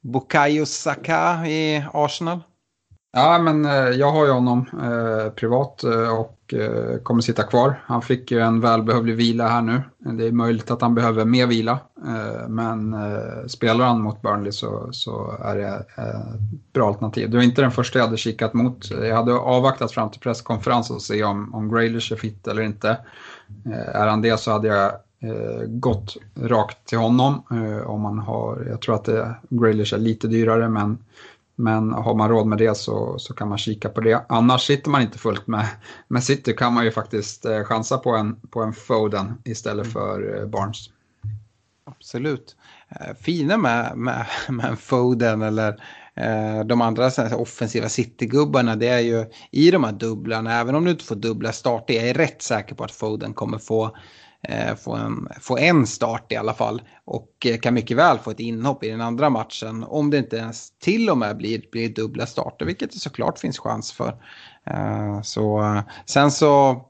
Bukayo 0.03 0.66
Saka 0.66 1.47
i 1.47 1.85
Arsenal? 1.93 2.41
Ja, 3.17 3.39
men 3.39 3.65
eh, 3.65 3.73
jag 3.73 4.12
har 4.12 4.27
ju 4.27 4.33
honom 4.33 4.67
eh, 4.83 5.33
privat 5.33 5.85
eh, 5.85 6.19
och 6.19 6.55
eh, 6.55 6.99
kommer 7.03 7.21
sitta 7.21 7.43
kvar. 7.43 7.83
Han 7.87 8.03
fick 8.03 8.31
ju 8.31 8.41
en 8.41 8.61
välbehövlig 8.61 9.17
vila 9.17 9.49
här 9.49 9.62
nu. 9.62 9.83
Det 9.99 10.27
är 10.27 10.33
möjligt 10.33 10.71
att 10.71 10.81
han 10.81 10.95
behöver 10.95 11.25
mer 11.25 11.47
vila. 11.47 11.79
Eh, 12.07 12.49
men 12.49 12.95
eh, 12.95 13.47
spelar 13.47 13.87
han 13.87 14.01
mot 14.01 14.23
Burnley 14.23 14.53
så, 14.53 14.89
så 14.93 15.37
är 15.45 15.57
det 15.57 15.67
ett 15.67 16.73
bra 16.73 16.89
alternativ. 16.89 17.31
Det 17.31 17.37
var 17.37 17.45
inte 17.45 17.62
den 17.62 17.71
första 17.71 17.99
jag 17.99 18.07
hade 18.07 18.17
kikat 18.17 18.55
mot. 18.55 18.91
Jag 18.91 19.17
hade 19.17 19.33
avvaktat 19.33 19.93
fram 19.93 20.11
till 20.11 20.21
presskonferensen 20.21 20.97
och 20.97 21.03
se 21.03 21.25
om, 21.25 21.55
om 21.55 21.73
Graylish 21.73 22.12
är 22.12 22.17
fit 22.17 22.49
eller 22.49 22.62
inte. 22.62 22.99
är 23.93 24.07
han 24.07 24.23
det 24.23 24.41
så 24.41 24.51
hade 24.51 24.69
jag 24.69 24.93
gått 25.67 26.17
rakt 26.41 26.89
till 26.89 26.99
honom. 26.99 27.43
om 27.87 28.01
man 28.01 28.19
har, 28.19 28.67
jag 28.69 28.81
tror 28.81 28.95
att 28.95 29.05
det, 29.05 29.35
Graylish 29.49 29.95
är 29.95 29.99
lite 29.99 30.29
dyrare 30.29 30.69
men 30.69 30.99
men 31.57 31.92
har 31.92 32.14
man 32.14 32.28
råd 32.28 32.46
med 32.46 32.59
det 32.59 32.76
så, 32.76 33.18
så 33.18 33.34
kan 33.34 33.48
man 33.48 33.59
kika 33.59 33.88
på 33.88 34.00
det. 34.00 34.24
Annars 34.28 34.66
sitter 34.66 34.90
man 34.90 35.02
inte 35.02 35.18
fullt 35.18 35.46
med, 35.46 35.66
med 36.09 36.24
City 36.24 36.52
kan 36.52 36.72
man 36.72 36.84
ju 36.84 36.90
faktiskt 36.90 37.44
eh, 37.44 37.64
chansa 37.64 37.98
på 37.98 38.11
en, 38.11 38.36
på 38.50 38.62
en 38.62 38.72
Foden 38.72 39.34
istället 39.44 39.84
mm. 39.84 39.92
för 39.92 40.40
eh, 40.40 40.46
Barnes. 40.46 40.90
Absolut. 41.86 42.57
fina 43.20 43.57
med, 43.57 43.96
med, 43.96 44.26
med 44.48 44.78
Foden 44.78 45.42
eller 45.42 45.80
Eh, 46.16 46.64
de 46.64 46.80
andra 46.80 47.11
offensiva 47.36 47.88
City-gubbarna 47.88 48.76
det 48.76 48.88
är 48.88 49.00
ju 49.00 49.26
i 49.50 49.70
de 49.70 49.84
här 49.84 49.92
dubblarna, 49.92 50.61
även 50.61 50.74
om 50.74 50.84
du 50.84 50.90
inte 50.90 51.05
får 51.05 51.16
dubbla 51.16 51.52
starter, 51.52 51.94
jag 51.94 52.09
är 52.09 52.14
rätt 52.14 52.42
säker 52.42 52.74
på 52.74 52.84
att 52.84 52.90
Foden 52.90 53.34
kommer 53.34 53.59
få, 53.59 53.84
eh, 53.84 53.92
Eh, 54.49 54.74
få, 54.76 54.95
en, 54.95 55.28
få 55.40 55.59
en 55.59 55.86
start 55.86 56.32
i 56.32 56.36
alla 56.36 56.55
fall. 56.55 56.82
Och 57.05 57.47
eh, 57.47 57.59
kan 57.59 57.74
mycket 57.74 57.97
väl 57.97 58.18
få 58.18 58.30
ett 58.30 58.40
inhopp 58.40 58.84
i 58.84 58.90
den 58.90 59.01
andra 59.01 59.30
matchen 59.30 59.84
om 59.84 60.11
det 60.11 60.18
inte 60.18 60.36
ens 60.36 60.70
till 60.78 61.11
och 61.11 61.18
med 61.18 61.36
blir, 61.36 61.62
blir 61.72 61.88
dubbla 61.88 62.26
starter, 62.26 62.66
vilket 62.66 62.92
det 62.92 62.99
såklart 62.99 63.38
finns 63.38 63.59
chans 63.59 63.92
för. 63.92 64.16
Eh, 64.66 65.22
så, 65.22 65.82
sen 66.07 66.30
så, 66.30 66.82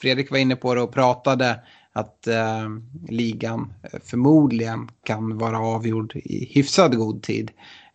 Fredrik 0.00 0.30
var 0.30 0.38
inne 0.38 0.56
på 0.56 0.74
det 0.74 0.80
och 0.80 0.92
pratade 0.92 1.60
att 1.92 2.26
eh, 2.26 2.68
ligan 3.08 3.74
förmodligen 4.04 4.88
kan 5.04 5.38
vara 5.38 5.58
avgjord 5.58 6.16
i 6.16 6.52
hyfsad 6.54 6.96
god 6.96 7.22
tid. 7.22 7.50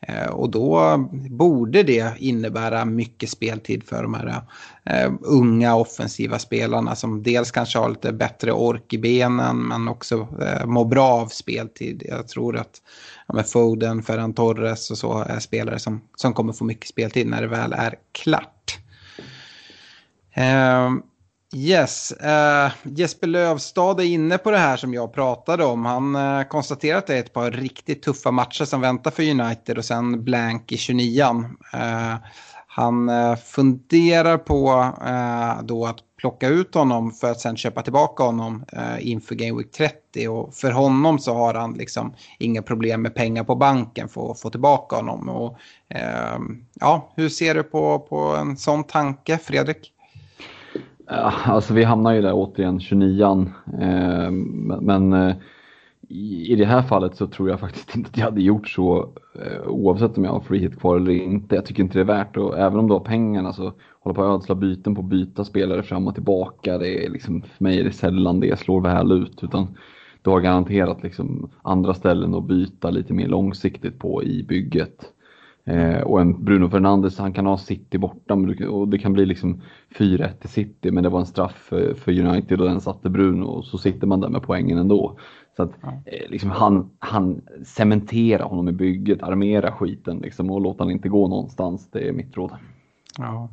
Eh, 0.08 0.28
och 0.28 0.50
då 0.50 0.98
borde 1.30 1.84
det 1.84 2.14
innebära 2.18 2.86
mycket 2.86 3.30
speltid 3.30 3.84
för 3.84 4.04
de 4.04 4.14
här 4.14 4.42
eh, 4.86 5.12
unga 5.22 5.76
offensiva 5.76 6.40
spelarna 6.40 6.96
som 6.96 7.24
dels 7.24 7.52
kanske 7.52 7.80
har 7.80 7.90
lite 7.90 8.14
bättre 8.14 8.52
ork 8.52 8.94
i 8.94 8.98
benen 8.98 9.68
men 9.68 9.88
också 9.88 10.28
eh, 10.42 10.66
mår 10.66 10.86
bra 10.86 11.08
av 11.08 11.28
speltid. 11.28 12.04
Jag 12.06 12.28
tror 12.28 12.58
att 12.58 12.82
ja, 13.28 13.34
med 13.34 13.48
Foden, 13.48 14.04
Ferran 14.04 14.34
Torres 14.34 14.92
och 14.92 14.98
så 14.98 15.20
är 15.20 15.40
spelare 15.40 15.80
som, 15.80 16.02
som 16.16 16.34
kommer 16.34 16.54
få 16.54 16.64
mycket 16.64 16.88
speltid 16.88 17.28
när 17.28 17.42
det 17.42 17.48
väl 17.48 17.74
är 17.74 17.96
klart. 18.12 18.78
Uh, 20.38 21.04
Yes, 21.56 22.14
uh, 22.24 22.72
Jesper 22.84 23.28
Lövstad 23.28 24.00
är 24.00 24.06
inne 24.06 24.38
på 24.38 24.52
det 24.52 24.58
här 24.58 24.78
som 24.78 24.94
jag 24.94 25.14
pratade 25.14 25.66
om. 25.66 25.86
Han 25.86 26.16
uh, 26.16 26.44
konstaterar 26.44 26.98
att 26.98 27.08
det 27.08 27.16
är 27.16 27.20
ett 27.20 27.34
par 27.34 27.52
riktigt 27.52 28.04
tuffa 28.04 28.32
matcher 28.32 28.66
som 28.66 28.82
väntar 28.82 29.12
för 29.12 29.30
United 29.30 29.78
och 29.78 29.86
sen 29.86 30.24
blank 30.24 30.72
i 30.72 30.76
29an. 30.76 31.44
Uh, 31.74 32.14
eh, 32.14 32.18
han 32.68 33.10
funderar 33.38 34.38
på 34.38 34.94
då 35.64 35.86
att 35.86 35.98
plocka 36.18 36.48
ut 36.48 36.76
honom 36.76 37.12
för 37.12 37.32
att 37.32 37.40
sen 37.40 37.58
köpa 37.58 37.82
tillbaka 37.82 38.24
honom 38.24 38.66
inför 39.00 39.36
Game 39.36 39.58
Week 39.58 39.72
30. 39.72 40.28
Och 40.28 40.54
för 40.54 40.72
honom 40.72 41.20
så 41.20 41.34
har 41.34 41.54
han 41.54 41.74
liksom 41.74 42.14
inga 42.40 42.62
problem 42.62 43.02
med 43.02 43.16
pengar 43.16 43.44
på 43.44 43.56
banken 43.56 44.10
för 44.10 44.32
att 44.32 44.42
få 44.42 44.50
tillbaka 44.50 44.96
honom. 44.96 45.30
Och, 45.30 45.58
ja, 46.74 47.14
hur 47.16 47.30
ser 47.30 47.56
du 47.56 47.64
på, 47.64 48.00
på 48.00 48.20
en 48.20 48.58
sån 48.58 48.84
tanke, 48.84 49.38
Fredrik? 49.38 49.93
Alltså 51.08 51.74
vi 51.74 51.84
hamnar 51.84 52.14
ju 52.14 52.22
där 52.22 52.34
återigen 52.34 52.80
29an. 52.80 53.50
Eh, 53.82 54.32
men 54.82 55.14
eh, 55.14 55.36
i 56.10 56.56
det 56.56 56.66
här 56.66 56.82
fallet 56.82 57.16
så 57.16 57.28
tror 57.28 57.50
jag 57.50 57.60
faktiskt 57.60 57.96
inte 57.96 58.10
att 58.10 58.18
jag 58.18 58.26
hade 58.26 58.42
gjort 58.42 58.70
så 58.70 59.10
eh, 59.46 59.68
oavsett 59.68 60.18
om 60.18 60.24
jag 60.24 60.32
har 60.32 60.40
free 60.40 60.60
hit 60.60 60.80
kvar 60.80 60.98
eller 60.98 61.12
inte. 61.12 61.56
Jag 61.56 61.66
tycker 61.66 61.84
inte 61.84 61.98
det 61.98 62.02
är 62.02 62.18
värt 62.18 62.38
och 62.38 62.60
även 62.60 62.80
om 62.80 62.88
du 62.88 62.94
har 62.94 63.00
pengarna 63.00 63.54
så 63.54 63.74
hålla 64.00 64.14
på 64.14 64.24
att 64.24 64.40
ödsla 64.40 64.56
byten 64.56 64.96
på 64.96 65.02
att 65.02 65.08
byta 65.08 65.44
spelare 65.44 65.84
fram 65.84 66.08
och 66.08 66.14
tillbaka. 66.14 66.78
Det 66.78 67.06
är 67.06 67.10
liksom, 67.10 67.42
för 67.42 67.64
mig 67.64 67.80
är 67.80 67.84
det 67.84 67.92
sällan 67.92 68.40
det 68.40 68.60
slår 68.60 68.82
väl 68.82 69.12
ut 69.12 69.44
utan 69.44 69.78
du 70.22 70.30
har 70.30 70.40
garanterat 70.40 71.04
liksom 71.04 71.50
andra 71.62 71.94
ställen 71.94 72.36
att 72.36 72.48
byta 72.48 72.90
lite 72.90 73.14
mer 73.14 73.28
långsiktigt 73.28 74.00
på 74.00 74.24
i 74.24 74.44
bygget. 74.44 75.14
Eh, 75.66 76.02
och 76.02 76.22
en 76.22 76.46
Bruno 76.46 76.70
Fernandes, 76.70 77.18
han 77.18 77.34
kan 77.34 77.46
ha 77.46 77.58
City 77.58 77.98
borta 77.98 78.34
och 78.70 78.88
det 78.88 78.98
kan 78.98 79.14
bli 79.14 79.26
liksom 79.26 79.62
4-1 79.98 80.34
till 80.40 80.50
City 80.50 80.92
men 80.92 81.04
det 81.04 81.10
var 81.10 81.20
en 81.20 81.26
straff 81.26 81.56
för, 81.56 81.94
för, 81.94 82.20
United 82.20 82.62
och 82.62 82.68
den 82.68 82.82
satte 82.82 83.10
Bruno 83.10 83.46
och 83.46 83.66
så 83.66 83.78
sitter 83.78 84.08
man 84.08 84.22
där 84.22 84.30
med 84.30 84.42
poängen 84.42 84.78
ändå. 84.78 85.18
Så 85.56 85.64
att 85.64 85.72
eh, 85.84 86.30
liksom 86.30 86.50
han, 86.50 86.90
han 87.00 87.42
cementera 87.66 88.44
honom 88.44 88.70
i 88.70 88.72
bygget, 88.72 89.24
armera 89.24 89.72
skiten 89.72 90.18
liksom 90.18 90.52
och 90.52 90.62
låta 90.62 90.84
han 90.84 90.92
inte 90.92 91.10
gå 91.10 91.28
någonstans. 91.28 91.90
Det 91.92 92.08
är 92.08 92.14
mitt 92.14 92.38
råd. 92.38 92.52
Ja. 93.18 93.50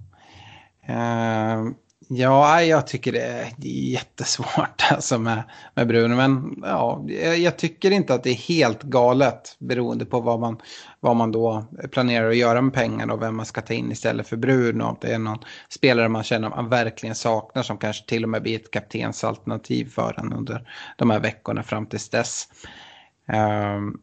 Uh, 0.88 1.72
Ja, 2.12 2.62
jag 2.62 2.86
tycker 2.86 3.12
det 3.12 3.22
är 3.22 3.52
jättesvårt 3.58 4.82
alltså 4.90 5.18
med, 5.18 5.42
med 5.74 5.86
Bruno. 5.86 6.16
Men 6.16 6.62
ja, 6.62 7.04
jag 7.38 7.58
tycker 7.58 7.90
inte 7.90 8.14
att 8.14 8.22
det 8.22 8.30
är 8.30 8.34
helt 8.34 8.82
galet 8.82 9.56
beroende 9.58 10.04
på 10.04 10.20
vad 10.20 10.40
man, 10.40 10.60
vad 11.00 11.16
man 11.16 11.32
då 11.32 11.64
planerar 11.90 12.30
att 12.30 12.36
göra 12.36 12.60
med 12.60 12.74
pengarna 12.74 13.12
och 13.12 13.22
vem 13.22 13.36
man 13.36 13.46
ska 13.46 13.60
ta 13.60 13.74
in 13.74 13.92
istället 13.92 14.28
för 14.28 14.36
Bruno. 14.36 14.84
Om 14.84 14.96
det 15.00 15.14
är 15.14 15.18
någon 15.18 15.38
spelare 15.68 16.08
man 16.08 16.22
känner 16.22 16.48
att 16.48 16.56
man 16.56 16.68
verkligen 16.68 17.14
saknar 17.14 17.62
som 17.62 17.78
kanske 17.78 18.08
till 18.08 18.22
och 18.22 18.30
med 18.30 18.42
blir 18.42 18.56
ett 18.56 18.70
kaptensalternativ 18.70 19.90
för 19.90 20.20
en 20.20 20.32
under 20.32 20.72
de 20.98 21.10
här 21.10 21.20
veckorna 21.20 21.62
fram 21.62 21.86
tills 21.86 22.08
dess. 22.08 22.48
Um, 23.32 24.00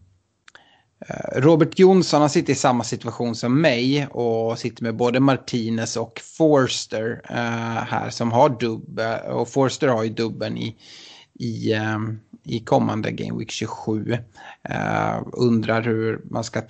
Eh, 1.00 1.42
Robert 1.42 1.80
Jonsson 1.80 2.22
han 2.22 2.30
sitter 2.30 2.54
i 2.54 2.56
samma 2.56 2.84
situation 2.84 3.36
som 3.36 3.62
mig 3.62 4.08
och 4.08 4.60
sitter 4.60 4.84
med 4.84 4.96
både 4.96 5.20
Martinez 5.20 5.98
och 5.98 6.22
Forster 6.38 7.22
uh, 7.32 7.84
här 7.84 8.10
som 8.10 8.32
har 8.32 8.50
dubb. 8.50 9.00
Eh, 9.00 9.16
och 9.16 9.50
Forster 9.50 9.88
har 9.88 10.04
ju 10.04 10.10
dubben 10.10 10.58
i, 10.58 10.76
i, 11.40 11.74
um, 11.74 12.20
i 12.44 12.60
kommande 12.60 13.12
Game 13.12 13.40
Week 13.40 13.52
27. 13.52 14.12
Uh, 14.70 15.22
undrar 15.34 15.82
hur 15.82 16.22
man 16.30 16.44
ska 16.44 16.62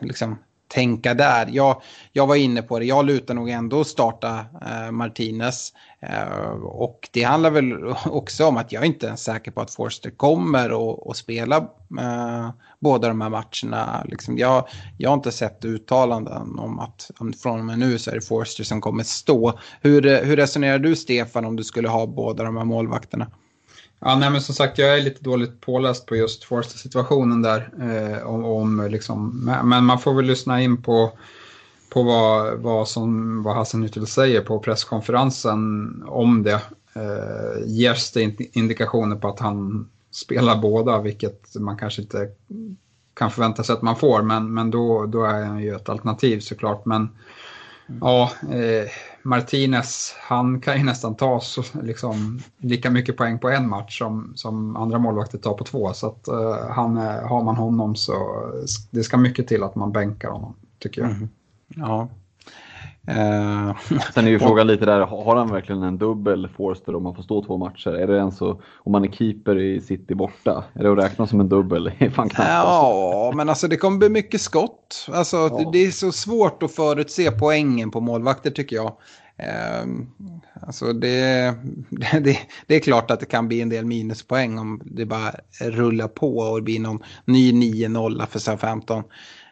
liksom, 0.00 0.38
tänka 0.68 1.14
där. 1.14 1.48
Jag, 1.50 1.82
jag 2.12 2.26
var 2.26 2.36
inne 2.36 2.62
på 2.62 2.78
det, 2.78 2.84
jag 2.84 3.06
lutar 3.06 3.34
nog 3.34 3.50
ändå 3.50 3.80
att 3.80 3.86
starta 3.86 4.44
eh, 4.66 4.90
Martinez. 4.90 5.72
Eh, 6.00 6.48
och 6.64 7.08
det 7.12 7.22
handlar 7.22 7.50
väl 7.50 7.94
också 8.06 8.46
om 8.46 8.56
att 8.56 8.72
jag 8.72 8.86
inte 8.86 9.08
är 9.08 9.16
säker 9.16 9.50
på 9.50 9.60
att 9.60 9.74
Forster 9.74 10.10
kommer 10.10 10.70
att 11.10 11.16
spela 11.16 11.56
eh, 12.00 12.50
båda 12.80 13.08
de 13.08 13.20
här 13.20 13.30
matcherna. 13.30 14.04
Liksom, 14.04 14.38
jag, 14.38 14.68
jag 14.98 15.10
har 15.10 15.14
inte 15.14 15.32
sett 15.32 15.64
uttalanden 15.64 16.58
om 16.58 16.78
att 16.78 17.10
från 17.42 17.58
och 17.58 17.64
med 17.64 17.78
nu 17.78 17.98
så 17.98 18.10
är 18.10 18.14
det 18.14 18.20
Forster 18.20 18.64
som 18.64 18.80
kommer 18.80 19.02
stå. 19.02 19.58
Hur, 19.80 20.24
hur 20.24 20.36
resonerar 20.36 20.78
du 20.78 20.96
Stefan 20.96 21.44
om 21.44 21.56
du 21.56 21.64
skulle 21.64 21.88
ha 21.88 22.06
båda 22.06 22.44
de 22.44 22.56
här 22.56 22.64
målvakterna? 22.64 23.26
Ja, 24.00 24.16
nej, 24.16 24.30
men 24.30 24.40
som 24.40 24.54
sagt, 24.54 24.78
jag 24.78 24.98
är 24.98 25.02
lite 25.02 25.24
dåligt 25.24 25.60
påläst 25.60 26.06
på 26.06 26.16
just 26.16 26.44
Forster-situationen 26.44 27.42
där. 27.42 27.70
Eh, 27.80 28.26
om, 28.26 28.44
om, 28.44 28.88
liksom, 28.90 29.44
men 29.64 29.84
man 29.84 29.98
får 29.98 30.14
väl 30.14 30.24
lyssna 30.24 30.62
in 30.62 30.82
på, 30.82 31.12
på 31.92 32.02
vad, 32.02 32.58
vad, 32.58 32.88
som, 32.88 33.42
vad 33.42 33.54
Hassan 33.54 33.88
säger 34.06 34.40
på 34.40 34.58
presskonferensen 34.58 36.02
om 36.06 36.42
det. 36.42 36.60
Eh, 36.94 37.62
ges 37.66 38.12
det 38.12 38.56
indikationer 38.56 39.16
på 39.16 39.28
att 39.28 39.40
han 39.40 39.88
spelar 40.10 40.56
båda, 40.56 41.00
vilket 41.00 41.54
man 41.54 41.76
kanske 41.76 42.02
inte 42.02 42.28
kan 43.14 43.30
förvänta 43.30 43.62
sig 43.62 43.72
att 43.72 43.82
man 43.82 43.96
får, 43.96 44.22
men, 44.22 44.54
men 44.54 44.70
då, 44.70 45.06
då 45.06 45.24
är 45.24 45.44
han 45.44 45.62
ju 45.62 45.74
ett 45.74 45.88
alternativ 45.88 46.40
såklart. 46.40 46.86
Men 46.86 47.08
ja, 48.00 48.30
eh, 48.42 48.88
Martinez, 49.22 50.14
han 50.18 50.60
kan 50.60 50.78
ju 50.78 50.84
nästan 50.84 51.16
ta 51.16 51.40
så, 51.40 51.62
liksom, 51.82 52.40
lika 52.58 52.90
mycket 52.90 53.16
poäng 53.16 53.38
på 53.38 53.48
en 53.48 53.68
match 53.68 53.98
som, 53.98 54.32
som 54.34 54.76
andra 54.76 54.98
målvakter 54.98 55.38
tar 55.38 55.54
på 55.54 55.64
två. 55.64 55.92
Så 55.92 56.06
att, 56.06 56.28
eh, 56.28 56.68
han, 56.70 56.96
eh, 56.96 57.28
har 57.28 57.44
man 57.44 57.56
honom 57.56 57.96
så 57.96 58.46
det 58.90 59.02
ska 59.02 59.16
mycket 59.16 59.48
till 59.48 59.62
att 59.62 59.74
man 59.74 59.92
bänkar 59.92 60.30
honom, 60.30 60.54
tycker 60.78 61.00
jag. 61.00 61.10
Mm. 61.10 61.28
Ja, 61.68 62.08
Uh, 63.08 63.76
Sen 64.14 64.26
är 64.26 64.30
ju 64.30 64.38
frågan 64.48 64.66
lite 64.66 64.86
där, 64.86 65.00
har 65.00 65.36
han 65.36 65.52
verkligen 65.52 65.82
en 65.82 65.98
dubbel 65.98 66.48
Forster 66.56 66.94
om 66.94 67.02
man 67.02 67.14
får 67.14 67.22
stå 67.22 67.44
två 67.44 67.56
matcher? 67.56 67.90
Är 67.90 68.06
det 68.06 68.20
en 68.20 68.32
så, 68.32 68.60
om 68.76 68.92
man 68.92 69.04
är 69.04 69.08
keeper 69.08 69.58
i 69.58 69.80
City 69.80 70.14
borta, 70.14 70.64
är 70.74 70.82
det 70.82 70.92
att 70.92 70.98
räkna 70.98 71.26
som 71.26 71.40
en 71.40 71.48
dubbel? 71.48 71.90
Fan 72.14 72.28
knappt, 72.28 72.48
ja, 72.48 72.54
alltså. 72.54 73.36
men 73.36 73.48
alltså 73.48 73.68
det 73.68 73.76
kommer 73.76 73.98
bli 73.98 74.08
mycket 74.08 74.40
skott. 74.40 75.06
Alltså, 75.12 75.36
ja. 75.36 75.70
det, 75.72 75.78
är 75.78 75.90
så 75.90 76.12
svårt 76.12 76.62
att 76.62 76.74
förutse 76.74 77.30
poängen 77.30 77.90
på 77.90 78.00
målvakter 78.00 78.50
tycker 78.50 78.76
jag. 78.76 78.92
Uh, 79.42 80.06
alltså 80.60 80.92
det, 80.92 81.54
det, 82.20 82.38
det, 82.66 82.74
är 82.74 82.80
klart 82.80 83.10
att 83.10 83.20
det 83.20 83.26
kan 83.26 83.48
bli 83.48 83.60
en 83.60 83.68
del 83.68 83.84
minuspoäng 83.84 84.58
om 84.58 84.80
det 84.84 85.06
bara 85.06 85.34
rullar 85.60 86.08
på 86.08 86.38
och 86.38 86.56
det 86.56 86.62
blir 86.62 86.80
någon 86.80 87.02
ny 87.24 87.52
9-0 87.52 88.26
för 88.26 88.38
SA-15. 88.38 89.02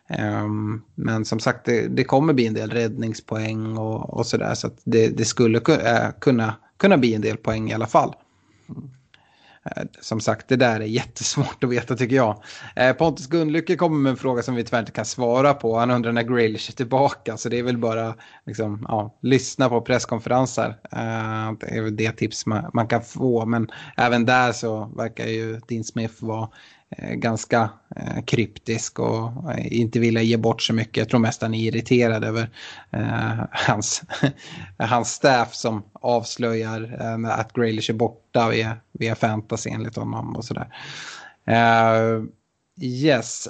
Ehm, 0.09 0.83
men 0.95 1.25
som 1.25 1.41
sagt, 1.41 1.65
det, 1.65 1.89
det, 1.89 2.05
kommer 2.05 2.33
bli 2.33 2.47
en 2.47 2.55
del 2.55 2.71
räddningspoäng 2.71 3.79
och, 3.79 4.19
och 4.19 4.27
sådär. 4.27 4.55
Så, 4.55 4.69
så 4.69 4.75
det, 4.85 5.09
det, 5.09 5.25
skulle 5.25 5.59
eh, 5.59 6.11
kunna, 6.21 6.55
kunna 6.77 6.99
bli 6.99 7.15
en 7.15 7.21
del 7.21 7.37
poäng 7.37 7.71
i 7.71 7.75
alla 7.75 7.87
fall. 7.87 8.15
Eh, 9.65 9.83
som 10.01 10.21
sagt, 10.21 10.49
det 10.49 10.57
där 10.57 10.81
är 10.81 10.85
jättesvårt 10.85 11.65
att 11.65 11.71
veta 11.71 11.97
tycker 11.97 12.17
jag. 12.17 12.43
Eh, 12.77 12.93
Pontus 12.93 13.27
Gunnlycke 13.27 13.77
kommer 13.77 13.99
med 13.99 14.11
en 14.11 14.17
fråga 14.17 14.43
som 14.43 14.55
vi 14.55 14.65
tyvärr 14.65 14.81
inte 14.81 14.93
kan 14.93 15.05
svara 15.05 15.55
på. 15.55 15.79
Han 15.79 15.91
undrar 15.91 16.13
när 16.13 16.23
Grealish 16.23 16.71
är 16.71 16.75
tillbaka. 16.75 17.37
Så 17.37 17.49
det 17.49 17.59
är 17.59 17.63
väl 17.63 17.79
bara 17.79 18.15
liksom, 18.47 18.87
ja, 18.89 19.19
lyssna 19.21 19.69
på 19.69 19.81
presskonferenser. 19.81 20.77
det 21.61 21.77
är 21.77 21.83
väl 21.83 21.97
det 21.97 22.13
tips 22.13 22.47
man, 22.47 22.71
man, 22.75 22.89
kan 22.89 23.03
få. 23.03 23.47
Men 23.47 23.71
även 23.97 24.25
där 24.25 24.53
så 24.53 24.85
verkar 24.97 25.27
ju 25.27 25.61
Dean 25.69 25.85
Smith 25.85 26.25
vara 26.25 26.49
Eh, 26.99 27.15
ganska 27.15 27.71
eh, 27.97 28.25
kryptisk 28.25 28.99
och 28.99 29.53
eh, 29.53 29.81
inte 29.81 29.99
vilja 30.01 30.23
ge 30.23 30.37
bort 30.37 30.63
så 30.63 30.73
mycket. 30.75 30.97
Jag 30.97 31.09
tror 31.09 31.21
mest 31.21 31.43
han 31.43 31.55
är 31.55 31.69
irriterad 31.69 32.25
över 32.25 32.51
eh, 32.91 33.45
hans, 33.51 34.03
hans 34.79 35.09
staff 35.09 35.55
som 35.55 35.83
avslöjar 35.93 36.83
att 37.31 37.53
Graylish 37.53 37.91
är 37.91 37.95
borta 37.95 38.49
via, 38.49 38.77
via 38.93 39.15
fantasy 39.15 39.71
enligt 39.71 39.97
honom 39.97 40.37
och 40.37 40.45
sådär. 40.45 40.69
Yes. 42.81 43.49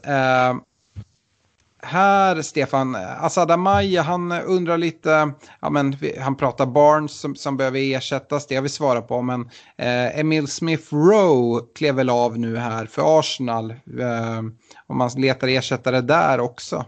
Här, 1.84 2.42
Stefan, 2.42 2.96
Assad 3.20 3.50
Amaya, 3.50 4.02
han 4.02 4.32
undrar 4.32 4.78
lite, 4.78 5.32
ja, 5.60 5.70
men, 5.70 5.96
han 6.20 6.36
pratar 6.36 6.66
Barnes 6.66 7.20
som, 7.20 7.34
som 7.34 7.56
behöver 7.56 7.78
ersättas, 7.78 8.46
det 8.46 8.54
har 8.54 8.62
vi 8.62 8.68
svarat 8.68 9.08
på, 9.08 9.22
men 9.22 9.40
eh, 9.76 10.18
Emil 10.18 10.48
Smith 10.48 10.94
Rowe 10.94 11.64
klev 11.74 11.94
väl 11.94 12.10
av 12.10 12.38
nu 12.38 12.56
här 12.56 12.86
för 12.86 13.18
Arsenal, 13.18 13.70
eh, 13.70 14.38
om 14.86 14.98
man 14.98 15.10
letar 15.16 15.48
ersättare 15.48 16.00
där 16.00 16.40
också. 16.40 16.84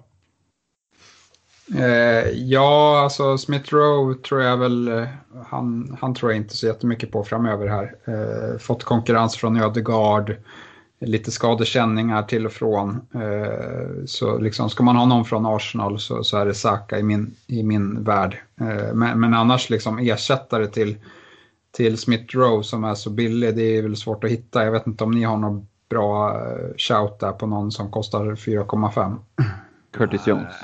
Eh, 1.74 2.31
ja, 2.31 3.01
alltså 3.01 3.39
Smith 3.39 3.74
Rowe 3.74 4.14
tror 4.14 4.43
jag 4.43 4.56
väl, 4.56 4.89
eh, 4.89 5.06
han, 5.47 5.97
han 6.01 6.14
tror 6.14 6.31
jag 6.32 6.36
inte 6.36 6.56
så 6.56 6.66
jättemycket 6.66 7.12
på 7.12 7.24
framöver 7.24 7.66
här. 7.66 7.94
Eh, 8.05 8.59
fått 8.59 8.85
konkurrens 8.85 9.36
från 9.36 9.56
Ödegard 9.56 10.36
lite 10.98 11.31
skadekänningar 11.31 12.23
till 12.23 12.47
och 12.47 12.52
från. 12.52 13.01
Eh, 13.14 14.05
så 14.06 14.39
liksom, 14.39 14.70
ska 14.70 14.82
man 14.82 14.97
ha 14.97 15.06
någon 15.06 15.24
från 15.24 15.47
Arsenal 15.47 15.98
så, 15.98 16.24
så 16.24 16.39
är 16.39 16.47
det 16.47 16.55
Saka 16.55 16.98
i 16.98 17.02
min, 17.02 17.35
i 17.47 17.62
min 17.62 18.05
värld. 18.05 18.43
Eh, 18.60 18.94
men, 18.94 19.20
men, 19.20 19.35
annars 19.35 19.70
liksom 19.70 19.98
ersättare 19.98 20.66
till, 20.66 20.97
till 21.70 21.98
Smith 21.98 22.36
Rowe 22.36 22.64
som 22.64 22.85
är 22.85 22.94
så 22.94 23.10
billig, 23.10 23.56
det 23.56 23.78
är 23.78 23.82
väl 23.82 23.97
svårt 23.97 24.24
att 24.24 24.31
hitta. 24.31 24.64
Jag 24.64 24.73
vet 24.73 24.86
inte 24.86 25.05
om 25.05 25.10
ni 25.10 25.24
har 25.24 25.36
någon 25.36 25.66
bra 25.89 26.35
eh, 26.35 26.68
shout 26.77 27.20
där 27.20 27.32
på 27.32 27.47
någon 27.47 27.73
som 27.73 27.90
kostar 27.90 28.24
4,5. 28.24 29.16
Curtis 29.93 30.27
Jones. 30.27 30.55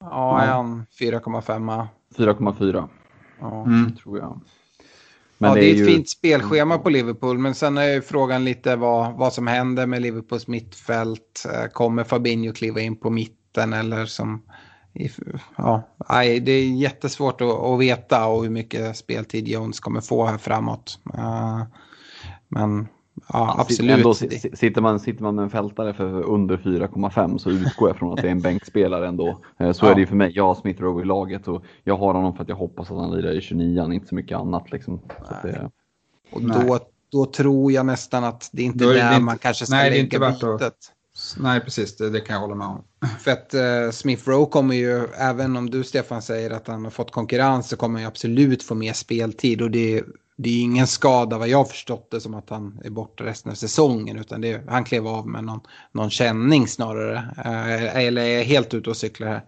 Ja, 0.00 0.40
är 0.40 0.46
han 0.46 0.86
4,5? 1.00 1.86
4,4. 2.16 2.88
Ja, 3.40 3.64
mm. 3.64 3.96
tror 3.96 4.18
jag. 4.18 4.40
Men 5.38 5.50
ja, 5.50 5.54
det 5.54 5.70
är, 5.70 5.72
ett 5.72 5.80
ju... 5.80 5.86
fint 5.86 6.08
spelschema 6.08 6.78
på 6.78 6.90
Liverpool, 6.90 7.38
men 7.38 7.54
sen 7.54 7.78
är 7.78 8.00
frågan 8.00 8.44
lite 8.44 8.76
vad, 8.76 9.14
vad 9.14 9.32
som 9.32 9.46
händer 9.46 9.86
med 9.86 10.02
Liverpools 10.02 10.46
mittfält. 10.46 11.46
Eh, 11.52 11.66
kommer 11.66 12.04
Fabinho 12.04 12.52
kliva 12.52 12.80
in 12.80 12.96
på 12.96 13.10
mitten 13.10 13.72
eller 13.72 14.06
som... 14.06 14.42
Ja, 15.56 15.82
det 16.40 16.52
är 16.52 16.76
jättesvårt 16.76 17.40
att, 17.40 17.48
att 17.48 17.80
veta 17.80 18.26
och 18.26 18.42
hur 18.42 18.50
mycket 18.50 18.96
speltid 18.96 19.48
Jones 19.48 19.80
kommer 19.80 20.00
få 20.00 20.26
här 20.26 20.38
framåt. 20.38 20.98
Eh, 21.14 21.62
men 22.48 22.88
Ja, 23.32 23.56
absolut. 23.58 23.90
Ändå, 23.90 24.14
sitter, 24.14 24.80
man, 24.80 25.00
sitter 25.00 25.22
man 25.22 25.34
med 25.34 25.42
en 25.42 25.50
fältare 25.50 25.94
för 25.94 26.22
under 26.22 26.56
4,5 26.56 27.38
så 27.38 27.50
utgår 27.50 27.88
jag 27.88 27.96
från 27.96 28.12
att 28.12 28.22
det 28.22 28.26
är 28.26 28.32
en 28.32 28.40
bänkspelare 28.40 29.08
ändå. 29.08 29.38
Eh, 29.58 29.72
så 29.72 29.86
ja. 29.86 29.90
är 29.90 29.94
det 29.94 30.00
ju 30.00 30.06
för 30.06 30.16
mig. 30.16 30.32
Jag 30.34 30.44
har 30.44 30.54
Smith 30.54 30.82
Rowe 30.82 31.02
i 31.02 31.04
laget 31.04 31.48
och 31.48 31.64
jag 31.84 31.96
har 31.96 32.14
honom 32.14 32.36
för 32.36 32.42
att 32.42 32.48
jag 32.48 32.56
hoppas 32.56 32.90
att 32.90 32.96
han 32.96 33.10
lirar 33.16 33.32
i 33.32 33.40
29 33.40 33.92
inte 33.92 34.06
så 34.06 34.14
mycket 34.14 34.38
annat. 34.38 34.72
Liksom. 34.72 35.00
Så 35.28 35.46
det... 35.46 35.70
Och 36.30 36.42
då, 36.42 36.78
då 37.12 37.26
tror 37.26 37.72
jag 37.72 37.86
nästan 37.86 38.24
att 38.24 38.50
det 38.52 38.62
inte 38.62 38.84
är 38.84 38.88
där 38.88 39.12
inte, 39.12 39.24
man 39.24 39.38
kanske 39.38 39.66
ska 39.66 39.76
nej, 39.76 39.90
lägga 39.90 40.26
är 40.26 40.32
bytet. 40.32 40.74
Nej, 41.36 41.60
precis. 41.60 41.96
Det, 41.96 42.10
det, 42.10 42.20
kan 42.20 42.34
jag 42.34 42.40
hålla 42.40 42.54
med 42.54 42.66
om. 42.66 42.84
För 43.20 43.30
att 43.30 43.54
uh, 43.54 43.90
Smith 43.90 44.28
Rowe 44.28 44.46
kommer 44.46 44.74
ju, 44.74 45.06
även 45.18 45.56
om 45.56 45.70
du 45.70 45.84
Stefan 45.84 46.22
säger 46.22 46.50
att 46.50 46.66
han 46.66 46.84
har 46.84 46.90
fått 46.90 47.10
konkurrens, 47.10 47.68
så 47.68 47.76
kommer 47.76 48.00
han 48.00 48.08
absolut 48.08 48.62
få 48.62 48.74
mer 48.74 48.92
speltid. 48.92 49.62
Och 49.62 49.70
det 49.70 50.02
det 50.36 50.48
är 50.48 50.62
ingen 50.62 50.86
skada 50.86 51.38
vad 51.38 51.48
jag 51.48 51.68
förstått 51.68 52.10
det 52.10 52.20
som 52.20 52.34
att 52.34 52.50
han 52.50 52.80
är 52.84 52.90
borta 52.90 53.24
resten 53.24 53.50
av 53.50 53.54
säsongen 53.54 54.18
utan 54.18 54.40
det, 54.40 54.62
han 54.68 54.84
klev 54.84 55.06
av 55.06 55.28
med 55.28 55.44
någon, 55.44 55.60
någon 55.92 56.10
känning 56.10 56.68
snarare. 56.68 57.16
Eh, 57.44 57.96
eller 57.96 58.22
är 58.22 58.36
jag 58.36 58.44
helt 58.44 58.74
ute 58.74 58.90
och 58.90 58.96
cyklar 58.96 59.28
här? 59.28 59.44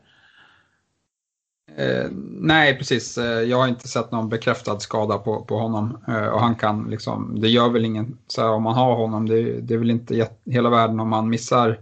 Eh, 1.76 2.10
nej, 2.40 2.78
precis. 2.78 3.18
Eh, 3.18 3.40
jag 3.42 3.58
har 3.58 3.68
inte 3.68 3.88
sett 3.88 4.12
någon 4.12 4.28
bekräftad 4.28 4.80
skada 4.80 5.18
på, 5.18 5.44
på 5.44 5.58
honom. 5.58 5.98
Eh, 6.08 6.26
och 6.26 6.40
han 6.40 6.54
kan 6.54 6.90
liksom, 6.90 7.40
det 7.40 7.48
gör 7.48 7.68
väl 7.68 7.84
ingen, 7.84 8.18
så 8.26 8.42
här, 8.42 8.50
om 8.50 8.62
man 8.62 8.74
har 8.74 8.96
honom, 8.96 9.28
det, 9.28 9.60
det 9.60 9.74
är 9.74 9.78
väl 9.78 9.90
inte 9.90 10.28
hela 10.44 10.70
världen 10.70 11.00
om 11.00 11.08
man 11.08 11.28
missar 11.28 11.80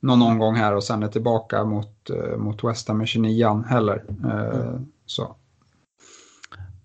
någon 0.00 0.22
omgång 0.22 0.54
här 0.54 0.74
och 0.74 0.84
sen 0.84 1.02
är 1.02 1.08
tillbaka 1.08 1.64
mot, 1.64 2.10
eh, 2.10 2.36
mot 2.36 2.64
West 2.64 2.88
Ham 2.88 2.98
med 2.98 3.08
29 3.08 3.64
heller. 3.68 4.04
Mm. 4.08 4.86
Så. 5.06 5.36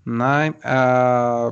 Nej. 0.04 0.50
Uh, 0.50 1.52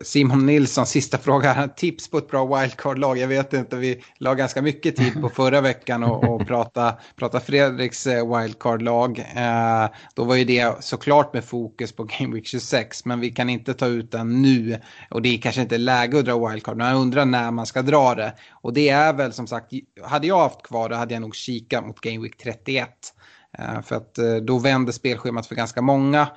Simon 0.00 0.46
Nilsson, 0.46 0.86
sista 0.86 1.18
fråga. 1.18 1.68
Tips 1.76 2.10
på 2.10 2.18
ett 2.18 2.28
bra 2.28 2.60
wildcard-lag? 2.60 3.18
Jag 3.18 3.28
vet 3.28 3.52
inte, 3.52 3.76
vi 3.76 4.02
la 4.18 4.34
ganska 4.34 4.62
mycket 4.62 4.96
tid 4.96 5.20
på 5.20 5.28
förra 5.28 5.60
veckan 5.60 6.02
och, 6.02 6.24
och 6.24 6.46
prata, 6.46 6.94
prata 7.16 7.40
Fredriks 7.40 8.06
eh, 8.06 8.38
wildcard-lag. 8.38 9.18
Uh, 9.18 9.96
då 10.14 10.24
var 10.24 10.36
ju 10.36 10.44
det 10.44 10.84
såklart 10.84 11.34
med 11.34 11.44
fokus 11.44 11.92
på 11.92 12.04
Game 12.04 12.34
Week 12.34 12.46
26, 12.46 13.04
men 13.04 13.20
vi 13.20 13.30
kan 13.30 13.50
inte 13.50 13.74
ta 13.74 13.86
ut 13.86 14.10
den 14.10 14.42
nu. 14.42 14.80
Och 15.10 15.22
det 15.22 15.28
är 15.28 15.38
kanske 15.38 15.60
inte 15.62 15.78
läge 15.78 16.18
att 16.18 16.24
dra 16.24 16.48
wildcard, 16.48 16.76
men 16.76 16.86
jag 16.86 16.96
undrar 16.96 17.24
när 17.24 17.50
man 17.50 17.66
ska 17.66 17.82
dra 17.82 18.14
det. 18.14 18.34
Och 18.50 18.72
det 18.72 18.88
är 18.88 19.12
väl 19.12 19.32
som 19.32 19.46
sagt, 19.46 19.72
hade 20.04 20.26
jag 20.26 20.38
haft 20.38 20.62
kvar 20.62 20.88
det 20.88 20.96
hade 20.96 21.14
jag 21.14 21.20
nog 21.20 21.34
kikat 21.34 21.86
mot 21.86 22.00
Game 22.00 22.22
Week 22.22 22.36
31. 22.42 22.88
Uh, 23.58 23.82
för 23.82 23.96
att 23.96 24.18
då 24.42 24.58
vänder 24.58 24.92
spelschemat 24.92 25.46
för 25.46 25.54
ganska 25.54 25.82
många. 25.82 26.28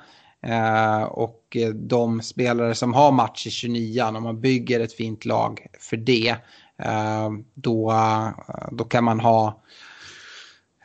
Eh, 0.46 1.02
och 1.02 1.56
de 1.74 2.22
spelare 2.22 2.74
som 2.74 2.94
har 2.94 3.12
match 3.12 3.46
i 3.46 3.50
29 3.50 4.02
om 4.02 4.22
man 4.22 4.40
bygger 4.40 4.80
ett 4.80 4.92
fint 4.92 5.24
lag 5.24 5.66
för 5.80 5.96
det, 5.96 6.36
eh, 6.82 7.30
då, 7.54 7.90
eh, 7.90 8.28
då 8.70 8.84
kan 8.84 9.04
man 9.04 9.20
ha 9.20 9.62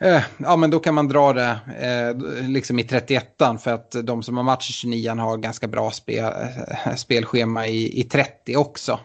eh, 0.00 0.22
Ja 0.38 0.56
men 0.56 0.70
då 0.70 0.78
kan 0.78 0.94
man 0.94 1.08
dra 1.08 1.32
det 1.32 1.58
eh, 1.80 2.48
liksom 2.48 2.78
i 2.78 2.84
31 2.84 3.26
för 3.60 3.72
att 3.72 3.96
de 4.02 4.22
som 4.22 4.36
har 4.36 4.44
match 4.44 4.70
i 4.70 4.72
29 4.72 5.10
har 5.10 5.36
ganska 5.36 5.68
bra 5.68 5.90
spel, 5.90 6.24
eh, 6.24 6.94
spelschema 6.94 7.66
i, 7.66 8.00
i 8.00 8.04
30 8.04 8.56
också. 8.56 9.00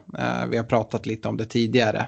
Vi 0.50 0.58
har 0.58 0.64
pratat 0.64 1.06
lite 1.06 1.28
om 1.28 1.38
det 1.38 1.46
tidigare. 1.46 2.08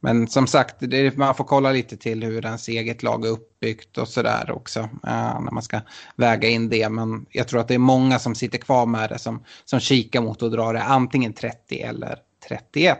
Men 0.00 0.28
som 0.28 0.46
sagt, 0.46 0.76
det, 0.78 1.16
man 1.16 1.34
får 1.34 1.44
kolla 1.44 1.72
lite 1.72 1.96
till 1.96 2.24
hur 2.24 2.46
ens 2.46 2.68
eget 2.68 3.02
lag 3.02 3.26
är 3.26 3.30
uppbyggt 3.30 3.98
och 3.98 4.08
sådär 4.08 4.50
också. 4.50 4.80
Uh, 4.80 5.40
när 5.40 5.52
man 5.52 5.62
ska 5.62 5.80
väga 6.16 6.48
in 6.48 6.68
det. 6.68 6.88
Men 6.88 7.26
jag 7.30 7.48
tror 7.48 7.60
att 7.60 7.68
det 7.68 7.74
är 7.74 7.78
många 7.78 8.18
som 8.18 8.34
sitter 8.34 8.58
kvar 8.58 8.86
med 8.86 9.10
det 9.10 9.18
som, 9.18 9.44
som 9.64 9.80
kikar 9.80 10.20
mot 10.20 10.42
att 10.42 10.52
dra 10.52 10.72
det 10.72 10.82
antingen 10.82 11.32
30 11.32 11.80
eller 11.80 12.18
31. 12.48 12.98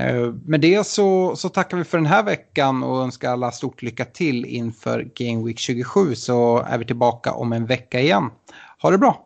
Uh, 0.00 0.34
med 0.44 0.60
det 0.60 0.86
så, 0.86 1.36
så 1.36 1.48
tackar 1.48 1.76
vi 1.76 1.84
för 1.84 1.98
den 1.98 2.06
här 2.06 2.22
veckan 2.22 2.82
och 2.82 3.02
önskar 3.02 3.32
alla 3.32 3.50
stort 3.50 3.82
lycka 3.82 4.04
till 4.04 4.44
inför 4.44 5.10
Game 5.14 5.44
Week 5.44 5.58
27 5.58 6.14
så 6.14 6.58
är 6.58 6.78
vi 6.78 6.84
tillbaka 6.84 7.32
om 7.32 7.52
en 7.52 7.66
vecka 7.66 8.00
igen. 8.00 8.30
Ha 8.82 8.90
det 8.90 8.98
bra! 8.98 9.24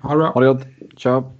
Ha 0.00 0.10
det 0.10 0.18
bra! 0.18 0.30
Ha 0.32 0.40
det 0.40 0.46
gott! 0.46 0.66
Ciao! 0.96 1.39